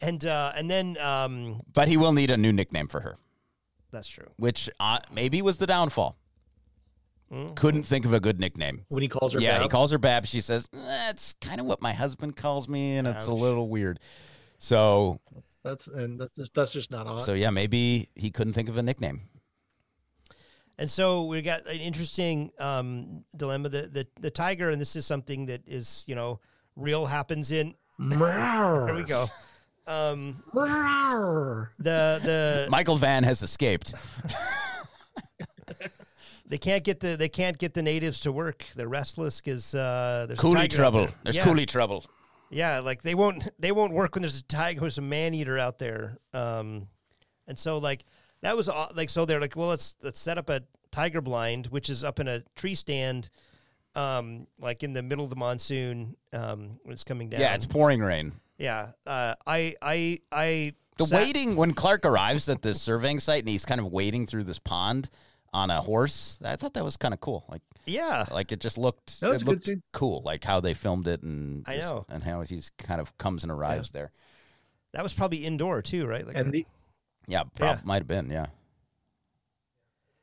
And 0.01 0.25
uh, 0.27 0.53
and 0.55 0.71
then 0.71 0.97
um, 1.01 1.61
But 1.73 1.89
he 1.89 1.97
will 1.97 2.13
need 2.13 2.31
a 2.31 2.37
new 2.37 2.53
nickname 2.53 2.87
for 2.89 3.01
her, 3.01 3.17
that's 3.91 4.09
true. 4.09 4.27
which 4.37 4.69
uh, 4.79 4.99
maybe 5.13 5.41
was 5.43 5.59
the 5.59 5.67
downfall. 5.67 6.17
Couldn't 7.57 7.83
think 7.83 8.05
of 8.05 8.13
a 8.13 8.21
good 8.21 8.39
nickname. 8.39 8.85
When 8.89 9.03
he 9.03 9.09
calls 9.09 9.33
her, 9.33 9.41
Yeah, 9.41 9.55
he 9.55 9.61
Babs. 9.65 9.73
calls 9.73 9.91
her 9.91 9.99
Bab. 9.99 10.27
She 10.27 10.41
says, 10.41 10.69
"That's 10.73 11.33
kind 11.41 11.59
of 11.61 11.67
what 11.67 11.83
my 11.83 11.93
husband 11.93 12.37
calls 12.37 12.69
me, 12.69 12.97
and 12.99 13.09
it's 13.09 13.27
a 13.27 13.33
Ouch. 13.33 13.39
little 13.39 13.69
weird." 13.69 13.99
So, 14.59 15.21
That's 15.65 15.89
and 15.89 16.21
that's 16.21 16.35
just, 16.37 16.55
that's 16.55 16.73
just 16.73 16.91
not 16.93 17.07
on. 17.09 17.21
so 17.21 17.33
yeah, 17.35 17.51
maybe 17.51 18.11
he 18.15 18.31
couldn't 18.31 18.53
think 18.53 18.69
of 18.69 18.77
a 18.77 18.83
nickname. 18.83 19.23
And 20.79 20.89
so 20.91 21.25
we 21.25 21.43
got 21.43 21.67
an 21.67 21.81
interesting 21.81 22.53
um, 22.61 23.25
dilemma. 23.37 23.71
The, 23.71 23.83
the 23.89 24.07
the 24.21 24.31
tiger, 24.31 24.71
and 24.71 24.81
this 24.81 24.95
is 24.95 25.05
something 25.05 25.47
that 25.47 25.63
is 25.67 26.05
you 26.07 26.15
know 26.15 26.39
real 26.77 27.07
happens 27.07 27.51
in. 27.51 27.75
There 27.99 28.95
we 28.95 29.03
go. 29.03 29.25
Um, 29.87 30.43
the 30.53 31.69
the 31.79 32.67
Michael 32.71 32.97
Vann 32.97 33.23
has 33.23 33.43
escaped. 33.43 33.95
they 36.47 36.59
can't 36.59 36.83
get 36.85 37.01
the 37.01 37.17
they 37.17 37.29
can't 37.29 37.57
get 37.57 37.75
the 37.75 37.83
natives 37.83 38.21
to 38.21 38.33
work. 38.33 38.65
They're 38.75 38.89
restless 38.89 39.41
because 39.41 39.75
uh, 39.75 40.27
there's 40.29 40.39
a 40.39 40.43
Coolie 40.43 40.55
tiger 40.55 40.77
trouble. 40.77 41.01
there. 41.01 41.15
There's 41.23 41.37
yeah. 41.37 41.45
coolie 41.45 41.67
trouble. 41.67 42.05
Yeah, 42.51 42.81
like 42.81 43.03
they 43.03 43.15
won't 43.15 43.49
they 43.59 43.73
won't 43.73 43.93
work 43.93 44.15
when 44.15 44.23
there's 44.23 44.41
a 44.41 44.45
tiger 44.45 44.81
who's 44.81 44.99
a 44.99 45.03
man 45.03 45.35
eater 45.35 45.59
out 45.59 45.79
there. 45.79 46.19
Um, 46.33 46.89
and 47.47 47.59
so 47.59 47.79
like 47.79 48.05
that 48.43 48.57
was 48.57 48.69
aw- 48.69 48.93
like 48.95 49.11
so 49.11 49.25
they're 49.25 49.41
like, 49.41 49.57
well, 49.57 49.69
let's 49.69 49.97
let's 50.03 50.21
set 50.21 50.39
up 50.39 50.51
a 50.51 50.63
tiger 50.91 51.21
blind, 51.21 51.67
which 51.67 51.91
is 51.91 52.05
up 52.05 52.21
in 52.21 52.29
a 52.29 52.43
tree 52.55 52.75
stand, 52.75 53.31
um, 53.95 54.47
like 54.59 54.83
in 54.83 54.93
the 54.93 55.03
middle 55.03 55.25
of 55.25 55.31
the 55.31 55.37
monsoon 55.37 56.17
um, 56.33 56.79
when 56.83 56.93
it's 56.93 57.05
coming 57.05 57.29
down. 57.29 57.41
Yeah, 57.41 57.55
it's 57.55 57.67
pouring 57.67 58.01
rain. 58.01 58.33
Yeah. 58.59 58.93
Uh, 59.07 59.35
I 59.47 59.75
I 59.83 60.21
I 60.33 60.73
The 60.99 61.07
sat- 61.07 61.17
waiting 61.21 61.57
when 61.57 61.75
Clark 61.75 62.05
arrives 62.05 62.49
at 62.49 62.63
the 62.63 62.75
surveying 62.75 63.21
site 63.21 63.41
and 63.41 63.49
he's 63.49 63.65
kind 63.65 63.81
of 63.81 63.87
wading 63.93 64.27
through 64.27 64.45
this 64.45 64.59
pond 64.59 65.11
on 65.53 65.71
a 65.71 65.81
horse. 65.81 66.39
I 66.45 66.57
thought 66.57 66.75
that 66.75 66.85
was 66.85 66.97
kind 66.97 67.15
of 67.15 67.21
cool. 67.21 67.45
Like, 67.49 67.63
Yeah, 67.87 68.27
like 68.31 68.53
it 68.53 68.61
just 68.61 68.77
looked, 68.77 69.21
That 69.21 69.31
was 69.31 69.41
it 69.41 69.43
a 69.43 69.45
good 69.45 69.51
looked 69.53 69.63
scene. 69.65 69.83
cool. 69.93 70.23
Like 70.25 70.45
how 70.45 70.61
they 70.61 70.75
filmed 70.75 71.07
it 71.07 71.23
and 71.23 71.65
I 71.67 71.77
just- 71.79 71.91
know. 71.91 72.05
and 72.09 72.23
how 72.25 72.43
he's 72.43 72.71
kind 72.79 73.01
of 73.01 73.17
comes 73.19 73.43
and 73.43 73.51
arrives 73.53 73.91
there. 73.93 74.11
that 74.93 75.03
was 75.03 75.15
probably 75.15 75.45
indoor 75.45 75.83
too, 75.83 76.07
right? 76.07 76.27
Like 76.27 76.37
and 76.37 76.53
the 76.53 76.67
Yeah, 77.29 77.43
prob- 77.55 77.79
Yeah. 77.79 77.81
might 77.85 77.99
have 78.03 78.09
been. 78.09 78.31
Yeah, 78.31 78.47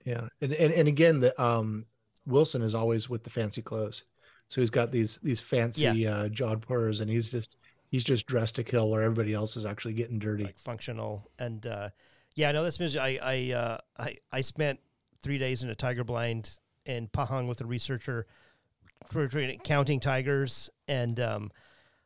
yeah, 0.05 0.27
and, 0.41 0.53
and 0.53 0.73
and 0.73 0.87
again, 0.87 1.19
the 1.19 1.39
um 1.41 1.85
Wilson 2.25 2.61
is 2.61 2.75
always 2.75 3.09
with 3.09 3.23
the 3.23 3.29
fancy 3.29 3.61
clothes, 3.61 4.03
so 4.49 4.61
he's 4.61 4.69
got 4.69 4.91
these 4.91 5.19
these 5.23 5.39
fancy 5.39 6.07
uh, 6.07 6.27
jodhpurs, 6.29 7.01
and 7.01 7.09
he's 7.09 7.31
just 7.31 7.55
he's 7.93 8.03
just 8.03 8.25
dressed 8.25 8.55
to 8.55 8.63
kill, 8.63 8.89
where 8.89 9.03
everybody 9.03 9.35
else 9.35 9.55
is 9.55 9.67
actually 9.67 9.93
getting 9.93 10.17
dirty. 10.17 10.45
like 10.45 10.57
functional 10.57 11.29
and 11.37 11.67
uh 11.67 11.89
yeah 12.35 12.51
no 12.51 12.63
that's 12.63 12.79
music 12.79 12.99
i 12.99 13.19
i 13.21 13.53
uh 13.53 13.77
i 13.99 14.15
i 14.31 14.41
spent 14.41 14.79
three 15.21 15.37
days 15.37 15.61
in 15.63 15.69
a 15.69 15.75
tiger 15.75 16.03
blind 16.03 16.59
in 16.87 17.07
pahang 17.07 17.47
with 17.47 17.61
a 17.61 17.65
researcher 17.65 18.25
for 19.05 19.29
counting 19.63 19.99
tigers 19.99 20.71
and 20.87 21.19
um 21.19 21.51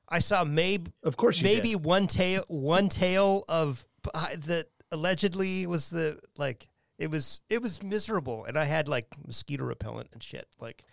i 0.10 0.20
saw 0.20 0.44
maybe 0.44 0.92
of 1.04 1.16
course, 1.16 1.40
you 1.40 1.46
maybe 1.46 1.70
did. 1.72 1.86
one 1.86 2.06
tail 2.06 2.44
one 2.50 2.90
tail 2.90 3.46
of 3.48 3.88
uh, 4.14 4.28
that 4.38 4.66
allegedly 4.92 5.66
was 5.68 5.90
the 5.90 6.20
like 6.38 6.68
it 7.00 7.10
was 7.10 7.40
it 7.50 7.62
was 7.62 7.82
miserable 7.82 8.44
and 8.44 8.58
i 8.58 8.66
had 8.66 8.90
like 8.90 9.08
mosquito 9.26 9.64
repellent 9.64 10.10
and 10.12 10.22
shit 10.22 10.48
like 10.60 10.84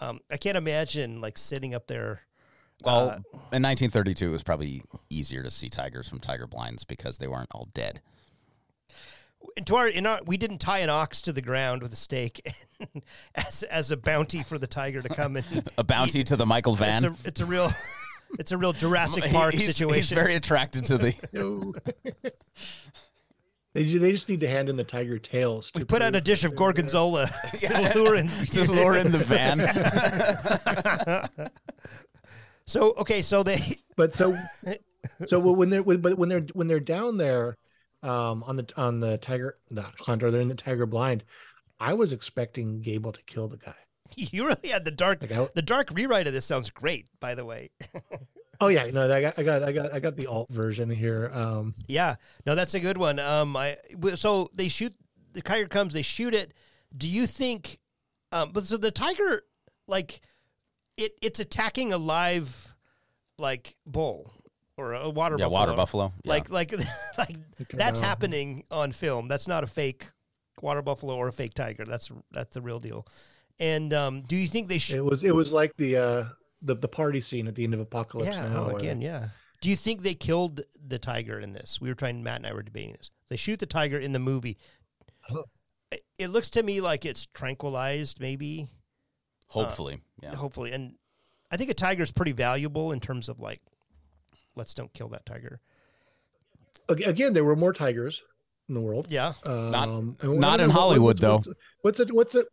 um 0.00 0.20
i 0.30 0.38
can't 0.38 0.56
imagine 0.56 1.20
like 1.20 1.36
sitting 1.36 1.74
up 1.74 1.86
there 1.86 2.22
Well, 2.84 3.10
Uh, 3.10 3.14
in 3.52 3.62
1932, 3.62 4.28
it 4.28 4.32
was 4.32 4.42
probably 4.42 4.82
easier 5.10 5.42
to 5.42 5.50
see 5.50 5.68
tigers 5.68 6.08
from 6.08 6.18
tiger 6.20 6.46
blinds 6.46 6.84
because 6.84 7.18
they 7.18 7.28
weren't 7.28 7.48
all 7.52 7.68
dead. 7.74 8.00
to 9.66 9.74
our 9.76 9.88
in 9.88 10.06
our 10.06 10.20
we 10.24 10.36
didn't 10.36 10.58
tie 10.58 10.78
an 10.78 10.88
ox 10.88 11.20
to 11.22 11.32
the 11.32 11.42
ground 11.42 11.82
with 11.82 11.92
a 11.92 11.96
stake 11.96 12.40
as 13.34 13.62
as 13.64 13.90
a 13.90 13.96
bounty 13.96 14.42
for 14.42 14.56
the 14.58 14.66
tiger 14.68 15.02
to 15.02 15.08
come 15.08 15.36
and 15.36 15.68
A 15.78 15.84
bounty 15.84 16.22
to 16.24 16.36
the 16.36 16.46
Michael 16.46 16.72
It's 16.74 16.80
Vann. 16.80 17.04
a, 17.04 17.16
it's 17.24 17.40
a 17.40 17.44
real 17.46 17.70
it's 18.38 18.52
a 18.52 18.56
real 18.56 18.72
Jurassic 18.72 19.24
Park 19.32 19.52
he's, 19.52 19.66
situation. 19.74 19.96
He's 19.96 20.10
very 20.10 20.34
attracted 20.36 20.84
to 20.86 20.96
the. 20.96 21.14
No. 21.32 21.74
they, 23.74 23.84
ju- 23.84 23.98
they 23.98 24.12
just 24.12 24.28
need 24.28 24.40
to 24.40 24.48
hand 24.48 24.68
in 24.70 24.76
the 24.76 24.84
tiger 24.84 25.18
tails. 25.18 25.70
we 25.74 25.84
put 25.84 26.00
out 26.02 26.14
a 26.14 26.20
dish 26.20 26.44
of 26.44 26.54
gorgonzola 26.56 27.26
to 27.58 27.92
lure 27.96 28.14
in. 28.14 28.28
to 28.46 28.62
lure 28.70 28.96
in 28.96 29.10
the 29.12 29.18
van. 29.18 29.58
So 32.72 32.94
okay, 32.96 33.20
so 33.20 33.42
they 33.42 33.60
But 33.96 34.14
so, 34.14 34.34
so 35.26 35.38
when 35.38 35.68
they're 35.68 35.82
when, 35.82 36.00
but 36.00 36.16
when 36.16 36.30
they're 36.30 36.46
when 36.54 36.68
they're 36.68 36.80
down 36.80 37.18
there, 37.18 37.58
um, 38.02 38.42
on 38.44 38.56
the 38.56 38.66
on 38.78 38.98
the 38.98 39.18
tiger 39.18 39.58
not 39.70 39.92
hunter, 40.00 40.30
they're 40.30 40.40
in 40.40 40.48
the 40.48 40.54
tiger 40.54 40.86
blind. 40.86 41.22
I 41.78 41.92
was 41.92 42.14
expecting 42.14 42.80
Gable 42.80 43.12
to 43.12 43.22
kill 43.24 43.48
the 43.48 43.58
guy. 43.58 43.74
you 44.16 44.46
really 44.46 44.70
had 44.70 44.86
the 44.86 44.90
dark 44.90 45.20
Like 45.20 45.32
I- 45.32 45.48
the 45.54 45.60
dark 45.60 45.90
rewrite 45.92 46.26
of 46.26 46.32
this 46.32 46.46
sounds 46.46 46.70
great. 46.70 47.08
By 47.20 47.34
the 47.34 47.44
way, 47.44 47.68
Oh 48.60 48.68
yeah, 48.68 48.86
no, 48.90 49.12
I 49.12 49.20
got 49.20 49.38
I 49.38 49.42
got 49.42 49.62
I 49.62 49.72
got 49.72 49.92
I 49.92 50.00
got 50.00 50.16
the 50.16 50.28
alt 50.28 50.48
version 50.50 50.88
here. 50.88 51.30
Um, 51.34 51.74
yeah, 51.88 52.14
no, 52.46 52.54
that's 52.54 52.72
a 52.72 52.80
good 52.80 52.96
one. 52.96 53.18
Um, 53.18 53.54
I 53.54 53.76
so 54.14 54.48
they 54.54 54.68
shoot 54.68 54.94
the 55.34 55.42
tiger 55.42 55.68
comes, 55.68 55.92
they 55.92 56.00
shoot 56.00 56.34
it. 56.34 56.54
Do 56.96 57.06
you 57.06 57.26
think? 57.26 57.80
Um, 58.32 58.52
but 58.52 58.64
so 58.64 58.78
the 58.78 58.90
tiger 58.90 59.42
like 59.86 60.22
it 60.96 61.12
it's 61.22 61.40
attacking 61.40 61.92
a 61.92 61.98
live 61.98 62.74
like 63.38 63.76
bull 63.86 64.32
or 64.76 64.94
a 64.94 65.10
water 65.10 65.36
yeah, 65.38 65.44
buffalo. 65.46 65.50
water 65.60 65.74
buffalo. 65.74 66.12
Yeah. 66.24 66.30
Like 66.30 66.50
like 66.50 66.72
like 67.18 67.36
that's 67.70 68.00
happening 68.00 68.64
on 68.70 68.92
film. 68.92 69.28
That's 69.28 69.48
not 69.48 69.64
a 69.64 69.66
fake 69.66 70.06
water 70.60 70.82
buffalo 70.82 71.16
or 71.16 71.28
a 71.28 71.32
fake 71.32 71.54
tiger. 71.54 71.84
That's 71.84 72.10
that's 72.30 72.54
the 72.54 72.62
real 72.62 72.80
deal. 72.80 73.06
And 73.58 73.92
um, 73.92 74.22
do 74.22 74.36
you 74.36 74.48
think 74.48 74.68
they 74.68 74.78
should? 74.78 74.96
it 74.96 75.04
was 75.04 75.24
it 75.24 75.34
was 75.34 75.52
like 75.52 75.76
the 75.76 75.96
uh 75.96 76.24
the 76.62 76.74
the 76.74 76.88
party 76.88 77.20
scene 77.20 77.46
at 77.48 77.54
the 77.54 77.64
end 77.64 77.74
of 77.74 77.80
Apocalypse. 77.80 78.30
Yeah. 78.30 78.48
Now, 78.48 78.64
Oh, 78.64 78.66
where 78.68 78.76
again, 78.76 79.00
yeah. 79.00 79.28
Do 79.60 79.68
you 79.68 79.76
think 79.76 80.02
they 80.02 80.14
killed 80.14 80.62
the 80.88 80.98
tiger 80.98 81.38
in 81.38 81.52
this? 81.52 81.80
We 81.80 81.88
were 81.88 81.94
trying. 81.94 82.22
Matt 82.22 82.38
and 82.38 82.46
I 82.46 82.52
were 82.52 82.62
debating 82.62 82.94
this. 82.98 83.10
They 83.28 83.36
shoot 83.36 83.60
the 83.60 83.66
tiger 83.66 83.98
in 83.98 84.12
the 84.12 84.18
movie. 84.18 84.58
Oh. 85.30 85.44
It, 85.92 86.02
it 86.18 86.28
looks 86.30 86.50
to 86.50 86.62
me 86.62 86.80
like 86.80 87.04
it's 87.04 87.26
tranquilized, 87.26 88.18
maybe, 88.18 88.68
hopefully, 89.52 90.00
yeah. 90.22 90.34
hopefully, 90.34 90.72
and 90.72 90.94
I 91.50 91.56
think 91.56 91.70
a 91.70 91.74
tiger 91.74 92.02
is 92.02 92.10
pretty 92.12 92.32
valuable 92.32 92.92
in 92.92 93.00
terms 93.00 93.28
of 93.28 93.40
like, 93.40 93.60
let's 94.56 94.74
don't 94.74 94.92
kill 94.92 95.08
that 95.08 95.24
tiger. 95.26 95.60
Again, 96.88 97.32
there 97.32 97.44
were 97.44 97.56
more 97.56 97.72
tigers 97.72 98.22
in 98.68 98.74
the 98.74 98.80
world. 98.80 99.06
Yeah, 99.08 99.34
Not- 99.46 99.88
Um, 99.88 100.16
and 100.20 100.38
not 100.40 100.50
what- 100.52 100.60
in 100.60 100.68
what- 100.68 100.74
Hollywood, 100.74 101.22
what's, 101.22 101.46
What's, 101.46 101.58
what's 101.82 102.00
it? 102.00 102.14
What's 102.14 102.34
it? 102.34 102.46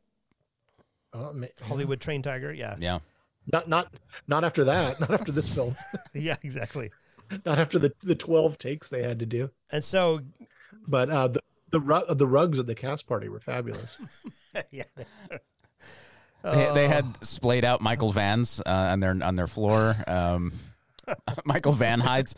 Oh, 1.14 1.34
ma- 1.34 1.48
Hollywood 1.62 2.00
trained 2.00 2.24
tiger. 2.26 2.54
Yeah, 2.54 2.76
Yeah. 2.80 3.00
Not 3.52 3.68
not 3.68 3.92
not 4.28 4.44
after 4.44 4.66
that. 4.66 5.00
Not 5.00 5.10
after 5.12 5.32
this 5.32 5.50
film. 5.50 5.76
yeah, 6.14 6.36
exactly. 6.44 6.92
not 7.46 7.58
after 7.58 7.80
the 7.80 7.92
the 8.04 8.14
twelve 8.16 8.58
takes 8.60 8.90
they 8.90 9.02
had 9.02 9.18
to 9.20 9.26
do. 9.26 9.50
And 9.72 9.84
so, 9.84 10.20
But 10.88 11.10
uh, 11.10 11.30
the 11.30 11.42
the 11.72 11.80
ru- 11.80 12.14
the 12.14 12.28
rugs 12.28 12.60
at 12.60 12.68
the 12.68 12.76
cast 12.76 13.08
party 13.08 13.28
were 13.30 13.40
fabulous. 13.40 13.98
yeah, 14.72 14.84
They, 16.44 16.72
they 16.74 16.88
had 16.88 17.24
splayed 17.24 17.66
out 17.66 17.82
Michael 17.82 18.14
Vanns 18.14 18.62
uh, 18.66 18.70
on 18.92 19.00
their 19.02 19.18
on 19.22 19.36
their 19.36 19.48
floor. 19.48 19.96
Um, 20.08 20.54
Michael 21.46 21.74
Vann 21.74 22.00
hides. 22.00 22.36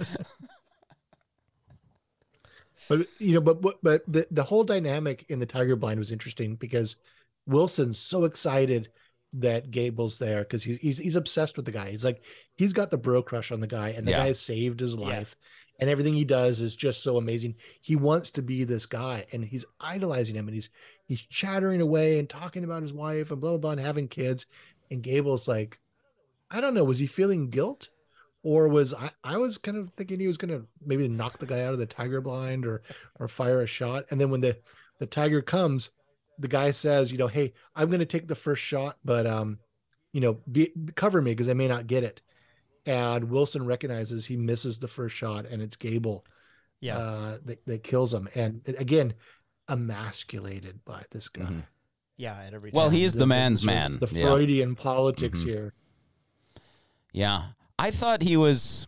But 2.89 3.08
you 3.20 3.34
know, 3.34 3.41
but 3.41 3.62
but, 3.62 3.78
but 3.84 4.04
the 4.08 4.28
the 4.32 4.43
whole 4.43 4.64
dynamic 4.64 5.26
in 5.30 5.39
the 5.39 5.45
Tiger 5.45 5.76
Blind 5.76 5.99
was 5.99 6.12
interesting 6.12 6.56
because 6.56 6.95
Wilson's 7.45 7.99
so 7.99 8.26
excited 8.26 8.89
that 9.34 9.72
Gable's 9.72 10.18
there 10.18 10.39
because 10.39 10.64
he's 10.64 10.78
he's 10.80 10.97
he's 10.97 11.16
obsessed 11.16 11.56
with 11.56 11.66
the 11.66 11.72
guy. 11.72 11.91
He's 11.91 12.04
like 12.04 12.24
he's 12.56 12.74
got 12.74 12.91
the 12.91 12.97
bro 12.97 13.22
crush 13.24 13.52
on 13.52 13.62
the 13.62 13.68
guy, 13.68 13.89
and 13.89 14.06
the 14.06 14.12
Yeah. 14.12 14.18
guy 14.18 14.28
has 14.28 14.41
saved 14.41 14.80
his 14.80 14.97
life, 14.97 15.38
and 15.82 15.90
everything 15.90 16.14
he 16.14 16.24
does 16.24 16.62
is 16.62 16.76
just 16.76 17.02
so 17.02 17.18
amazing. 17.18 17.56
He 17.82 17.96
wants 17.96 18.30
to 18.32 18.44
be 18.44 18.64
this 18.64 18.86
guy, 18.86 19.26
and 19.34 19.44
he's 19.44 19.66
idolizing 19.80 20.36
him, 20.36 20.48
and 20.48 20.54
he's 20.54 20.70
he's 21.06 21.22
chattering 21.22 21.82
away 21.82 22.20
and 22.20 22.30
talking 22.30 22.64
about 22.64 22.84
his 22.84 22.94
wife 22.94 23.32
and 23.32 23.42
blah 23.42 23.52
blah 23.52 23.58
blah 23.58 23.72
and 23.72 23.80
having 23.80 24.08
kids. 24.08 24.46
And 24.92 25.02
Gable's 25.02 25.48
like, 25.48 25.80
I 26.52 26.62
don't 26.62 26.76
know, 26.76 26.84
was 26.84 27.00
he 27.00 27.08
feeling 27.08 27.50
guilt? 27.50 27.90
Or 28.44 28.68
was 28.68 28.94
I, 28.94 29.12
I 29.24 29.38
was 29.38 29.58
kind 29.58 29.78
of 29.78 29.92
thinking 29.92 30.20
he 30.20 30.28
was 30.28 30.38
gonna 30.38 30.62
maybe 30.86 31.08
knock 31.08 31.40
the 31.40 31.46
guy 31.46 31.62
out 31.62 31.74
of 31.74 31.80
the 31.80 31.86
tiger 31.86 32.22
blind 32.22 32.66
or 32.66 32.84
or 33.20 33.28
fire 33.28 33.62
a 33.62 33.68
shot. 33.68 34.06
And 34.12 34.22
then 34.22 34.30
when 34.30 34.42
the 34.42 34.58
the 35.00 35.08
tiger 35.08 35.42
comes, 35.42 35.90
the 36.38 36.48
guy 36.48 36.72
says, 36.72 37.12
you 37.12 37.18
know, 37.18 37.28
hey, 37.28 37.54
I'm 37.76 37.90
to 37.92 38.06
take 38.06 38.28
the 38.28 38.36
first 38.36 38.62
shot, 38.62 38.98
but 39.04 39.26
um, 39.26 39.58
you 40.14 40.22
know, 40.22 40.40
be, 40.52 40.72
cover 40.96 41.22
me 41.22 41.32
because 41.32 41.50
I 41.50 41.54
may 41.54 41.68
not 41.68 41.88
get 41.88 42.04
it. 42.04 42.22
And 42.86 43.26
Wilson 43.30 43.66
recognizes 43.66 44.26
he 44.26 44.36
misses 44.38 44.80
the 44.80 44.88
first 44.88 45.16
shot, 45.16 45.46
and 45.46 45.62
it's 45.62 45.76
Gable, 45.76 46.26
yeah. 46.80 46.98
uh, 46.98 47.38
that, 47.46 47.66
that 47.68 47.84
kills 47.84 48.14
him. 48.14 48.28
And 48.34 48.62
again, 48.78 49.14
emasculated 49.70 50.84
by 50.86 51.04
this 51.12 51.30
guy. 51.30 51.44
Mhm. 51.44 51.64
yeah, 52.18 52.40
at 52.42 52.54
every 52.54 52.72
Well, 52.74 52.88
turn. 52.88 52.96
he 52.96 53.04
is 53.04 53.14
the 53.14 53.28
man's 53.28 53.62
sort 53.62 53.70
of 53.74 53.76
man. 53.76 54.00
The 54.00 54.08
Yeah. 54.20 54.26
Freudian 54.32 54.76
politics 54.76 55.40
Mhm. 55.40 55.46
here. 55.46 55.74
Yeah. 57.14 57.50
I 57.80 57.92
thought 57.92 58.22
he 58.22 58.38
was 58.38 58.88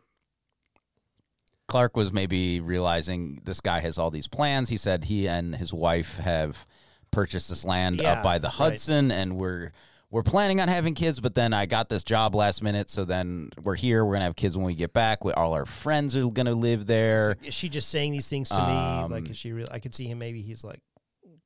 Clark 1.68 1.96
was 1.96 2.12
maybe 2.12 2.60
realizing 2.60 3.40
this 3.46 3.60
guy 3.62 3.80
has 3.80 3.98
all 3.98 4.12
these 4.12 4.28
plans. 4.28 4.70
He 4.70 4.78
said 4.78 5.06
he 5.06 5.28
and 5.28 5.56
his 5.56 5.74
wife 5.74 6.18
have 6.18 6.68
purchased 7.10 7.50
this 7.50 7.64
land 7.66 7.96
Yeah, 7.98 8.14
up 8.14 8.24
by 8.24 8.38
the 8.38 8.48
right. 8.50 8.54
Hudson 8.56 9.12
and 9.12 9.38
we're 9.38 9.72
we're 10.14 10.22
planning 10.22 10.62
on 10.62 10.68
having 10.68 10.94
kids, 10.94 11.20
but 11.20 11.34
then 11.34 11.54
I 11.54 11.66
got 11.66 11.90
this 11.90 12.04
job 12.04 12.36
last 12.36 12.62
minute, 12.62 12.88
so 12.92 13.04
then 13.04 13.50
we're 13.64 13.74
here. 13.74 14.06
We're 14.06 14.14
gonna 14.14 14.26
have 14.26 14.36
kids 14.36 14.56
when 14.56 14.64
we 14.64 14.76
get 14.76 14.94
back. 14.94 15.26
We, 15.26 15.34
all 15.34 15.54
our 15.54 15.66
friends 15.66 16.16
are 16.16 16.30
gonna 16.30 16.54
live 16.54 16.86
there. 16.86 17.36
is 17.44 17.56
she 17.56 17.68
just 17.68 17.90
saying 17.90 18.12
these 18.12 18.30
things 18.30 18.50
to 18.50 18.58
me? 18.60 18.62
Like, 18.62 19.24
Um, 19.24 19.26
is 19.26 19.38
she 19.38 19.54
real? 19.54 19.66
I 19.72 19.80
could 19.80 19.96
see 19.96 20.06
him. 20.06 20.20
Maybe 20.20 20.44
he's 20.44 20.64
like, 20.64 20.82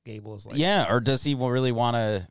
Gable 0.06 0.36
is 0.36 0.46
like, 0.46 0.58
yeah, 0.58 0.86
or 0.94 1.00
does 1.00 1.24
he 1.24 1.34
really 1.34 1.72
want 1.72 1.96
to 1.96 2.28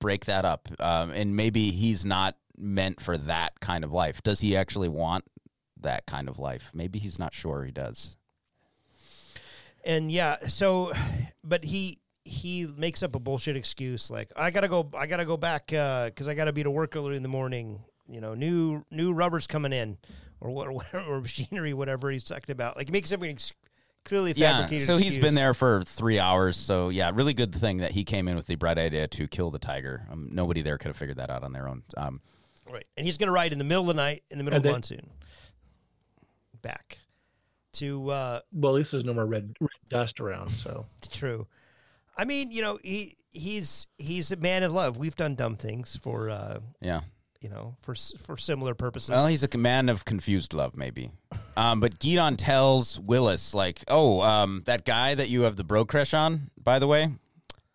break 0.00 0.26
that 0.26 0.44
up? 0.44 0.68
Um, 0.78 1.10
and 1.10 1.34
maybe 1.34 1.72
he's 1.72 2.04
not 2.04 2.36
meant 2.56 3.00
for 3.00 3.16
that 3.16 3.58
kind 3.58 3.82
of 3.82 3.90
life. 3.90 4.22
Does 4.22 4.38
he 4.38 4.56
actually 4.56 4.88
want 4.88 5.24
that 5.80 6.06
kind 6.06 6.28
of 6.28 6.38
life? 6.38 6.70
Maybe 6.72 7.00
he's 7.00 7.18
not 7.18 7.34
sure 7.34 7.64
he 7.64 7.72
does. 7.72 8.16
and 9.84 10.12
yeah. 10.12 10.36
So, 10.46 10.92
but 11.42 11.64
he 11.64 11.98
he 12.28 12.66
makes 12.76 13.02
up 13.02 13.14
a 13.16 13.18
bullshit 13.18 13.56
excuse 13.56 14.10
like, 14.10 14.30
I 14.36 14.50
gotta 14.50 14.68
go, 14.68 14.88
I 14.96 15.06
gotta 15.06 15.24
go 15.24 15.36
back 15.36 15.66
because 15.68 16.28
I 16.28 16.34
gotta 16.34 16.52
be 16.52 16.62
to 16.62 16.70
work 16.70 16.94
early 16.96 17.16
in 17.16 17.22
the 17.22 17.28
morning. 17.28 17.80
You 18.08 18.20
know, 18.20 18.34
new 18.34 18.84
new 18.90 19.12
rubber's 19.12 19.46
coming 19.46 19.72
in, 19.72 19.98
or 20.40 20.50
what, 20.50 20.70
whatever, 20.72 21.00
or 21.04 21.20
machinery, 21.20 21.74
whatever 21.74 22.10
he's 22.10 22.24
talking 22.24 22.52
about. 22.52 22.76
Like, 22.76 22.88
he 22.88 22.92
makes 22.92 23.12
up 23.12 23.22
an 23.22 23.30
ex- 23.30 23.52
clearly 24.04 24.32
Yeah, 24.36 24.52
fabricated. 24.58 24.86
so 24.86 24.96
he's 24.96 25.06
excuse. 25.06 25.24
been 25.24 25.34
there 25.34 25.52
for 25.54 25.82
three 25.84 26.18
hours. 26.18 26.56
So 26.56 26.88
yeah, 26.88 27.10
really 27.14 27.34
good 27.34 27.54
thing 27.54 27.78
that 27.78 27.90
he 27.90 28.04
came 28.04 28.28
in 28.28 28.36
with 28.36 28.46
the 28.46 28.54
bright 28.54 28.78
idea 28.78 29.06
to 29.08 29.26
kill 29.28 29.50
the 29.50 29.58
tiger. 29.58 30.06
Um, 30.10 30.28
nobody 30.32 30.62
there 30.62 30.78
could 30.78 30.88
have 30.88 30.96
figured 30.96 31.18
that 31.18 31.28
out 31.30 31.42
on 31.42 31.52
their 31.52 31.68
own. 31.68 31.82
Um, 31.96 32.20
Right. 32.70 32.84
And 32.98 33.06
he's 33.06 33.16
going 33.16 33.28
to 33.28 33.32
ride 33.32 33.52
in 33.52 33.58
the 33.58 33.64
middle 33.64 33.84
of 33.88 33.96
the 33.96 34.02
night, 34.02 34.24
in 34.30 34.36
the 34.36 34.44
middle 34.44 34.58
of 34.58 34.62
then- 34.62 34.72
monsoon, 34.72 35.08
back 36.60 36.98
to 37.74 38.10
uh, 38.10 38.40
Well, 38.52 38.72
at 38.72 38.76
least 38.78 38.92
there's 38.92 39.04
no 39.06 39.14
more 39.14 39.26
red, 39.26 39.54
red 39.60 39.68
dust 39.88 40.20
around. 40.20 40.50
So 40.50 40.84
true. 41.10 41.46
I 42.18 42.24
mean, 42.24 42.50
you 42.50 42.60
know, 42.62 42.78
he 42.82 43.16
he's 43.30 43.86
he's 43.96 44.32
a 44.32 44.36
man 44.36 44.62
in 44.62 44.74
love. 44.74 44.96
We've 44.96 45.16
done 45.16 45.36
dumb 45.36 45.56
things 45.56 45.96
for 45.96 46.28
uh, 46.28 46.58
yeah. 46.80 47.00
you 47.40 47.48
know 47.48 47.76
for 47.80 47.94
for 47.94 48.36
similar 48.36 48.74
purposes. 48.74 49.10
Well, 49.10 49.28
he's 49.28 49.42
a 49.42 49.58
man 49.58 49.88
of 49.88 50.04
confused 50.04 50.52
love, 50.52 50.76
maybe. 50.76 51.12
Um, 51.56 51.80
but 51.80 51.98
Guidon 51.98 52.36
tells 52.36 52.98
Willis, 52.98 53.54
like, 53.54 53.84
"Oh, 53.88 54.20
um, 54.20 54.62
that 54.66 54.84
guy 54.84 55.14
that 55.14 55.30
you 55.30 55.42
have 55.42 55.56
the 55.56 55.64
bro 55.64 55.84
crush 55.84 56.12
on, 56.12 56.50
by 56.62 56.78
the 56.78 56.86
way, 56.86 57.12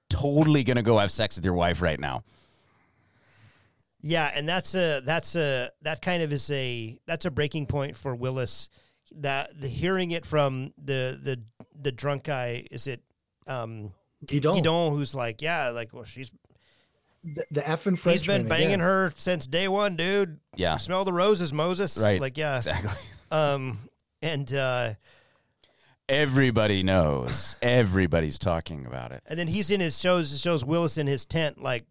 totally 0.09 0.63
gonna 0.63 0.83
go 0.83 0.97
have 0.97 1.11
sex 1.11 1.37
with 1.37 1.45
your 1.45 1.55
wife 1.55 1.81
right 1.81 1.99
now." 1.99 2.23
yeah, 4.03 4.29
and 4.35 4.47
that's 4.47 4.75
a 4.75 5.01
that's 5.05 5.35
a 5.37 5.69
that 5.81 6.01
kind 6.01 6.21
of 6.21 6.33
is 6.33 6.51
a 6.51 6.99
that's 7.07 7.25
a 7.25 7.31
breaking 7.31 7.65
point 7.65 7.95
for 7.95 8.13
Willis. 8.13 8.67
That 9.15 9.59
the 9.59 9.69
hearing 9.69 10.11
it 10.11 10.25
from 10.25 10.73
the 10.77 11.17
the 11.23 11.41
the 11.81 11.91
drunk 11.91 12.25
guy 12.25 12.67
is 12.69 12.87
it 12.87 13.01
um 13.47 13.93
you 14.32 14.39
don't. 14.39 14.55
Guidon 14.57 14.93
who's 14.93 15.13
like 15.15 15.41
yeah 15.41 15.69
like 15.69 15.93
well 15.93 16.03
she's 16.03 16.32
The, 17.24 17.45
the 17.51 17.67
F 17.69 17.86
and 17.88 17.97
French. 17.99 18.19
he's 18.19 18.28
been 18.28 18.47
banging 18.47 18.80
her 18.80 19.13
since 19.17 19.47
day 19.47 19.67
one 19.67 19.95
dude 19.95 20.39
Yeah, 20.55 20.78
smell 20.78 21.05
the 21.05 21.13
roses 21.13 21.51
Moses 21.53 21.97
Right. 21.97 22.19
like 22.21 22.38
yeah 22.38 22.57
exactly. 22.57 22.91
um 23.32 23.80
and 24.21 24.51
uh 24.53 24.93
Everybody 26.09 26.84
knows. 26.84 27.55
Everybody's 27.61 28.38
talking 28.38 28.86
about 28.86 29.13
it. 29.13 29.24
and 29.26 29.39
then 29.39 29.47
he's 29.47 29.69
in 29.71 29.80
his 29.80 29.97
shows 29.99 30.38
shows 30.39 30.65
Willis 30.65 30.97
in 30.97 31.07
his 31.07 31.24
tent 31.26 31.61
like 31.61 31.86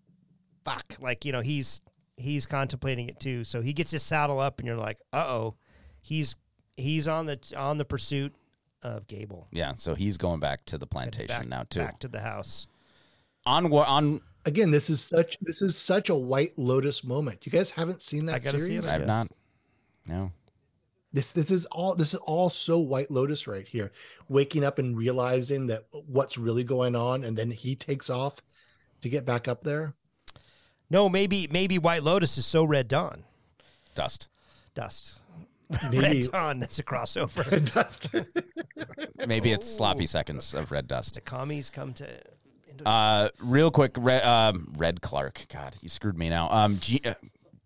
fuck 0.65 0.97
like 1.01 1.25
you 1.25 1.33
know 1.33 1.41
he's 1.41 1.81
he's 2.19 2.45
contemplating 2.47 3.09
it 3.09 3.19
too 3.19 3.43
so 3.43 3.63
he 3.63 3.73
gets 3.73 3.91
his 3.91 4.03
saddle 4.03 4.39
up 4.39 4.59
and 4.61 4.69
you're 4.69 4.77
like 4.77 4.99
uh-oh 5.13 5.55
he's 6.03 6.37
he's 6.77 7.09
on 7.09 7.27
the 7.27 7.39
on 7.57 7.79
the 7.79 7.85
pursuit 7.85 8.33
of 8.83 9.07
Gable 9.07 9.49
Yeah, 9.53 9.75
so 9.77 9.95
he's 9.95 10.17
going 10.17 10.41
back 10.41 10.65
to 10.67 10.79
the 10.79 10.87
plantation 10.87 11.27
back, 11.29 11.49
now 11.49 11.65
too. 11.69 11.81
back 11.81 11.99
to 12.01 12.09
the 12.09 12.21
house 12.21 12.67
On 13.47 13.71
what? 13.71 13.89
On 13.89 14.21
Again, 14.45 14.73
this 14.73 14.91
is 14.91 15.01
such 15.01 15.39
this 15.41 15.63
is 15.63 15.77
such 15.77 16.09
a 16.09 16.15
White 16.17 16.59
Lotus 16.59 17.05
moment. 17.05 17.47
You 17.47 17.53
guys 17.53 17.71
haven't 17.71 18.03
seen 18.03 18.27
that 18.27 18.35
I 18.35 18.39
gotta 18.41 18.59
see 18.59 18.67
series? 18.67 18.89
it, 18.89 18.93
I 18.93 18.97
I've 18.97 19.07
not. 19.07 19.29
No. 20.07 20.33
This 21.13 21.31
this 21.33 21.51
is 21.53 21.65
all 21.67 21.95
this 21.95 22.13
is 22.13 22.21
all 22.21 22.51
so 22.51 22.79
White 22.81 23.11
Lotus 23.11 23.47
right 23.47 23.69
here. 23.69 23.93
Waking 24.29 24.65
up 24.65 24.79
and 24.81 24.97
realizing 24.97 25.69
that 25.69 25.85
what's 25.93 26.37
really 26.39 26.65
going 26.65 26.97
on, 26.97 27.23
and 27.23 27.39
then 27.39 27.53
he 27.53 27.77
takes 27.77 28.11
off 28.11 28.43
to 29.01 29.09
get 29.09 29.25
back 29.25 29.47
up 29.47 29.63
there. 29.63 29.95
no 30.91 31.09
maybe 31.09 31.47
maybe 31.51 31.79
White 31.79 32.03
Lotus 32.03 32.37
is 32.37 32.47
so 32.47 32.65
Red 32.65 32.89
Dawn 32.89 33.25
Dust. 33.95 34.27
dust 34.75 35.21
Maybe 35.85 35.99
Red 35.99 36.23
Dawn 36.33 36.61
that's 36.61 36.79
a 36.79 36.83
crossover 36.83 37.73
dust. 37.75 38.09
Maybe 39.27 39.53
it's 39.53 39.69
sloppy 39.73 40.07
seconds 40.07 40.55
of 40.55 40.71
red 40.71 40.87
dust. 40.89 41.15
the 41.15 41.21
commies 41.21 41.71
come 41.71 41.93
to 41.95 42.07
into 42.69 42.89
Uh, 42.89 43.29
real 43.39 43.71
quick, 43.71 43.93
Red, 43.99 44.23
um, 44.25 44.73
Red 44.77 45.01
Clark. 45.03 45.47
God, 45.53 45.77
you 45.81 45.89
screwed 45.89 46.19
me 46.19 46.29
now. 46.29 46.51
Um, 46.51 46.79
Gene, 46.81 47.01
uh, 47.05 47.15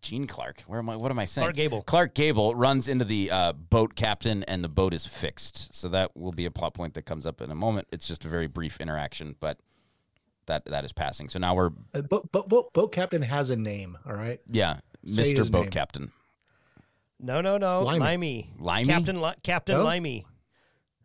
Gene 0.03 0.27
Clark. 0.27 0.63
Where 0.67 0.79
am 0.79 0.89
I? 0.91 0.97
What 0.97 1.11
am 1.11 1.19
I 1.19 1.25
saying? 1.25 1.45
Clark 1.45 1.57
Gable. 1.57 1.83
Clark 1.83 2.15
Gable 2.15 2.55
runs 2.55 2.89
into 2.89 3.05
the 3.05 3.31
uh, 3.31 3.53
boat 3.53 3.95
captain, 3.95 4.43
and 4.45 4.63
the 4.63 4.69
boat 4.69 4.93
is 4.95 5.07
fixed. 5.07 5.75
So 5.75 5.89
that 5.89 6.17
will 6.17 6.33
be 6.33 6.45
a 6.45 6.51
plot 6.51 6.75
point 6.75 6.95
that 6.95 7.03
comes 7.07 7.25
up 7.27 7.41
in 7.41 7.51
a 7.51 7.55
moment. 7.55 7.89
It's 7.93 8.07
just 8.07 8.25
a 8.25 8.29
very 8.29 8.47
brief 8.47 8.81
interaction, 8.81 9.37
but 9.41 9.59
that 10.47 10.65
that 10.67 10.85
is 10.85 10.93
passing. 10.93 11.29
So 11.29 11.39
now 11.39 11.55
we're 11.55 11.71
Uh, 11.95 12.03
Boat, 12.03 12.31
boat, 12.31 12.49
boat, 12.49 12.73
boat 12.73 12.93
captain 12.93 13.23
has 13.23 13.51
a 13.51 13.57
name. 13.57 13.99
All 14.07 14.15
right. 14.15 14.41
yeah, 14.51 14.79
Say 15.05 15.33
Mister 15.35 15.45
Boat 15.51 15.63
name. 15.63 15.71
Captain. 15.71 16.13
No 17.21 17.41
no 17.41 17.59
no 17.59 17.83
Limey. 17.83 17.99
Limey 18.01 18.51
Limey? 18.59 18.93
Captain 18.93 19.21
Li- 19.21 19.35
Captain 19.43 19.79
No? 19.79 19.85
Limey 19.85 20.27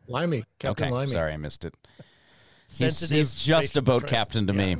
Limey. 0.07 0.43
Captain 0.59 0.85
okay, 0.85 0.91
Limey. 0.93 1.11
sorry, 1.11 1.33
I 1.33 1.38
missed 1.38 1.65
it. 1.65 1.73
He's, 2.67 2.77
Sensitive 2.77 3.17
he's 3.17 3.35
just 3.35 3.75
a 3.77 3.81
boat 3.81 4.07
captain 4.07 4.47
to 4.47 4.53
me. 4.53 4.77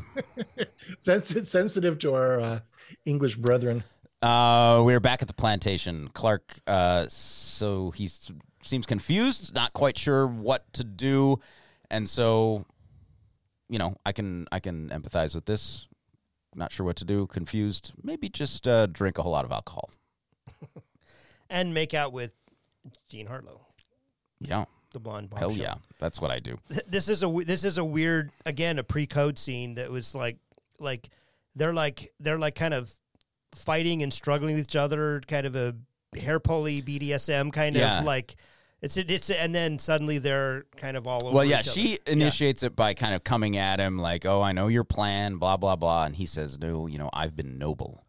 Sensitive, 1.00 1.48
sensitive 1.48 2.00
to 2.00 2.14
our 2.14 2.40
uh, 2.40 2.60
English 3.06 3.36
brethren. 3.36 3.84
Uh, 4.22 4.82
we're 4.86 5.00
back 5.00 5.22
at 5.22 5.28
the 5.28 5.34
plantation. 5.34 6.10
Clark, 6.14 6.60
uh, 6.68 7.08
so 7.10 7.92
he 7.92 8.10
seems 8.62 8.86
confused, 8.86 9.54
not 9.56 9.74
quite 9.74 9.98
sure 9.98 10.28
what 10.28 10.72
to 10.74 10.84
do, 10.84 11.38
and 11.90 12.08
so, 12.08 12.66
you 13.68 13.80
know, 13.80 13.96
I 14.06 14.12
can 14.12 14.48
I 14.52 14.60
can 14.60 14.90
empathize 14.90 15.34
with 15.34 15.46
this. 15.46 15.88
Not 16.56 16.72
sure 16.72 16.86
what 16.86 16.98
to 16.98 17.06
do, 17.06 17.28
confused. 17.28 17.94
Maybe 18.04 18.30
just 18.30 18.68
uh, 18.68 18.86
drink 18.86 19.18
a 19.18 19.24
whole 19.24 19.32
lot 19.32 19.46
of 19.46 19.52
alcohol. 19.52 19.90
And 21.52 21.74
make 21.74 21.94
out 21.94 22.14
with 22.14 22.34
Jean 23.10 23.28
Harlow 23.28 23.62
Yeah, 24.40 24.66
the 24.94 25.00
blonde 25.00 25.30
hell 25.38 25.52
yeah, 25.52 25.76
that's 26.00 26.20
what 26.22 26.32
I 26.32 26.40
do. 26.40 26.58
Th- 26.70 26.82
this 26.88 27.08
is 27.10 27.22
a 27.24 27.28
this 27.46 27.64
is 27.64 27.78
a 27.78 27.86
weird 27.86 28.32
again 28.46 28.80
a 28.80 28.84
pre-code 28.84 29.38
scene 29.38 29.76
that 29.76 29.92
was 29.92 30.16
like 30.16 30.38
like 30.80 31.10
they're 31.56 31.74
like 31.74 32.12
they're 32.20 32.40
like 32.40 32.56
kind 32.56 32.74
of 32.74 32.92
fighting 33.54 34.02
and 34.02 34.14
struggling 34.14 34.56
with 34.56 34.64
each 34.64 34.76
other, 34.78 35.22
kind 35.28 35.46
of 35.46 35.56
a 35.56 35.76
hair 36.18 36.40
pulley 36.40 36.82
BDSM 36.82 37.52
kind 37.54 37.76
Yeah. 37.76 38.00
of 38.00 38.06
like 38.06 38.36
it's 38.82 38.98
it's 38.98 39.30
and 39.30 39.54
then 39.54 39.78
suddenly 39.78 40.18
they're 40.18 40.64
kind 40.78 40.98
of 40.98 41.06
all 41.06 41.24
over. 41.28 41.36
Well, 41.36 41.46
yeah, 41.46 41.60
each 41.60 41.68
other. 41.68 41.80
she 41.82 42.00
initiates 42.08 42.64
it 42.64 42.76
by 42.76 42.94
kind 42.96 43.14
of 43.14 43.24
coming 43.24 43.56
at 43.58 43.80
him 43.80 44.00
like, 44.00 44.26
"Oh, 44.26 44.42
I 44.42 44.54
know 44.54 44.70
your 44.70 44.84
plan, 44.86 45.36
blah 45.36 45.58
blah 45.58 45.76
blah," 45.76 46.06
and 46.06 46.16
he 46.16 46.26
says, 46.26 46.58
"No, 46.58 46.88
you 46.88 46.98
know, 46.98 47.10
I've 47.14 47.36
been 47.36 47.60
noble." 47.60 48.04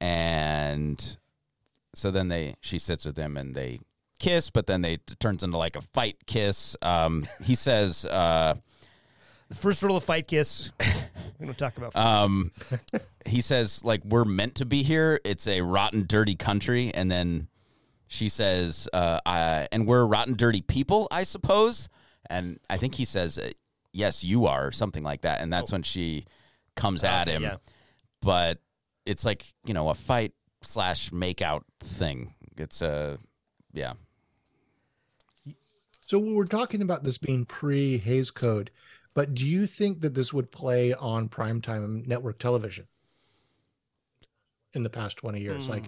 And 0.00 1.18
so 1.94 2.10
then 2.10 2.28
they 2.28 2.54
she 2.60 2.78
sits 2.78 3.04
with 3.04 3.16
him 3.16 3.36
and 3.36 3.54
they 3.54 3.80
kiss, 4.18 4.50
but 4.50 4.66
then 4.66 4.82
they 4.82 4.94
it 4.94 5.16
turns 5.18 5.42
into 5.42 5.56
like 5.58 5.76
a 5.76 5.80
fight 5.80 6.16
kiss. 6.26 6.76
Um, 6.82 7.26
he 7.42 7.54
says, 7.66 8.04
uh, 8.04 8.54
The 9.48 9.54
first 9.54 9.82
rule 9.82 9.96
of 9.96 10.04
fight 10.04 10.28
kiss. 10.28 10.72
we 11.38 11.46
don't 11.46 11.56
talk 11.58 11.76
about. 11.76 11.96
um, 11.96 12.50
he 13.26 13.40
says 13.40 13.84
like 13.84 14.04
we're 14.04 14.24
meant 14.24 14.56
to 14.56 14.66
be 14.66 14.82
here. 14.82 15.20
It's 15.24 15.46
a 15.46 15.62
rotten, 15.62 16.04
dirty 16.06 16.36
country, 16.36 16.92
and 16.94 17.10
then 17.10 17.48
she 18.08 18.28
says, 18.28 18.88
uh, 18.92 19.20
I, 19.24 19.68
"And 19.72 19.86
we're 19.86 20.04
rotten, 20.04 20.34
dirty 20.34 20.62
people, 20.62 21.06
I 21.12 21.22
suppose." 21.22 21.88
And 22.28 22.58
I 22.68 22.76
think 22.76 22.96
he 22.96 23.04
says, 23.04 23.38
uh, 23.38 23.50
"Yes, 23.92 24.22
you 24.24 24.46
are," 24.46 24.66
or 24.66 24.72
something 24.72 25.02
like 25.04 25.22
that. 25.22 25.40
And 25.40 25.52
that's 25.52 25.70
when 25.72 25.82
she 25.84 26.24
comes 26.76 27.04
at 27.04 27.28
him. 27.28 27.42
yeah. 27.42 27.56
But 28.20 28.58
it's 29.06 29.24
like 29.24 29.54
you 29.64 29.74
know 29.74 29.88
a 29.88 29.94
fight 29.94 30.32
slash 30.62 31.10
makeout 31.10 31.62
thing. 31.80 32.34
It's 32.56 32.82
a 32.82 33.18
yeah. 33.72 33.94
So 36.06 36.18
we're 36.18 36.44
talking 36.44 36.82
about 36.82 37.04
this 37.04 37.18
being 37.18 37.44
pre 37.44 37.98
Hays 37.98 38.30
Code, 38.30 38.70
but 39.14 39.34
do 39.34 39.46
you 39.46 39.66
think 39.66 40.00
that 40.00 40.14
this 40.14 40.32
would 40.32 40.50
play 40.50 40.92
on 40.92 41.28
primetime 41.28 42.06
network 42.06 42.38
television 42.38 42.86
in 44.74 44.82
the 44.82 44.90
past 44.90 45.16
20 45.18 45.40
years? 45.40 45.66
Hmm. 45.66 45.70
Like, 45.70 45.84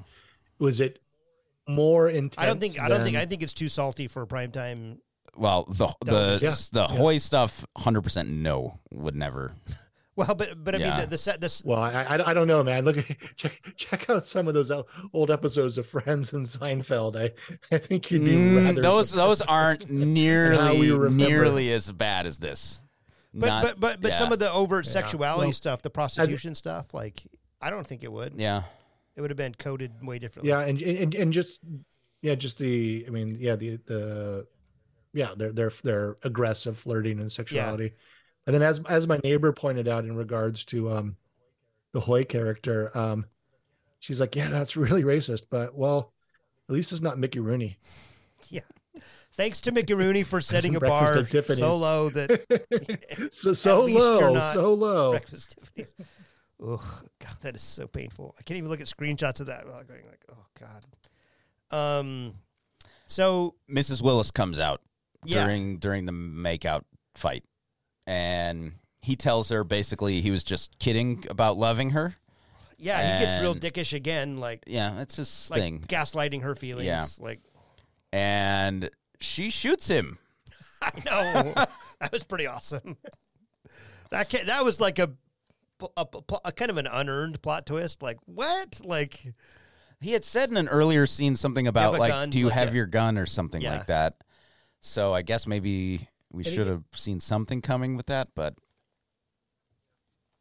was 0.59 0.81
it 0.81 1.01
more 1.69 2.09
intense? 2.09 2.37
I 2.39 2.47
don't 2.47 2.61
think. 2.61 2.79
I 2.79 2.89
don't 2.89 3.03
think. 3.05 3.17
I 3.17 3.25
think 3.25 3.43
it's 3.43 3.55
too 3.55 3.69
salty 3.69 4.07
for 4.07 4.25
prime 4.27 4.53
time. 4.53 4.99
Well, 5.37 5.65
the 5.65 5.89
the 6.05 6.39
Yeah. 6.43 6.55
the 6.73 6.87
Hoy 6.87 7.19
stuff, 7.19 7.67
hundred 7.77 8.03
percent 8.03 8.29
no, 8.29 8.79
would 8.93 9.17
never. 9.17 9.55
Well, 10.15 10.35
but 10.35 10.63
but 10.63 10.75
I 10.75 10.79
mean 10.79 10.87
Yeah. 10.89 11.01
the 11.03 11.07
the 11.07 11.19
set 11.19 11.41
this. 11.41 11.65
Well, 11.65 11.79
I, 11.83 11.91
I 12.05 12.31
I 12.31 12.35
don't 12.35 12.47
know, 12.47 12.63
man. 12.63 12.85
Look, 12.85 12.97
check 13.37 13.61
check 13.77 14.11
out 14.11 14.27
some 14.27 14.47
of 14.47 14.53
those 14.55 14.71
old 15.15 15.31
episodes 15.31 15.79
of 15.79 15.87
Friends 15.87 16.33
and 16.35 16.45
Seinfeld. 16.45 17.17
I 17.17 17.33
I 17.75 17.79
think 17.79 18.11
you'd 18.11 18.25
be 18.25 18.33
Mm, 18.33 18.65
rather 18.67 18.83
those 18.83 19.11
those 19.11 19.41
aren't 19.41 19.91
nearly 20.27 21.11
nearly 21.11 21.73
as 21.73 21.91
bad 21.91 22.27
as 22.27 22.39
this. 22.39 22.85
But 23.35 23.47
Not- 23.47 23.63
but 23.63 23.81
but 23.81 24.01
but 24.03 24.11
yeah. 24.13 24.19
some 24.19 24.33
of 24.33 24.39
the 24.39 24.53
overt 24.53 24.87
sexuality 24.87 25.47
Well, 25.47 25.53
stuff, 25.55 25.81
the 25.81 25.89
prostitution 25.91 26.55
stuff, 26.55 26.93
like 26.93 27.23
I 27.63 27.71
don't 27.71 27.87
think 27.87 28.03
it 28.05 28.13
would. 28.13 28.35
yeah. 28.37 28.65
It 29.17 29.21
would 29.21 29.31
have 29.31 29.37
been 29.39 29.55
coded 29.55 29.93
way 30.03 30.19
differently. 30.19 30.51
Yeah, 30.51 30.61
and 30.61 30.81
and 30.83 31.15
and 31.15 31.33
just 31.33 31.61
yeah, 32.23 32.35
just 32.35 32.59
the 32.59 33.05
I 33.07 33.11
mean, 33.11 33.37
yeah, 33.41 33.57
the 33.57 33.77
the 33.87 34.47
yeah, 35.15 35.31
they're 35.37 35.53
they're 35.53 35.73
they're 35.83 36.17
aggressive 36.23 36.79
flirting 36.79 37.19
and 37.21 37.31
sexuality. 37.33 37.93
And 38.47 38.55
then 38.55 38.63
as 38.63 38.81
as 38.89 39.07
my 39.07 39.19
neighbor 39.23 39.53
pointed 39.53 39.87
out 39.89 40.05
in 40.05 40.17
regards 40.17 40.65
to 40.67 40.91
um 40.91 41.17
the 41.93 42.01
Hoy 42.01 42.25
character, 42.25 42.91
um 42.97 43.27
she's 44.01 44.21
like, 44.21 44.35
Yeah, 44.37 44.49
that's 44.49 44.77
really 44.77 45.03
racist, 45.05 45.43
but 45.51 45.75
well, 45.75 46.13
at 46.69 46.75
least 46.75 46.93
it's 46.93 47.01
not 47.03 47.19
Mickey 47.19 47.41
Rooney. 47.41 47.79
Yeah. 48.49 48.61
Thanks 49.35 49.61
to 49.63 49.73
Mickey 49.73 49.95
Rooney 49.95 50.25
for 50.25 50.41
setting 50.41 50.75
a 50.77 50.81
bar 50.81 51.25
so 51.27 51.77
low 51.77 52.11
that 52.11 53.29
so 53.33 53.53
so 53.53 53.83
low, 53.87 54.41
so 54.53 54.75
low. 54.75 55.11
breakfast 55.13 55.55
Tiffany's. 55.57 55.95
Oh 56.61 57.01
God, 57.21 57.37
that 57.43 57.55
is 57.55 57.63
so 57.63 57.87
painful. 57.87 58.35
I 58.39 58.43
can't 58.43 58.59
even 58.59 58.69
look 58.69 58.81
at 58.81 58.87
screenshots 58.89 59.41
of 59.41 59.47
that 59.47 59.65
without 59.65 59.87
going 59.87 60.05
like, 60.07 60.25
oh 60.31 60.45
God. 60.61 60.85
Um, 62.01 62.35
so 63.07 63.55
Mrs. 63.71 64.03
Willis 64.03 64.31
comes 64.33 64.59
out 64.59 64.81
Yeah. 65.25 65.45
during 65.47 65.79
during 65.79 66.05
the 66.07 66.13
makeout 66.13 66.83
fight, 67.15 67.45
and 68.07 68.73
he 69.01 69.17
tells 69.17 69.49
her 69.51 69.65
basically 69.65 70.21
he 70.21 70.31
was 70.31 70.45
just 70.45 70.79
kidding 70.79 71.25
about 71.31 71.57
loving 71.57 71.91
her. 71.91 72.17
yeah, 72.79 73.19
he 73.19 73.25
gets 73.25 73.41
real 73.41 73.55
dickish 73.55 73.93
again, 73.93 74.39
like 74.39 74.63
Yeah, 74.67 74.93
that's 74.97 75.17
his 75.17 75.49
like 75.51 75.61
thing. 75.61 75.81
gaslighting 75.89 76.43
her 76.43 76.55
feelings. 76.55 76.87
Yeah. 76.87 77.07
Like 77.19 77.41
And 78.13 78.91
she 79.21 79.51
shoots 79.51 79.87
him. 79.89 80.19
I 80.83 80.91
know 81.07 81.53
that 82.01 82.13
was 82.13 82.25
pretty 82.25 82.47
awesome. 82.47 82.97
That 84.11 84.29
ca- 84.31 84.45
that 84.47 84.65
was 84.65 84.81
like 84.81 84.99
a, 84.99 85.11
a, 85.97 86.07
a, 86.07 86.37
a 86.47 86.53
kind 86.53 86.71
of 86.71 86.77
an 86.77 86.87
unearned 86.87 87.41
plot 87.43 87.67
twist. 87.67 88.03
Like 88.03 88.19
what? 88.27 88.81
Like 88.85 89.33
He 90.01 90.13
had 90.13 90.25
said 90.25 90.51
in 90.51 90.57
an 90.57 90.69
earlier 90.69 91.07
scene 91.07 91.35
something 91.37 91.67
about 91.67 91.99
like, 91.99 92.11
gun? 92.11 92.31
"Do 92.31 92.39
you 92.39 92.47
Like, 92.47 92.55
have 92.55 92.69
yeah. 92.71 92.75
your 92.75 92.87
gun?" 92.87 93.17
or 93.19 93.27
something 93.27 93.63
Yeah. 93.63 93.79
like 93.79 93.87
that. 93.87 94.15
So 94.81 95.13
I 95.15 95.23
guess 95.23 95.47
maybe 95.47 96.09
we 96.33 96.43
should 96.45 96.67
have 96.67 96.85
seen 96.93 97.21
something 97.21 97.61
coming 97.61 97.97
with 97.97 98.07
that, 98.07 98.29
but 98.35 98.55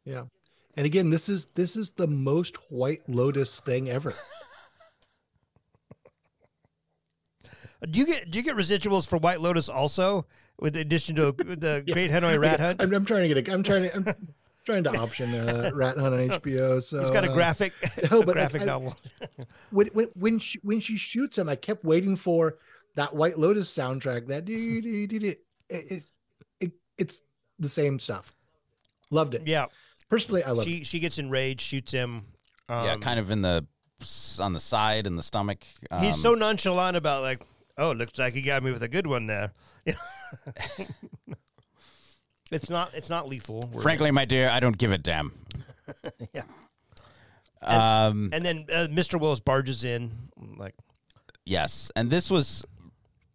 Yeah. 0.04 0.24
And 0.74 0.86
again, 0.86 1.10
this 1.10 1.28
is 1.28 1.46
this 1.54 1.76
is 1.76 1.90
the 1.90 2.06
most 2.06 2.56
White 2.70 3.02
Lotus 3.08 3.60
thing 3.60 3.90
ever. 3.90 4.14
do 7.90 7.98
you 7.98 8.06
get 8.06 8.30
do 8.30 8.38
you 8.38 8.44
get 8.44 8.56
residuals 8.56 9.06
for 9.06 9.18
White 9.18 9.40
Lotus 9.40 9.68
also? 9.68 10.26
With 10.60 10.76
addition 10.76 11.16
to 11.16 11.32
the 11.32 11.82
Great 11.92 12.10
Hanoi 12.10 12.40
Rat 12.40 12.60
Hunt, 12.60 12.80
I'm, 12.82 12.92
I'm 12.94 13.04
trying 13.04 13.28
to 13.28 13.34
get 13.34 13.48
a 13.48 13.52
I'm 13.52 13.62
trying 13.62 13.82
to 13.82 13.94
I'm 13.96 14.06
trying 14.64 14.84
to 14.84 14.96
option 14.98 15.34
uh, 15.34 15.72
Rat 15.74 15.98
Hunt 15.98 16.14
on 16.14 16.28
HBO. 16.40 16.82
So 16.82 17.00
he's 17.00 17.10
got 17.10 17.24
a 17.24 17.30
uh, 17.30 17.34
graphic 17.34 17.72
no, 18.10 18.22
but 18.22 18.30
I- 18.30 18.40
graphic 18.40 18.62
I- 18.62 18.66
novel. 18.66 18.96
when 19.70 19.88
when 19.88 20.08
when 20.14 20.38
she, 20.38 20.58
when 20.62 20.80
she 20.80 20.96
shoots 20.96 21.36
him, 21.36 21.48
I 21.48 21.56
kept 21.56 21.84
waiting 21.84 22.16
for 22.16 22.58
that 22.94 23.14
White 23.14 23.38
Lotus 23.38 23.70
soundtrack. 23.76 24.26
That 24.28 24.44
dee, 24.44 24.80
dee, 24.80 25.06
dee, 25.06 25.18
dee. 25.18 25.36
It, 25.72 25.90
it, 25.90 26.02
it, 26.60 26.72
it's 26.98 27.22
the 27.58 27.68
same 27.68 27.98
stuff. 27.98 28.32
Loved 29.10 29.34
it. 29.34 29.42
Yeah, 29.46 29.66
Personally, 30.08 30.42
I 30.44 30.50
love 30.50 30.66
it. 30.66 30.70
she 30.70 30.84
she 30.84 30.98
gets 31.00 31.18
enraged, 31.18 31.60
shoots 31.62 31.92
him. 31.92 32.26
Um, 32.68 32.84
yeah, 32.84 32.96
kind 32.96 33.18
of 33.18 33.30
in 33.30 33.42
the 33.42 33.66
on 34.40 34.52
the 34.52 34.60
side 34.60 35.06
in 35.06 35.16
the 35.16 35.22
stomach. 35.22 35.64
He's 36.00 36.14
Um, 36.14 36.20
so 36.20 36.34
nonchalant 36.34 36.96
about 36.96 37.22
like, 37.22 37.40
oh, 37.78 37.92
looks 37.92 38.18
like 38.18 38.34
he 38.34 38.42
got 38.42 38.62
me 38.62 38.72
with 38.72 38.82
a 38.82 38.88
good 38.88 39.06
one 39.06 39.26
there. 39.26 39.52
it's 42.50 42.68
not 42.70 42.90
it's 42.94 43.08
not 43.10 43.28
lethal. 43.28 43.62
We're- 43.72 43.82
Frankly, 43.82 44.10
my 44.10 44.24
dear, 44.24 44.48
I 44.50 44.60
don't 44.60 44.76
give 44.78 44.92
a 44.92 44.98
damn. 44.98 45.32
Yeah. 46.34 46.42
Um. 47.62 48.30
and 48.32 48.44
then 48.44 48.66
uh, 48.72 48.86
Mr. 48.90 49.20
Willis 49.20 49.38
barges 49.40 49.84
in, 49.84 50.10
like, 50.56 50.74
Yes, 51.44 51.90
and 51.94 52.10
this 52.10 52.28
was 52.30 52.64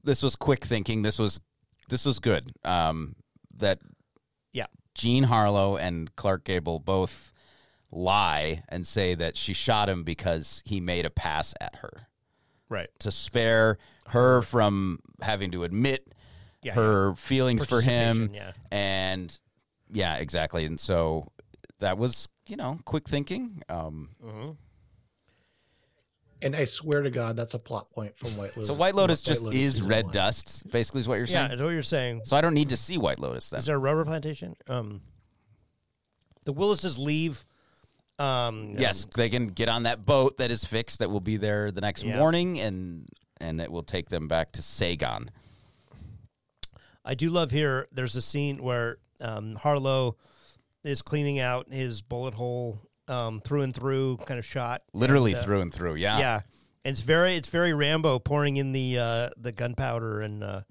this 0.04 0.22
was 0.24 0.36
quick 0.36 0.66
thinking. 0.66 1.02
This 1.02 1.18
was 1.20 1.40
this 1.88 2.06
was 2.06 2.20
good. 2.20 2.52
Um. 2.64 3.16
That 3.60 3.80
yeah, 4.54 4.68
Jean 4.94 5.24
Harlow 5.24 5.78
and 5.78 6.16
Clark 6.16 6.44
Gable 6.44 6.80
both 6.80 7.34
lie 7.92 8.62
and 8.70 8.86
say 8.86 9.16
that 9.16 9.36
she 9.38 9.54
shot 9.54 9.90
him 9.90 10.04
because 10.04 10.62
he 10.66 10.80
made 10.80 11.06
a 11.06 11.10
pass 11.10 11.54
at 11.60 11.78
her 11.78 12.08
right. 12.70 12.90
to 13.00 13.12
spare 13.12 13.78
her 14.08 14.42
from 14.42 15.00
having 15.22 15.52
to 15.52 15.64
admit 15.64 16.14
Yeah, 16.62 16.74
her 16.74 17.16
feelings 17.16 17.66
for 17.66 17.82
him. 17.82 18.32
Yeah. 18.34 18.52
And 18.72 19.36
yeah, 19.92 20.18
exactly. 20.18 20.66
And 20.66 20.80
so 20.80 21.32
that 21.80 21.98
was, 21.98 22.28
you 22.46 22.58
know, 22.58 22.80
quick 22.86 23.08
thinking. 23.08 23.64
Um, 23.70 24.10
and 26.42 26.56
I 26.56 26.66
swear 26.66 27.02
to 27.02 27.10
God, 27.10 27.36
that's 27.36 27.54
a 27.54 27.60
plot 27.60 27.90
point 27.92 28.18
from 28.18 28.30
White 28.38 28.52
Lotus. 28.56 28.68
so 28.68 28.74
White 28.74 28.96
Lotus 28.96 29.22
White 29.22 29.28
just 29.28 29.44
Lotus 29.44 29.60
is 29.60 29.82
red 29.82 30.06
one. 30.06 30.14
dust, 30.14 30.64
basically, 30.72 31.02
is 31.02 31.08
what 31.08 31.16
you're 31.16 31.28
saying. 31.28 31.36
Yeah, 31.36 31.48
saying. 31.48 31.58
that's 31.58 31.66
what 31.66 31.74
you're 31.74 31.84
saying. 31.84 32.22
So 32.26 32.38
I 32.38 32.42
don't 32.42 32.54
need 32.54 32.70
to 32.70 32.78
see 32.78 32.98
White 32.98 33.20
Lotus 33.20 33.50
then. 33.50 33.60
Is 33.60 33.66
there 33.66 33.76
a 33.76 33.80
rubber 33.80 34.06
plantation? 34.06 34.56
Um, 34.68 35.02
the 36.46 36.54
Willises 36.54 36.98
leave. 36.98 37.46
Um, 38.20 38.76
Yes, 38.78 39.06
they 39.16 39.30
can 39.30 39.48
get 39.48 39.70
on 39.70 39.84
that 39.84 40.06
boat 40.06 40.38
that 40.38 40.50
is 40.50 40.64
fixed 40.66 41.00
that 41.00 41.12
will 41.12 41.20
be 41.20 41.38
there 41.38 41.72
the 41.72 41.82
next 41.82 42.04
Yeah. 42.04 42.18
morning 42.18 42.60
and 42.60 43.08
and 43.40 43.62
it 43.62 43.72
will 43.72 43.84
take 43.84 44.10
them 44.10 44.28
back 44.28 44.52
to 44.54 44.64
Saigon. 44.64 45.30
I 47.06 47.14
do 47.14 47.30
love 47.30 47.52
here. 47.52 47.88
There's 47.92 48.16
a 48.16 48.22
scene 48.22 48.62
where 48.64 48.98
um, 49.22 49.56
Harlow 49.56 50.18
is 50.84 51.02
cleaning 51.04 51.40
out 51.40 51.72
his 51.72 52.02
bullet 52.02 52.34
hole 52.34 52.82
um, 53.08 53.42
through 53.42 53.62
and 53.62 53.74
through 53.76 54.18
kind 54.26 54.38
of 54.38 54.46
shot. 54.46 54.84
Literally 54.94 55.34
And, 55.34 55.42
uh, 55.42 55.44
through 55.44 55.62
and 55.62 55.74
through. 55.74 55.96
Yeah. 55.96 56.20
Yeah, 56.20 56.42
and 56.86 56.94
it's 56.94 57.02
very 57.02 57.36
it's 57.36 57.50
very 57.50 57.74
Rambo 57.74 58.20
pouring 58.20 58.58
in 58.58 58.72
the 58.72 58.98
uh, 59.00 59.30
the 59.38 59.52
gunpowder 59.52 60.22
and 60.22 60.44
uh, 60.44 60.62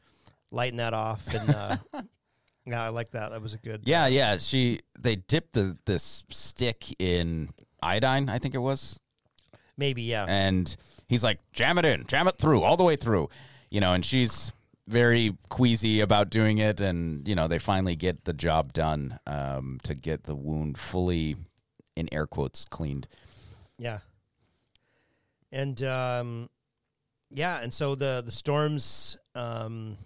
lighting 0.51 0.79
that 0.79 0.95
off. 0.95 1.33
And 1.35 1.51
uh, 1.55 1.77
yeah, 2.67 2.83
I 2.83 2.89
like 2.89 3.11
that. 3.13 3.31
That 3.31 3.43
was 3.43 3.55
a 3.55 3.59
good. 3.59 3.83
Yeah, 3.85 4.07
yeah. 4.07 4.37
She 4.39 4.81
they 4.99 5.17
dipped 5.17 5.53
the 5.53 5.79
this 5.87 6.25
stick 6.31 6.87
in 7.01 7.51
iodine, 7.83 8.29
I 8.29 8.39
think 8.39 8.55
it 8.55 8.59
was. 8.59 9.01
maybe 9.77 10.03
yeah. 10.03 10.27
And 10.29 10.75
he's 11.09 11.23
like, 11.23 11.39
jam 11.53 11.79
it 11.79 11.85
in, 11.85 12.07
jam 12.07 12.27
it 12.29 12.39
through, 12.39 12.63
all 12.63 12.77
the 12.77 12.85
way 12.85 12.97
through. 12.97 13.29
You 13.71 13.81
know, 13.81 13.93
and 13.93 14.05
she's 14.05 14.53
very 14.89 15.37
queasy 15.51 16.01
about 16.01 16.31
doing 16.31 16.59
it 16.59 16.81
and 16.81 17.27
you 17.27 17.35
know, 17.35 17.49
they 17.49 17.59
finally 17.59 17.97
get 17.97 18.25
the 18.25 18.33
job 18.33 18.73
done 18.73 19.19
um, 19.27 19.81
to 19.83 19.95
get 19.95 20.23
the 20.25 20.37
wound 20.37 20.79
fully 20.79 21.37
in 21.97 22.09
air 22.12 22.27
quotes 22.27 22.64
cleaned. 22.64 23.09
Yeah. 23.78 23.98
and 25.52 25.82
um, 25.82 26.48
yeah, 27.31 27.60
and 27.60 27.73
so 27.73 27.94
the 27.94 28.23
the 28.24 28.31
storms 28.32 29.16
um, 29.35 29.97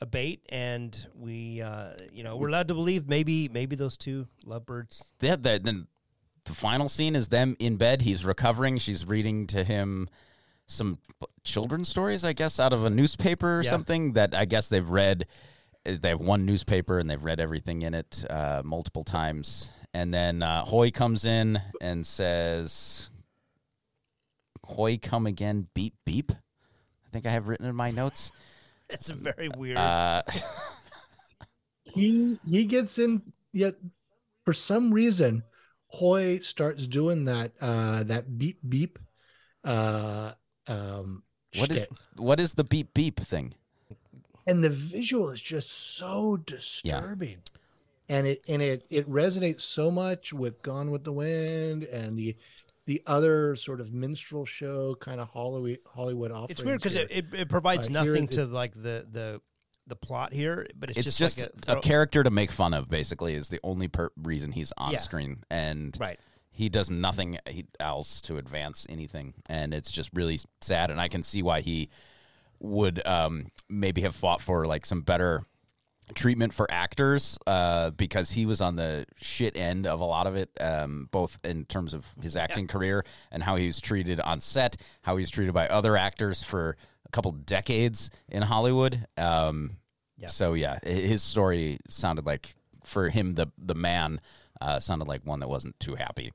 abate, 0.00 0.40
and 0.48 1.06
we 1.18 1.62
uh, 1.62 1.90
you 2.12 2.24
know 2.24 2.36
we're 2.36 2.48
allowed 2.48 2.68
to 2.68 2.74
believe 2.74 3.08
maybe 3.08 3.48
maybe 3.48 3.76
those 3.76 3.96
two 3.96 4.26
lovebirds. 4.44 5.04
Yeah, 5.20 5.36
the, 5.36 5.60
then 5.62 5.86
the 6.44 6.52
final 6.54 6.88
scene 6.88 7.14
is 7.14 7.28
them 7.28 7.56
in 7.58 7.76
bed. 7.76 8.02
He's 8.02 8.24
recovering. 8.24 8.78
She's 8.78 9.06
reading 9.06 9.46
to 9.48 9.62
him 9.64 10.08
some 10.66 10.98
children's 11.44 11.88
stories, 11.88 12.24
I 12.24 12.32
guess, 12.32 12.58
out 12.58 12.72
of 12.72 12.84
a 12.84 12.90
newspaper 12.90 13.58
or 13.58 13.62
Yeah. 13.62 13.70
something 13.70 14.14
that 14.14 14.34
I 14.34 14.44
guess 14.44 14.68
they've 14.68 14.88
read. 14.88 15.26
Uh, 15.86 15.96
They 16.00 16.08
have 16.10 16.20
one 16.20 16.44
newspaper 16.46 16.98
and 16.98 17.08
they've 17.10 17.22
read 17.22 17.40
everything 17.40 17.82
in 17.82 17.94
it 17.94 18.24
uh, 18.30 18.62
multiple 18.64 19.04
times. 19.04 19.70
And 19.94 20.12
then 20.12 20.42
uh, 20.42 20.62
Hoy 20.64 20.90
comes 20.90 21.24
in 21.24 21.60
and 21.80 22.06
says, 22.06 23.10
Hoy, 24.64 24.98
come 24.98 25.26
again, 25.26 25.68
beep, 25.74 25.94
beep. 26.06 26.32
I 26.32 27.10
think 27.12 27.26
I 27.26 27.30
have 27.30 27.48
written 27.48 27.66
in 27.66 27.76
my 27.76 27.90
notes. 27.90 28.32
It's 28.90 29.08
very 29.08 29.48
weird. 29.56 29.78
Uh, 29.78 30.20
he 31.94 32.38
he 32.46 32.66
gets 32.66 32.98
in 32.98 33.22
yet 33.52 33.74
for 34.44 34.52
some 34.52 34.92
reason 34.92 35.42
hoy 35.86 36.38
starts 36.38 36.86
doing 36.86 37.24
that 37.26 37.52
uh 37.60 38.02
that 38.04 38.38
beep 38.38 38.58
beep 38.68 38.98
uh 39.64 40.32
um 40.66 41.22
what 41.56 41.70
is 41.70 41.84
shtick. 41.84 41.98
what 42.16 42.40
is 42.40 42.54
the 42.54 42.64
beep, 42.64 42.94
beep 42.94 43.20
thing? 43.20 43.54
and 44.46 44.64
the 44.64 44.70
visual 44.70 45.30
is 45.30 45.40
just 45.40 45.70
so 45.96 46.36
disturbing 46.38 47.38
and 48.12 48.26
it 48.26 48.44
and 48.48 48.60
it 48.62 48.84
it 48.90 49.08
resonates 49.10 49.62
so 49.62 49.90
much 49.90 50.32
with 50.32 50.62
gone 50.62 50.90
with 50.90 51.02
the 51.04 51.12
wind 51.12 51.84
and 51.84 52.18
the 52.18 52.36
the 52.86 53.02
other 53.06 53.56
sort 53.56 53.80
of 53.80 53.92
minstrel 53.92 54.44
show 54.44 54.94
kind 54.96 55.20
of 55.20 55.28
hollywood 55.28 55.78
hollywood 55.94 56.30
offerings 56.30 56.50
it's 56.50 56.64
weird 56.64 56.78
because 56.78 56.94
it, 56.96 57.10
it, 57.10 57.24
it 57.32 57.48
provides 57.48 57.88
Uh, 57.88 57.92
nothing 57.92 58.28
to 58.28 58.44
like 58.44 58.74
the 58.74 59.06
the 59.10 59.40
the 59.88 59.96
plot 59.96 60.32
here, 60.32 60.64
but 60.78 60.90
it's, 60.90 61.00
It's, 61.00 61.18
just, 61.18 61.38
just, 61.38 61.50
like 61.50 61.58
a, 61.66 61.72
throw- 61.72 61.80
character 61.80 62.22
to 62.22 62.30
make 62.30 62.52
fun 62.52 62.72
of. 62.72 62.88
Basically, 62.88 63.34
is 63.34 63.48
the 63.48 63.58
only 63.64 63.88
per- 63.88 64.10
reason 64.16 64.52
he's 64.52 64.72
on 64.78 64.92
Yeah. 64.92 64.98
screen, 64.98 65.42
and 65.50 65.96
right. 65.98 66.20
he 66.52 66.68
does 66.68 66.88
nothing 66.88 67.36
else 67.80 68.20
to 68.22 68.38
advance 68.38 68.86
anything, 68.88 69.34
and 69.50 69.74
it's 69.74 69.90
just 69.90 70.10
really 70.14 70.38
sad. 70.60 70.92
And 70.92 71.00
I 71.00 71.08
can 71.08 71.24
see 71.24 71.42
why 71.42 71.62
he 71.62 71.90
would 72.60 73.04
um, 73.04 73.48
maybe 73.68 74.02
have 74.02 74.14
fought 74.14 74.40
for 74.40 74.66
like 74.66 74.86
some 74.86 75.00
better 75.02 75.42
treatment 76.14 76.52
for 76.54 76.70
actors 76.70 77.38
uh, 77.46 77.90
because 77.90 78.30
he 78.32 78.46
was 78.46 78.60
on 78.60 78.76
the 78.76 79.06
shit 79.16 79.56
end 79.56 79.86
of 79.86 80.00
a 80.00 80.04
lot 80.04 80.26
of 80.26 80.36
it, 80.36 80.50
um, 80.60 81.08
both 81.10 81.38
in 81.44 81.64
terms 81.64 81.94
of 81.94 82.06
his 82.20 82.36
acting 82.36 82.66
career 82.66 83.04
and 83.30 83.42
how 83.42 83.56
he 83.56 83.66
was 83.66 83.80
treated 83.80 84.20
on 84.20 84.40
set, 84.40 84.76
how 85.02 85.16
he 85.16 85.22
was 85.22 85.30
treated 85.30 85.54
by 85.54 85.68
other 85.68 85.96
actors 85.96 86.42
for 86.42 86.76
a 87.06 87.10
couple 87.10 87.32
decades 87.32 88.10
in 88.28 88.42
Hollywood. 88.42 89.06
Um, 89.16 89.72
Yeah. 90.16 90.28
So 90.28 90.54
yeah, 90.54 90.78
his 90.84 91.22
story 91.22 91.78
sounded 91.88 92.26
like 92.26 92.54
for 92.84 93.08
him 93.08 93.34
the 93.34 93.50
the 93.58 93.74
man 93.74 94.20
uh, 94.60 94.78
sounded 94.80 95.08
like 95.08 95.26
one 95.26 95.40
that 95.40 95.48
wasn't 95.48 95.78
too 95.80 95.96
happy. 95.96 96.32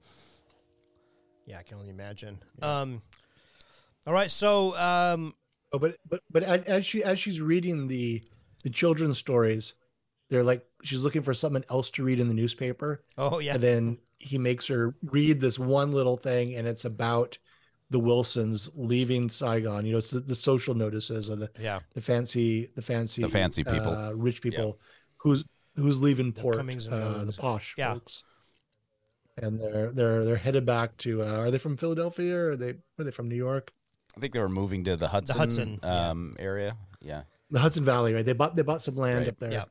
Yeah, 1.45 1.59
I 1.59 1.63
can 1.63 1.77
only 1.77 1.89
imagine. 1.89 2.39
Um, 2.61 3.01
all 4.05 4.13
right, 4.13 4.29
so 4.29 4.75
um, 4.77 5.33
Oh, 5.73 5.79
but 5.79 5.97
but 6.07 6.21
but 6.31 6.43
as 6.43 6.85
she 6.85 7.03
as 7.03 7.19
she's 7.19 7.41
reading 7.41 7.87
the 7.87 8.23
the 8.67 8.73
children's 8.73 9.17
stories, 9.17 9.73
they're 10.29 10.43
like 10.43 10.65
she's 10.83 11.03
looking 11.05 11.21
for 11.23 11.33
something 11.33 11.63
else 11.69 11.89
to 11.91 12.03
read 12.03 12.19
in 12.19 12.27
the 12.27 12.33
newspaper, 12.33 13.01
oh 13.17 13.39
yeah, 13.39 13.53
and 13.53 13.63
then 13.63 13.97
he 14.19 14.37
makes 14.37 14.67
her 14.67 14.93
read 15.03 15.39
this 15.39 15.57
one 15.57 15.91
little 15.93 16.17
thing, 16.17 16.55
and 16.55 16.67
it's 16.67 16.83
about 16.83 17.37
the 17.89 17.99
Wilsons 17.99 18.69
leaving 18.75 19.29
Saigon. 19.29 19.85
You 19.85 19.93
know, 19.93 19.97
it's 19.99 20.11
the, 20.11 20.19
the 20.19 20.35
social 20.35 20.75
notices 20.75 21.29
of 21.29 21.39
the 21.39 21.49
yeah, 21.57 21.79
the 21.93 22.01
fancy 22.01 22.69
the 22.75 22.81
fancy 22.81 23.21
The 23.21 23.29
fancy 23.29 23.63
people. 23.63 23.93
uh, 23.95 24.11
rich 24.11 24.41
people 24.41 24.79
who's 25.15 25.45
who's 25.77 26.01
leaving 26.01 26.33
The 26.33 26.41
port 26.41 26.57
comings 26.57 26.87
and 26.87 26.95
uh, 26.95 27.11
the 27.13 27.17
goings. 27.19 27.35
posh 27.37 27.75
Yeah. 27.77 27.93
folks 27.93 28.23
and 29.41 29.61
they're 29.61 29.91
they're 29.91 30.25
they're 30.25 30.35
headed 30.35 30.65
back 30.65 30.97
to 30.97 31.23
uh, 31.23 31.37
are 31.37 31.51
they 31.51 31.59
from 31.59 31.77
Philadelphia 31.77 32.35
or 32.35 32.49
are 32.49 32.55
they 32.57 32.73
are 32.97 33.03
they 33.05 33.11
from 33.11 33.29
New 33.29 33.35
York 33.35 33.71
I 34.17 34.19
think 34.19 34.33
they 34.33 34.39
were 34.39 34.49
moving 34.49 34.83
to 34.85 34.97
the 34.97 35.07
Hudson, 35.09 35.37
Hudson, 35.37 35.79
yeah. 35.83 36.09
um, 36.09 36.35
area. 36.39 36.75
Yeah. 37.01 37.21
The 37.51 37.59
Hudson 37.59 37.83
Valley 37.85 38.13
right 38.13 38.25
they 38.25 38.33
bought 38.33 38.55
they 38.55 38.61
bought 38.61 38.81
some 38.83 38.95
land 38.95 39.19
Right, 39.19 39.27
up 39.29 39.39
there 39.39 39.51
yeah. 39.51 39.63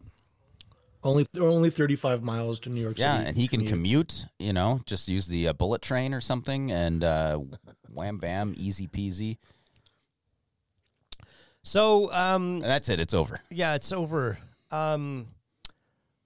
only 1.05 1.27
they're 1.33 1.43
only 1.45 1.71
35 1.71 2.23
miles 2.23 2.59
to 2.61 2.69
New 2.71 2.81
York 2.81 2.99
Yeah, 2.99 3.17
City 3.19 3.29
and 3.29 3.37
he 3.37 3.47
can 3.49 3.61
commute. 3.67 3.73
commute. 4.19 4.25
You 4.39 4.53
know, 4.53 4.81
just 4.87 5.09
use 5.09 5.27
the 5.29 5.49
uh, 5.49 5.53
bullet 5.53 5.83
train 5.83 6.15
or 6.15 6.21
something, 6.21 6.71
and 6.73 7.05
uh, 7.05 7.39
wham 7.93 8.19
bam, 8.19 8.55
easy 8.57 8.87
peasy. 8.89 9.39
So 11.63 12.13
um, 12.13 12.57
And 12.57 12.65
that's 12.65 12.89
it. 12.89 13.01
It's 13.01 13.15
over. 13.15 13.41
yeah, 13.51 13.75
it's 13.75 13.93
over. 13.93 14.39
Um, 14.71 15.27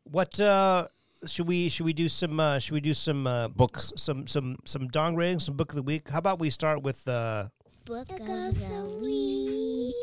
what 0.04 0.38
uh, 0.40 0.86
should 1.26 1.46
we 1.46 1.68
should 1.68 1.84
we 1.86 1.92
do 1.92 2.08
some 2.08 2.38
uh, 2.40 2.58
should 2.58 2.72
we 2.74 2.80
do 2.80 2.94
some 2.94 3.26
uh, 3.26 3.48
Books. 3.48 3.92
some 3.96 4.26
some 4.26 4.58
some 4.64 4.88
dong 4.88 5.16
ratings, 5.16 5.44
some 5.44 5.56
book 5.56 5.70
of 5.72 5.76
the 5.76 5.82
week? 5.82 6.08
How 6.10 6.18
about 6.18 6.38
we 6.38 6.50
start 6.50 6.82
with 6.82 7.06
uh, 7.08 7.48
Book 7.86 8.10
of 8.10 8.18
the 8.18 8.98
week. 9.00 9.94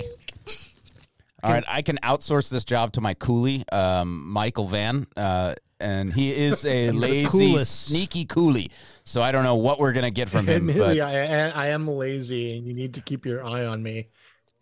All 1.44 1.52
right, 1.52 1.64
I 1.68 1.82
can 1.82 1.98
outsource 2.04 2.50
this 2.50 2.66
job 2.66 2.94
to 2.94 3.02
my 3.02 3.14
coolie, 3.14 3.64
um, 3.72 4.28
Michael 4.28 4.66
Vann, 4.68 5.06
uh, 5.16 5.54
and 5.80 6.12
he 6.12 6.32
is 6.32 6.66
a 6.66 6.90
lazy, 6.92 7.28
coolest. 7.28 7.86
sneaky 7.86 8.26
coolie. 8.26 8.72
So 9.04 9.22
I 9.22 9.32
don't 9.32 9.44
know 9.44 9.56
what 9.56 9.80
we're 9.80 9.94
gonna 9.94 10.10
get 10.12 10.30
from 10.30 10.46
him. 10.48 10.70
Admittedly, 10.70 11.02
I, 11.02 11.48
I 11.48 11.50
I 11.50 11.68
am 11.68 11.88
lazy, 11.88 12.58
and 12.58 12.68
you 12.68 12.74
need 12.74 12.94
to 12.96 13.02
keep 13.02 13.26
your 13.26 13.46
eye 13.46 13.66
on 13.66 13.84
me. 13.84 14.08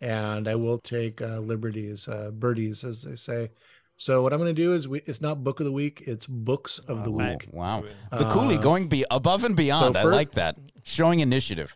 And 0.02 0.46
I 0.46 0.54
will 0.54 0.78
take 0.78 1.22
uh, 1.22 1.38
liberties, 1.38 2.06
uh, 2.06 2.30
birdies, 2.30 2.84
as 2.84 3.02
they 3.02 3.16
say. 3.16 3.50
So 3.96 4.22
what 4.22 4.34
I'm 4.34 4.38
going 4.38 4.54
to 4.54 4.62
do 4.62 4.74
is, 4.74 4.86
we, 4.86 5.00
it's 5.06 5.22
not 5.22 5.42
book 5.42 5.58
of 5.60 5.64
the 5.64 5.72
week; 5.72 6.02
it's 6.06 6.26
books 6.26 6.78
of 6.80 7.02
the 7.02 7.10
Wow. 7.10 7.30
week. 7.32 7.48
wow, 7.50 7.84
the 8.10 8.24
coolie 8.26 8.60
going 8.62 8.88
be 8.88 9.06
above 9.10 9.42
and 9.44 9.56
beyond. 9.56 9.94
so 9.94 10.00
I 10.00 10.04
like 10.04 10.32
that, 10.32 10.56
showing 10.84 11.20
initiative. 11.20 11.74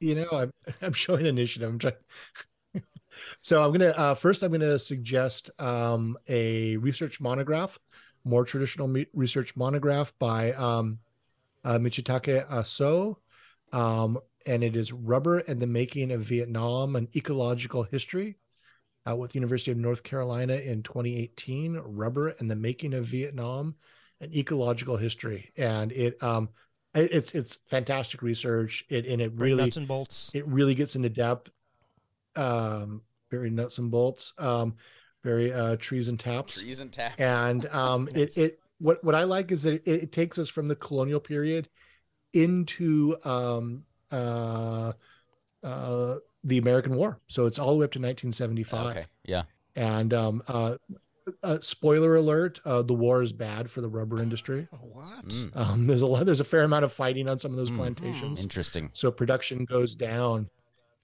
You 0.00 0.16
know, 0.16 0.28
I'm 0.30 0.52
I'm 0.82 0.92
showing 0.92 1.24
initiative. 1.24 1.70
I'm 1.70 1.78
trying. 1.78 1.94
So 3.40 3.62
I'm 3.62 3.72
gonna 3.72 3.94
uh, 3.96 4.14
first. 4.14 4.42
I'm 4.42 4.52
gonna 4.52 4.78
suggest 4.78 5.50
um, 5.58 6.16
a 6.28 6.76
research 6.78 7.20
monograph, 7.20 7.78
more 8.24 8.44
traditional 8.44 8.88
me- 8.88 9.06
research 9.14 9.56
monograph 9.56 10.12
by 10.18 10.52
um, 10.52 10.98
uh, 11.64 11.78
Michitake 11.78 12.46
Aso, 12.48 13.16
um, 13.72 14.18
and 14.46 14.62
it 14.62 14.76
is 14.76 14.92
"Rubber 14.92 15.38
and 15.38 15.60
the 15.60 15.66
Making 15.66 16.10
of 16.10 16.22
Vietnam: 16.22 16.96
An 16.96 17.08
Ecological 17.14 17.84
History." 17.84 18.36
Uh, 19.08 19.16
with 19.16 19.30
the 19.30 19.36
University 19.36 19.70
of 19.70 19.78
North 19.78 20.02
Carolina 20.02 20.54
in 20.54 20.82
2018, 20.82 21.80
"Rubber 21.84 22.28
and 22.38 22.50
the 22.50 22.56
Making 22.56 22.94
of 22.94 23.06
Vietnam: 23.06 23.74
An 24.20 24.34
Ecological 24.34 24.96
History," 24.96 25.50
and 25.56 25.92
it 25.92 26.22
um, 26.22 26.50
it's 26.94 27.34
it's 27.34 27.58
fantastic 27.66 28.22
research. 28.22 28.84
It 28.88 29.06
and 29.06 29.20
it 29.22 29.32
really 29.34 29.64
nuts 29.64 29.76
and 29.76 29.88
bolts? 29.88 30.30
it 30.34 30.46
really 30.46 30.74
gets 30.74 30.96
into 30.96 31.08
depth 31.08 31.50
um 32.36 33.02
very 33.30 33.50
nuts 33.50 33.78
and 33.78 33.90
bolts 33.90 34.32
um 34.38 34.74
very 35.24 35.52
uh 35.52 35.76
trees 35.76 36.08
and 36.08 36.18
taps 36.18 36.60
Trees 36.62 36.80
and 36.80 36.92
taps. 36.92 37.16
and 37.18 37.66
um 37.66 38.04
Nice. 38.14 38.36
it 38.36 38.42
it 38.42 38.60
what 38.78 39.02
what 39.04 39.14
i 39.14 39.24
like 39.24 39.50
is 39.52 39.62
that 39.64 39.74
it, 39.74 40.02
it 40.04 40.12
takes 40.12 40.38
us 40.38 40.48
from 40.48 40.68
the 40.68 40.76
colonial 40.76 41.20
period 41.20 41.68
into 42.32 43.16
um 43.24 43.82
uh 44.12 44.92
uh 45.62 46.14
the 46.44 46.58
american 46.58 46.94
war 46.94 47.20
so 47.28 47.46
it's 47.46 47.58
all 47.58 47.72
the 47.72 47.78
way 47.78 47.84
up 47.84 47.90
to 47.92 47.98
1975 47.98 48.96
okay, 48.96 49.06
yeah. 49.24 49.42
and 49.76 50.14
um 50.14 50.42
uh, 50.48 50.76
uh 51.42 51.58
spoiler 51.60 52.16
alert 52.16 52.60
uh 52.64 52.80
the 52.82 52.94
war 52.94 53.22
is 53.22 53.32
bad 53.32 53.70
for 53.70 53.80
the 53.80 53.88
rubber 53.88 54.20
industry 54.22 54.66
What? 54.80 55.26
Mm, 55.26 55.56
um 55.56 55.86
there's 55.86 56.02
a 56.02 56.06
lot 56.06 56.24
there's 56.26 56.40
a 56.40 56.44
fair 56.44 56.62
amount 56.62 56.84
of 56.84 56.92
fighting 56.92 57.28
on 57.28 57.38
some 57.38 57.50
of 57.50 57.56
those 57.58 57.70
Mhm. 57.70 57.76
plantations 57.76 58.40
interesting. 58.40 58.90
so 58.94 59.10
production 59.10 59.64
goes 59.64 59.94
down 59.94 60.48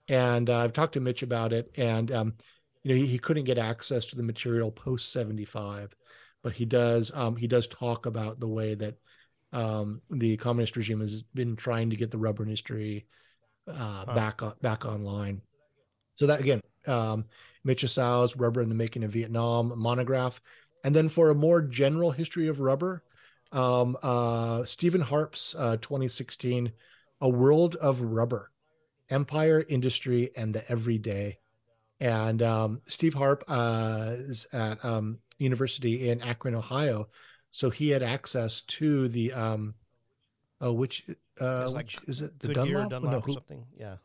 and 0.09 0.51
uh, 0.51 0.59
i've 0.59 0.73
talked 0.73 0.95
to 0.95 1.01
mitch 1.01 1.23
about 1.23 1.53
it 1.53 1.71
and 1.77 2.13
um, 2.13 2.35
you 2.83 2.91
know 2.91 3.01
he, 3.01 3.07
he 3.07 3.19
couldn't 3.19 3.45
get 3.45 3.59
access 3.59 4.07
to 4.07 4.17
the 4.17 4.23
material 4.23 4.71
post 4.71 5.13
75 5.13 5.95
but 6.43 6.53
he 6.53 6.65
does 6.65 7.11
um, 7.15 7.37
he 7.37 7.47
does 7.47 7.67
talk 7.67 8.07
about 8.07 8.39
the 8.39 8.49
way 8.49 8.75
that 8.75 8.97
um, 9.55 10.03
the 10.11 10.37
communist 10.37 10.77
regime 10.77 11.01
has 11.01 11.23
been 11.23 11.57
trying 11.57 11.91
to 11.91 11.97
get 11.97 12.11
the 12.11 12.19
rubber 12.19 12.43
industry 12.43 13.07
uh, 13.67 14.05
back 14.15 14.43
on 14.43 14.53
back 14.61 14.85
online. 14.85 15.41
So 16.17 16.27
that 16.27 16.41
again 16.41 16.61
um, 16.87 17.27
mitch 17.65 17.85
Aso's 17.85 18.37
rubber 18.37 18.61
in 18.61 18.69
the 18.69 18.75
making 18.75 19.05
of 19.05 19.13
vietnam 19.13 19.73
monograph. 19.77 20.41
And 20.83 20.95
then 20.95 21.09
for 21.09 21.31
a 21.31 21.35
more 21.35 21.63
general 21.63 22.11
history 22.11 22.49
of 22.49 22.61
rubber 22.61 23.05
um, 23.53 23.97
uh, 24.03 24.65
stephen 24.65 25.01
harp's 25.01 25.55
uh, 25.57 25.77
2016 25.79 26.73
a 27.21 27.29
world 27.29 27.77
of 27.77 28.01
rubber 28.01 28.51
empire 29.11 29.65
industry 29.69 30.31
and 30.37 30.55
the 30.55 30.69
everyday 30.71 31.39
and 32.01 32.43
um, 32.43 32.81
steve 32.87 33.15
harp 33.15 33.45
uh, 33.49 34.15
is 34.19 34.47
at 34.53 34.83
um, 34.85 35.19
university 35.39 36.09
in 36.09 36.21
akron 36.23 36.55
ohio 36.55 37.07
so 37.51 37.71
he 37.71 37.89
had 37.91 38.03
access 38.03 38.63
to 38.63 39.09
the 39.09 39.33
um, 39.33 39.75
Oh, 40.61 40.73
which 40.73 41.05
uh, 41.41 41.69
like 41.73 41.87
which 41.87 41.99
is 42.07 42.21
it? 42.23 42.39
The 42.39 42.55
Goodyear, 42.55 42.75
Dunlop? 42.87 42.91
Dunlop, 42.91 43.11
No, 43.13 43.19
or 43.19 43.21
who- 43.21 43.33
something. 43.35 43.67
Yeah. 43.77 43.97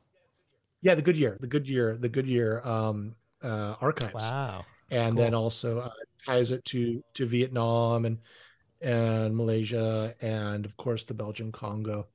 yeah, 0.82 0.96
the 0.96 1.02
Goodyear, 1.02 1.38
the 1.40 1.48
Goodyear, 1.48 1.96
the 1.96 2.10
Goodyear 2.10 2.62
um, 2.68 3.16
uh, 3.42 3.76
archives. 3.80 4.16
Wow. 4.16 4.66
and 4.92 5.18
then 5.18 5.34
also 5.34 5.80
uh, 5.80 5.92
ties 6.26 6.52
it 6.52 6.66
to 6.66 7.02
to 7.14 7.26
Vietnam 7.28 8.06
and 8.06 8.18
and 8.82 9.38
Malaysia 9.38 10.14
and 10.22 10.66
of 10.66 10.76
course 10.76 11.04
the 11.06 11.14
Belgian 11.14 11.52
Congo, 11.52 12.08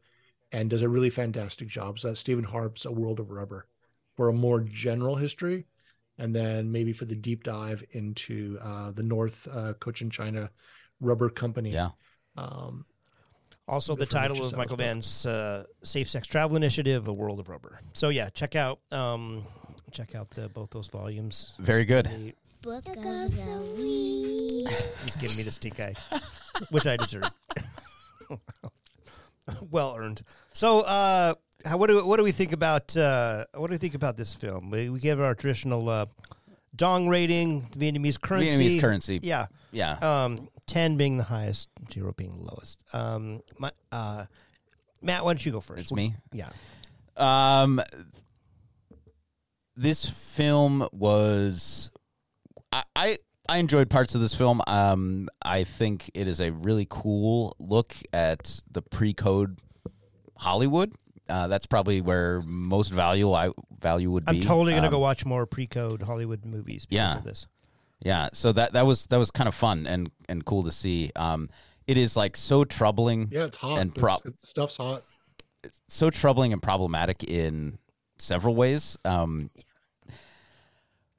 and 0.54 0.70
does 0.70 0.82
a 0.82 0.88
really 0.88 1.10
fantastic 1.10 1.66
job. 1.66 1.98
So 1.98 2.08
that's 2.08 2.20
Stephen 2.20 2.44
Harp's 2.44 2.84
A 2.84 2.92
World 2.92 3.18
of 3.18 3.30
Rubber 3.30 3.66
for 4.16 4.28
a 4.28 4.32
more 4.32 4.60
general 4.60 5.16
history, 5.16 5.66
and 6.18 6.34
then 6.34 6.70
maybe 6.70 6.92
for 6.92 7.06
the 7.06 7.16
deep 7.16 7.42
dive 7.42 7.82
into 7.90 8.56
uh, 8.62 8.92
the 8.92 9.02
North 9.02 9.48
uh, 9.52 9.72
Cochin 9.80 10.10
China 10.10 10.50
Rubber 11.00 11.28
Company. 11.28 11.70
Yeah. 11.70 11.90
Um, 12.36 12.86
Also, 13.66 13.96
the 13.96 14.06
title 14.06 14.36
Richard 14.36 14.52
of 14.52 14.58
Michael 14.58 14.76
Salzberg. 14.76 14.94
Vann's 14.94 15.26
uh, 15.26 15.64
Safe 15.82 16.08
Sex 16.08 16.26
Travel 16.28 16.56
Initiative, 16.56 17.08
A 17.08 17.12
World 17.12 17.40
of 17.40 17.48
Rubber. 17.48 17.80
So 17.92 18.10
yeah, 18.10 18.28
check 18.30 18.54
out 18.54 18.78
um, 18.92 19.44
check 19.90 20.14
out 20.14 20.30
the, 20.30 20.48
both 20.50 20.70
those 20.70 20.86
volumes. 20.88 21.56
Very 21.58 21.84
good. 21.84 22.06
They- 22.06 22.34
Book 22.62 22.86
of 22.86 22.94
the 22.96 23.74
week. 23.76 24.68
He's 25.04 25.16
giving 25.16 25.36
me 25.36 25.42
the 25.42 25.50
stink 25.52 25.78
eye, 25.80 25.94
which 26.70 26.86
I 26.86 26.96
deserve. 26.96 27.28
well 29.70 29.96
earned. 29.98 30.22
So, 30.52 30.80
uh, 30.80 31.34
how, 31.64 31.76
what 31.78 31.88
do 31.88 32.04
what 32.06 32.18
do 32.18 32.24
we 32.24 32.32
think 32.32 32.52
about 32.52 32.96
uh, 32.96 33.44
what 33.54 33.68
do 33.68 33.72
we 33.72 33.78
think 33.78 33.94
about 33.94 34.16
this 34.16 34.34
film? 34.34 34.70
We, 34.70 34.90
we 34.90 35.00
give 35.00 35.20
our 35.20 35.34
traditional 35.34 35.88
uh, 35.88 36.06
dong 36.76 37.08
rating, 37.08 37.62
Vietnamese 37.72 38.20
currency. 38.20 38.76
Vietnamese 38.76 38.80
currency. 38.80 39.20
Yeah. 39.22 39.46
Yeah. 39.72 39.92
Um, 40.02 40.48
ten 40.66 40.96
being 40.96 41.16
the 41.16 41.24
highest, 41.24 41.68
zero 41.92 42.12
being 42.12 42.36
the 42.36 42.42
lowest. 42.42 42.82
Um, 42.92 43.42
my, 43.58 43.70
uh, 43.92 44.26
Matt, 45.02 45.24
why 45.24 45.32
don't 45.32 45.44
you 45.44 45.52
go 45.52 45.60
first? 45.60 45.82
It's 45.82 45.92
me. 45.92 46.14
Yeah. 46.32 46.50
Um, 47.16 47.80
this 49.76 50.08
film 50.08 50.88
was, 50.92 51.90
I, 52.72 52.82
I 52.94 53.18
I 53.48 53.58
enjoyed 53.58 53.90
parts 53.90 54.14
of 54.14 54.20
this 54.20 54.34
film. 54.34 54.62
Um, 54.66 55.28
I 55.42 55.64
think 55.64 56.10
it 56.14 56.26
is 56.26 56.40
a 56.40 56.50
really 56.52 56.86
cool 56.88 57.54
look 57.58 57.94
at 58.12 58.62
the 58.70 58.80
pre-code 58.82 59.58
Hollywood. 60.38 60.92
Uh, 61.28 61.46
that's 61.48 61.66
probably 61.66 62.00
where 62.00 62.42
most 62.42 62.90
value 62.92 63.32
I 63.32 63.50
value 63.80 64.10
would 64.10 64.24
be. 64.26 64.38
I'm 64.38 64.42
totally 64.42 64.74
gonna 64.74 64.86
Um, 64.88 64.92
go 64.92 64.98
watch 64.98 65.24
more 65.24 65.46
pre-code 65.46 66.02
Hollywood 66.02 66.44
movies 66.44 66.84
because 66.86 66.96
Yeah. 66.96 67.18
of 67.18 67.24
this. 67.24 67.46
Yeah, 68.00 68.28
so 68.32 68.52
that 68.52 68.72
that 68.74 68.84
was 68.86 69.06
that 69.06 69.16
was 69.18 69.30
kind 69.30 69.48
of 69.48 69.54
fun 69.54 69.86
and 69.86 70.10
and 70.28 70.44
cool 70.44 70.64
to 70.64 70.72
see. 70.72 71.10
Um, 71.16 71.48
it 71.86 71.96
is 71.96 72.16
like 72.16 72.36
so 72.36 72.64
troubling. 72.64 73.28
yeah, 73.30 73.44
it's 73.46 73.56
hot. 73.56 73.78
And 73.78 73.96
It's- 73.96 74.20
it- 74.26 74.44
stuff's 74.44 74.76
hot. 74.76 75.02
so 75.88 76.10
troubling 76.10 76.52
and 76.52 76.62
problematic 76.62 77.24
in 77.24 77.78
several 78.18 78.54
ways. 78.54 78.98
Um, 79.06 79.50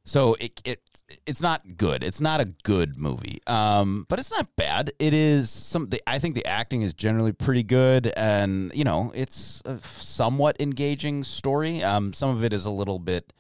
so 0.06 0.36
it 0.40 0.61
it 0.64 0.82
it's 1.26 1.41
not 1.41 1.77
good. 1.77 2.03
It's 2.03 2.22
not 2.22 2.41
a 2.41 2.45
good 2.64 2.98
movie, 2.98 3.40
um, 3.48 4.06
but 4.07 4.19
it's 4.19 4.32
not 4.32 4.56
bad. 4.56 4.91
It 4.99 5.14
is 5.14 5.49
some. 5.49 5.90
The, 5.90 6.02
I 6.07 6.19
think 6.19 6.36
the 6.36 6.45
acting 6.45 6.82
is 6.82 6.94
generally 6.94 7.32
pretty 7.32 7.64
good, 7.64 8.11
and 8.15 8.73
you 8.73 8.84
know 8.84 9.11
it's 9.14 9.61
a 9.65 9.80
somewhat 9.80 10.56
engaging 10.60 11.23
story. 11.23 11.84
Um, 11.84 12.14
some 12.14 12.30
of 12.30 12.44
it 12.44 12.53
is 12.53 12.65
a 12.65 12.72
little 12.72 12.99
bit 12.99 13.34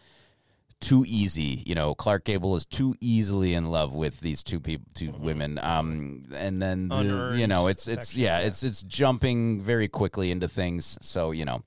too 0.79 1.05
easy. 1.07 1.63
You 1.65 1.75
know, 1.75 1.95
Clark 1.95 2.25
Gable 2.25 2.55
is 2.55 2.65
too 2.65 2.95
easily 2.99 3.53
in 3.53 3.65
love 3.65 3.93
with 3.93 4.19
these 4.19 4.43
two 4.43 4.59
people, 4.59 4.85
2 4.95 5.13
women. 5.19 5.59
Um, 5.61 6.25
and 6.35 6.61
then 6.61 6.89
the, 6.89 7.35
you 7.37 7.47
know, 7.47 7.67
it's 7.67 7.87
it's 7.87 8.15
yeah, 8.15 8.39
yeah. 8.39 8.47
it's 8.47 8.63
it's 8.63 8.83
jumping 8.83 9.61
very 9.61 9.87
quickly 9.87 10.31
into 10.31 10.47
things. 10.47 10.97
So 11.01 11.31
you 11.31 11.45
know, 11.45 11.63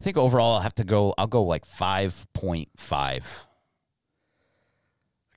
I 0.00 0.04
think 0.04 0.16
overall 0.16 0.56
I'll 0.56 0.62
have 0.62 0.74
to 0.76 0.84
go. 0.84 1.14
I'll 1.18 1.26
go 1.26 1.42
like 1.42 1.64
five 1.64 2.26
point 2.32 2.68
five. 2.76 3.46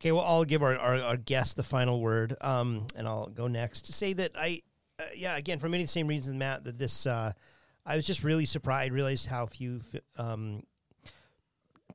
Okay, 0.03 0.11
well, 0.11 0.25
I'll 0.25 0.43
give 0.43 0.61
our, 0.61 0.77
our, 0.77 1.01
our 1.01 1.15
guest 1.15 1.55
the 1.55 1.63
final 1.63 2.01
word, 2.01 2.35
um, 2.41 2.88
and 2.93 3.07
I'll 3.07 3.27
go 3.27 3.47
next 3.47 3.85
to 3.85 3.93
say 3.93 4.11
that 4.11 4.31
I, 4.35 4.59
uh, 4.99 5.03
yeah, 5.15 5.38
again, 5.38 5.59
for 5.59 5.69
many 5.69 5.81
of 5.84 5.88
the 5.88 5.93
same 5.93 6.07
reasons, 6.07 6.35
Matt, 6.35 6.65
that 6.65 6.77
this, 6.77 7.07
uh, 7.07 7.31
I 7.85 7.95
was 7.95 8.05
just 8.05 8.21
really 8.21 8.45
surprised, 8.45 8.91
realized 8.91 9.27
how 9.27 9.45
few 9.45 9.80
um, 10.17 10.63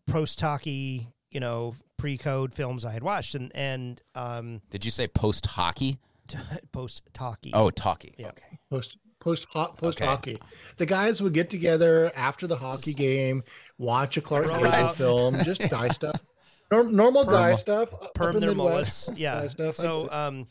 post 0.06 0.38
talkie, 0.38 1.08
you 1.30 1.40
know, 1.40 1.74
pre 1.98 2.16
code 2.16 2.54
films 2.54 2.86
I 2.86 2.92
had 2.92 3.02
watched, 3.02 3.34
and, 3.34 3.54
and 3.54 4.00
um, 4.14 4.62
Did 4.70 4.86
you 4.86 4.90
say 4.90 5.06
post 5.06 5.44
hockey? 5.44 5.98
post 6.72 7.02
talkie. 7.12 7.50
Oh, 7.52 7.68
talkie. 7.68 8.14
Yeah. 8.16 8.28
Okay. 8.28 8.58
post 8.70 8.96
post 9.20 9.46
hot 9.50 9.76
post 9.76 9.98
Okay. 9.98 10.06
hockey. 10.06 10.38
The 10.78 10.86
guys 10.86 11.20
would 11.20 11.34
get 11.34 11.50
together 11.50 12.10
after 12.16 12.46
the 12.46 12.56
hockey 12.56 12.94
game, 12.94 13.42
watch 13.76 14.16
a 14.16 14.22
Clark 14.22 14.46
Gable 14.46 14.88
film, 14.94 15.38
just 15.44 15.68
guy 15.68 15.88
stuff, 15.88 16.24
Norm, 16.70 16.94
normal 16.94 17.24
guy 17.24 17.54
stuff, 17.54 17.92
up 17.94 18.14
perm 18.14 18.36
in 18.36 18.40
their 18.40 18.50
Midwest, 18.54 19.08
mullets. 19.08 19.10
Yeah. 19.20 19.46
stuff. 19.48 19.76
So, 19.76 20.10
um, 20.10 20.46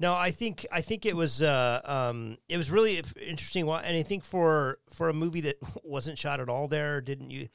no, 0.00 0.14
I 0.14 0.30
think 0.30 0.66
I 0.72 0.80
think 0.80 1.04
it 1.06 1.14
was 1.14 1.42
uh, 1.42 1.80
um, 1.84 2.38
it 2.48 2.56
was 2.56 2.70
really 2.70 3.00
interesting, 3.20 3.66
wa- 3.66 3.82
and 3.84 3.96
I 3.96 4.02
think 4.02 4.24
for 4.24 4.78
for 4.88 5.08
a 5.08 5.12
movie 5.14 5.42
that 5.42 5.56
wasn't 5.84 6.18
shot 6.18 6.40
at 6.40 6.48
all 6.48 6.68
there, 6.68 7.00
didn't 7.00 7.30
you? 7.30 7.48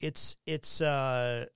It's 0.00 0.36
it's. 0.46 0.80
Uh, 0.80 1.46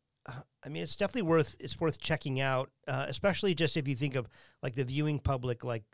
I 0.65 0.69
mean, 0.71 0.83
it's 0.83 0.97
definitely 0.97 1.23
worth 1.23 1.57
it's 1.61 1.81
worth 1.81 2.01
checking 2.01 2.41
out, 2.41 2.71
uh, 2.87 3.07
especially 3.09 3.55
just 3.55 3.77
if 3.77 3.89
you 3.89 3.95
think 3.95 4.15
of 4.15 4.29
like 4.63 4.75
the 4.75 4.85
viewing 4.85 5.19
public, 5.19 5.65
like 5.65 5.85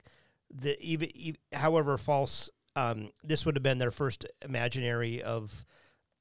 the 0.53 0.77
even, 0.81 1.09
even 1.15 1.39
however 1.53 1.97
false 1.99 2.51
um, 2.77 3.11
this 3.23 3.47
would 3.47 3.57
have 3.57 3.63
been 3.63 3.79
their 3.79 3.91
first 3.93 4.27
imaginary 4.43 5.23
of 5.23 5.65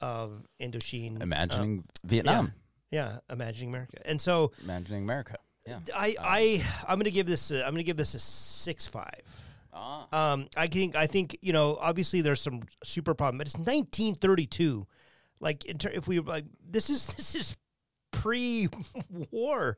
of 0.01 0.43
Indochine, 0.61 1.19
uh, 1.19 1.23
Imagining 1.23 1.83
Vietnam. 2.03 2.45
yeah, 2.45 2.51
imagining 3.29 3.69
America, 3.69 3.97
and 4.05 4.21
so 4.21 4.51
Imagining 4.63 5.03
America. 5.03 5.37
Yeah. 5.67 5.79
I 5.95 6.15
I 6.19 6.65
I'm 6.87 6.99
gonna 6.99 7.09
give 7.09 7.25
this 7.25 7.51
a, 7.51 7.65
I'm 7.65 7.73
gonna 7.73 7.83
give 7.83 7.97
this 7.97 8.13
a 8.13 8.19
six 8.19 8.85
five. 8.85 9.21
Ah. 9.73 10.33
Um, 10.33 10.47
I 10.55 10.67
think 10.67 10.95
I 10.95 11.07
think 11.07 11.37
you 11.41 11.53
know 11.53 11.77
obviously 11.79 12.21
there's 12.21 12.41
some 12.41 12.63
super 12.83 13.13
problem, 13.13 13.37
but 13.37 13.47
it's 13.47 13.55
1932. 13.55 14.85
Like 15.39 15.65
ter- 15.79 15.89
if 15.89 16.07
we 16.07 16.19
like 16.19 16.45
this 16.69 16.89
is 16.89 17.07
this 17.15 17.35
is 17.35 17.57
pre-war. 18.11 19.77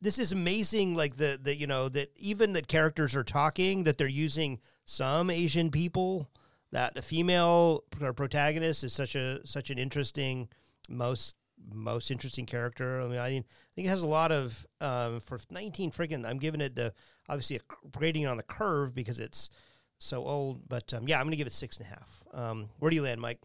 This 0.00 0.18
is 0.18 0.32
amazing. 0.32 0.94
Like 0.94 1.16
the 1.16 1.38
the 1.42 1.54
you 1.54 1.66
know 1.66 1.88
that 1.88 2.12
even 2.16 2.52
that 2.54 2.68
characters 2.68 3.14
are 3.14 3.24
talking 3.24 3.84
that 3.84 3.98
they're 3.98 4.06
using 4.06 4.60
some 4.84 5.30
Asian 5.30 5.70
people. 5.70 6.30
That 6.72 6.94
the 6.94 7.02
female 7.02 7.84
protagonist 8.16 8.84
is 8.84 8.92
such 8.92 9.14
a 9.14 9.46
such 9.46 9.70
an 9.70 9.78
interesting 9.78 10.48
most 10.88 11.34
most 11.72 12.10
interesting 12.10 12.46
character. 12.46 13.00
I 13.00 13.06
mean, 13.06 13.18
I, 13.18 13.28
think- 13.28 13.46
I 13.46 13.74
think 13.74 13.86
it 13.86 13.90
has 13.90 14.02
a 14.02 14.06
lot 14.06 14.32
of 14.32 14.66
um, 14.80 15.20
for 15.20 15.38
19 15.50 15.90
freaking. 15.90 16.26
I'm 16.26 16.38
giving 16.38 16.60
it 16.60 16.74
the 16.74 16.92
obviously 17.28 17.56
a 17.56 17.60
grading 17.90 18.26
on 18.26 18.36
the 18.36 18.42
curve 18.42 18.94
because 18.94 19.18
it's 19.18 19.50
so 19.98 20.24
old. 20.24 20.68
But 20.68 20.92
um, 20.94 21.08
yeah, 21.08 21.18
I'm 21.18 21.26
gonna 21.26 21.36
give 21.36 21.46
it 21.46 21.52
six 21.52 21.76
and 21.76 21.86
a 21.86 21.88
half. 21.90 22.24
Um, 22.32 22.68
where 22.78 22.90
do 22.90 22.96
you 22.96 23.02
land, 23.02 23.20
Mike? 23.20 23.40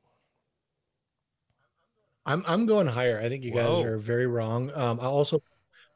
I'm 2.25 2.43
I'm 2.47 2.65
going 2.65 2.87
higher. 2.87 3.19
I 3.19 3.29
think 3.29 3.43
you 3.43 3.51
guys 3.51 3.67
Whoa. 3.67 3.83
are 3.83 3.97
very 3.97 4.27
wrong. 4.27 4.71
Um, 4.75 4.99
I 4.99 5.05
also 5.05 5.41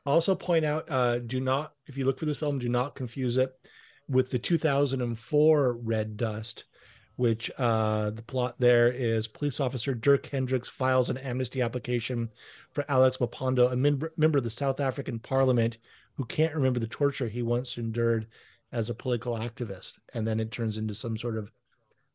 also 0.05 0.35
point 0.35 0.65
out, 0.65 0.85
uh, 0.89 1.19
do 1.19 1.39
not 1.39 1.73
if 1.87 1.97
you 1.97 2.05
look 2.05 2.19
for 2.19 2.25
this 2.25 2.37
film, 2.37 2.59
do 2.59 2.69
not 2.69 2.95
confuse 2.95 3.37
it 3.37 3.51
with 4.07 4.29
the 4.29 4.39
2004 4.39 5.73
Red 5.73 6.17
Dust, 6.17 6.65
which 7.17 7.49
uh, 7.57 8.09
the 8.11 8.21
plot 8.21 8.55
there 8.59 8.91
is 8.91 9.27
police 9.27 9.59
officer 9.59 9.93
Dirk 9.93 10.25
Hendricks 10.27 10.69
files 10.69 11.09
an 11.09 11.17
amnesty 11.17 11.61
application 11.61 12.29
for 12.71 12.85
Alex 12.89 13.17
Mpondo, 13.17 13.71
a 13.71 13.75
member, 13.75 14.11
member 14.17 14.37
of 14.37 14.43
the 14.43 14.49
South 14.49 14.79
African 14.79 15.19
Parliament 15.19 15.77
who 16.15 16.25
can't 16.25 16.53
remember 16.53 16.79
the 16.79 16.87
torture 16.87 17.27
he 17.27 17.41
once 17.41 17.77
endured 17.77 18.27
as 18.71 18.89
a 18.89 18.93
political 18.93 19.35
activist, 19.35 19.99
and 20.13 20.27
then 20.27 20.39
it 20.39 20.51
turns 20.51 20.77
into 20.77 20.93
some 20.93 21.17
sort 21.17 21.37
of 21.37 21.51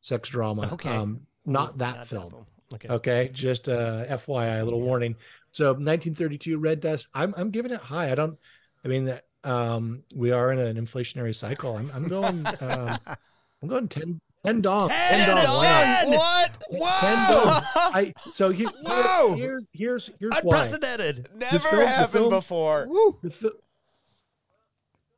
sex 0.00 0.28
drama. 0.28 0.68
Okay. 0.72 0.94
Um, 0.94 1.20
not 1.46 1.78
that 1.78 2.06
film. 2.06 2.46
Okay. 2.72 2.88
Okay, 2.88 3.30
just 3.32 3.68
uh, 3.68 4.04
FYI, 4.06 4.60
a 4.60 4.64
little 4.64 4.80
warning. 4.80 5.16
So 5.52 5.66
1932 5.66 6.58
Red 6.58 6.80
Dust. 6.80 7.08
I'm 7.14 7.34
I'm 7.36 7.50
giving 7.50 7.72
it 7.72 7.80
high. 7.80 8.12
I 8.12 8.14
don't. 8.14 8.38
I 8.84 8.88
mean 8.88 9.18
um, 9.42 10.02
we 10.14 10.30
are 10.32 10.52
in 10.52 10.58
an 10.58 10.76
inflationary 10.76 11.34
cycle. 11.34 11.76
I'm 11.76 11.90
I'm 11.94 12.06
going. 12.06 12.46
Um, 12.60 12.98
I'm 13.62 13.68
going 13.68 13.88
10 13.88 14.20
10 14.44 14.60
dong. 14.62 14.88
10, 14.88 15.28
dong. 15.28 15.36
Why 15.36 16.04
not? 16.04 16.18
What? 16.18 16.50
10 16.70 16.78
Whoa! 16.80 17.44
dong. 17.44 17.62
I 17.76 18.14
so 18.32 18.50
here, 18.50 18.68
Whoa! 18.82 19.34
here, 19.34 19.60
here's 19.72 20.08
here's 20.18 20.32
why. 20.42 20.56
Unprecedented. 20.56 21.28
Never 21.34 21.58
film- 21.58 21.86
happened 21.86 22.12
film- 22.12 22.30
before. 22.30 22.88
The 23.22 23.30
fi- 23.30 23.48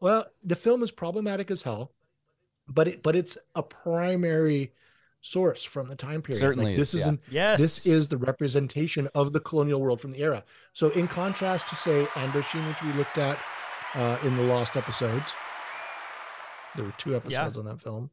well, 0.01 0.27
the 0.43 0.57
film 0.57 0.83
is 0.83 0.91
problematic 0.91 1.51
as 1.51 1.63
hell, 1.63 1.93
but 2.69 2.89
it 2.89 3.03
but 3.03 3.15
it's 3.15 3.39
a 3.55 3.63
primary 3.63 4.73
source 5.21 5.63
from 5.63 5.87
the 5.89 5.95
time 5.95 6.21
period. 6.21 6.41
Certainly 6.41 6.73
Like, 6.73 6.77
this 6.79 6.95
is, 6.95 7.01
yeah. 7.01 7.05
isn't 7.07 7.21
Yes. 7.31 7.61
this 7.61 7.87
is 7.87 8.09
the 8.09 8.17
representation 8.17 9.09
of 9.15 9.33
the 9.33 9.39
colonial 9.39 9.81
world 9.81 10.01
from 10.01 10.11
the 10.11 10.19
era. 10.21 10.43
So, 10.73 10.91
in 10.91 11.07
contrast 11.07 11.69
to 11.69 11.77
say 11.77 12.07
Indochine, 12.15 12.67
which 12.67 12.83
we 12.83 12.93
looked 12.95 13.19
at 13.19 13.39
uh, 13.95 14.19
in 14.25 14.37
the 14.37 14.43
lost 14.43 14.77
episodes, 14.77 15.33
there 16.75 16.85
were 16.85 16.95
two 16.99 17.15
episodes 17.15 17.57
on 17.57 17.67
that 17.67 17.81
film. 17.81 18.11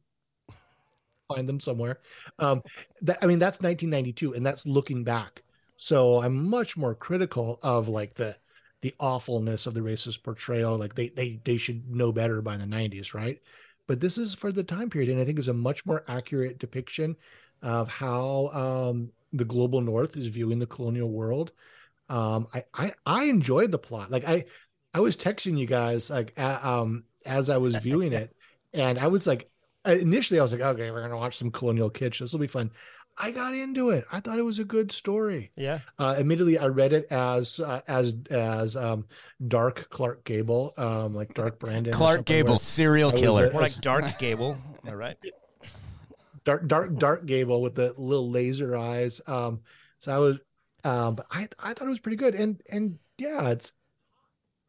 Find 1.34 1.48
them 1.48 1.60
somewhere. 1.60 1.98
Um, 2.38 2.62
that 3.02 3.18
I 3.22 3.26
mean, 3.26 3.38
that's 3.38 3.60
1992, 3.60 4.34
and 4.34 4.44
that's 4.44 4.66
looking 4.66 5.04
back. 5.04 5.42
So 5.76 6.20
I'm 6.22 6.48
much 6.48 6.76
more 6.76 6.94
critical 6.94 7.58
of 7.62 7.88
like 7.88 8.14
the 8.14 8.36
the 8.82 8.94
awfulness 8.98 9.66
of 9.66 9.74
the 9.74 9.80
racist 9.80 10.22
portrayal. 10.22 10.76
Like 10.78 10.94
they 10.94 11.08
they 11.10 11.40
they 11.44 11.56
should 11.56 11.88
know 11.90 12.12
better 12.12 12.42
by 12.42 12.56
the 12.56 12.66
90s, 12.66 13.14
right? 13.14 13.40
But 13.86 14.00
this 14.00 14.18
is 14.18 14.34
for 14.34 14.52
the 14.52 14.62
time 14.64 14.90
period, 14.90 15.10
and 15.10 15.20
I 15.20 15.24
think 15.24 15.38
is 15.38 15.48
a 15.48 15.54
much 15.54 15.84
more 15.86 16.04
accurate 16.08 16.58
depiction 16.58 17.16
of 17.62 17.88
how 17.88 18.48
um, 18.48 19.10
the 19.32 19.44
global 19.44 19.80
North 19.80 20.16
is 20.16 20.26
viewing 20.28 20.58
the 20.58 20.66
colonial 20.66 21.10
world. 21.10 21.52
Um, 22.08 22.48
I, 22.54 22.64
I 22.74 22.92
I 23.06 23.24
enjoyed 23.24 23.70
the 23.70 23.78
plot. 23.78 24.10
Like 24.10 24.24
I 24.28 24.44
I 24.94 25.00
was 25.00 25.16
texting 25.16 25.58
you 25.58 25.66
guys 25.66 26.10
like 26.10 26.32
a- 26.36 26.66
um 26.68 27.04
as 27.26 27.50
I 27.50 27.58
was 27.58 27.78
viewing 27.78 28.12
it, 28.12 28.34
and 28.72 28.98
I 28.98 29.06
was 29.08 29.26
like, 29.26 29.50
initially 29.86 30.38
I 30.38 30.42
was 30.42 30.52
like, 30.52 30.60
okay, 30.62 30.90
we're 30.90 31.02
gonna 31.02 31.16
watch 31.16 31.36
some 31.36 31.50
colonial 31.50 31.90
kitsch. 31.90 32.18
This 32.20 32.32
will 32.32 32.40
be 32.40 32.46
fun. 32.46 32.70
I 33.18 33.32
got 33.32 33.54
into 33.54 33.90
it. 33.90 34.06
I 34.10 34.20
thought 34.20 34.38
it 34.38 34.42
was 34.44 34.58
a 34.60 34.64
good 34.64 34.90
story. 34.90 35.50
Yeah. 35.54 35.80
Uh, 35.98 36.14
admittedly, 36.18 36.56
I 36.58 36.66
read 36.68 36.92
it 36.94 37.06
as 37.10 37.60
uh, 37.60 37.80
as 37.86 38.14
as 38.30 38.76
um, 38.76 39.06
Dark 39.48 39.88
Clark 39.90 40.24
Gable, 40.24 40.72
um, 40.78 41.14
like 41.14 41.34
Dark 41.34 41.58
Brandon. 41.58 41.92
Clark 41.92 42.24
Gable, 42.24 42.56
serial 42.58 43.12
killer. 43.12 43.48
a- 43.48 43.52
More 43.52 43.60
like 43.62 43.74
Dark 43.80 44.18
Gable. 44.18 44.56
All 44.88 44.96
right. 44.96 45.16
dark 46.44 46.66
dark 46.66 46.96
dark 46.96 47.26
gable 47.26 47.60
with 47.60 47.74
the 47.74 47.94
little 47.98 48.30
laser 48.30 48.74
eyes 48.74 49.20
um 49.26 49.60
so 49.98 50.10
i 50.10 50.16
was 50.16 50.40
um 50.84 51.14
but 51.14 51.26
i 51.30 51.46
i 51.58 51.74
thought 51.74 51.86
it 51.86 51.90
was 51.90 52.00
pretty 52.00 52.16
good 52.16 52.34
and 52.34 52.62
and 52.70 52.98
yeah 53.18 53.50
it's 53.50 53.72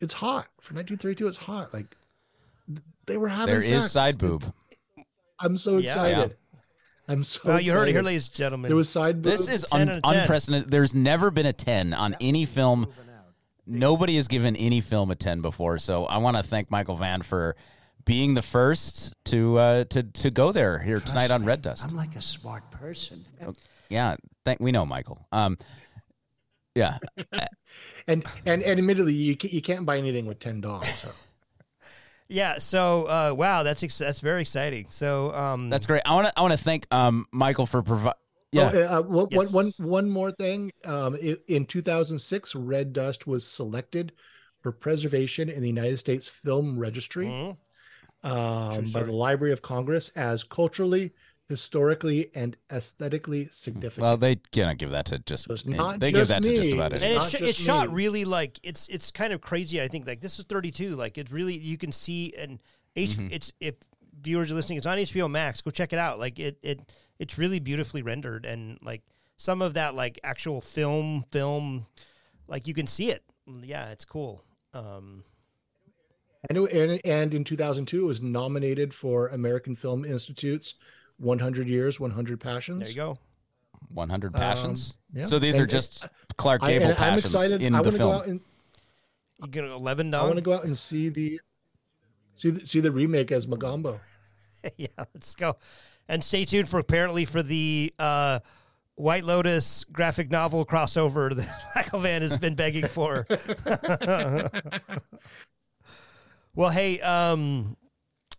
it's 0.01 0.11
hot 0.11 0.47
for 0.59 0.73
1932 0.73 1.27
it's 1.27 1.37
hot 1.37 1.73
like 1.73 1.95
they 3.05 3.15
were 3.15 3.29
having 3.29 3.53
There 3.53 3.59
is 3.63 3.69
sex. 3.83 3.91
side 3.93 4.17
boob. 4.17 4.43
I'm 5.41 5.57
so 5.57 5.77
Yeah. 5.77 5.87
excited 5.89 6.37
i'm 7.07 7.23
so 7.23 7.41
Well, 7.43 7.59
you 7.59 7.71
heard 7.73 7.89
it 7.89 7.93
here, 7.93 8.03
ladies 8.03 8.27
and 8.27 8.35
gentlemen. 8.35 8.69
there 8.69 8.75
was 8.75 8.87
side 8.87 9.21
This 9.23 9.49
is 9.49 9.65
un- 9.71 9.89
out 9.89 9.95
of 9.97 10.03
10. 10.03 10.15
unprecedented. 10.21 10.71
There's 10.71 10.93
never 10.93 11.29
been 11.31 11.45
a 11.47 11.51
10 11.53 11.93
on 11.93 12.15
any 12.21 12.45
film. 12.45 12.87
Nobody 13.65 14.15
has 14.15 14.27
given 14.27 14.55
any 14.55 14.81
film 14.81 15.11
a 15.11 15.15
10 15.15 15.41
before. 15.41 15.77
So 15.79 16.05
I 16.05 16.17
want 16.19 16.37
to 16.37 16.43
thank 16.43 16.69
Michael 16.71 16.95
Vann 16.97 17.21
for 17.21 17.55
being 18.05 18.33
the 18.35 18.41
first 18.41 19.13
to 19.25 19.57
uh, 19.57 19.83
to 19.85 20.03
to 20.03 20.31
go 20.31 20.51
there 20.51 20.79
here 20.79 20.99
tonight 20.99 21.31
on 21.31 21.43
Red 21.45 21.61
Dust. 21.61 21.83
I'm 21.83 21.95
like 21.95 22.15
a 22.15 22.21
smart 22.21 22.69
person. 22.71 23.25
Yeah, 23.89 24.15
thank 24.45 24.59
we 24.59 24.71
know 24.71 24.85
Michael. 24.85 25.27
Um, 25.31 25.57
yeah, 26.75 26.97
and 28.07 28.23
and 28.45 28.63
and 28.63 28.79
admittedly 28.79 29.13
you 29.13 29.35
can't, 29.35 29.53
you 29.53 29.61
can't 29.61 29.85
buy 29.85 29.97
anything 29.97 30.25
with 30.27 30.39
10 30.39 30.61
dollars 30.61 30.87
so. 31.01 31.09
Yeah. 32.31 32.57
So, 32.57 33.05
uh, 33.05 33.33
wow, 33.35 33.63
that's 33.63 33.83
ex- 33.83 33.97
that's 33.97 34.19
very 34.19 34.41
exciting. 34.41 34.87
So, 34.89 35.33
um, 35.33 35.69
that's 35.69 35.85
great. 35.85 36.01
I 36.05 36.13
want 36.15 36.27
to 36.27 36.33
I 36.37 36.41
want 36.41 36.53
to 36.53 36.57
thank 36.57 36.87
um 36.91 37.25
Michael 37.31 37.65
for 37.65 37.81
providing. 37.81 38.17
Yeah, 38.51 38.71
Oh, 38.73 38.97
uh, 38.97 39.01
one, 39.03 39.27
Yes. 39.31 39.51
one, 39.51 39.71
one, 39.77 39.89
one 39.89 40.09
more 40.09 40.31
thing. 40.31 40.71
Um, 40.83 41.15
in 41.47 41.65
2006, 41.65 42.53
Red 42.53 42.91
Dust 42.91 43.25
was 43.25 43.47
selected 43.47 44.11
for 44.61 44.71
preservation 44.73 45.49
in 45.49 45.61
the 45.61 45.67
United 45.67 45.97
States 45.97 46.27
Film 46.27 46.77
Registry 46.77 47.27
mhm. 47.27 47.57
um, 48.23 48.91
by 48.91 49.03
the 49.03 49.11
Library 49.11 49.53
of 49.53 49.61
Congress 49.61 50.09
as 50.15 50.43
culturally, 50.43 51.13
historically, 51.51 52.31
and 52.33 52.57
aesthetically 52.71 53.47
significant. 53.51 54.01
well 54.03 54.17
they 54.17 54.37
cannot 54.51 54.77
give 54.79 54.89
that 54.91 55.05
to 55.05 55.19
just. 55.19 55.43
So 55.45 55.53
it's 55.53 55.65
not 55.65 55.99
they 55.99 56.11
give 56.11 56.21
just 56.21 56.29
that 56.31 56.41
to 56.43 56.49
just 56.55 56.69
me. 56.71 56.75
about 56.75 56.93
It's 56.93 57.03
and 57.03 57.13
it's, 57.17 57.27
sh- 57.29 57.31
just 57.33 57.43
it's 57.43 57.59
shot 57.59 57.89
me. 57.89 57.93
really 57.95 58.25
like 58.25 58.59
it's 58.63 58.87
it's 58.87 59.11
kind 59.11 59.31
of 59.33 59.41
crazy. 59.41 59.81
I 59.81 59.87
think 59.87 60.07
like 60.07 60.21
this 60.21 60.39
is 60.39 60.45
32. 60.45 60.95
Like 60.95 61.17
it's 61.17 61.31
really 61.31 61.53
you 61.55 61.77
can 61.77 61.91
see 61.91 62.33
and 62.37 62.59
H 62.95 63.11
Mm-hmm. 63.11 63.27
it's 63.31 63.51
if 63.59 63.75
viewers 64.21 64.51
are 64.51 64.55
listening, 64.55 64.77
it's 64.77 64.87
on 64.87 64.97
HBO 64.97 65.29
Max. 65.29 65.61
Go 65.61 65.69
check 65.71 65.93
it 65.93 65.99
out. 65.99 66.17
Like 66.19 66.39
it 66.39 66.57
it 66.63 66.91
it's 67.19 67.37
really 67.37 67.59
beautifully 67.59 68.01
rendered 68.01 68.45
and 68.45 68.79
like 68.81 69.03
some 69.37 69.61
of 69.61 69.73
that 69.75 69.93
like 69.95 70.19
actual 70.23 70.61
film 70.61 71.23
film 71.31 71.85
like 72.47 72.67
you 72.67 72.73
can 72.73 72.87
see 72.87 73.11
it. 73.11 73.23
Yeah, 73.63 73.91
it's 73.91 74.05
cool. 74.05 74.43
Um, 74.73 75.23
And, 76.49 76.57
and, 76.57 76.99
and 77.05 77.33
in 77.33 77.43
2002, 77.43 78.01
it 78.03 78.05
was 78.05 78.21
nominated 78.21 78.93
for 78.93 79.27
American 79.27 79.75
Film 79.75 80.03
Institute's 80.05 80.75
100 81.21 81.67
Years, 81.67 81.99
100 81.99 82.39
Passions. 82.39 82.79
there 82.79 82.89
you 82.89 82.95
go. 82.95 83.17
100 83.93 84.33
passions. 84.33 84.95
Um, 85.13 85.19
yeah. 85.19 85.25
So 85.25 85.37
these 85.39 85.57
are 85.57 85.63
And- 85.63 85.69
just 85.71 86.07
Clark 86.37 86.63
I, 86.63 86.67
Gable 86.73 86.83
and 86.85 86.91
I'm 86.93 86.97
passions 86.97 87.33
excited. 87.33 87.61
in 87.61 87.75
I 87.75 87.81
the 87.81 87.89
want 87.89 87.91
go 87.91 87.97
film. 87.97 88.15
out 88.15 88.25
and 88.27 88.39
You 89.43 89.47
get 89.49 89.63
eleven 89.65 90.13
I 90.13 90.23
want 90.23 90.35
to 90.35 90.41
go 90.41 90.53
out 90.53 90.63
and 90.63 90.77
see 90.77 91.09
the 91.09 91.39
see 92.35 92.51
the, 92.51 92.65
see 92.65 92.79
the 92.79 92.91
remake 92.91 93.31
as 93.31 93.47
Mogambo. 93.47 93.99
yeah, 94.77 94.87
let's 94.97 95.35
go. 95.35 95.55
And 96.07 96.23
stay 96.23 96.45
tuned 96.45 96.69
for 96.69 96.79
apparently 96.79 97.25
for 97.25 97.41
the 97.43 97.91
uh, 97.99 98.39
White 98.95 99.23
Lotus 99.25 99.83
graphic 99.85 100.31
novel 100.31 100.65
crossover 100.65 101.35
that 101.35 101.61
Michael 101.75 101.99
Vann 101.99 102.21
has 102.21 102.37
been 102.37 102.55
begging 102.55 102.87
for. 102.87 103.25
well, 106.55 106.69
hey, 106.69 106.99
um, 107.01 107.75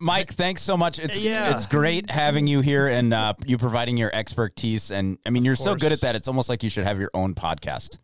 Mike, 0.02 0.34
thanks 0.34 0.62
so 0.62 0.76
much. 0.76 0.98
It's 0.98 1.16
Yeah. 1.16 1.52
it's 1.54 1.64
great 1.66 2.10
having 2.10 2.46
you 2.48 2.60
here 2.60 2.88
and 2.88 3.14
uh, 3.14 3.34
you 3.46 3.56
providing 3.56 3.96
your 3.96 4.10
expertise. 4.12 4.90
And 4.90 5.16
I 5.24 5.30
mean, 5.30 5.44
you're 5.44 5.54
so 5.56 5.76
good 5.76 5.92
at 5.92 6.00
that. 6.00 6.16
It's 6.16 6.26
almost 6.26 6.48
like 6.48 6.62
you 6.64 6.70
should 6.70 6.84
have 6.84 6.98
your 6.98 7.10
own 7.14 7.34
podcast. 7.34 7.98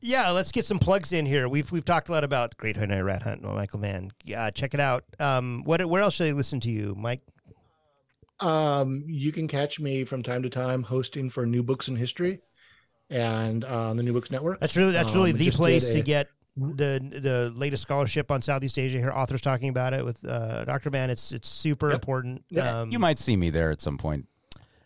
yeah, 0.00 0.30
let's 0.30 0.52
get 0.52 0.64
some 0.64 0.78
plugs 0.78 1.12
in 1.12 1.26
here. 1.26 1.48
We've 1.48 1.70
we've 1.72 1.84
talked 1.84 2.08
a 2.08 2.12
lot 2.12 2.22
about 2.24 2.56
Great 2.56 2.76
Hanoi 2.76 3.04
Rat 3.04 3.22
Hunt. 3.22 3.42
Michael 3.42 3.80
Vann, 3.80 4.12
yeah, 4.24 4.48
check 4.50 4.72
it 4.72 4.80
out. 4.80 5.04
Um, 5.18 5.62
what 5.64 5.84
where 5.86 6.00
else 6.02 6.14
should 6.14 6.28
I 6.28 6.32
listen 6.32 6.60
to 6.60 6.70
you, 6.70 6.94
Mike? 6.96 7.20
Um, 8.40 9.04
you 9.06 9.32
can 9.32 9.48
catch 9.48 9.80
me 9.80 10.04
from 10.04 10.22
time 10.22 10.42
to 10.44 10.48
time 10.48 10.82
hosting 10.82 11.28
for 11.28 11.44
New 11.44 11.62
Books 11.62 11.88
in 11.88 11.96
History 11.96 12.40
and 13.10 13.64
uh, 13.64 13.90
on 13.90 13.96
the 13.98 14.02
New 14.02 14.12
Books 14.14 14.30
Network. 14.30 14.60
That's 14.60 14.76
really 14.76 14.92
that's 14.92 15.14
really 15.14 15.32
Um, 15.32 15.36
the 15.38 15.50
place 15.50 15.86
did 15.86 15.92
to 15.92 16.02
get 16.02 16.28
the 16.56 17.00
the 17.20 17.52
latest 17.54 17.82
scholarship 17.82 18.30
on 18.30 18.42
Southeast 18.42 18.78
Asia. 18.78 18.98
Here, 18.98 19.10
authors 19.12 19.40
talking 19.40 19.68
about 19.68 19.92
it 19.94 20.04
with 20.04 20.24
uh, 20.24 20.64
Dr. 20.64 20.90
Vann. 20.90 21.10
It's 21.10 21.32
it's 21.32 21.48
super 21.48 21.88
Yep. 21.90 21.94
important. 21.94 22.44
Yeah. 22.50 22.80
Um, 22.80 22.90
You 22.90 22.98
might 22.98 23.18
see 23.18 23.36
me 23.36 23.50
there 23.50 23.70
at 23.70 23.80
some 23.80 23.98
point. 23.98 24.26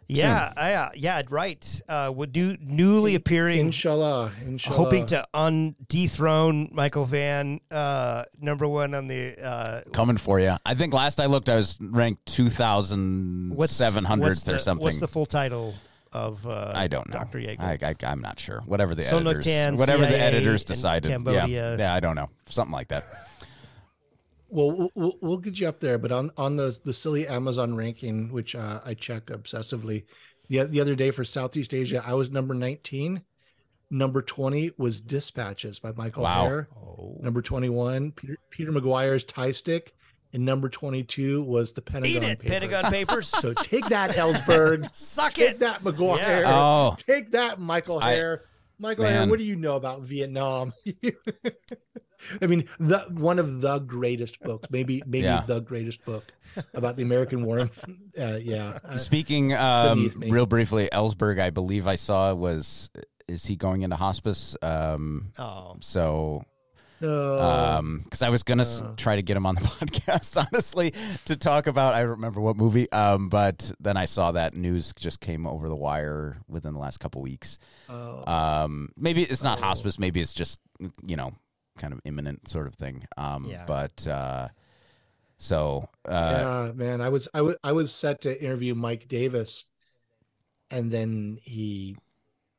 yeah, 0.06 0.52
yeah, 0.56 0.90
yeah, 0.94 1.22
right. 1.30 1.82
Uh, 1.88 2.12
would 2.14 2.30
do 2.30 2.58
newly 2.60 3.14
appearing, 3.14 3.60
Inshallah, 3.60 4.32
inshallah. 4.44 4.76
hoping 4.76 5.06
to 5.06 5.26
un 5.32 5.74
dethrone 5.88 6.68
Michael 6.72 7.06
Vann, 7.06 7.58
uh, 7.70 8.24
number 8.38 8.68
one 8.68 8.94
on 8.94 9.08
the 9.08 9.34
uh, 9.42 9.80
Coming 9.94 10.18
for 10.18 10.38
you. 10.38 10.52
I 10.66 10.74
think 10.74 10.92
last 10.92 11.20
I 11.22 11.26
looked, 11.26 11.48
I 11.48 11.56
was 11.56 11.78
ranked 11.80 12.26
two 12.26 12.50
thousand 12.50 13.56
what's 13.56 13.72
seven 13.72 14.04
what's 14.04 14.08
hundredth 14.10 14.44
the- 14.44 14.56
or 14.56 14.58
something. 14.58 14.84
What's 14.84 15.00
the 15.00 15.08
full 15.08 15.24
title 15.26 15.74
of? 16.14 16.46
Uh, 16.46 16.72
I 16.74 16.86
don't 16.88 17.08
know. 17.08 17.18
Dr. 17.18 17.38
Jagel. 17.40 17.60
I, 17.60 17.78
I, 17.82 17.94
I'm 18.10 18.20
not 18.20 18.38
sure. 18.40 18.62
Whatever 18.66 18.94
the 18.94 19.02
Sonok 19.02 19.26
editors, 19.26 19.44
Tan, 19.44 19.76
whatever 19.76 20.06
the 20.06 20.18
editors 20.18 20.64
decided. 20.64 21.10
Cambodia. 21.10 21.46
Yeah, 21.46 21.76
yeah, 21.78 21.94
I 21.94 22.00
don't 22.00 22.14
know. 22.16 22.30
Something 22.48 22.72
like 22.72 22.88
that. 22.88 23.04
Well, 24.48 24.70
we'll- 24.70 24.90
we'll 24.94 25.18
we'll 25.20 25.38
get 25.38 25.58
you 25.58 25.66
up 25.66 25.80
there, 25.80 25.98
but 25.98 26.12
on 26.12 26.30
on 26.36 26.56
the 26.56 26.78
the 26.84 26.92
silly 26.92 27.26
Amazon 27.26 27.74
ranking, 27.74 28.30
which 28.32 28.54
uh, 28.54 28.80
I 28.84 28.94
check 28.94 29.26
obsessively, 29.26 30.04
the 30.48 30.62
the 30.64 30.80
other 30.80 30.94
day 30.94 31.10
for 31.10 31.24
Southeast 31.24 31.74
Asia, 31.74 32.02
I 32.06 32.14
was 32.14 32.30
number 32.30 32.54
nineteen. 32.54 33.22
Number 33.90 34.22
twenty 34.22 34.70
was 34.78 35.00
Dispatches 35.00 35.80
by 35.80 35.90
Michael 35.92 36.22
Wow. 36.22 36.46
Herr. 36.48 36.68
Oh. 36.76 37.16
Number 37.20 37.42
twenty 37.42 37.68
one, 37.68 38.12
Peter 38.12 38.36
Peter 38.50 38.70
Maguire's 38.70 39.24
Thai 39.24 39.50
Stick, 39.50 39.92
and 40.34 40.44
number 40.44 40.68
twenty 40.68 41.02
two 41.02 41.42
was 41.44 41.72
the 41.72 41.80
Pentagon. 41.80 42.10
Eat 42.22 42.22
it, 42.28 42.38
Papers. 42.40 42.50
Pentagon 42.50 42.92
Papers. 42.92 43.28
So 43.28 43.54
take 43.54 43.86
that, 43.86 44.10
Ellsberg. 44.10 44.94
Suck 44.94 45.34
take 45.34 45.52
it. 45.52 45.58
that, 45.60 45.82
Maguire. 45.82 46.42
Yeah. 46.42 46.52
Oh. 46.54 46.96
Take 46.98 47.32
that, 47.32 47.58
Michael 47.58 48.00
I- 48.00 48.12
Herr. 48.14 48.44
Michael 48.76 49.04
Herr, 49.04 49.28
what 49.28 49.38
do 49.38 49.44
you 49.44 49.54
know 49.54 49.76
about 49.76 50.02
Vietnam? 50.02 50.74
I 52.42 52.46
mean, 52.46 52.66
the 52.80 53.00
one 53.10 53.38
of 53.38 53.60
the 53.60 53.78
greatest 53.78 54.40
books, 54.40 54.68
maybe 54.70 55.02
maybe 55.06 55.24
Yeah. 55.26 55.44
the 55.46 55.60
greatest 55.60 56.04
book 56.04 56.24
about 56.74 56.96
the 56.96 57.02
American 57.02 57.44
War. 57.44 57.70
Uh, 58.18 58.38
yeah, 58.42 58.78
uh, 58.84 58.96
Speaking 58.96 59.52
um, 59.52 60.12
real 60.16 60.46
briefly, 60.46 60.88
Ellsberg, 60.92 61.38
I 61.40 61.50
believe 61.50 61.86
I 61.86 61.94
saw 61.96 62.34
was 62.34 62.90
is 63.28 63.46
he 63.46 63.56
going 63.56 63.82
into 63.82 63.96
hospice? 63.96 64.56
Um, 64.60 65.32
Oh, 65.38 65.76
so 65.80 66.44
no, 67.00 67.40
um 67.40 68.00
because 68.04 68.22
i 68.22 68.28
was 68.30 68.42
gonna 68.42 68.62
s 68.62 68.82
try 68.96 69.16
to 69.16 69.22
get 69.22 69.36
him 69.36 69.44
on 69.46 69.54
the 69.56 69.60
podcast 69.76 70.36
honestly 70.46 70.92
to 71.24 71.36
talk 71.36 71.66
about 71.66 71.94
i 71.94 72.00
don't 72.00 72.10
remember 72.10 72.40
what 72.40 72.56
movie 72.56 72.90
um 72.92 73.28
but 73.28 73.72
then 73.80 73.96
i 73.96 74.04
saw 74.04 74.32
that 74.32 74.54
news 74.54 74.92
just 74.94 75.20
came 75.20 75.46
over 75.46 75.68
the 75.68 75.76
wire 75.76 76.38
within 76.48 76.72
the 76.72 76.78
last 76.78 76.98
couple 77.00 77.20
weeks. 77.22 77.58
Oh, 77.88 78.22
um 78.30 78.90
maybe 78.96 79.22
it's 79.22 79.42
not 79.42 79.58
Oh. 79.60 79.64
hospice 79.64 79.98
maybe 79.98 80.20
it's 80.20 80.34
just 80.34 80.58
you 81.04 81.16
know 81.16 81.32
kind 81.78 81.92
of 81.92 82.00
imminent 82.04 82.48
sort 82.48 82.66
of 82.68 82.74
thing. 82.76 83.04
Um 83.16 83.46
Yeah. 83.46 83.64
but 83.66 84.06
uh 84.06 84.48
so 85.36 85.88
uh 86.08 86.68
yeah, 86.68 86.72
man, 86.74 87.00
I 87.00 87.08
was 87.08 87.28
I 87.34 87.42
was 87.42 87.56
I 87.64 87.72
was 87.72 87.92
set 87.92 88.20
to 88.22 88.42
interview 88.42 88.74
Mike 88.74 89.08
Davis, 89.08 89.64
and 90.70 90.90
then 90.92 91.38
he 91.42 91.96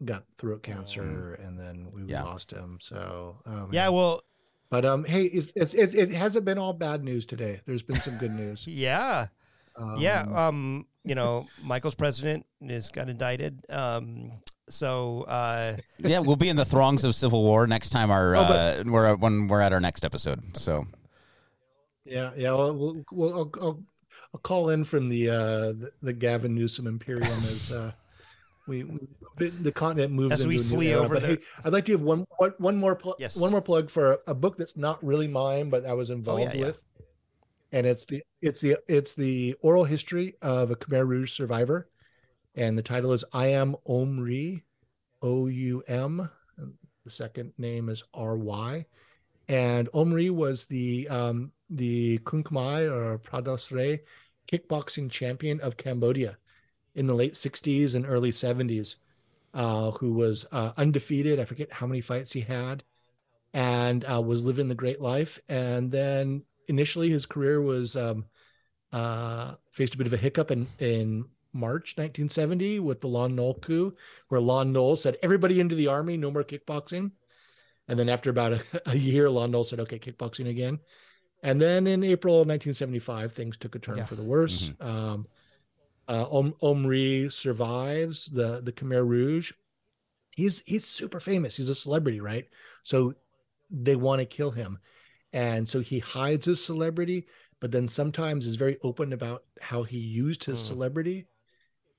got 0.04 0.26
throat 0.38 0.64
cancer, 0.64 1.36
and 1.42 1.58
then 1.58 1.88
we 1.94 2.02
Mm. 2.02 2.10
Yeah. 2.10 2.24
lost 2.24 2.52
him. 2.52 2.80
So 2.82 3.38
oh, 3.46 3.70
yeah. 3.72 3.90
Well, 3.90 4.24
but 4.70 4.84
um, 4.84 5.06
hey, 5.06 5.26
it's, 5.26 5.54
it's, 5.56 5.74
it 5.74 5.96
it 5.96 6.12
hasn't 6.12 6.44
been 6.44 6.58
all 6.58 6.74
bad 6.74 7.04
news 7.04 7.26
today. 7.26 7.62
There's 7.66 7.84
been 7.84 8.00
some 8.00 8.18
good 8.18 8.32
news. 8.42 8.66
yeah. 8.68 9.28
Um, 9.78 9.98
yeah, 10.00 10.26
um, 10.34 10.86
you 11.04 11.16
know, 11.16 11.48
Michael's 11.62 11.96
president 11.96 12.46
is 12.62 12.90
got 12.90 13.10
indicted. 13.10 13.60
Um, 13.70 14.32
so 14.70 15.24
uh, 15.24 15.76
yeah, 16.00 16.20
we'll 16.20 16.38
be 16.38 16.48
in 16.50 16.56
the 16.56 16.64
throngs 16.66 17.04
of 17.04 17.14
civil 17.14 17.44
war 17.44 17.68
next 17.68 17.90
time 17.90 18.10
our 18.10 18.36
Oh, 18.38 18.42
uh, 18.42 18.84
we're 18.86 19.16
when 19.18 19.48
we're 19.50 19.60
at 19.62 19.74
our 19.74 19.82
next 19.82 20.06
episode. 20.06 20.56
So 20.58 20.88
Yeah, 22.06 22.32
yeah. 22.38 22.52
Well, 22.54 22.74
we'll, 22.76 23.04
we'll 23.12 23.34
I'll, 23.34 23.52
I'll, 23.62 23.84
I'll 24.34 24.40
call 24.42 24.70
in 24.70 24.84
from 24.86 25.10
the 25.10 25.30
uh, 25.30 25.36
the, 25.74 25.92
the 26.02 26.14
Gavin 26.14 26.56
Newsom 26.56 26.88
Imperium 26.88 27.28
as 27.44 27.72
uh, 27.72 27.92
we, 28.68 28.84
we 28.84 29.48
the 29.50 29.72
continent 29.72 30.12
moves 30.14 30.34
As 30.34 30.48
we 30.48 30.58
flee 30.58 30.90
era. 30.92 31.02
over 31.02 31.16
But 31.16 31.22
the- 31.24 31.28
hey, 31.28 31.38
I'd 31.64 31.74
like 31.74 31.86
to 31.86 31.92
give 31.92 32.02
one 32.02 32.26
one, 32.58 32.78
more 32.78 32.96
pl- 32.96 33.16
Yes. 33.20 33.38
one 33.38 33.52
more 33.52 33.62
plug 33.62 33.90
for 33.90 34.20
a, 34.28 34.34
book 34.34 34.58
that's 34.58 34.76
not 34.78 35.04
really 35.04 35.28
mine, 35.28 35.70
but 35.70 35.86
I 35.86 35.94
was 35.94 36.10
involved 36.10 36.52
Oh, 36.54 36.58
yeah. 36.58 36.66
with, 36.68 36.84
and 37.72 37.86
it's 37.86 38.06
the 38.06 38.24
it's 38.42 38.62
the 38.62 38.78
it's 38.88 39.14
the 39.14 39.56
oral 39.62 39.84
history 39.84 40.36
of 40.42 40.72
a 40.72 40.76
Khmer 40.76 41.08
Rouge 41.08 41.32
survivor, 41.32 41.90
and 42.56 42.78
the 42.78 42.82
title 42.84 43.12
is 43.14 43.24
"I 43.34 43.48
Am 43.48 43.76
Omri," 43.86 44.64
O 45.22 45.48
U 45.48 45.84
M. 45.88 46.30
The 47.04 47.12
second 47.12 47.54
name 47.60 47.90
is 47.90 48.04
R 48.16 48.36
Y, 48.38 48.86
and 49.48 49.90
Omri 49.94 50.32
was 50.32 50.66
the 50.66 51.08
um, 51.10 51.52
the 51.70 52.18
Kun 52.26 52.44
Khmer 52.44 52.92
or 52.92 53.20
Pradal 53.20 53.60
Serey 53.60 54.00
kickboxing 54.48 55.10
champion 55.10 55.60
of 55.62 55.76
Cambodia 55.78 56.38
in 56.96 57.08
the 57.08 57.14
late 57.14 57.34
60s 57.34 57.96
and 57.96 58.06
early 58.06 58.32
70s, 58.32 58.96
uh, 59.54 59.92
who 59.92 60.14
was 60.14 60.46
uh, 60.52 60.72
undefeated. 60.78 61.40
I 61.40 61.46
forget 61.46 61.72
how 61.72 61.86
many 61.88 62.02
fights 62.02 62.32
he 62.32 62.42
had, 62.42 62.84
and 63.54 64.04
uh, 64.06 64.22
was 64.22 64.44
living 64.44 64.68
the 64.68 64.76
great 64.76 65.02
life. 65.02 65.40
And 65.48 65.92
then 65.92 66.44
initially, 66.68 67.10
his 67.10 67.26
career 67.26 67.62
was 67.62 67.96
um, 67.96 68.26
uh, 68.92 69.56
faced 69.72 69.94
a 69.96 69.98
bit 69.98 70.08
of 70.08 70.14
a 70.14 70.18
hiccup 70.18 70.52
in 70.52 70.68
in 70.80 71.26
March 71.54 71.96
1970 71.98 72.80
with 72.80 73.00
the 73.00 73.08
Lon 73.08 73.36
Nol 73.36 73.54
coup, 73.56 73.96
where 74.28 74.42
Lon 74.42 74.72
Nol 74.72 74.96
said, 74.96 75.18
"Everybody 75.22 75.60
into 75.60 75.76
the 75.76 75.88
army, 75.88 76.18
no 76.18 76.32
more 76.32 76.44
kickboxing." 76.44 77.12
And 77.88 78.00
then 78.00 78.10
after 78.10 78.30
about 78.30 78.54
a, 78.54 78.62
a 78.88 78.96
year, 78.96 79.30
Lon 79.30 79.52
Nol 79.52 79.64
said, 79.64 79.80
"Okay, 79.82 80.00
kickboxing 80.00 80.50
again." 80.50 80.80
And 81.44 81.62
then 81.62 81.86
in 81.86 82.04
April 82.04 82.36
of 82.36 82.48
1975, 82.48 83.32
things 83.34 83.56
took 83.56 83.76
a 83.76 83.80
turn 83.80 83.98
Yeah. 83.98 84.06
for 84.06 84.16
the 84.16 84.24
worse. 84.24 84.72
Um, 84.80 85.28
uh, 86.08 86.28
Om- 86.32 86.56
Omri 86.62 87.30
survives 87.30 88.26
the 88.28 88.62
the 88.62 88.72
Khmer 88.72 89.08
Rouge. 89.08 89.52
He's 90.36 90.64
he's 90.66 90.86
super 90.86 91.20
famous. 91.20 91.56
He's 91.58 91.70
a 91.70 91.76
celebrity, 91.76 92.20
right? 92.22 92.46
So 92.84 93.16
they 93.70 93.96
want 93.96 94.20
to 94.20 94.26
kill 94.26 94.52
him, 94.52 94.80
and 95.34 95.68
so 95.68 95.80
he 95.80 96.00
hides 96.00 96.46
his 96.46 96.64
celebrity, 96.64 97.28
but 97.60 97.72
then 97.72 97.88
sometimes 97.88 98.46
is 98.46 98.56
very 98.56 98.78
open 98.84 99.14
about 99.14 99.44
how 99.62 99.84
he 99.84 99.98
used 99.98 100.44
his 100.44 100.60
Hmm. 100.62 100.68
celebrity. 100.74 101.28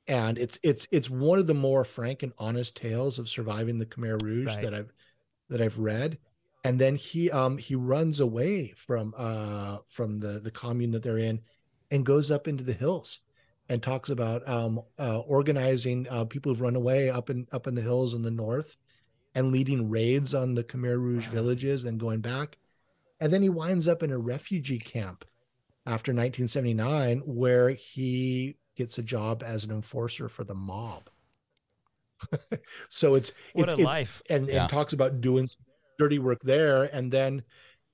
And 0.09 0.39
it's 0.39 0.59
it's 0.62 0.87
it's 0.93 1.11
one 1.11 1.39
of 1.39 1.47
the 1.49 1.55
more 1.55 1.85
frank 1.85 2.23
and 2.23 2.33
honest 2.39 2.77
tales 2.77 3.19
of 3.19 3.28
surviving 3.28 3.78
the 3.78 3.87
Khmer 3.87 4.23
Rouge 4.23 4.47
Right. 4.47 4.62
that 4.62 4.74
I've 4.74 4.93
that 5.49 5.61
I've 5.61 5.78
read 5.78 6.19
and 6.65 6.81
then 6.81 6.97
he 6.97 7.31
um 7.31 7.59
he 7.59 7.74
runs 7.74 8.20
away 8.20 8.73
from 8.77 9.15
uh 9.16 9.78
from 9.89 10.16
the 10.16 10.41
the 10.41 10.51
commune 10.51 10.91
that 10.93 11.03
they're 11.03 11.19
in 11.19 11.41
and 11.91 12.05
goes 12.07 12.31
up 12.31 12.49
into 12.49 12.65
the 12.65 12.73
hills 12.73 13.20
and 13.69 13.83
talks 13.83 14.11
about 14.11 14.47
um 14.49 14.81
uh 14.99 15.19
organizing 15.21 16.07
uh 16.11 16.25
people 16.25 16.51
who've 16.53 16.61
run 16.61 16.77
away 16.77 17.11
up 17.11 17.31
in 17.31 17.47
up 17.53 17.67
in 17.67 17.75
the 17.75 17.83
hills 17.83 18.15
in 18.15 18.23
the 18.23 18.31
north 18.31 18.77
and 19.35 19.53
leading 19.53 19.91
raids 19.91 20.35
on 20.35 20.55
the 20.55 20.65
Khmer 20.65 20.99
Rouge 20.99 21.27
villages 21.27 21.85
and 21.85 22.01
going 22.01 22.21
back 22.21 22.59
and 23.21 23.33
then 23.33 23.43
he 23.43 23.49
winds 23.49 23.89
up 23.89 24.03
in 24.03 24.13
a 24.13 24.19
refugee 24.19 24.79
camp 24.79 25.25
after 25.87 26.13
1979 26.13 27.23
where 27.25 27.71
he 27.71 28.57
gets 28.77 28.99
a 28.99 29.03
job 29.03 29.43
as 29.43 29.65
an 29.65 29.71
enforcer 29.71 30.29
for 30.29 30.45
the 30.45 30.55
mob 30.55 31.11
so 32.89 33.15
it's 33.15 33.33
what 33.53 33.69
it's, 33.69 33.73
a 33.79 33.83
it's 33.83 33.85
life! 33.85 34.23
and, 34.31 34.47
Yeah. 34.47 34.63
and 34.63 34.69
talks 34.71 34.93
about 34.93 35.21
doing 35.21 35.47
some 35.47 35.65
dirty 35.99 36.19
work 36.19 36.41
there 36.43 36.85
and 36.85 37.13
then 37.13 37.43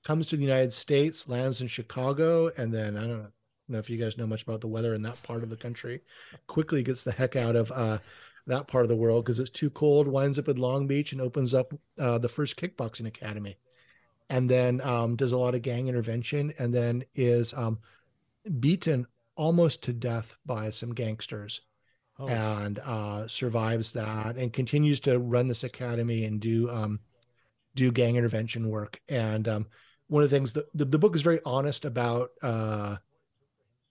comes 0.03 0.27
to 0.27 0.35
the 0.35 0.43
United 0.43 0.73
States, 0.73 1.29
lands 1.29 1.61
in 1.61 1.67
Chicago, 1.67 2.51
and 2.57 2.73
then 2.73 2.97
I 2.97 3.01
don't 3.01 3.23
know 3.23 3.31
if 3.79 3.89
you 3.89 3.97
guys 3.97 4.17
know 4.17 4.27
much 4.27 4.43
about 4.43 4.61
the 4.61 4.67
weather 4.67 4.93
in 4.93 5.01
that 5.03 5.21
part 5.23 5.43
of 5.43 5.49
the 5.49 5.57
country, 5.57 6.01
quickly 6.47 6.83
gets 6.83 7.03
the 7.03 7.11
heck 7.11 7.35
out 7.35 7.55
of 7.55 7.71
uh, 7.71 7.97
that 8.47 8.67
part 8.67 8.83
of 8.83 8.89
the 8.89 8.95
world 8.95 9.25
because 9.25 9.39
it's 9.39 9.49
too 9.49 9.69
cold, 9.69 10.07
winds 10.07 10.39
up 10.39 10.49
in 10.49 10.57
Long 10.57 10.87
Beach 10.87 11.11
and 11.11 11.21
opens 11.21 11.53
up 11.53 11.73
uh, 11.99 12.17
the 12.17 12.29
first 12.29 12.57
kickboxing 12.57 13.07
academy. 13.07 13.57
And 14.29 14.49
then 14.49 14.81
um, 14.81 15.15
does 15.15 15.31
a 15.31 15.37
lot 15.37 15.55
of 15.55 15.61
gang 15.61 15.87
intervention 15.87 16.53
and 16.57 16.73
then 16.73 17.03
is 17.13 17.53
um, 17.53 17.79
beaten 18.59 19.05
almost 19.35 19.83
to 19.83 19.93
death 19.93 20.35
by 20.45 20.69
some 20.69 20.93
gangsters 20.93 21.61
Oh, 22.19 22.27
and 22.27 22.77
uh, 22.79 23.27
survives 23.27 23.93
that 23.93 24.35
and 24.35 24.53
continues 24.53 24.99
to 25.01 25.17
run 25.17 25.47
this 25.47 25.63
academy 25.63 26.25
and 26.25 26.39
do 26.39 26.69
um, 26.69 26.99
do 27.73 27.91
gang 27.91 28.17
intervention 28.17 28.69
work. 28.69 28.99
And 29.09 29.47
um, 29.47 29.65
one 30.07 30.21
of 30.21 30.29
the 30.29 30.35
things 30.35 30.53
that 30.53 30.65
the, 30.77 30.85
the 30.85 30.99
book 30.99 31.15
is 31.15 31.23
very 31.23 31.39
honest 31.43 31.85
about 31.85 32.29
uh, 32.43 32.97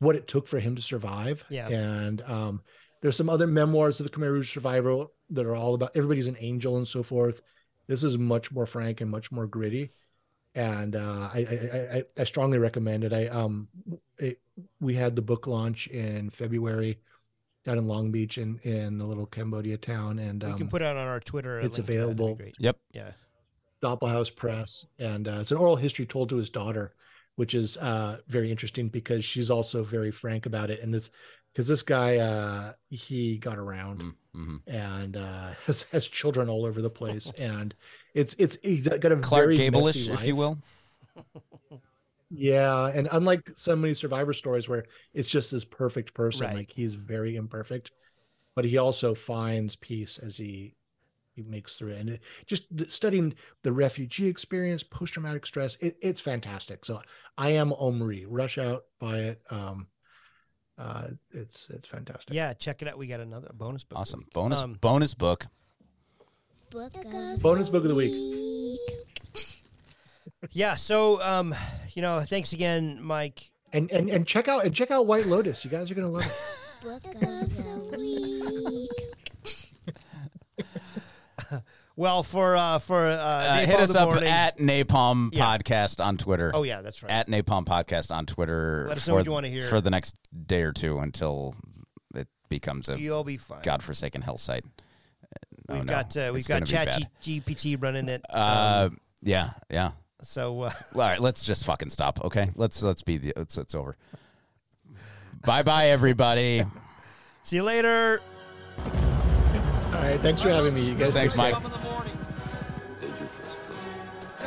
what 0.03 0.17
it 0.17 0.27
took 0.27 0.49
for 0.49 0.59
him 0.59 0.75
to 0.75 0.83
survive. 0.83 1.45
Yeah. 1.49 1.69
And 1.69 2.21
um, 2.23 2.63
there's 3.01 3.17
some 3.17 3.31
other 3.31 3.47
memoirs 3.47 4.01
of 4.01 4.05
the 4.05 4.11
Khmer 4.11 4.33
Rouge 4.33 4.53
survivor 4.53 5.07
that 5.31 5.47
are 5.47 5.55
all 5.55 5.75
about 5.75 5.93
everybody's 5.95 6.27
an 6.27 6.37
angel 6.41 6.77
and 6.77 6.87
so 6.87 7.03
forth. 7.03 7.41
This 7.87 8.03
is 8.03 8.19
much 8.19 8.51
more 8.51 8.67
frank 8.67 9.01
and 9.01 9.11
much 9.11 9.31
more 9.31 9.47
gritty. 9.47 9.91
And 10.55 10.97
uh, 10.97 11.31
I, 11.33 11.39
I, 11.39 11.97
I, 11.97 12.05
I 12.19 12.25
strongly 12.25 12.59
recommend 12.59 13.05
it. 13.05 13.13
I 13.13 13.29
um, 13.29 13.69
it, 14.19 14.41
we 14.81 14.93
had 14.93 15.17
the 15.17 15.23
book 15.23 15.47
launch 15.47 15.87
in 15.87 16.29
February 16.31 16.99
down 17.65 17.79
in 17.79 17.87
Long 17.87 18.11
Beach 18.11 18.37
in 18.37 18.59
in 18.59 18.99
the 18.99 19.07
little 19.07 19.25
Cambodia 19.25 19.79
town, 19.79 20.19
and 20.19 20.43
we 20.43 20.51
um, 20.51 20.59
can 20.59 20.69
put 20.69 20.83
it 20.83 20.85
out 20.85 20.97
on 20.97 21.09
our 21.09 21.21
Twitter. 21.21 21.59
a 21.59 21.65
it's 21.65 21.79
link 21.79 21.87
to 21.87 21.93
that. 21.93 21.99
That'd 21.99 22.17
be 22.17 22.23
available. 22.23 22.37
great. 22.37 22.55
Yep. 22.59 22.77
Yeah. 22.93 23.13
Doppelhouse 23.83 24.35
Press, 24.35 24.85
and 24.99 25.27
uh, 25.27 25.39
it's 25.41 25.53
an 25.53 25.57
oral 25.57 25.77
history 25.77 26.05
told 26.05 26.29
to 26.29 26.37
his 26.37 26.51
daughter, 26.51 26.93
which 27.37 27.55
is 27.55 27.77
uh, 27.79 28.19
very 28.29 28.51
interesting 28.51 28.89
because 28.89 29.25
she's 29.25 29.51
also 29.51 29.83
very 29.83 30.11
frank 30.11 30.47
about 30.47 30.71
it. 30.71 30.81
And 30.81 30.93
this, 30.93 31.11
because 31.53 31.69
this 31.69 31.83
guy, 31.83 32.17
uh, 32.19 32.73
he 32.89 33.39
got 33.39 33.59
around 33.59 34.03
mm-hmm. 34.35 34.57
and 34.67 35.17
uh, 35.17 35.53
has, 35.67 35.83
has 35.93 36.09
children 36.09 36.49
all 36.49 36.65
over 36.65 36.83
the 36.83 36.91
place, 36.91 37.31
and 37.39 37.75
it's 38.15 38.35
it's 38.39 38.57
he's 38.63 38.87
got 38.87 39.13
a 39.13 39.17
Clark 39.17 39.45
very 39.45 39.57
Gable-ish, 39.57 40.09
if 40.09 40.25
you 40.27 40.37
will. 40.37 40.59
Yeah, 42.35 42.87
and 42.87 43.09
unlike 43.13 43.51
so 43.57 43.77
many 43.77 43.93
survivor 43.93 44.33
stories 44.33 44.67
where 44.67 44.85
it's 45.13 45.29
just 45.29 45.51
this 45.51 45.67
perfect 45.67 46.15
person, 46.15 46.47
Right. 46.47 46.57
like 46.57 46.71
he's 46.71 46.95
very 46.95 47.37
imperfect, 47.37 47.93
but 48.55 48.65
he 48.65 48.79
also 48.79 49.15
finds 49.15 49.77
peace 49.77 50.19
as 50.19 50.39
he 50.39 50.75
he 51.35 51.43
makes 51.43 51.75
through 51.77 51.91
it. 51.93 52.01
And 52.01 52.11
it, 52.11 52.23
just 52.47 52.65
studying 52.91 53.35
the 53.63 53.73
refugee 53.73 54.27
experience, 54.27 54.83
post 54.83 55.15
traumatic 55.15 55.47
stress, 55.47 55.77
it, 55.81 55.97
it's 56.01 56.21
fantastic. 56.21 56.85
So 56.85 57.01
I 57.39 57.51
am 57.51 57.73
Omri. 57.73 58.27
Rush 58.27 58.59
out, 58.59 58.85
buy 58.99 59.19
it. 59.19 59.43
Um, 59.51 59.87
uh, 60.79 61.09
it's 61.33 61.69
it's 61.71 61.87
fantastic. 61.87 62.35
Yeah, 62.35 62.55
check 62.55 62.83
it 62.83 62.89
out. 62.89 62.99
We 62.99 63.07
got 63.07 63.21
another 63.21 63.51
bonus 63.55 63.85
book. 63.85 63.99
Awesome. 63.99 64.27
Bonus 64.33 64.61
Um, 64.61 64.79
bonus 64.81 65.15
book. 65.15 65.47
Book 66.71 66.95
of 66.97 67.43
Bonus 67.43 67.69
book 67.69 67.83
of 67.83 67.91
the 67.91 67.95
week. 67.95 68.13
week. 68.13 69.63
Yeah. 70.51 70.75
So, 70.77 71.21
um, 71.23 71.55
you 71.93 72.01
know, 72.03 72.21
thanks 72.21 72.53
again, 72.55 72.99
Mike. 73.03 73.51
And 73.75 73.91
and 73.93 74.09
and 74.09 74.27
check 74.27 74.49
out 74.49 74.65
and 74.65 74.75
check 74.75 74.91
out 74.91 75.07
White 75.07 75.27
Lotus. 75.27 75.65
You 75.65 75.71
guys 75.71 75.91
are 75.91 75.95
gonna 75.95 76.09
love 76.09 76.25
it. 76.27 76.83
Book 76.83 77.05
of 77.15 77.21
the 77.21 77.97
week. 77.99 78.72
Well, 81.97 82.23
for 82.23 82.57
uh, 82.57 82.79
for 82.79 83.07
uh, 83.07 83.15
Uh, 83.17 83.57
Napalm 83.59 83.67
hit 83.67 83.81
us 83.81 83.95
up 83.95 84.09
Morning- 84.09 84.29
at 84.31 84.59
Napalm 84.59 85.29
Yeah. 85.33 85.45
Podcast 85.59 86.03
on 86.05 86.17
Twitter. 86.17 86.51
Oh 86.55 86.63
yeah, 86.63 86.81
that's 86.81 87.03
right. 87.03 87.13
At 87.13 87.29
Napalm 87.29 87.65
Podcast 87.67 88.11
on 88.15 88.25
Twitter. 88.27 88.87
Let 88.89 88.97
us 88.97 89.07
know 89.07 89.13
for- 89.13 89.17
what 89.19 89.27
you 89.27 89.33
wanna 89.33 89.49
hear. 89.49 89.69
for 89.69 89.81
the 89.81 89.91
next 89.91 90.17
day 90.47 90.63
or 90.63 90.73
two 90.73 90.99
until 90.99 91.55
it 92.15 92.29
becomes 92.49 92.89
a 92.89 92.99
You'll 92.99 93.25
be 93.25 93.37
fine. 93.37 93.61
godforsaken 93.63 94.23
hell 94.23 94.39
site. 94.39 94.65
Oh, 95.69 95.75
we've 95.75 95.85
no. 95.85 95.93
got 95.93 96.17
uh, 96.17 96.31
we've 96.33 96.41
It's 96.41 96.49
got 96.49 96.67
Chat. 96.67 97.09
G- 97.21 97.41
GPT 97.43 97.77
running 97.83 98.09
it. 98.09 98.23
Uh, 98.31 98.89
um, 98.91 98.99
yeah, 99.23 99.51
yeah. 99.71 99.93
so 100.23 100.63
uh, 100.63 100.71
All 100.95 101.01
right, 101.01 101.21
let's 101.21 101.45
just 101.45 101.65
fucking 101.65 101.91
stop. 101.91 102.25
Okay, 102.25 102.51
let's 102.57 102.83
let's 102.83 103.03
be 103.03 103.19
the 103.19 103.33
it's 103.37 103.57
it's 103.59 103.75
over. 103.75 103.97
bye 105.45 105.63
bye 105.63 105.89
everybody. 105.91 106.65
see 107.43 107.57
you 107.57 107.63
later. 107.63 108.21
All 108.79 109.99
right, 110.09 110.19
thanks 110.21 110.43
for 110.43 110.49
having 110.51 110.75
me. 110.75 110.81
You 110.85 110.95
guys. 110.95 111.13
Thanks, 111.15 111.35
take 111.35 111.53
care. 111.53 111.61
Mike. 111.61 111.73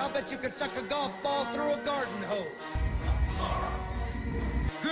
I'll 0.06 0.12
bet 0.12 0.30
you 0.30 0.38
could 0.38 0.54
suck 0.54 0.78
a 0.78 0.84
golf 0.84 1.12
ball 1.24 1.46
through 1.46 1.74
a 1.74 1.78
garden 1.84 2.22
hose. 2.28 2.46
Good 4.84 4.92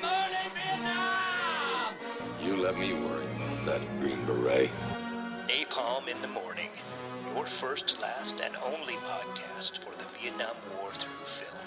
morning, 0.00 0.50
Vietnam! 0.54 1.94
You 2.42 2.56
let 2.56 2.78
me 2.78 2.94
worry 2.94 3.26
about 3.36 3.66
that 3.66 4.00
green 4.00 4.24
beret. 4.24 4.70
Napalm 5.48 6.08
in 6.08 6.18
the 6.22 6.28
Morning, 6.28 6.70
your 7.34 7.44
first, 7.44 8.00
last, 8.00 8.40
and 8.40 8.56
only 8.64 8.94
podcast 8.94 9.80
for 9.84 9.90
the 9.90 10.06
Vietnam 10.18 10.56
War 10.80 10.90
through 10.92 11.26
film. 11.26 11.65